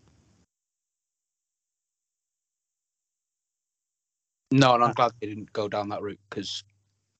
No, 4.53 4.75
and 4.75 4.83
I'm 4.83 4.91
glad 4.93 5.11
they 5.19 5.25
didn't 5.25 5.51
go 5.51 5.67
down 5.67 5.89
that 5.89 6.03
route 6.03 6.19
because 6.29 6.63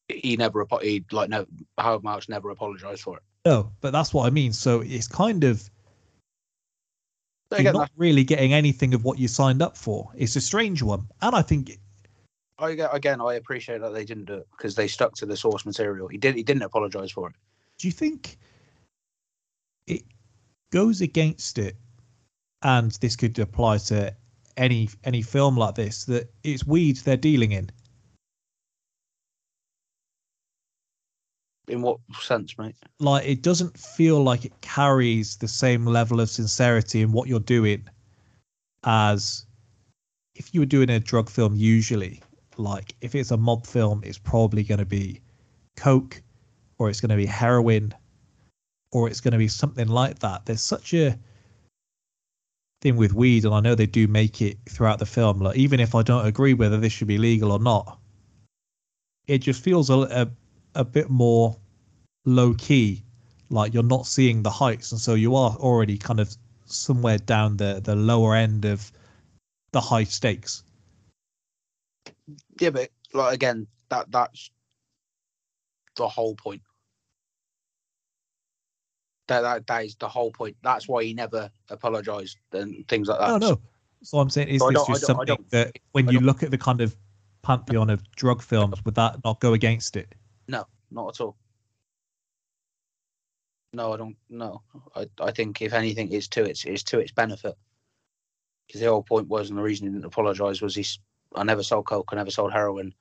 he 0.08 0.38
never, 0.38 0.68
he 0.84 1.04
like 1.12 1.30
no, 1.30 1.48
Howard 1.80 2.04
Marks 2.04 2.30
never 2.30 2.52
apologized 2.52 3.02
for 3.02 3.18
it. 3.18 3.24
no 3.46 3.72
but 3.82 3.92
that's 3.92 4.14
what 4.14 4.28
i 4.28 4.30
mean 4.30 4.54
so 4.54 4.82
it's 4.82 5.08
kind 5.08 5.44
of 5.44 5.68
you're 7.52 7.62
again, 7.62 7.74
not 7.74 7.90
really 7.98 8.24
getting 8.24 8.54
anything 8.54 8.94
of 8.94 9.04
what 9.04 9.18
you 9.18 9.28
signed 9.28 9.62
up 9.64 9.76
for 9.76 10.12
it's 10.16 10.36
a 10.36 10.42
strange 10.42 10.84
one 10.84 11.08
and 11.22 11.36
i 11.36 11.42
think 11.42 11.80
I, 12.60 12.70
again, 12.92 13.20
I 13.20 13.34
appreciate 13.34 13.82
that 13.82 13.94
they 13.94 14.06
didn't 14.06 14.26
do 14.26 14.36
it 14.36 14.48
because 14.52 14.76
they 14.76 14.88
stuck 14.88 15.16
to 15.16 15.26
the 15.26 15.36
source 15.36 15.66
material. 15.66 16.08
He 16.08 16.20
did, 16.20 16.36
he 16.36 16.44
didn't 16.44 16.62
apologize 16.62 17.12
for 17.12 17.30
it. 17.30 17.36
do 17.80 17.88
you 17.88 17.92
think 17.92 18.38
it 19.88 20.04
goes 20.72 21.02
against 21.02 21.58
it 21.58 21.76
and 22.62 22.92
this 23.02 23.16
could 23.16 23.38
apply 23.40 23.80
to 23.80 24.16
any 24.58 24.90
any 25.04 25.22
film 25.22 25.58
like 25.58 25.76
this 25.76 26.06
that 26.06 26.32
it's 26.44 26.66
weeds 26.66 27.04
they're 27.04 27.18
dealing 27.18 27.52
in. 27.52 27.70
In 31.70 31.82
what 31.82 32.00
sense, 32.20 32.58
mate? 32.58 32.76
like 33.00 33.26
it 33.26 33.42
doesn't 33.42 33.78
feel 33.78 34.22
like 34.22 34.44
it 34.46 34.62
carries 34.62 35.38
the 35.38 35.48
same 35.48 35.86
level 35.86 36.20
of 36.20 36.30
sincerity 36.30 37.02
in 37.02 37.12
what 37.12 37.28
you're 37.28 37.40
doing 37.40 37.88
as 38.84 39.46
if 40.36 40.54
you 40.54 40.60
were 40.60 40.66
doing 40.66 40.90
a 40.90 41.00
drug 41.00 41.30
film 41.30 41.56
usually. 41.56 42.22
Like 42.58 42.96
if 43.02 43.16
it's 43.16 43.32
a 43.32 43.38
mob 43.38 43.66
film 43.66 44.02
it's 44.04 44.18
probably 44.18 44.64
going 44.64 44.80
to 44.80 44.86
be 44.86 45.22
coke 45.78 46.22
or 46.78 46.90
it's 46.90 47.02
going 47.02 47.10
to 47.10 47.16
be 47.16 47.26
heroin 47.26 47.94
or 48.92 49.08
it's 49.08 49.22
going 49.22 49.32
to 49.32 49.38
be 49.38 49.48
something 49.48 49.88
like 49.88 50.20
that. 50.20 50.46
There's 50.46 50.62
such 50.62 50.94
a 50.94 51.18
thing 52.84 52.96
with 52.98 53.14
weed 53.14 53.46
and 53.46 53.56
i 53.56 53.60
know 53.60 53.76
they 53.76 53.86
do 53.86 54.08
make 54.08 54.42
it 54.42 54.58
throughout 54.70 55.00
the 55.00 55.06
film. 55.06 55.40
Like 55.40 55.58
even 55.58 55.80
if 55.80 55.96
i 55.96 56.04
don't 56.04 56.26
agree 56.26 56.54
whether 56.54 56.78
this 56.78 56.94
should 56.94 57.08
be 57.08 57.18
legal 57.18 57.52
or 57.52 57.60
not 57.60 57.98
it 59.26 59.38
just 59.40 59.64
feels 59.64 59.90
a, 59.90 59.94
a, 59.96 60.28
a 60.76 60.84
bit 60.84 61.10
more 61.10 61.56
low 62.26 62.54
key 62.54 63.02
like 63.50 63.74
you're 63.74 63.84
not 63.84 64.06
seeing 64.06 64.44
the 64.44 64.50
heights 64.50 64.92
and 64.92 65.00
so 65.00 65.14
you 65.14 65.36
are 65.36 65.56
already 65.58 65.98
kind 65.98 66.20
of 66.20 66.36
somewhere 66.66 67.18
down 67.18 67.58
the 67.58 67.82
the 67.84 67.96
lower 67.96 68.36
end 68.36 68.66
of 68.66 68.92
the 69.72 69.82
high 69.82 70.04
stakes. 70.04 70.64
Yeah, 72.60 72.70
but 72.70 72.90
like 73.14 73.34
again, 73.34 73.68
that 73.90 74.12
that's 74.12 74.52
the 75.98 76.08
whole 76.08 76.36
point. 76.36 76.62
That, 79.28 79.42
that 79.42 79.68
that 79.68 79.86
is 79.86 79.96
the 79.96 80.08
whole 80.08 80.32
point. 80.32 80.58
That's 80.64 80.88
why 80.88 81.04
he 81.04 81.14
never 81.14 81.50
apologized 81.70 82.38
and 82.52 82.88
things 82.88 83.08
like 83.08 83.20
that. 83.20 83.40
no 83.40 83.50
no 83.52 83.62
so 84.04 84.20
i'm 84.20 84.30
saying 84.30 84.50
is 84.50 84.62
I 84.62 84.74
this 84.74 84.86
just 84.86 85.06
something 85.06 85.46
that 85.52 85.72
when 85.94 86.10
you 86.10 86.20
look 86.20 86.44
at 86.44 86.52
the 86.52 86.58
kind 86.58 86.82
of 86.82 86.96
pantheon 87.42 87.90
of 87.90 88.04
drug 88.12 88.42
films 88.42 88.84
would 88.84 88.96
that 88.96 89.24
not 89.24 89.40
go 89.40 89.54
against 89.54 89.96
it 89.96 90.14
No, 90.48 90.66
not 90.92 91.16
at 91.16 91.22
all. 91.22 91.38
No, 93.74 93.94
I 93.94 93.98
don't. 93.98 94.16
No, 94.30 94.62
I, 94.96 95.08
I 95.20 95.32
think 95.32 95.62
if 95.62 95.74
anything, 95.74 96.12
is 96.12 96.28
to 96.30 96.44
its 96.44 96.64
is 96.66 96.84
to 96.84 97.00
its 97.00 97.12
benefit. 97.12 97.56
Because 98.68 98.82
the 98.82 98.88
whole 98.88 99.04
point 99.04 99.28
was, 99.28 99.50
and 99.50 99.58
the 99.58 99.64
reason 99.64 99.88
he 99.88 99.94
didn't 99.94 100.06
apologise 100.06 100.62
was 100.62 100.76
he's. 100.76 101.00
I 101.36 101.44
never 101.44 101.64
sold 101.64 101.88
coke. 101.88 102.10
I 102.12 102.16
never 102.16 102.30
sold 102.30 102.54
heroin. 102.54 102.94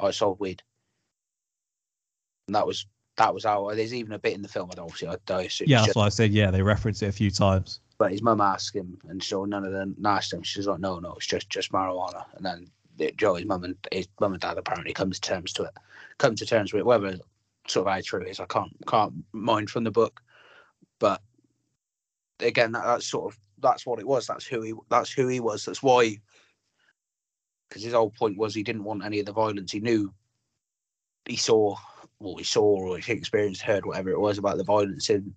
I 0.00 0.10
sold 0.10 0.40
weed. 0.40 0.62
And 2.48 2.56
that 2.56 2.66
was 2.66 2.86
that 3.18 3.34
was 3.34 3.44
how. 3.44 3.70
There's 3.74 3.92
even 3.92 4.12
a 4.12 4.18
bit 4.18 4.32
in 4.32 4.42
the 4.42 4.48
film. 4.48 4.70
Don't 4.70 4.84
obviously. 4.84 5.08
I, 5.08 5.16
I 5.34 5.42
assume 5.42 5.68
yeah 5.68 5.82
that's 5.82 5.94
why 5.94 6.06
i 6.06 6.08
said 6.08 6.32
yeah 6.32 6.50
they 6.50 6.62
reference 6.62 7.02
it 7.02 7.08
a 7.08 7.12
few 7.12 7.30
times 7.30 7.80
But 7.98 8.12
his 8.12 8.22
mum 8.22 8.40
asked 8.40 8.74
him, 8.74 8.98
and 9.08 9.22
so 9.22 9.44
none 9.44 9.64
of 9.64 9.72
them 9.72 9.94
asked 10.04 10.32
him. 10.32 10.42
She's 10.42 10.66
like, 10.66 10.80
"No, 10.80 10.98
no, 10.98 11.12
it's 11.14 11.26
just 11.26 11.50
just 11.50 11.72
marijuana." 11.72 12.24
And 12.36 12.46
then 12.46 12.70
the- 12.96 13.12
Joey's 13.12 13.44
mum 13.44 13.64
and 13.64 13.76
his 13.92 14.08
mum 14.20 14.32
and 14.32 14.40
dad 14.40 14.56
apparently 14.56 14.92
come 14.94 15.10
to 15.10 15.20
terms 15.20 15.52
to 15.54 15.64
it, 15.64 15.74
come 16.18 16.34
to 16.36 16.46
terms 16.46 16.72
with 16.72 16.80
it. 16.80 16.86
Whether 16.86 17.18
sort 17.66 17.86
of 17.86 17.92
how 17.92 18.00
true 18.02 18.22
it 18.22 18.28
is, 18.28 18.40
I 18.40 18.46
can't 18.46 18.72
can't 18.86 19.12
mind 19.32 19.68
from 19.68 19.84
the 19.84 19.90
book. 19.90 20.20
But 20.98 21.20
again, 22.40 22.72
that, 22.72 22.84
that's 22.84 23.06
sort 23.06 23.32
of 23.32 23.38
that's 23.60 23.84
what 23.84 23.98
it 23.98 24.06
was. 24.06 24.26
That's 24.26 24.46
who 24.46 24.62
he 24.62 24.74
that's 24.88 25.10
who 25.12 25.26
he 25.28 25.40
was. 25.40 25.64
That's 25.64 25.82
why. 25.82 26.18
Because 27.68 27.82
his 27.82 27.92
whole 27.92 28.10
point 28.10 28.38
was 28.38 28.54
he 28.54 28.62
didn't 28.62 28.84
want 28.84 29.04
any 29.04 29.20
of 29.20 29.26
the 29.26 29.32
violence. 29.32 29.72
He 29.72 29.80
knew 29.80 30.14
he 31.26 31.36
saw 31.36 31.76
what 32.18 32.38
he 32.38 32.44
saw 32.44 32.62
or 32.62 32.98
he 32.98 33.12
experienced, 33.12 33.62
heard 33.62 33.86
whatever 33.86 34.10
it 34.10 34.20
was 34.20 34.38
about 34.38 34.56
the 34.56 34.64
violence 34.64 35.10
in 35.10 35.34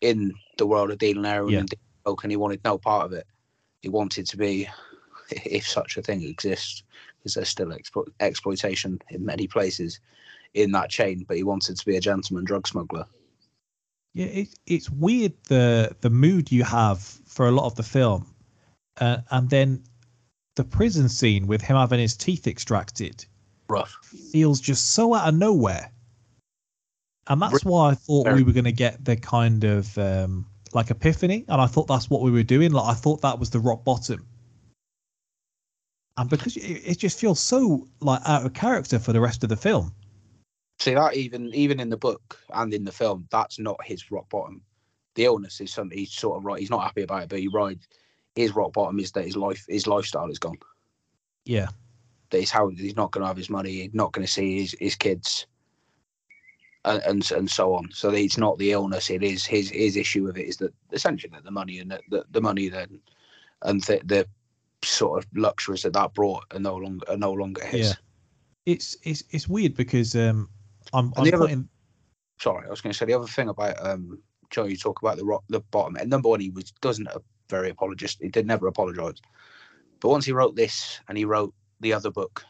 in 0.00 0.32
the 0.58 0.66
world 0.66 0.90
of 0.90 0.98
dealing 0.98 1.24
heroin 1.24 1.52
Yeah. 1.52 1.60
and 1.60 1.74
coke, 2.04 2.24
and 2.24 2.32
he 2.32 2.36
wanted 2.36 2.60
no 2.64 2.76
part 2.76 3.06
of 3.06 3.12
it. 3.12 3.24
He 3.82 3.88
wanted 3.88 4.26
to 4.26 4.36
be, 4.36 4.68
if 5.30 5.66
such 5.66 5.96
a 5.96 6.02
thing 6.02 6.22
exists, 6.24 6.82
because 7.18 7.34
there's 7.34 7.48
still 7.48 7.68
explo- 7.68 8.08
exploitation 8.18 9.00
in 9.10 9.24
many 9.24 9.46
places 9.46 10.00
in 10.54 10.72
that 10.72 10.90
chain, 10.90 11.24
but 11.28 11.36
he 11.36 11.44
wanted 11.44 11.76
to 11.78 11.86
be 11.86 11.96
a 11.96 12.00
gentleman 12.00 12.44
drug 12.44 12.66
smuggler. 12.66 13.06
Yeah, 14.12 14.26
it, 14.26 14.48
it's 14.66 14.90
weird 14.90 15.32
the 15.48 15.96
the 16.00 16.10
mood 16.10 16.50
you 16.52 16.64
have 16.64 16.98
for 17.00 17.46
a 17.46 17.52
lot 17.52 17.66
of 17.66 17.76
the 17.76 17.82
film, 17.84 18.26
uh, 19.00 19.18
and 19.30 19.48
then 19.48 19.84
the 20.56 20.64
prison 20.64 21.08
scene 21.08 21.46
with 21.46 21.62
him 21.62 21.76
having 21.76 22.00
his 22.00 22.16
teeth 22.16 22.46
extracted 22.46 23.24
Rough. 23.68 23.96
feels 24.32 24.60
just 24.60 24.90
so 24.90 25.14
out 25.14 25.28
of 25.28 25.36
nowhere. 25.36 25.91
And 27.28 27.40
that's 27.40 27.64
why 27.64 27.90
I 27.90 27.94
thought 27.94 28.32
we 28.32 28.42
were 28.42 28.52
going 28.52 28.64
to 28.64 28.72
get 28.72 29.04
the 29.04 29.16
kind 29.16 29.62
of 29.64 29.96
um, 29.96 30.46
like 30.72 30.90
epiphany, 30.90 31.44
and 31.48 31.60
I 31.60 31.66
thought 31.66 31.86
that's 31.86 32.10
what 32.10 32.22
we 32.22 32.30
were 32.30 32.42
doing. 32.42 32.72
Like 32.72 32.88
I 32.90 32.94
thought 32.94 33.22
that 33.22 33.38
was 33.38 33.50
the 33.50 33.60
rock 33.60 33.84
bottom, 33.84 34.26
and 36.16 36.28
because 36.28 36.56
it, 36.56 36.82
it 36.84 36.98
just 36.98 37.18
feels 37.20 37.38
so 37.38 37.86
like 38.00 38.20
out 38.26 38.44
of 38.44 38.52
character 38.54 38.98
for 38.98 39.12
the 39.12 39.20
rest 39.20 39.44
of 39.44 39.50
the 39.50 39.56
film. 39.56 39.94
See 40.80 40.94
that 40.94 41.14
even 41.14 41.54
even 41.54 41.78
in 41.78 41.90
the 41.90 41.96
book 41.96 42.40
and 42.54 42.74
in 42.74 42.84
the 42.84 42.90
film, 42.92 43.28
that's 43.30 43.58
not 43.58 43.76
his 43.84 44.10
rock 44.10 44.28
bottom. 44.28 44.62
The 45.14 45.26
illness 45.26 45.60
is 45.60 45.72
something 45.72 45.96
he's 45.96 46.12
sort 46.12 46.38
of 46.38 46.44
right. 46.44 46.58
He's 46.58 46.70
not 46.70 46.82
happy 46.82 47.02
about 47.02 47.24
it, 47.24 47.28
but 47.28 47.38
he 47.38 47.48
right. 47.48 47.78
His 48.34 48.54
rock 48.54 48.72
bottom 48.72 48.98
is 48.98 49.12
that 49.12 49.26
his 49.26 49.36
life, 49.36 49.64
his 49.68 49.86
lifestyle 49.86 50.30
is 50.30 50.38
gone. 50.38 50.58
Yeah, 51.44 51.68
That 52.30 52.38
he's 52.38 52.50
how 52.50 52.68
he's 52.68 52.96
not 52.96 53.12
going 53.12 53.22
to 53.22 53.28
have 53.28 53.36
his 53.36 53.50
money. 53.50 53.72
He's 53.72 53.94
not 53.94 54.12
going 54.12 54.26
to 54.26 54.32
see 54.32 54.60
his, 54.60 54.74
his 54.80 54.96
kids, 54.96 55.46
and, 56.84 57.02
and 57.02 57.30
and 57.32 57.50
so 57.50 57.74
on. 57.74 57.90
So 57.92 58.10
it's 58.10 58.38
not 58.38 58.58
the 58.58 58.72
illness. 58.72 59.10
It 59.10 59.22
is 59.22 59.44
his 59.44 59.70
his 59.70 59.96
issue 59.96 60.24
with 60.24 60.36
it 60.36 60.48
is 60.48 60.56
that 60.58 60.74
essentially 60.92 61.30
that 61.34 61.44
the 61.44 61.50
money 61.50 61.78
and 61.78 61.98
the, 62.08 62.24
the, 62.30 62.40
money 62.40 62.68
then 62.68 63.00
and 63.62 63.82
the, 63.84 64.00
the 64.04 64.26
sort 64.84 65.18
of 65.18 65.26
luxuries 65.34 65.82
that 65.82 65.92
that 65.92 66.14
brought 66.14 66.44
are 66.52 66.58
no 66.58 66.76
longer 66.76 67.04
are 67.08 67.16
no 67.16 67.32
longer 67.32 67.64
his. 67.64 67.88
Yeah. 67.88 67.94
it's 68.66 68.96
it's 69.04 69.22
it's 69.30 69.48
weird 69.48 69.74
because 69.74 70.16
um, 70.16 70.48
I'm, 70.92 71.12
I'm 71.16 71.32
other- 71.32 71.64
sorry, 72.40 72.66
I 72.66 72.70
was 72.70 72.80
going 72.80 72.92
to 72.92 72.98
say 72.98 73.06
the 73.06 73.14
other 73.14 73.26
thing 73.26 73.48
about 73.48 73.84
um 73.84 74.18
Joe, 74.52 74.64
you 74.64 74.76
talk 74.76 75.00
about 75.00 75.16
the 75.16 75.24
rock, 75.24 75.42
the 75.48 75.60
bottom. 75.60 75.96
And 75.96 76.10
number 76.10 76.28
one, 76.28 76.40
he 76.40 76.50
was 76.50 76.72
doesn't 76.82 77.06
a 77.08 77.22
very 77.48 77.70
apologist. 77.70 78.18
He 78.20 78.28
did 78.28 78.46
never 78.46 78.66
apologise. 78.66 79.20
But 80.00 80.10
once 80.10 80.26
he 80.26 80.32
wrote 80.32 80.56
this, 80.56 81.00
and 81.08 81.16
he 81.16 81.24
wrote 81.24 81.54
the 81.80 81.92
other 81.92 82.10
book. 82.10 82.44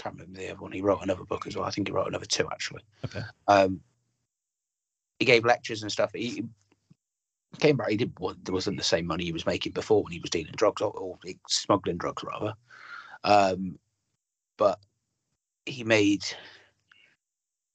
Can't 0.00 0.14
remember 0.14 0.38
the 0.40 0.50
other 0.50 0.62
one. 0.62 0.72
He 0.72 0.80
wrote 0.80 1.02
another 1.02 1.24
book 1.24 1.46
as 1.46 1.54
well. 1.54 1.66
I 1.66 1.70
think 1.70 1.88
he 1.88 1.92
wrote 1.92 2.08
another 2.08 2.24
two 2.24 2.48
actually. 2.50 2.82
Okay. 3.04 3.20
Um, 3.46 3.80
he 5.18 5.26
gave 5.26 5.44
lectures 5.44 5.82
and 5.82 5.92
stuff. 5.92 6.10
He 6.14 6.42
came 7.58 7.76
back. 7.76 7.90
He 7.90 7.98
did. 7.98 8.12
Well, 8.18 8.34
there 8.42 8.54
wasn't 8.54 8.78
the 8.78 8.82
same 8.82 9.06
money 9.06 9.24
he 9.24 9.32
was 9.32 9.44
making 9.44 9.72
before 9.72 10.02
when 10.02 10.12
he 10.12 10.20
was 10.20 10.30
dealing 10.30 10.54
drugs 10.56 10.80
or, 10.80 10.90
or 10.92 11.18
smuggling 11.48 11.98
drugs 11.98 12.24
rather. 12.24 12.54
Um, 13.24 13.78
but 14.56 14.78
he 15.66 15.84
made 15.84 16.24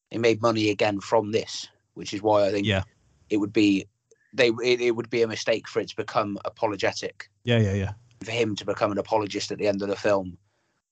he 0.09 0.17
made 0.17 0.41
money 0.41 0.71
again 0.71 0.99
from 1.01 1.31
this, 1.31 1.67
which 1.93 2.11
is 2.11 2.23
why 2.23 2.47
I 2.47 2.51
think 2.51 2.65
Yeah. 2.65 2.83
it 3.29 3.37
would 3.37 3.53
be 3.53 3.85
they 4.33 4.47
it, 4.63 4.81
it 4.81 4.95
would 4.95 5.11
be 5.11 5.21
a 5.21 5.27
mistake 5.27 5.67
for 5.67 5.79
it 5.79 5.89
to 5.89 5.95
become 5.95 6.39
apologetic 6.43 7.29
yeah 7.43 7.59
yeah 7.59 7.73
yeah 7.73 7.93
for 8.23 8.31
him 8.31 8.55
to 8.55 8.65
become 8.65 8.91
an 8.91 8.97
apologist 8.97 9.51
at 9.51 9.57
the 9.59 9.67
end 9.67 9.81
of 9.81 9.87
the 9.87 9.95
film 9.95 10.37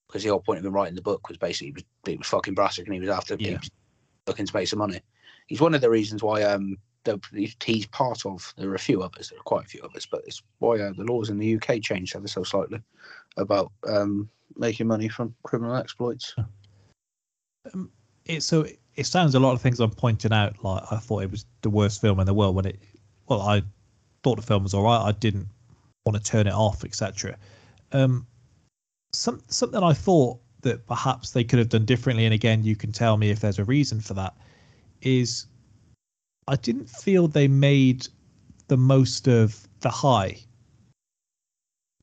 because 0.08 0.24
the 0.24 0.30
whole 0.30 0.42
point 0.42 0.60
of 0.60 0.66
him 0.66 0.74
writing 0.74 0.96
the 0.96 1.02
book 1.02 1.28
was 1.28 1.38
basically 1.38 1.68
he 1.68 1.74
was, 1.74 1.84
he 2.06 2.18
was 2.18 2.28
fucking 2.28 2.54
brassic 2.54 2.86
and 2.86 2.94
he 2.94 3.00
was 3.00 3.10
after 3.10 3.36
Yeah. 3.40 3.58
was 3.58 3.72
looking 4.28 4.46
to 4.46 4.56
make 4.56 4.68
some 4.68 4.80
money. 4.80 5.02
He's 5.48 5.62
one 5.62 5.74
of 5.74 5.82
the 5.82 5.90
reasons 5.90 6.24
why 6.24 6.44
um 6.44 6.78
the, 7.04 7.20
he's 7.64 7.86
part 7.88 8.26
of. 8.26 8.54
There 8.58 8.70
are 8.70 8.76
a 8.76 8.80
few 8.80 9.02
others. 9.04 9.30
There 9.30 9.40
are 9.40 9.44
quite 9.44 9.66
a 9.66 9.68
few 9.68 9.82
others, 9.82 10.08
but 10.10 10.22
it's 10.26 10.42
why 10.60 10.80
uh, 10.80 10.94
the 10.94 11.04
laws 11.04 11.30
in 11.30 11.38
the 11.38 11.56
UK 11.56 11.82
changed 11.82 12.16
ever 12.16 12.28
so 12.28 12.44
slightly 12.44 12.82
about 13.38 13.72
um 13.88 14.30
making 14.56 14.88
money 14.88 15.10
from 15.10 15.36
criminal 15.44 15.76
exploits. 15.76 16.36
it 18.26 18.44
so 18.44 18.66
it 18.96 19.06
sounds 19.06 19.36
a 19.36 19.40
lot 19.40 19.54
of 19.54 19.62
things 19.62 19.80
I'm 19.80 19.92
pointing 19.92 20.32
out 20.32 20.64
like 20.64 20.84
I 20.92 20.98
thought 20.98 21.24
it 21.24 21.32
was 21.32 21.46
the 21.62 21.70
worst 21.70 22.02
film 22.02 22.20
in 22.20 22.26
the 22.26 22.34
world 22.34 22.56
when 22.56 22.66
it 22.66 22.80
well 23.28 23.42
I 23.42 23.64
thought 24.24 24.36
the 24.36 24.42
film 24.42 24.64
was 24.64 24.74
all 24.74 24.84
right 24.84 25.02
I 25.02 25.12
didn't 25.12 25.48
want 26.06 26.24
to 26.24 26.32
turn 26.32 26.48
it 26.48 26.54
off 26.54 26.84
etc 26.84 27.38
um 27.92 28.28
some 29.14 29.42
something 29.48 29.84
I 29.84 29.94
thought 29.94 30.40
that 30.62 30.86
perhaps 30.88 31.32
they 31.32 31.44
could 31.44 31.60
have 31.60 31.70
done 31.70 31.86
differently 31.86 32.26
and 32.26 32.34
again 32.34 32.64
you 32.64 32.76
can 32.76 32.92
tell 32.92 33.18
me 33.18 33.30
if 33.30 33.40
there's 33.40 33.60
a 33.60 33.66
reason 33.66 34.00
for 34.00 34.14
that 34.16 34.34
is 35.02 35.46
I 36.48 36.56
didn't 36.56 36.90
feel 36.90 37.28
they 37.28 37.48
made 37.48 38.08
the 38.68 38.78
most 38.78 39.28
of 39.28 39.68
the 39.82 39.90
high 39.90 40.40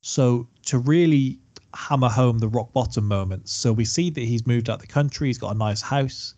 so 0.03 0.47
to 0.67 0.79
really 0.79 1.39
hammer 1.75 2.09
home 2.09 2.39
the 2.39 2.49
rock 2.49 2.73
bottom 2.73 3.07
moments. 3.07 3.53
So 3.53 3.73
we 3.73 3.85
see 3.85 4.11
that 4.11 4.21
he's 4.21 4.47
moved 4.47 4.69
out 4.69 4.81
the 4.81 4.87
country, 4.87 5.29
he's 5.29 5.39
got 5.39 5.55
a 5.55 5.59
nice 5.59 5.81
house. 5.81 6.35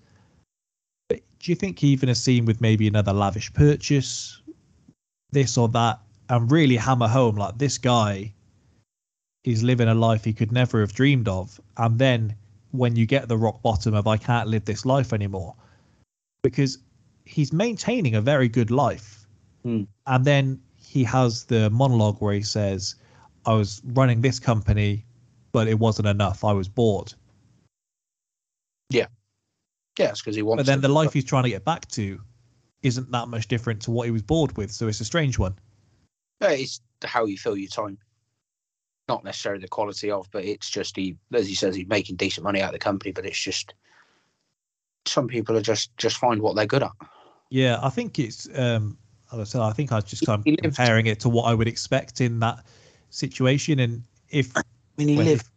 But 1.08 1.20
do 1.38 1.50
you 1.50 1.54
think 1.54 1.82
even 1.82 2.08
a 2.08 2.14
scene 2.14 2.44
with 2.44 2.60
maybe 2.60 2.86
another 2.86 3.12
lavish 3.12 3.52
purchase, 3.52 4.40
this 5.30 5.56
or 5.56 5.68
that, 5.68 6.00
and 6.28 6.50
really 6.50 6.76
hammer 6.76 7.08
home 7.08 7.36
like 7.36 7.58
this 7.58 7.78
guy 7.78 8.32
is 9.44 9.62
living 9.62 9.88
a 9.88 9.94
life 9.94 10.24
he 10.24 10.32
could 10.32 10.52
never 10.52 10.80
have 10.80 10.92
dreamed 10.92 11.28
of, 11.28 11.60
and 11.76 11.98
then 11.98 12.34
when 12.70 12.96
you 12.96 13.06
get 13.06 13.28
the 13.28 13.36
rock 13.36 13.62
bottom 13.62 13.94
of 13.94 14.06
I 14.06 14.16
can't 14.16 14.48
live 14.48 14.64
this 14.64 14.86
life 14.86 15.12
anymore, 15.12 15.54
because 16.42 16.78
he's 17.24 17.52
maintaining 17.52 18.14
a 18.14 18.20
very 18.20 18.48
good 18.48 18.70
life, 18.70 19.26
Hmm. 19.62 19.84
and 20.06 20.24
then 20.24 20.60
he 20.76 21.04
has 21.04 21.44
the 21.44 21.70
monologue 21.70 22.20
where 22.20 22.34
he 22.34 22.42
says, 22.42 22.96
"I 23.46 23.54
was 23.54 23.82
running 23.84 24.20
this 24.20 24.38
company." 24.38 25.04
but 25.52 25.68
it 25.68 25.78
wasn't 25.78 26.08
enough. 26.08 26.44
I 26.44 26.52
was 26.52 26.66
bored. 26.68 27.12
Yeah, 28.88 29.06
it's 29.98 30.20
because 30.20 30.34
he 30.34 30.42
wants. 30.42 30.60
But 30.60 30.66
then 30.66 30.80
the 30.80 30.88
life 30.88 31.12
he's 31.12 31.24
trying 31.24 31.44
to 31.44 31.50
get 31.50 31.64
back 31.64 31.86
to 31.90 32.20
isn't 32.82 33.10
that 33.10 33.28
much 33.28 33.48
different 33.48 33.82
to 33.82 33.90
what 33.90 34.06
he 34.06 34.10
was 34.10 34.22
bored 34.22 34.56
with. 34.56 34.72
So 34.72 34.88
it's 34.88 35.00
a 35.00 35.04
strange 35.04 35.38
one. 35.38 35.54
Yeah, 36.40 36.50
it's 36.50 36.80
how 37.04 37.26
you 37.26 37.38
fill 37.38 37.56
your 37.56 37.68
time. 37.68 37.98
Not 39.08 39.24
necessarily 39.24 39.60
the 39.60 39.68
quality 39.68 40.10
of, 40.10 40.28
but 40.30 40.44
it's 40.44 40.70
just 40.70 40.96
he, 40.96 41.16
as 41.32 41.48
he 41.48 41.54
says, 41.54 41.74
he's 41.74 41.88
making 41.88 42.16
decent 42.16 42.44
money 42.44 42.60
out 42.62 42.68
of 42.68 42.72
the 42.72 42.78
company. 42.78 43.12
But 43.12 43.26
it's 43.26 43.40
just 43.40 43.74
some 45.06 45.28
people 45.28 45.56
are 45.56 45.62
just 45.62 45.96
just 45.96 46.16
find 46.16 46.40
what 46.40 46.56
they're 46.56 46.66
good 46.66 46.82
at. 46.82 46.92
Yeah, 47.50 47.78
I 47.82 47.90
think 47.90 48.18
it's. 48.18 48.48
Um, 48.54 48.96
as 49.32 49.38
I 49.38 49.44
said, 49.44 49.60
I 49.62 49.72
think 49.72 49.92
I 49.92 49.96
was 49.96 50.04
just 50.04 50.26
kind 50.26 50.40
of 50.40 50.46
lived- 50.46 50.62
comparing 50.62 51.06
it 51.06 51.20
to 51.20 51.28
what 51.28 51.44
I 51.44 51.54
would 51.54 51.68
expect 51.68 52.20
in 52.20 52.38
that 52.40 52.64
situation. 53.10 53.78
And 53.80 54.02
if 54.30 54.56
I 54.56 54.62
mean, 54.96 55.08
he 55.08 55.16
lived 55.16 55.48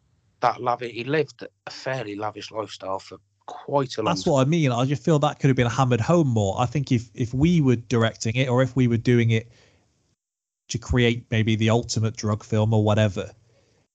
that 0.41 0.61
lavish. 0.61 0.93
He 0.93 1.03
lived 1.03 1.45
a 1.67 1.71
fairly 1.71 2.15
lavish 2.15 2.51
lifestyle 2.51 2.99
for 2.99 3.17
quite 3.45 3.97
a 3.97 4.01
long. 4.01 4.15
that's 4.15 4.25
what 4.25 4.41
I 4.41 4.49
mean, 4.49 4.71
I 4.71 4.85
just 4.85 5.03
feel 5.03 5.19
that 5.19 5.39
could 5.39 5.49
have 5.49 5.57
been 5.57 5.69
hammered 5.69 6.01
home 6.01 6.27
more. 6.27 6.55
I 6.59 6.65
think 6.65 6.91
if 6.91 7.09
if 7.13 7.33
we 7.33 7.61
were 7.61 7.75
directing 7.75 8.35
it, 8.35 8.49
or 8.49 8.61
if 8.61 8.75
we 8.75 8.87
were 8.87 8.97
doing 8.97 9.31
it 9.31 9.51
to 10.69 10.77
create 10.77 11.25
maybe 11.29 11.55
the 11.55 11.69
ultimate 11.69 12.15
drug 12.15 12.43
film 12.43 12.73
or 12.73 12.83
whatever, 12.83 13.31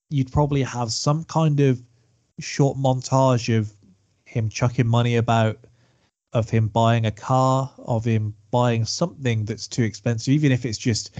you'd 0.08 0.32
probably 0.32 0.62
have 0.62 0.92
some 0.92 1.24
kind 1.24 1.60
of 1.60 1.82
short 2.38 2.76
montage 2.76 3.56
of 3.56 3.72
him 4.24 4.48
chucking 4.48 4.86
money 4.86 5.16
about, 5.16 5.58
of 6.32 6.48
him 6.48 6.68
buying 6.68 7.06
a 7.06 7.10
car, 7.10 7.70
of 7.78 8.04
him 8.04 8.34
buying 8.50 8.84
something 8.84 9.44
that's 9.44 9.66
too 9.66 9.82
expensive, 9.82 10.32
even 10.32 10.52
if 10.52 10.64
it's 10.64 10.78
just 10.78 11.10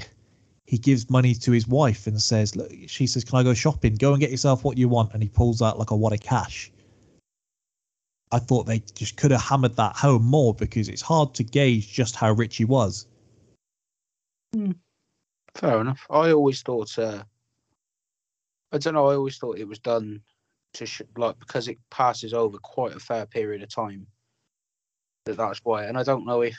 he 0.66 0.78
gives 0.78 1.10
money 1.10 1.34
to 1.34 1.50
his 1.50 1.66
wife 1.66 2.06
and 2.06 2.22
says, 2.22 2.54
Look, 2.54 2.70
she 2.86 3.06
says, 3.08 3.24
Can 3.24 3.38
I 3.38 3.42
go 3.42 3.54
shopping? 3.54 3.96
Go 3.96 4.12
and 4.12 4.20
get 4.20 4.30
yourself 4.30 4.62
what 4.62 4.78
you 4.78 4.88
want. 4.88 5.12
And 5.12 5.22
he 5.22 5.28
pulls 5.28 5.62
out 5.62 5.80
like 5.80 5.90
a 5.90 5.96
wad 5.96 6.12
of 6.12 6.20
cash. 6.20 6.70
I 8.30 8.38
thought 8.38 8.66
they 8.66 8.78
just 8.94 9.16
could 9.16 9.32
have 9.32 9.40
hammered 9.40 9.74
that 9.76 9.96
home 9.96 10.22
more 10.22 10.54
because 10.54 10.88
it's 10.88 11.02
hard 11.02 11.34
to 11.34 11.42
gauge 11.42 11.92
just 11.92 12.14
how 12.14 12.30
rich 12.30 12.56
he 12.56 12.64
was. 12.64 13.06
Hmm. 14.54 14.72
Fair 15.60 15.80
enough. 15.82 16.06
I 16.08 16.32
always 16.32 16.62
thought. 16.62 16.98
Uh, 16.98 17.22
I 18.72 18.78
don't 18.78 18.94
know. 18.94 19.08
I 19.08 19.14
always 19.14 19.36
thought 19.36 19.58
it 19.58 19.68
was 19.68 19.78
done 19.78 20.22
to 20.72 20.86
sh- 20.86 21.02
like 21.18 21.38
because 21.38 21.68
it 21.68 21.78
passes 21.90 22.32
over 22.32 22.56
quite 22.58 22.96
a 22.96 22.98
fair 22.98 23.26
period 23.26 23.62
of 23.62 23.68
time. 23.68 24.06
That 25.26 25.36
that's 25.36 25.60
why, 25.62 25.84
and 25.84 25.98
I 25.98 26.02
don't 26.02 26.24
know 26.24 26.40
if 26.40 26.58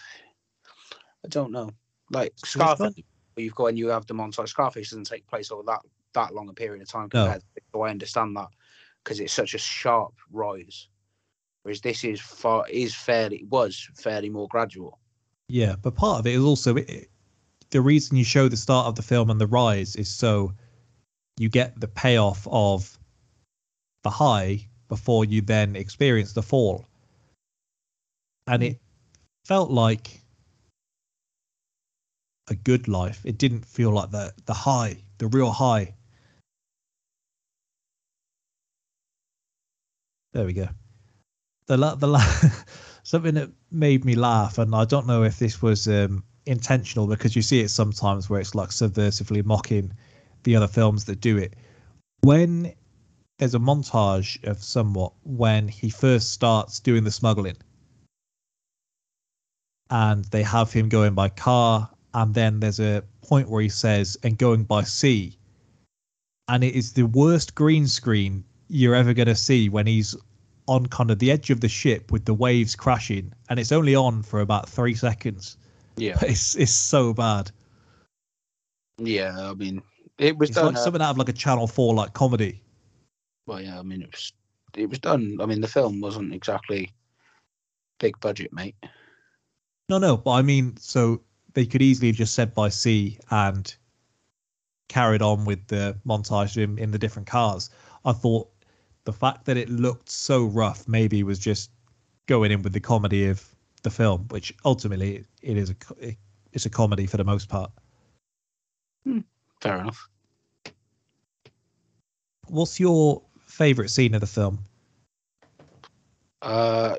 I 1.26 1.30
don't 1.30 1.52
know. 1.52 1.72
Like 2.12 2.34
Scarface, 2.36 2.94
you've 3.38 3.56
got 3.56 3.68
and 3.68 3.78
you 3.78 3.88
have 3.88 4.06
the 4.06 4.14
montage. 4.14 4.50
Scarface 4.50 4.92
doesn't 4.92 5.06
take 5.06 5.26
place 5.26 5.52
over 5.52 5.64
that 5.64 5.80
that 6.14 6.36
long 6.36 6.50
a 6.50 6.54
period 6.54 6.84
of 6.84 6.90
time 6.90 7.10
No. 7.12 7.34
To, 7.34 7.42
so 7.72 7.82
I 7.82 7.90
understand 7.90 8.36
that 8.38 8.50
because 9.04 9.20
it's 9.20 9.34
such 9.34 9.56
a 9.56 9.58
sharp 9.58 10.14
rise, 10.32 10.90
whereas 11.64 11.82
this 11.82 12.04
is 12.04 12.22
far 12.22 12.70
is 12.70 12.94
fairly 12.94 13.46
was 13.50 13.90
fairly 13.96 14.30
more 14.30 14.48
gradual. 14.48 15.00
Yeah, 15.48 15.76
but 15.82 15.96
part 15.96 16.20
of 16.20 16.28
it 16.28 16.36
is 16.36 16.44
also 16.44 16.76
it, 16.76 17.11
the 17.72 17.82
reason 17.82 18.18
you 18.18 18.24
show 18.24 18.48
the 18.48 18.58
start 18.58 18.88
of 18.88 18.96
the 18.96 19.02
film 19.02 19.30
and 19.30 19.40
the 19.40 19.48
rise 19.48 19.96
is 19.96 20.10
so 20.10 20.54
you 21.38 21.50
get 21.50 21.80
the 21.80 21.88
payoff 21.88 22.48
of 22.52 22.98
the 24.04 24.10
high 24.10 24.68
before 24.90 25.24
you 25.26 25.42
then 25.42 25.76
experience 25.76 26.34
the 26.34 26.44
fall. 26.44 26.86
And 28.48 28.62
it 28.62 28.80
felt 29.46 29.72
like 29.72 30.22
a 32.50 32.56
good 32.56 32.88
life. 32.88 33.22
It 33.24 33.38
didn't 33.38 33.66
feel 33.66 33.92
like 33.92 34.12
the 34.12 34.34
the 34.46 34.54
high, 34.54 34.98
the 35.18 35.28
real 35.28 35.52
high. 35.52 35.96
There 40.34 40.46
we 40.46 40.54
go. 40.54 40.68
The 41.68 41.78
la- 41.78 41.96
the 41.96 42.08
la- 42.08 42.34
something 43.04 43.36
that 43.36 43.50
made 43.72 44.04
me 44.04 44.16
laugh, 44.16 44.58
and 44.58 44.76
I 44.76 44.86
don't 44.86 45.08
know 45.08 45.24
if 45.24 45.40
this 45.40 45.62
was 45.62 45.88
um, 45.88 46.24
intentional 46.46 47.08
because 47.08 47.36
you 47.36 47.42
see 47.42 47.60
it 47.60 47.70
sometimes 47.70 48.30
where 48.30 48.40
it's 48.40 48.56
like 48.56 48.70
subversively 48.70 49.44
mocking 49.46 49.94
the 50.44 50.56
other 50.56 50.68
films 50.68 51.06
that 51.06 51.22
do 51.22 51.38
it. 51.38 51.56
When 52.22 52.74
there's 53.38 53.56
a 53.56 53.60
montage 53.60 54.44
of 54.44 54.64
somewhat 54.64 55.14
when 55.24 55.68
he 55.68 55.90
first 55.90 56.32
starts 56.32 56.80
doing 56.80 57.04
the 57.04 57.12
smuggling, 57.12 57.58
and 59.90 60.26
they 60.26 60.44
have 60.44 60.72
him 60.72 60.90
going 60.90 61.14
by 61.14 61.30
car, 61.30 61.90
and 62.14 62.34
then 62.34 62.60
there's 62.60 62.80
a 62.80 63.04
point 63.22 63.50
where 63.50 63.62
he 63.62 63.70
says, 63.70 64.18
and 64.24 64.38
going 64.38 64.64
by 64.64 64.84
sea. 64.84 65.38
And 66.48 66.64
it 66.64 66.76
is 66.76 66.94
the 66.94 67.08
worst 67.08 67.56
green 67.56 67.88
screen 67.88 68.44
you're 68.70 68.96
ever 68.96 69.14
going 69.14 69.28
to 69.28 69.36
see 69.36 69.70
when 69.70 69.88
he's 69.88 70.16
on 70.68 70.86
kind 70.86 71.12
of 71.12 71.20
the 71.20 71.32
edge 71.32 71.50
of 71.50 71.60
the 71.60 71.68
ship 71.68 72.12
with 72.12 72.26
the 72.26 72.34
waves 72.34 72.76
crashing, 72.76 73.34
and 73.50 73.60
it's 73.60 73.72
only 73.72 73.96
on 73.96 74.24
for 74.24 74.40
about 74.40 74.70
three 74.70 74.96
seconds. 74.96 75.58
Yeah, 75.98 76.18
It's 76.22 76.56
it's 76.56 76.72
so 76.72 77.14
bad. 77.14 77.52
yeah. 78.98 79.50
I 79.50 79.54
mean, 79.54 79.82
it 80.18 80.38
was 80.38 80.50
It's 80.50 80.56
done. 80.58 80.68
like 80.68 80.76
uh, 80.78 80.80
something 80.84 81.02
out 81.02 81.12
of 81.12 81.18
like 81.18 81.30
a 81.30 81.34
Channel 81.34 81.68
Four 81.68 81.94
like 81.96 82.14
comedy. 82.14 82.62
well, 83.48 83.62
yeah. 83.62 83.80
I 83.80 83.84
mean, 83.84 84.02
it 84.02 84.12
was 84.12 84.34
it 84.76 84.90
was 84.90 85.00
done. 85.00 85.38
I 85.42 85.46
mean, 85.46 85.62
the 85.62 85.68
film 85.68 86.00
wasn't 86.00 86.34
exactly 86.34 86.92
big 88.00 88.20
budget, 88.20 88.52
mate. 88.54 88.76
No, 89.90 89.98
no, 89.98 90.16
but 90.18 90.32
I 90.32 90.42
mean, 90.42 90.78
so 90.78 91.22
they 91.54 91.66
could 91.66 91.82
easily 91.82 92.08
have 92.08 92.16
just 92.16 92.34
said 92.34 92.54
by 92.54 92.70
sea 92.70 93.18
and 93.30 93.76
carried 94.88 95.22
on 95.22 95.44
with 95.46 95.68
the 95.68 95.98
montage 96.06 96.56
in, 96.62 96.78
in 96.80 96.92
the 96.92 96.98
different 96.98 97.28
cars. 97.28 97.70
I 98.06 98.14
thought 98.14 98.50
the 99.04 99.12
fact 99.14 99.46
that 99.46 99.58
it 99.58 99.70
looked 99.70 100.10
so 100.10 100.46
rough 100.46 100.88
maybe 100.88 101.24
was 101.24 101.40
just 101.40 101.72
going 102.28 102.52
in 102.52 102.62
with 102.62 102.72
the 102.74 102.80
comedy 102.80 103.28
of 103.28 103.51
the 103.84 103.90
film, 103.90 104.26
which 104.30 104.54
ultimately 104.66 105.26
it 105.42 105.58
is 105.58 105.70
a 105.72 105.76
it- 106.00 106.18
it's 106.54 106.66
a 106.66 106.70
comedy 106.70 107.06
for 107.06 107.16
the 107.18 107.24
most 107.24 107.48
part. 107.48 107.72
Fair 109.62 109.78
enough. 109.78 110.10
What's 112.48 112.78
your 112.80 113.22
favorite 113.46 113.90
scene 113.90 114.14
of 114.16 114.22
the 114.22 114.28
film? 114.28 114.60
Uh, 116.42 116.98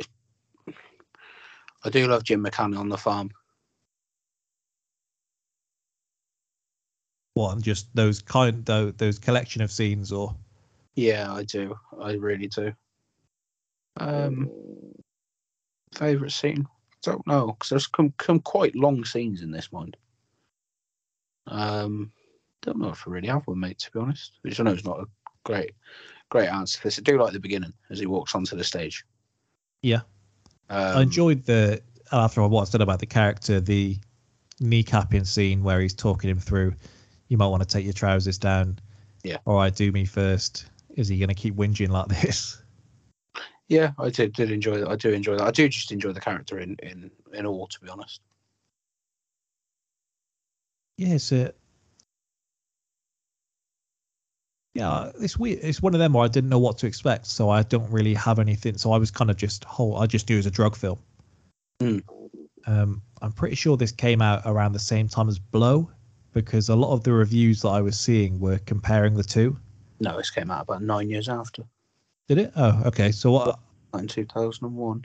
I 1.84 1.90
do 1.90 2.06
love 2.06 2.24
Jim 2.24 2.42
McCann 2.42 2.78
on 2.78 2.88
the 2.88 2.96
farm. 2.96 3.30
What, 7.34 7.54
and 7.54 7.62
just 7.62 7.94
those 7.94 8.22
kind 8.22 8.64
tho- 8.64 8.92
those 8.92 9.18
collection 9.18 9.62
of 9.62 9.70
scenes, 9.72 10.12
or 10.12 10.34
Yeah, 10.94 11.32
I 11.32 11.44
do. 11.44 11.78
I 12.00 12.12
really 12.12 12.46
do. 12.48 12.72
Um, 13.98 14.50
favorite 15.94 16.32
scene? 16.32 16.66
Don't 17.02 17.26
know 17.26 17.48
because 17.48 17.70
there's 17.70 17.86
come, 17.86 18.12
come 18.16 18.40
quite 18.40 18.76
long 18.76 19.04
scenes 19.04 19.42
in 19.42 19.50
this 19.50 19.72
one. 19.72 19.92
Um, 21.46 22.12
don't 22.62 22.78
know 22.78 22.90
if 22.90 23.06
I 23.06 23.10
really 23.10 23.28
have 23.28 23.46
one, 23.46 23.60
mate. 23.60 23.78
To 23.80 23.90
be 23.90 24.00
honest, 24.00 24.38
which 24.42 24.60
I 24.60 24.62
know 24.62 24.72
is 24.72 24.84
not 24.84 25.00
a 25.00 25.06
great, 25.44 25.72
great 26.28 26.48
answer. 26.48 26.78
Because 26.78 26.98
I 26.98 27.02
do 27.02 27.20
like 27.20 27.32
the 27.32 27.40
beginning 27.40 27.72
as 27.90 27.98
he 27.98 28.06
walks 28.06 28.34
onto 28.34 28.56
the 28.56 28.64
stage. 28.64 29.04
Yeah. 29.82 30.02
Um, 30.70 30.96
I 30.98 31.02
enjoyed 31.02 31.44
the 31.44 31.82
after 32.12 32.46
what 32.46 32.62
I 32.62 32.64
said 32.64 32.80
about 32.80 33.00
the 33.00 33.06
character, 33.06 33.60
the 33.60 33.98
kneecapping 34.60 35.26
scene 35.26 35.62
where 35.62 35.80
he's 35.80 35.94
talking 35.94 36.30
him 36.30 36.38
through. 36.38 36.74
You 37.28 37.38
might 37.38 37.48
want 37.48 37.62
to 37.62 37.68
take 37.68 37.84
your 37.84 37.94
trousers 37.94 38.38
down. 38.38 38.78
Yeah. 39.24 39.38
All 39.44 39.56
right, 39.56 39.74
do 39.74 39.90
me 39.90 40.04
first. 40.04 40.66
Is 40.90 41.08
he 41.08 41.18
going 41.18 41.28
to 41.28 41.34
keep 41.34 41.56
whinging 41.56 41.88
like 41.88 42.06
this? 42.22 42.61
Yeah, 43.72 43.92
I 43.98 44.10
did 44.10 44.34
did 44.34 44.50
enjoy 44.50 44.80
that. 44.80 44.88
I 44.88 44.96
do 44.96 45.08
enjoy 45.12 45.38
that. 45.38 45.46
I 45.46 45.50
do 45.50 45.66
just 45.66 45.92
enjoy 45.92 46.12
the 46.12 46.20
character 46.20 46.58
in 46.58 46.76
in 46.82 47.10
in 47.32 47.46
all. 47.46 47.66
To 47.66 47.80
be 47.80 47.88
honest. 47.88 48.20
Yeah, 50.98 51.14
it's 51.14 51.32
a. 51.32 51.54
Yeah, 54.74 55.10
it's 55.18 55.38
weird. 55.38 55.60
It's 55.62 55.80
one 55.80 55.94
of 55.94 56.00
them 56.00 56.12
where 56.12 56.22
I 56.22 56.28
didn't 56.28 56.50
know 56.50 56.58
what 56.58 56.76
to 56.78 56.86
expect, 56.86 57.26
so 57.26 57.48
I 57.48 57.62
don't 57.62 57.90
really 57.90 58.12
have 58.12 58.38
anything. 58.38 58.76
So 58.76 58.92
I 58.92 58.98
was 58.98 59.10
kind 59.10 59.30
of 59.30 59.38
just 59.38 59.64
whole. 59.64 59.96
I 59.96 60.06
just 60.06 60.28
knew 60.28 60.36
it 60.36 60.40
was 60.40 60.46
a 60.46 60.50
drug 60.50 60.76
film. 60.76 60.98
Hmm. 61.80 61.98
Um, 62.66 63.00
I'm 63.22 63.32
pretty 63.32 63.56
sure 63.56 63.78
this 63.78 63.90
came 63.90 64.20
out 64.20 64.42
around 64.44 64.72
the 64.72 64.80
same 64.80 65.08
time 65.08 65.30
as 65.30 65.38
Blow, 65.38 65.90
because 66.34 66.68
a 66.68 66.76
lot 66.76 66.92
of 66.92 67.04
the 67.04 67.12
reviews 67.12 67.62
that 67.62 67.70
I 67.70 67.80
was 67.80 67.98
seeing 67.98 68.38
were 68.38 68.58
comparing 68.58 69.14
the 69.14 69.24
two. 69.24 69.58
No, 69.98 70.18
this 70.18 70.30
came 70.30 70.50
out 70.50 70.64
about 70.64 70.82
nine 70.82 71.08
years 71.08 71.30
after, 71.30 71.64
Did 72.28 72.38
it? 72.38 72.52
Oh, 72.56 72.82
okay. 72.86 73.12
So 73.12 73.32
what? 73.32 73.58
in 73.94 74.08
two 74.08 74.24
thousand 74.24 74.66
and 74.66 74.76
one. 74.76 75.04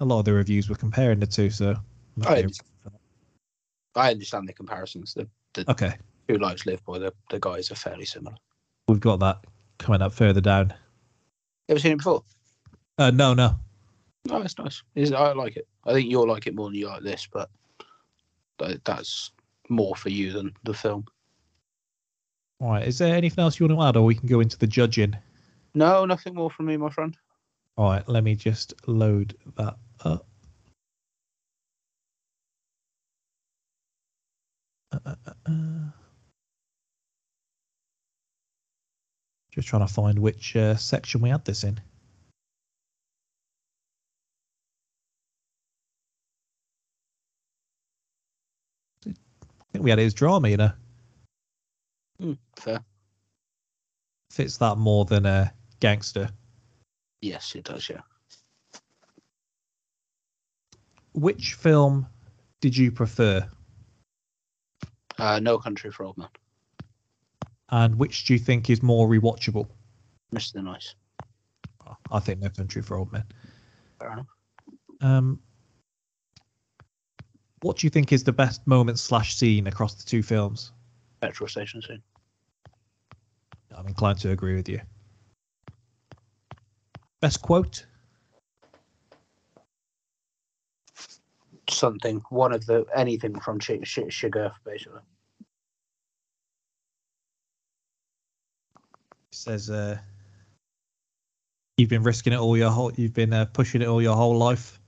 A 0.00 0.04
lot 0.04 0.20
of 0.20 0.24
the 0.24 0.32
reviews 0.32 0.68
were 0.68 0.76
comparing 0.76 1.20
the 1.20 1.26
two. 1.26 1.50
So 1.50 1.76
I 2.26 2.38
understand, 2.38 2.70
I 3.94 4.10
understand 4.10 4.48
the 4.48 4.52
comparisons. 4.52 5.14
The 5.14 5.28
the 5.54 5.70
okay, 5.70 5.94
two 6.28 6.38
lives 6.38 6.66
lived 6.66 6.84
by 6.84 6.98
the 6.98 7.12
the 7.30 7.38
guys 7.38 7.70
are 7.70 7.76
fairly 7.76 8.04
similar. 8.04 8.36
we've 8.88 9.00
got 9.00 9.20
that 9.20 9.44
coming 9.78 10.02
up 10.02 10.12
further 10.12 10.40
down. 10.40 10.74
You 11.68 11.72
ever 11.72 11.80
seen 11.80 11.92
it 11.92 11.96
before? 11.98 12.22
Uh, 12.98 13.10
no, 13.10 13.34
no. 13.34 13.56
No, 14.26 14.40
it's 14.42 14.58
nice. 14.58 14.82
It's, 14.94 15.12
I 15.12 15.32
like 15.32 15.56
it. 15.56 15.68
I 15.84 15.92
think 15.92 16.10
you'll 16.10 16.28
like 16.28 16.46
it 16.46 16.54
more 16.54 16.68
than 16.68 16.74
you 16.74 16.88
like 16.88 17.02
this, 17.02 17.28
but 17.30 17.50
that's 18.84 19.30
more 19.68 19.94
for 19.94 20.08
you 20.08 20.32
than 20.32 20.52
the 20.64 20.74
film. 20.74 21.04
All 22.60 22.70
right. 22.70 22.86
Is 22.86 22.98
there 22.98 23.14
anything 23.14 23.42
else 23.42 23.60
you 23.60 23.66
want 23.66 23.78
to 23.78 23.84
add, 23.86 23.96
or 23.96 24.04
we 24.04 24.14
can 24.14 24.28
go 24.28 24.40
into 24.40 24.58
the 24.58 24.66
judging? 24.66 25.16
No, 25.74 26.06
nothing 26.06 26.34
more 26.34 26.50
from 26.50 26.66
me, 26.66 26.76
my 26.76 26.88
friend. 26.88 27.16
All 27.76 27.90
right, 27.90 28.08
let 28.08 28.24
me 28.24 28.34
just 28.34 28.72
load 28.86 29.36
that 29.56 29.76
up. 30.04 30.26
Uh, 34.90 34.98
uh, 35.04 35.14
uh, 35.26 35.32
uh. 35.46 35.90
Just 39.50 39.68
trying 39.68 39.86
to 39.86 39.92
find 39.92 40.18
which 40.18 40.56
uh, 40.56 40.76
section 40.76 41.20
we 41.20 41.28
had 41.28 41.44
this 41.44 41.64
in. 41.64 41.78
I 49.06 49.12
think 49.72 49.84
we 49.84 49.90
had 49.90 49.98
it 49.98 50.04
as 50.04 50.14
drama, 50.14 50.48
you 50.48 50.56
know. 50.56 50.72
Hmm, 52.20 52.32
fair. 52.56 52.80
Fits 54.30 54.56
that 54.58 54.76
more 54.78 55.04
than 55.04 55.26
a 55.26 55.52
gangster. 55.80 56.28
Yes, 57.20 57.54
it 57.54 57.64
does. 57.64 57.88
Yeah. 57.88 58.00
Which 61.14 61.54
film 61.54 62.06
did 62.60 62.76
you 62.76 62.90
prefer, 62.92 63.48
Uh, 65.18 65.38
no 65.40 65.58
Country 65.58 65.90
for 65.90 66.04
Old 66.04 66.18
Men. 66.18 66.28
and 67.70 67.98
which 67.98 68.24
do 68.26 68.32
you 68.34 68.38
think 68.38 68.68
is 68.70 68.82
more 68.82 69.08
rewatchable? 69.08 69.68
Mr. 70.34 70.62
Nice. 70.62 70.94
I 72.10 72.20
think 72.20 72.40
No 72.40 72.50
Country 72.50 72.82
for 72.82 72.96
Old 72.98 73.12
Men. 73.12 73.24
Fair 73.98 74.12
enough. 74.12 74.26
Um, 75.00 75.40
what 77.62 77.78
do 77.78 77.86
you 77.86 77.90
think 77.90 78.12
is 78.12 78.24
the 78.24 78.32
best 78.32 78.66
moment 78.66 78.98
slash 78.98 79.36
scene 79.36 79.66
across 79.66 79.94
the 79.94 80.04
two 80.04 80.22
films? 80.22 80.72
Petrol 81.20 81.48
station 81.48 81.82
soon. 81.82 82.02
I'm 83.76 83.86
inclined 83.86 84.18
to 84.20 84.30
agree 84.30 84.54
with 84.54 84.68
you. 84.68 84.80
Best 87.20 87.42
quote? 87.42 87.86
Something. 91.68 92.22
One 92.30 92.52
of 92.52 92.64
the 92.66 92.86
anything 92.94 93.38
from 93.40 93.58
Sh- 93.58 93.82
Sh- 93.82 93.98
Chigurh, 94.08 94.52
basically. 94.64 95.00
says, 99.32 99.68
uh, 99.68 99.98
"You've 101.76 101.90
been 101.90 102.02
risking 102.02 102.32
it 102.32 102.38
all 102.38 102.56
your 102.56 102.70
whole. 102.70 102.92
You've 102.92 103.12
been 103.12 103.32
uh, 103.32 103.44
pushing 103.46 103.82
it 103.82 103.88
all 103.88 104.00
your 104.00 104.16
whole 104.16 104.36
life." 104.36 104.80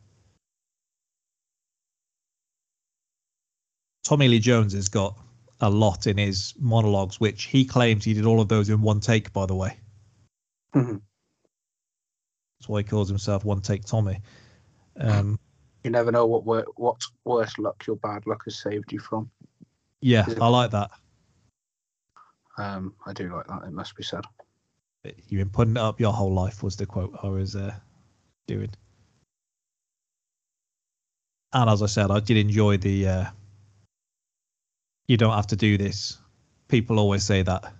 Tommy 4.05 4.29
Lee 4.29 4.39
Jones 4.39 4.73
has 4.73 4.89
got 4.89 5.19
a 5.61 5.69
lot 5.71 6.07
in 6.07 6.17
his 6.19 6.55
monologues, 6.59 7.19
which 7.21 7.45
he 7.45 7.65
claims 7.65 8.05
he 8.05 8.15
did 8.15 8.25
all 8.25 8.41
of 8.41 8.49
those 8.49 8.69
in 8.69 8.81
one 8.83 9.01
take. 9.01 9.33
By 9.33 9.47
the 9.47 9.55
way, 9.55 9.77
Mhm. 10.75 11.03
that's 12.59 12.69
why 12.69 12.81
he 12.81 12.85
calls 12.85 13.09
himself 13.09 13.45
One 13.45 13.61
Take 13.61 13.85
Tommy. 13.85 14.21
Um, 14.97 15.39
You 15.85 15.91
never 15.91 16.11
know 16.13 16.27
what 16.27 16.45
wor- 16.45 16.67
what 16.77 17.01
worse 17.25 17.57
luck 17.59 17.87
your 17.87 17.97
bad 17.97 18.27
luck 18.27 18.45
has 18.45 18.59
saved 18.59 18.93
you 18.93 18.99
from. 18.99 19.31
yeah, 20.01 20.29
it- 20.29 20.41
I 20.41 20.49
like 20.49 20.71
that. 20.73 20.91
Um, 22.57 22.95
I 23.07 23.13
do 23.13 23.33
like 23.35 23.47
that. 23.47 23.63
It 23.65 23.71
must 23.73 23.95
be 23.97 24.03
said. 24.03 24.25
You've 25.05 25.39
been 25.39 25.51
putting 25.51 25.77
it 25.77 25.81
up 25.81 26.01
your 26.01 26.13
whole 26.13 26.33
life 26.35 26.63
was 26.63 26.77
the 26.77 26.85
quote 26.85 27.17
I 27.23 27.29
was 27.29 27.55
uh, 27.55 27.79
doing. 28.49 28.71
And 31.53 31.71
as 31.71 31.83
I 31.83 31.87
said, 31.87 32.11
I 32.11 32.21
did 32.21 32.37
enjoy 32.37 32.77
the. 32.77 33.09
Uh, 33.09 33.31
you 35.09 35.17
don't 35.17 35.35
have 35.35 35.47
to 35.49 35.57
do 35.57 35.77
this. 35.77 36.19
People 36.69 36.99
always 36.99 37.25
say 37.25 37.43
that. 37.43 37.73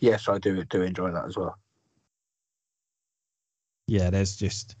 Yes, 0.00 0.28
I 0.28 0.38
do 0.38 0.62
do 0.64 0.82
enjoy 0.82 1.10
that 1.10 1.24
as 1.24 1.36
well. 1.36 1.58
Yeah, 3.88 4.10
there's 4.10 4.36
just 4.36 4.76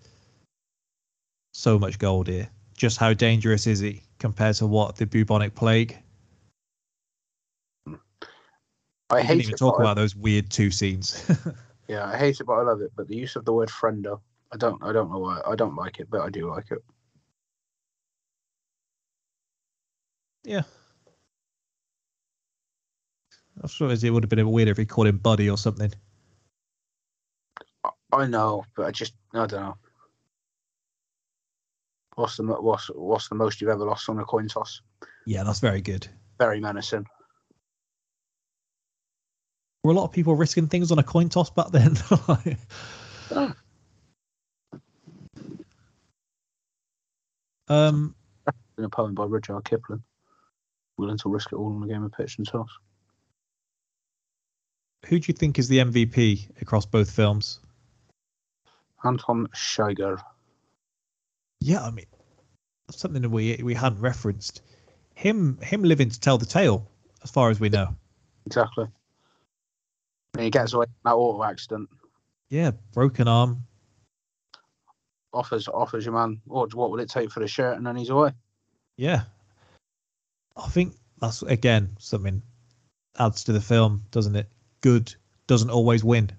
so 1.52 1.78
much 1.78 1.98
gold 1.98 2.28
here. 2.28 2.48
Just 2.76 2.98
how 2.98 3.14
dangerous 3.14 3.66
is 3.66 3.80
it 3.82 3.96
compared 4.18 4.56
to 4.56 4.66
what 4.66 4.96
the 4.96 5.06
bubonic 5.06 5.54
plague? 5.54 5.98
I 9.10 9.22
hate 9.22 9.40
even 9.42 9.54
it, 9.54 9.58
talk 9.58 9.76
but 9.78 9.80
I- 9.80 9.84
about 9.84 9.96
those 9.96 10.14
weird 10.16 10.50
two 10.50 10.70
scenes. 10.70 11.24
Yeah, 11.86 12.06
I 12.06 12.16
hate 12.16 12.40
it, 12.40 12.44
but 12.44 12.54
I 12.54 12.62
love 12.62 12.80
it. 12.80 12.92
But 12.96 13.08
the 13.08 13.14
use 13.14 13.36
of 13.36 13.44
the 13.44 13.52
word 13.52 13.68
friendo, 13.68 14.18
I 14.50 14.56
don't, 14.56 14.82
I 14.82 14.90
don't 14.90 15.10
know 15.12 15.18
why. 15.18 15.42
I 15.46 15.54
don't 15.54 15.76
like 15.76 16.00
it, 16.00 16.08
but 16.08 16.22
I 16.22 16.30
do 16.30 16.48
like 16.50 16.70
it. 16.70 16.78
yeah. 20.44 20.62
I 23.62 23.66
suppose 23.66 24.02
it 24.02 24.10
would 24.10 24.22
have 24.22 24.30
been 24.30 24.40
a 24.40 24.44
bit 24.44 24.52
weird 24.52 24.68
if 24.68 24.76
he 24.76 24.86
called 24.86 25.06
him 25.06 25.18
Buddy 25.18 25.48
or 25.48 25.58
something. 25.58 25.92
I 28.12 28.26
know, 28.26 28.64
but 28.76 28.86
I 28.86 28.90
just, 28.90 29.14
I 29.32 29.46
don't 29.46 29.60
know. 29.60 29.76
What's 32.16 32.36
the 32.36 32.44
what's 32.44 32.86
what's 32.94 33.28
the 33.28 33.34
most 33.34 33.60
you've 33.60 33.70
ever 33.70 33.84
lost 33.84 34.08
on 34.08 34.20
a 34.20 34.24
coin 34.24 34.46
toss? 34.46 34.80
Yeah, 35.26 35.42
that's 35.42 35.58
very 35.58 35.80
good. 35.80 36.06
Very 36.38 36.60
menacing. 36.60 37.06
Were 39.82 39.90
a 39.92 39.94
lot 39.94 40.04
of 40.04 40.12
people 40.12 40.36
risking 40.36 40.68
things 40.68 40.92
on 40.92 40.98
a 40.98 41.02
coin 41.02 41.28
toss 41.28 41.50
back 41.50 41.70
then? 41.72 41.96
um, 47.68 48.14
In 48.78 48.84
a 48.84 48.88
poem 48.88 49.14
by 49.14 49.24
Rudyard 49.24 49.64
Kipling, 49.64 50.04
willing 50.96 51.18
to 51.18 51.28
risk 51.28 51.52
it 51.52 51.56
all 51.56 51.74
on 51.74 51.82
a 51.82 51.88
game 51.88 52.04
of 52.04 52.12
pitch 52.12 52.38
and 52.38 52.46
toss. 52.46 52.70
Who 55.06 55.18
do 55.18 55.24
you 55.28 55.34
think 55.34 55.58
is 55.58 55.68
the 55.68 55.78
MVP 55.78 56.60
across 56.62 56.86
both 56.86 57.10
films? 57.10 57.60
Anton 59.04 59.48
Chigurh. 59.54 60.22
Yeah, 61.60 61.84
I 61.84 61.90
mean, 61.90 62.06
that's 62.86 62.98
something 62.98 63.22
that 63.22 63.28
we 63.28 63.60
we 63.62 63.74
hadn't 63.74 64.00
referenced. 64.00 64.62
Him 65.14 65.58
him 65.62 65.82
living 65.82 66.08
to 66.10 66.18
tell 66.18 66.38
the 66.38 66.46
tale, 66.46 66.88
as 67.22 67.30
far 67.30 67.50
as 67.50 67.60
we 67.60 67.68
know. 67.68 67.94
Exactly. 68.46 68.86
And 70.34 70.44
he 70.44 70.50
gets 70.50 70.72
away 70.72 70.86
from 70.86 70.94
that 71.04 71.14
auto 71.14 71.44
accident. 71.44 71.88
Yeah, 72.48 72.72
broken 72.92 73.28
arm. 73.28 73.64
Offers 75.32 75.68
offers 75.68 76.04
your 76.04 76.14
man, 76.14 76.40
what 76.44 76.74
what 76.74 76.90
will 76.90 77.00
it 77.00 77.10
take 77.10 77.30
for 77.30 77.40
the 77.40 77.48
shirt, 77.48 77.76
and 77.76 77.86
then 77.86 77.96
he's 77.96 78.10
away. 78.10 78.32
Yeah, 78.96 79.22
I 80.56 80.68
think 80.68 80.94
that's 81.20 81.42
again 81.42 81.96
something 81.98 82.42
adds 83.18 83.44
to 83.44 83.52
the 83.52 83.60
film, 83.60 84.04
doesn't 84.10 84.36
it? 84.36 84.48
Good 84.84 85.14
doesn't 85.46 85.70
always 85.70 86.04
win. 86.04 86.30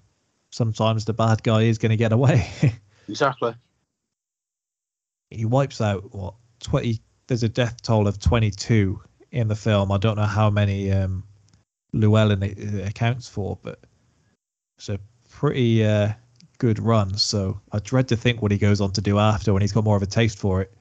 Sometimes 0.50 1.04
the 1.04 1.12
bad 1.12 1.42
guy 1.42 1.62
is 1.62 1.78
going 1.78 1.90
to 1.90 1.96
get 1.96 2.12
away. 2.12 2.48
Exactly. 3.08 3.54
he 5.30 5.44
wipes 5.44 5.80
out 5.80 6.12
what 6.12 6.34
twenty. 6.58 7.00
There's 7.26 7.42
a 7.44 7.48
death 7.48 7.82
toll 7.82 8.08
of 8.08 8.18
twenty 8.20 8.50
two 8.50 9.00
in 9.32 9.48
the 9.48 9.54
film. 9.54 9.90
I 9.92 9.98
don't 9.98 10.16
know 10.16 10.24
how 10.24 10.50
many 10.50 10.90
um, 10.90 11.22
Llewellyn 11.92 12.42
it 12.42 12.88
accounts 12.88 13.28
for, 13.28 13.58
but 13.62 13.80
it's 14.76 14.88
a 14.88 14.98
pretty 15.30 15.84
uh, 15.84 16.12
good 16.58 16.80
run. 16.80 17.16
So 17.16 17.60
I 17.70 17.78
dread 17.78 18.08
to 18.08 18.16
think 18.16 18.42
what 18.42 18.50
he 18.50 18.58
goes 18.58 18.80
on 18.80 18.92
to 18.92 19.00
do 19.00 19.18
after 19.20 19.52
when 19.52 19.62
he's 19.62 19.72
got 19.72 19.84
more 19.84 19.96
of 19.96 20.02
a 20.02 20.06
taste 20.06 20.38
for 20.38 20.60
it. 20.60 20.72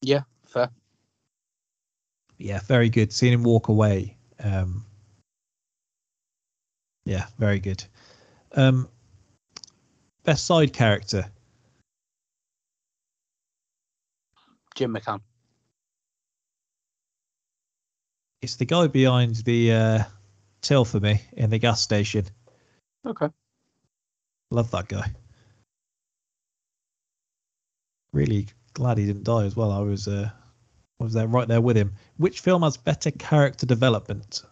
Yeah, 0.00 0.22
fair. 0.46 0.70
Yeah, 2.38 2.60
very 2.60 2.88
good. 2.88 3.12
Seeing 3.12 3.32
him 3.34 3.42
walk 3.42 3.68
away. 3.68 4.16
Um, 4.42 4.84
yeah, 7.06 7.26
very 7.38 7.60
good. 7.60 7.82
Um, 8.54 8.88
best 10.24 10.44
side 10.44 10.72
character. 10.72 11.24
Jim 14.74 14.92
McCann. 14.92 15.20
It's 18.42 18.56
the 18.56 18.66
guy 18.66 18.88
behind 18.88 19.36
the 19.36 19.72
uh, 19.72 20.04
till 20.60 20.84
for 20.84 21.00
me 21.00 21.22
in 21.32 21.48
the 21.48 21.58
gas 21.58 21.80
station. 21.80 22.26
Okay. 23.06 23.28
Love 24.50 24.70
that 24.72 24.88
guy. 24.88 25.10
Really 28.12 28.48
glad 28.74 28.98
he 28.98 29.06
didn't 29.06 29.24
die 29.24 29.44
as 29.44 29.56
well. 29.56 29.70
I 29.70 29.78
was 29.78 30.08
uh, 30.08 30.28
I 31.00 31.04
was 31.04 31.12
there 31.12 31.28
right 31.28 31.46
there 31.46 31.60
with 31.60 31.76
him. 31.76 31.94
Which 32.16 32.40
film 32.40 32.62
has 32.62 32.76
better 32.76 33.12
character 33.12 33.64
development? 33.64 34.42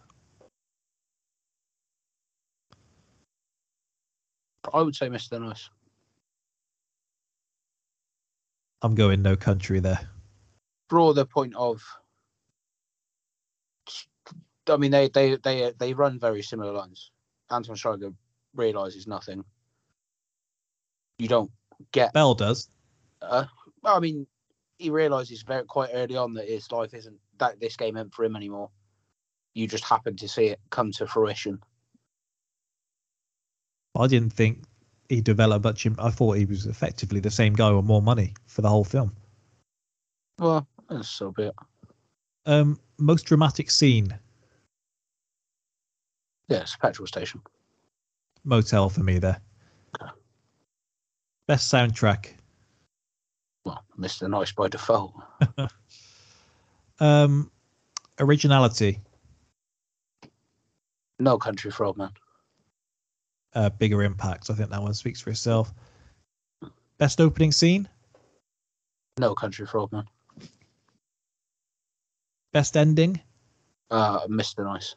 I 4.73 4.81
would 4.81 4.95
say 4.95 5.07
Mr. 5.07 5.41
Nice. 5.41 5.69
I'm 8.81 8.95
going 8.95 9.21
No 9.21 9.35
Country 9.35 9.79
there. 9.79 9.99
The 10.89 11.25
point 11.25 11.55
of. 11.55 11.81
I 14.67 14.77
mean, 14.77 14.91
they 14.91 15.09
they 15.09 15.35
they 15.37 15.71
they 15.77 15.93
run 15.93 16.19
very 16.19 16.41
similar 16.41 16.71
lines. 16.71 17.11
Anton 17.51 17.75
Chigurh 17.75 18.13
realizes 18.55 19.07
nothing. 19.07 19.43
You 21.17 21.27
don't 21.27 21.51
get. 21.91 22.13
Bell 22.13 22.33
does. 22.35 22.69
Uh, 23.21 23.45
I 23.83 23.99
mean, 23.99 24.27
he 24.77 24.89
realizes 24.89 25.43
very 25.43 25.65
quite 25.65 25.91
early 25.93 26.17
on 26.17 26.33
that 26.35 26.47
his 26.47 26.71
life 26.71 26.93
isn't 26.93 27.17
that 27.37 27.59
this 27.59 27.75
game 27.75 27.97
ain't 27.97 28.13
for 28.13 28.25
him 28.25 28.35
anymore. 28.35 28.69
You 29.53 29.67
just 29.67 29.83
happen 29.83 30.15
to 30.17 30.27
see 30.27 30.47
it 30.47 30.59
come 30.69 30.91
to 30.93 31.07
fruition. 31.07 31.59
I 33.97 34.07
didn't 34.07 34.31
think 34.33 34.63
he 35.09 35.21
developed 35.21 35.63
much. 35.63 35.87
I 35.99 36.09
thought 36.09 36.37
he 36.37 36.45
was 36.45 36.65
effectively 36.65 37.19
the 37.19 37.31
same 37.31 37.53
guy 37.53 37.71
with 37.71 37.85
more 37.85 38.01
money 38.01 38.33
for 38.47 38.61
the 38.61 38.69
whole 38.69 38.83
film. 38.83 39.15
Well, 40.39 40.67
that's 40.89 41.09
so 41.09 41.31
be 41.31 41.43
it. 41.43 41.55
Um, 42.45 42.79
most 42.99 43.23
dramatic 43.25 43.71
scene, 43.71 44.13
Yes, 46.47 46.75
petrol 46.79 47.07
station. 47.07 47.41
motel 48.43 48.89
for 48.89 49.01
me 49.01 49.17
there. 49.17 49.39
Okay. 49.99 50.11
Best 51.47 51.71
soundtrack, 51.73 52.33
Well, 53.63 53.83
Mr. 53.97 54.29
Nice 54.29 54.51
by 54.51 54.67
default. 54.67 55.13
um, 56.99 57.49
originality, 58.19 58.99
No 61.19 61.37
country 61.39 61.71
for 61.71 61.85
old 61.85 61.97
men. 61.97 62.09
Uh, 63.55 63.69
bigger 63.69 64.03
impact. 64.03 64.49
I 64.49 64.53
think 64.53 64.69
that 64.69 64.81
one 64.81 64.93
speaks 64.93 65.21
for 65.21 65.31
itself. 65.31 65.73
Best 66.97 67.19
opening 67.19 67.51
scene, 67.51 67.89
No 69.19 69.33
country 69.35 69.65
for 69.65 69.79
old 69.79 69.91
men. 69.91 70.05
best 72.53 72.77
ending. 72.77 73.19
Uh, 73.91 74.25
Mr. 74.27 74.63
Nice. 74.63 74.95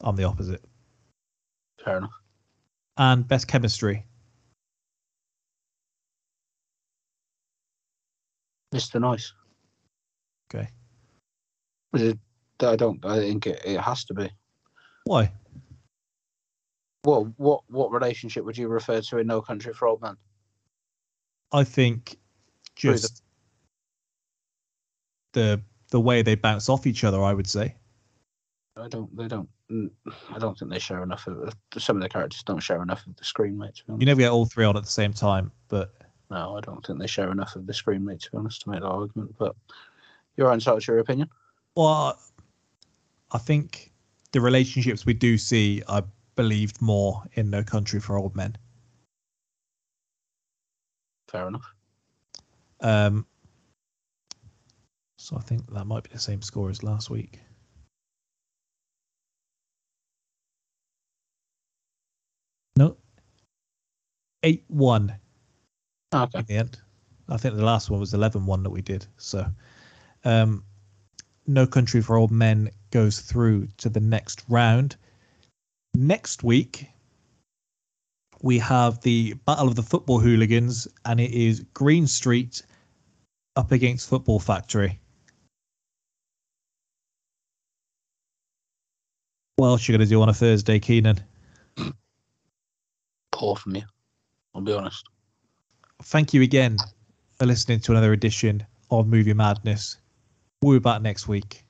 I'm 0.00 0.16
the 0.16 0.24
opposite. 0.24 0.64
Fair 1.84 1.98
enough. 1.98 2.10
And 2.96 3.26
best 3.26 3.46
chemistry. 3.46 4.04
Mr. 8.74 9.00
Nice. 9.00 9.32
Okay. 10.52 10.68
I 11.94 12.76
don't. 12.76 13.04
I 13.04 13.18
think 13.18 13.46
it, 13.46 13.62
it 13.64 13.80
has 13.80 14.04
to 14.06 14.14
be. 14.14 14.28
Why? 15.04 15.32
Well, 17.06 17.32
what 17.36 17.62
what 17.68 17.92
relationship 17.92 18.44
would 18.44 18.58
you 18.58 18.66
refer 18.66 19.00
to 19.00 19.18
in 19.18 19.28
No 19.28 19.40
Country 19.40 19.72
for 19.72 19.86
Old 19.86 20.02
Men? 20.02 20.16
I 21.52 21.62
think 21.62 22.16
just 22.74 23.22
the 25.32 25.62
the 25.92 26.00
way 26.00 26.22
they 26.22 26.34
bounce 26.34 26.68
off 26.68 26.84
each 26.84 27.04
other. 27.04 27.22
I 27.22 27.32
would 27.32 27.46
say. 27.46 27.76
I 28.76 28.88
don't. 28.88 29.16
They 29.16 29.28
don't. 29.28 29.48
I 29.70 30.38
don't 30.40 30.58
think 30.58 30.72
they 30.72 30.80
share 30.80 31.04
enough 31.04 31.28
of. 31.28 31.46
Uh, 31.46 31.78
some 31.78 31.94
of 31.94 32.02
the 32.02 32.08
characters 32.08 32.42
don't 32.42 32.58
share 32.58 32.82
enough 32.82 33.06
of 33.06 33.14
the 33.14 33.24
screen, 33.24 33.56
mate. 33.56 33.76
To 33.76 33.84
be 33.84 33.92
honest. 33.92 34.00
You 34.00 34.06
never 34.06 34.20
get 34.20 34.32
all 34.32 34.46
three 34.46 34.64
on 34.64 34.76
at 34.76 34.82
the 34.82 34.90
same 34.90 35.12
time, 35.12 35.52
but 35.68 35.94
No, 36.28 36.56
I 36.56 36.60
don't 36.60 36.84
think 36.84 36.98
they 36.98 37.06
share 37.06 37.30
enough 37.30 37.54
of 37.54 37.68
the 37.68 37.74
screen, 37.74 38.04
mate. 38.04 38.22
To 38.22 38.32
be 38.32 38.38
honest, 38.38 38.62
to 38.62 38.70
make 38.70 38.80
that 38.80 38.88
argument. 38.88 39.32
But 39.38 39.54
Your 40.36 40.50
unsultry 40.50 40.98
opinion. 40.98 41.28
Well, 41.76 42.18
I 43.30 43.38
think 43.38 43.92
the 44.32 44.40
relationships 44.40 45.06
we 45.06 45.14
do 45.14 45.38
see, 45.38 45.84
I 45.88 46.02
believed 46.36 46.80
more 46.80 47.22
in 47.32 47.50
No 47.50 47.62
Country 47.64 48.00
for 48.00 48.16
Old 48.16 48.36
Men. 48.36 48.56
Fair 51.28 51.48
enough. 51.48 51.74
Um, 52.80 53.26
so 55.18 55.36
I 55.36 55.40
think 55.40 55.72
that 55.72 55.86
might 55.86 56.04
be 56.04 56.10
the 56.12 56.18
same 56.18 56.42
score 56.42 56.70
as 56.70 56.82
last 56.82 57.10
week. 57.10 57.40
No. 62.76 62.96
8 64.42 64.64
1 64.68 65.16
Okay. 66.14 66.38
in 66.38 66.44
the 66.44 66.54
end. 66.54 66.78
I 67.28 67.36
think 67.36 67.56
the 67.56 67.64
last 67.64 67.90
one 67.90 67.98
was 67.98 68.14
11 68.14 68.46
1 68.46 68.62
that 68.62 68.70
we 68.70 68.82
did. 68.82 69.06
So, 69.16 69.46
um, 70.24 70.62
No 71.46 71.66
Country 71.66 72.00
for 72.02 72.16
Old 72.16 72.30
Men 72.30 72.70
goes 72.90 73.20
through 73.20 73.66
to 73.78 73.88
the 73.88 74.00
next 74.00 74.44
round. 74.48 74.96
Next 75.96 76.42
week, 76.42 76.90
we 78.42 78.58
have 78.58 79.00
the 79.00 79.32
Battle 79.46 79.66
of 79.66 79.76
the 79.76 79.82
Football 79.82 80.18
Hooligans, 80.18 80.86
and 81.06 81.18
it 81.18 81.30
is 81.32 81.64
Green 81.72 82.06
Street 82.06 82.60
up 83.56 83.72
against 83.72 84.06
Football 84.06 84.38
Factory. 84.38 85.00
What 89.56 89.68
else 89.68 89.88
you 89.88 89.96
going 89.96 90.06
to 90.06 90.06
do 90.06 90.20
on 90.20 90.28
a 90.28 90.34
Thursday, 90.34 90.78
Keenan? 90.78 91.18
Poor 93.32 93.56
from 93.56 93.76
you. 93.76 93.82
I'll 94.54 94.60
be 94.60 94.74
honest. 94.74 95.02
Thank 96.02 96.34
you 96.34 96.42
again 96.42 96.76
for 97.38 97.46
listening 97.46 97.80
to 97.80 97.92
another 97.92 98.12
edition 98.12 98.66
of 98.90 99.06
Movie 99.06 99.32
Madness. 99.32 99.96
We'll 100.60 100.74
be 100.74 100.82
back 100.82 101.00
next 101.00 101.26
week. 101.26 101.64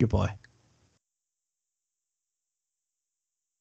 Goodbye. 0.00 0.34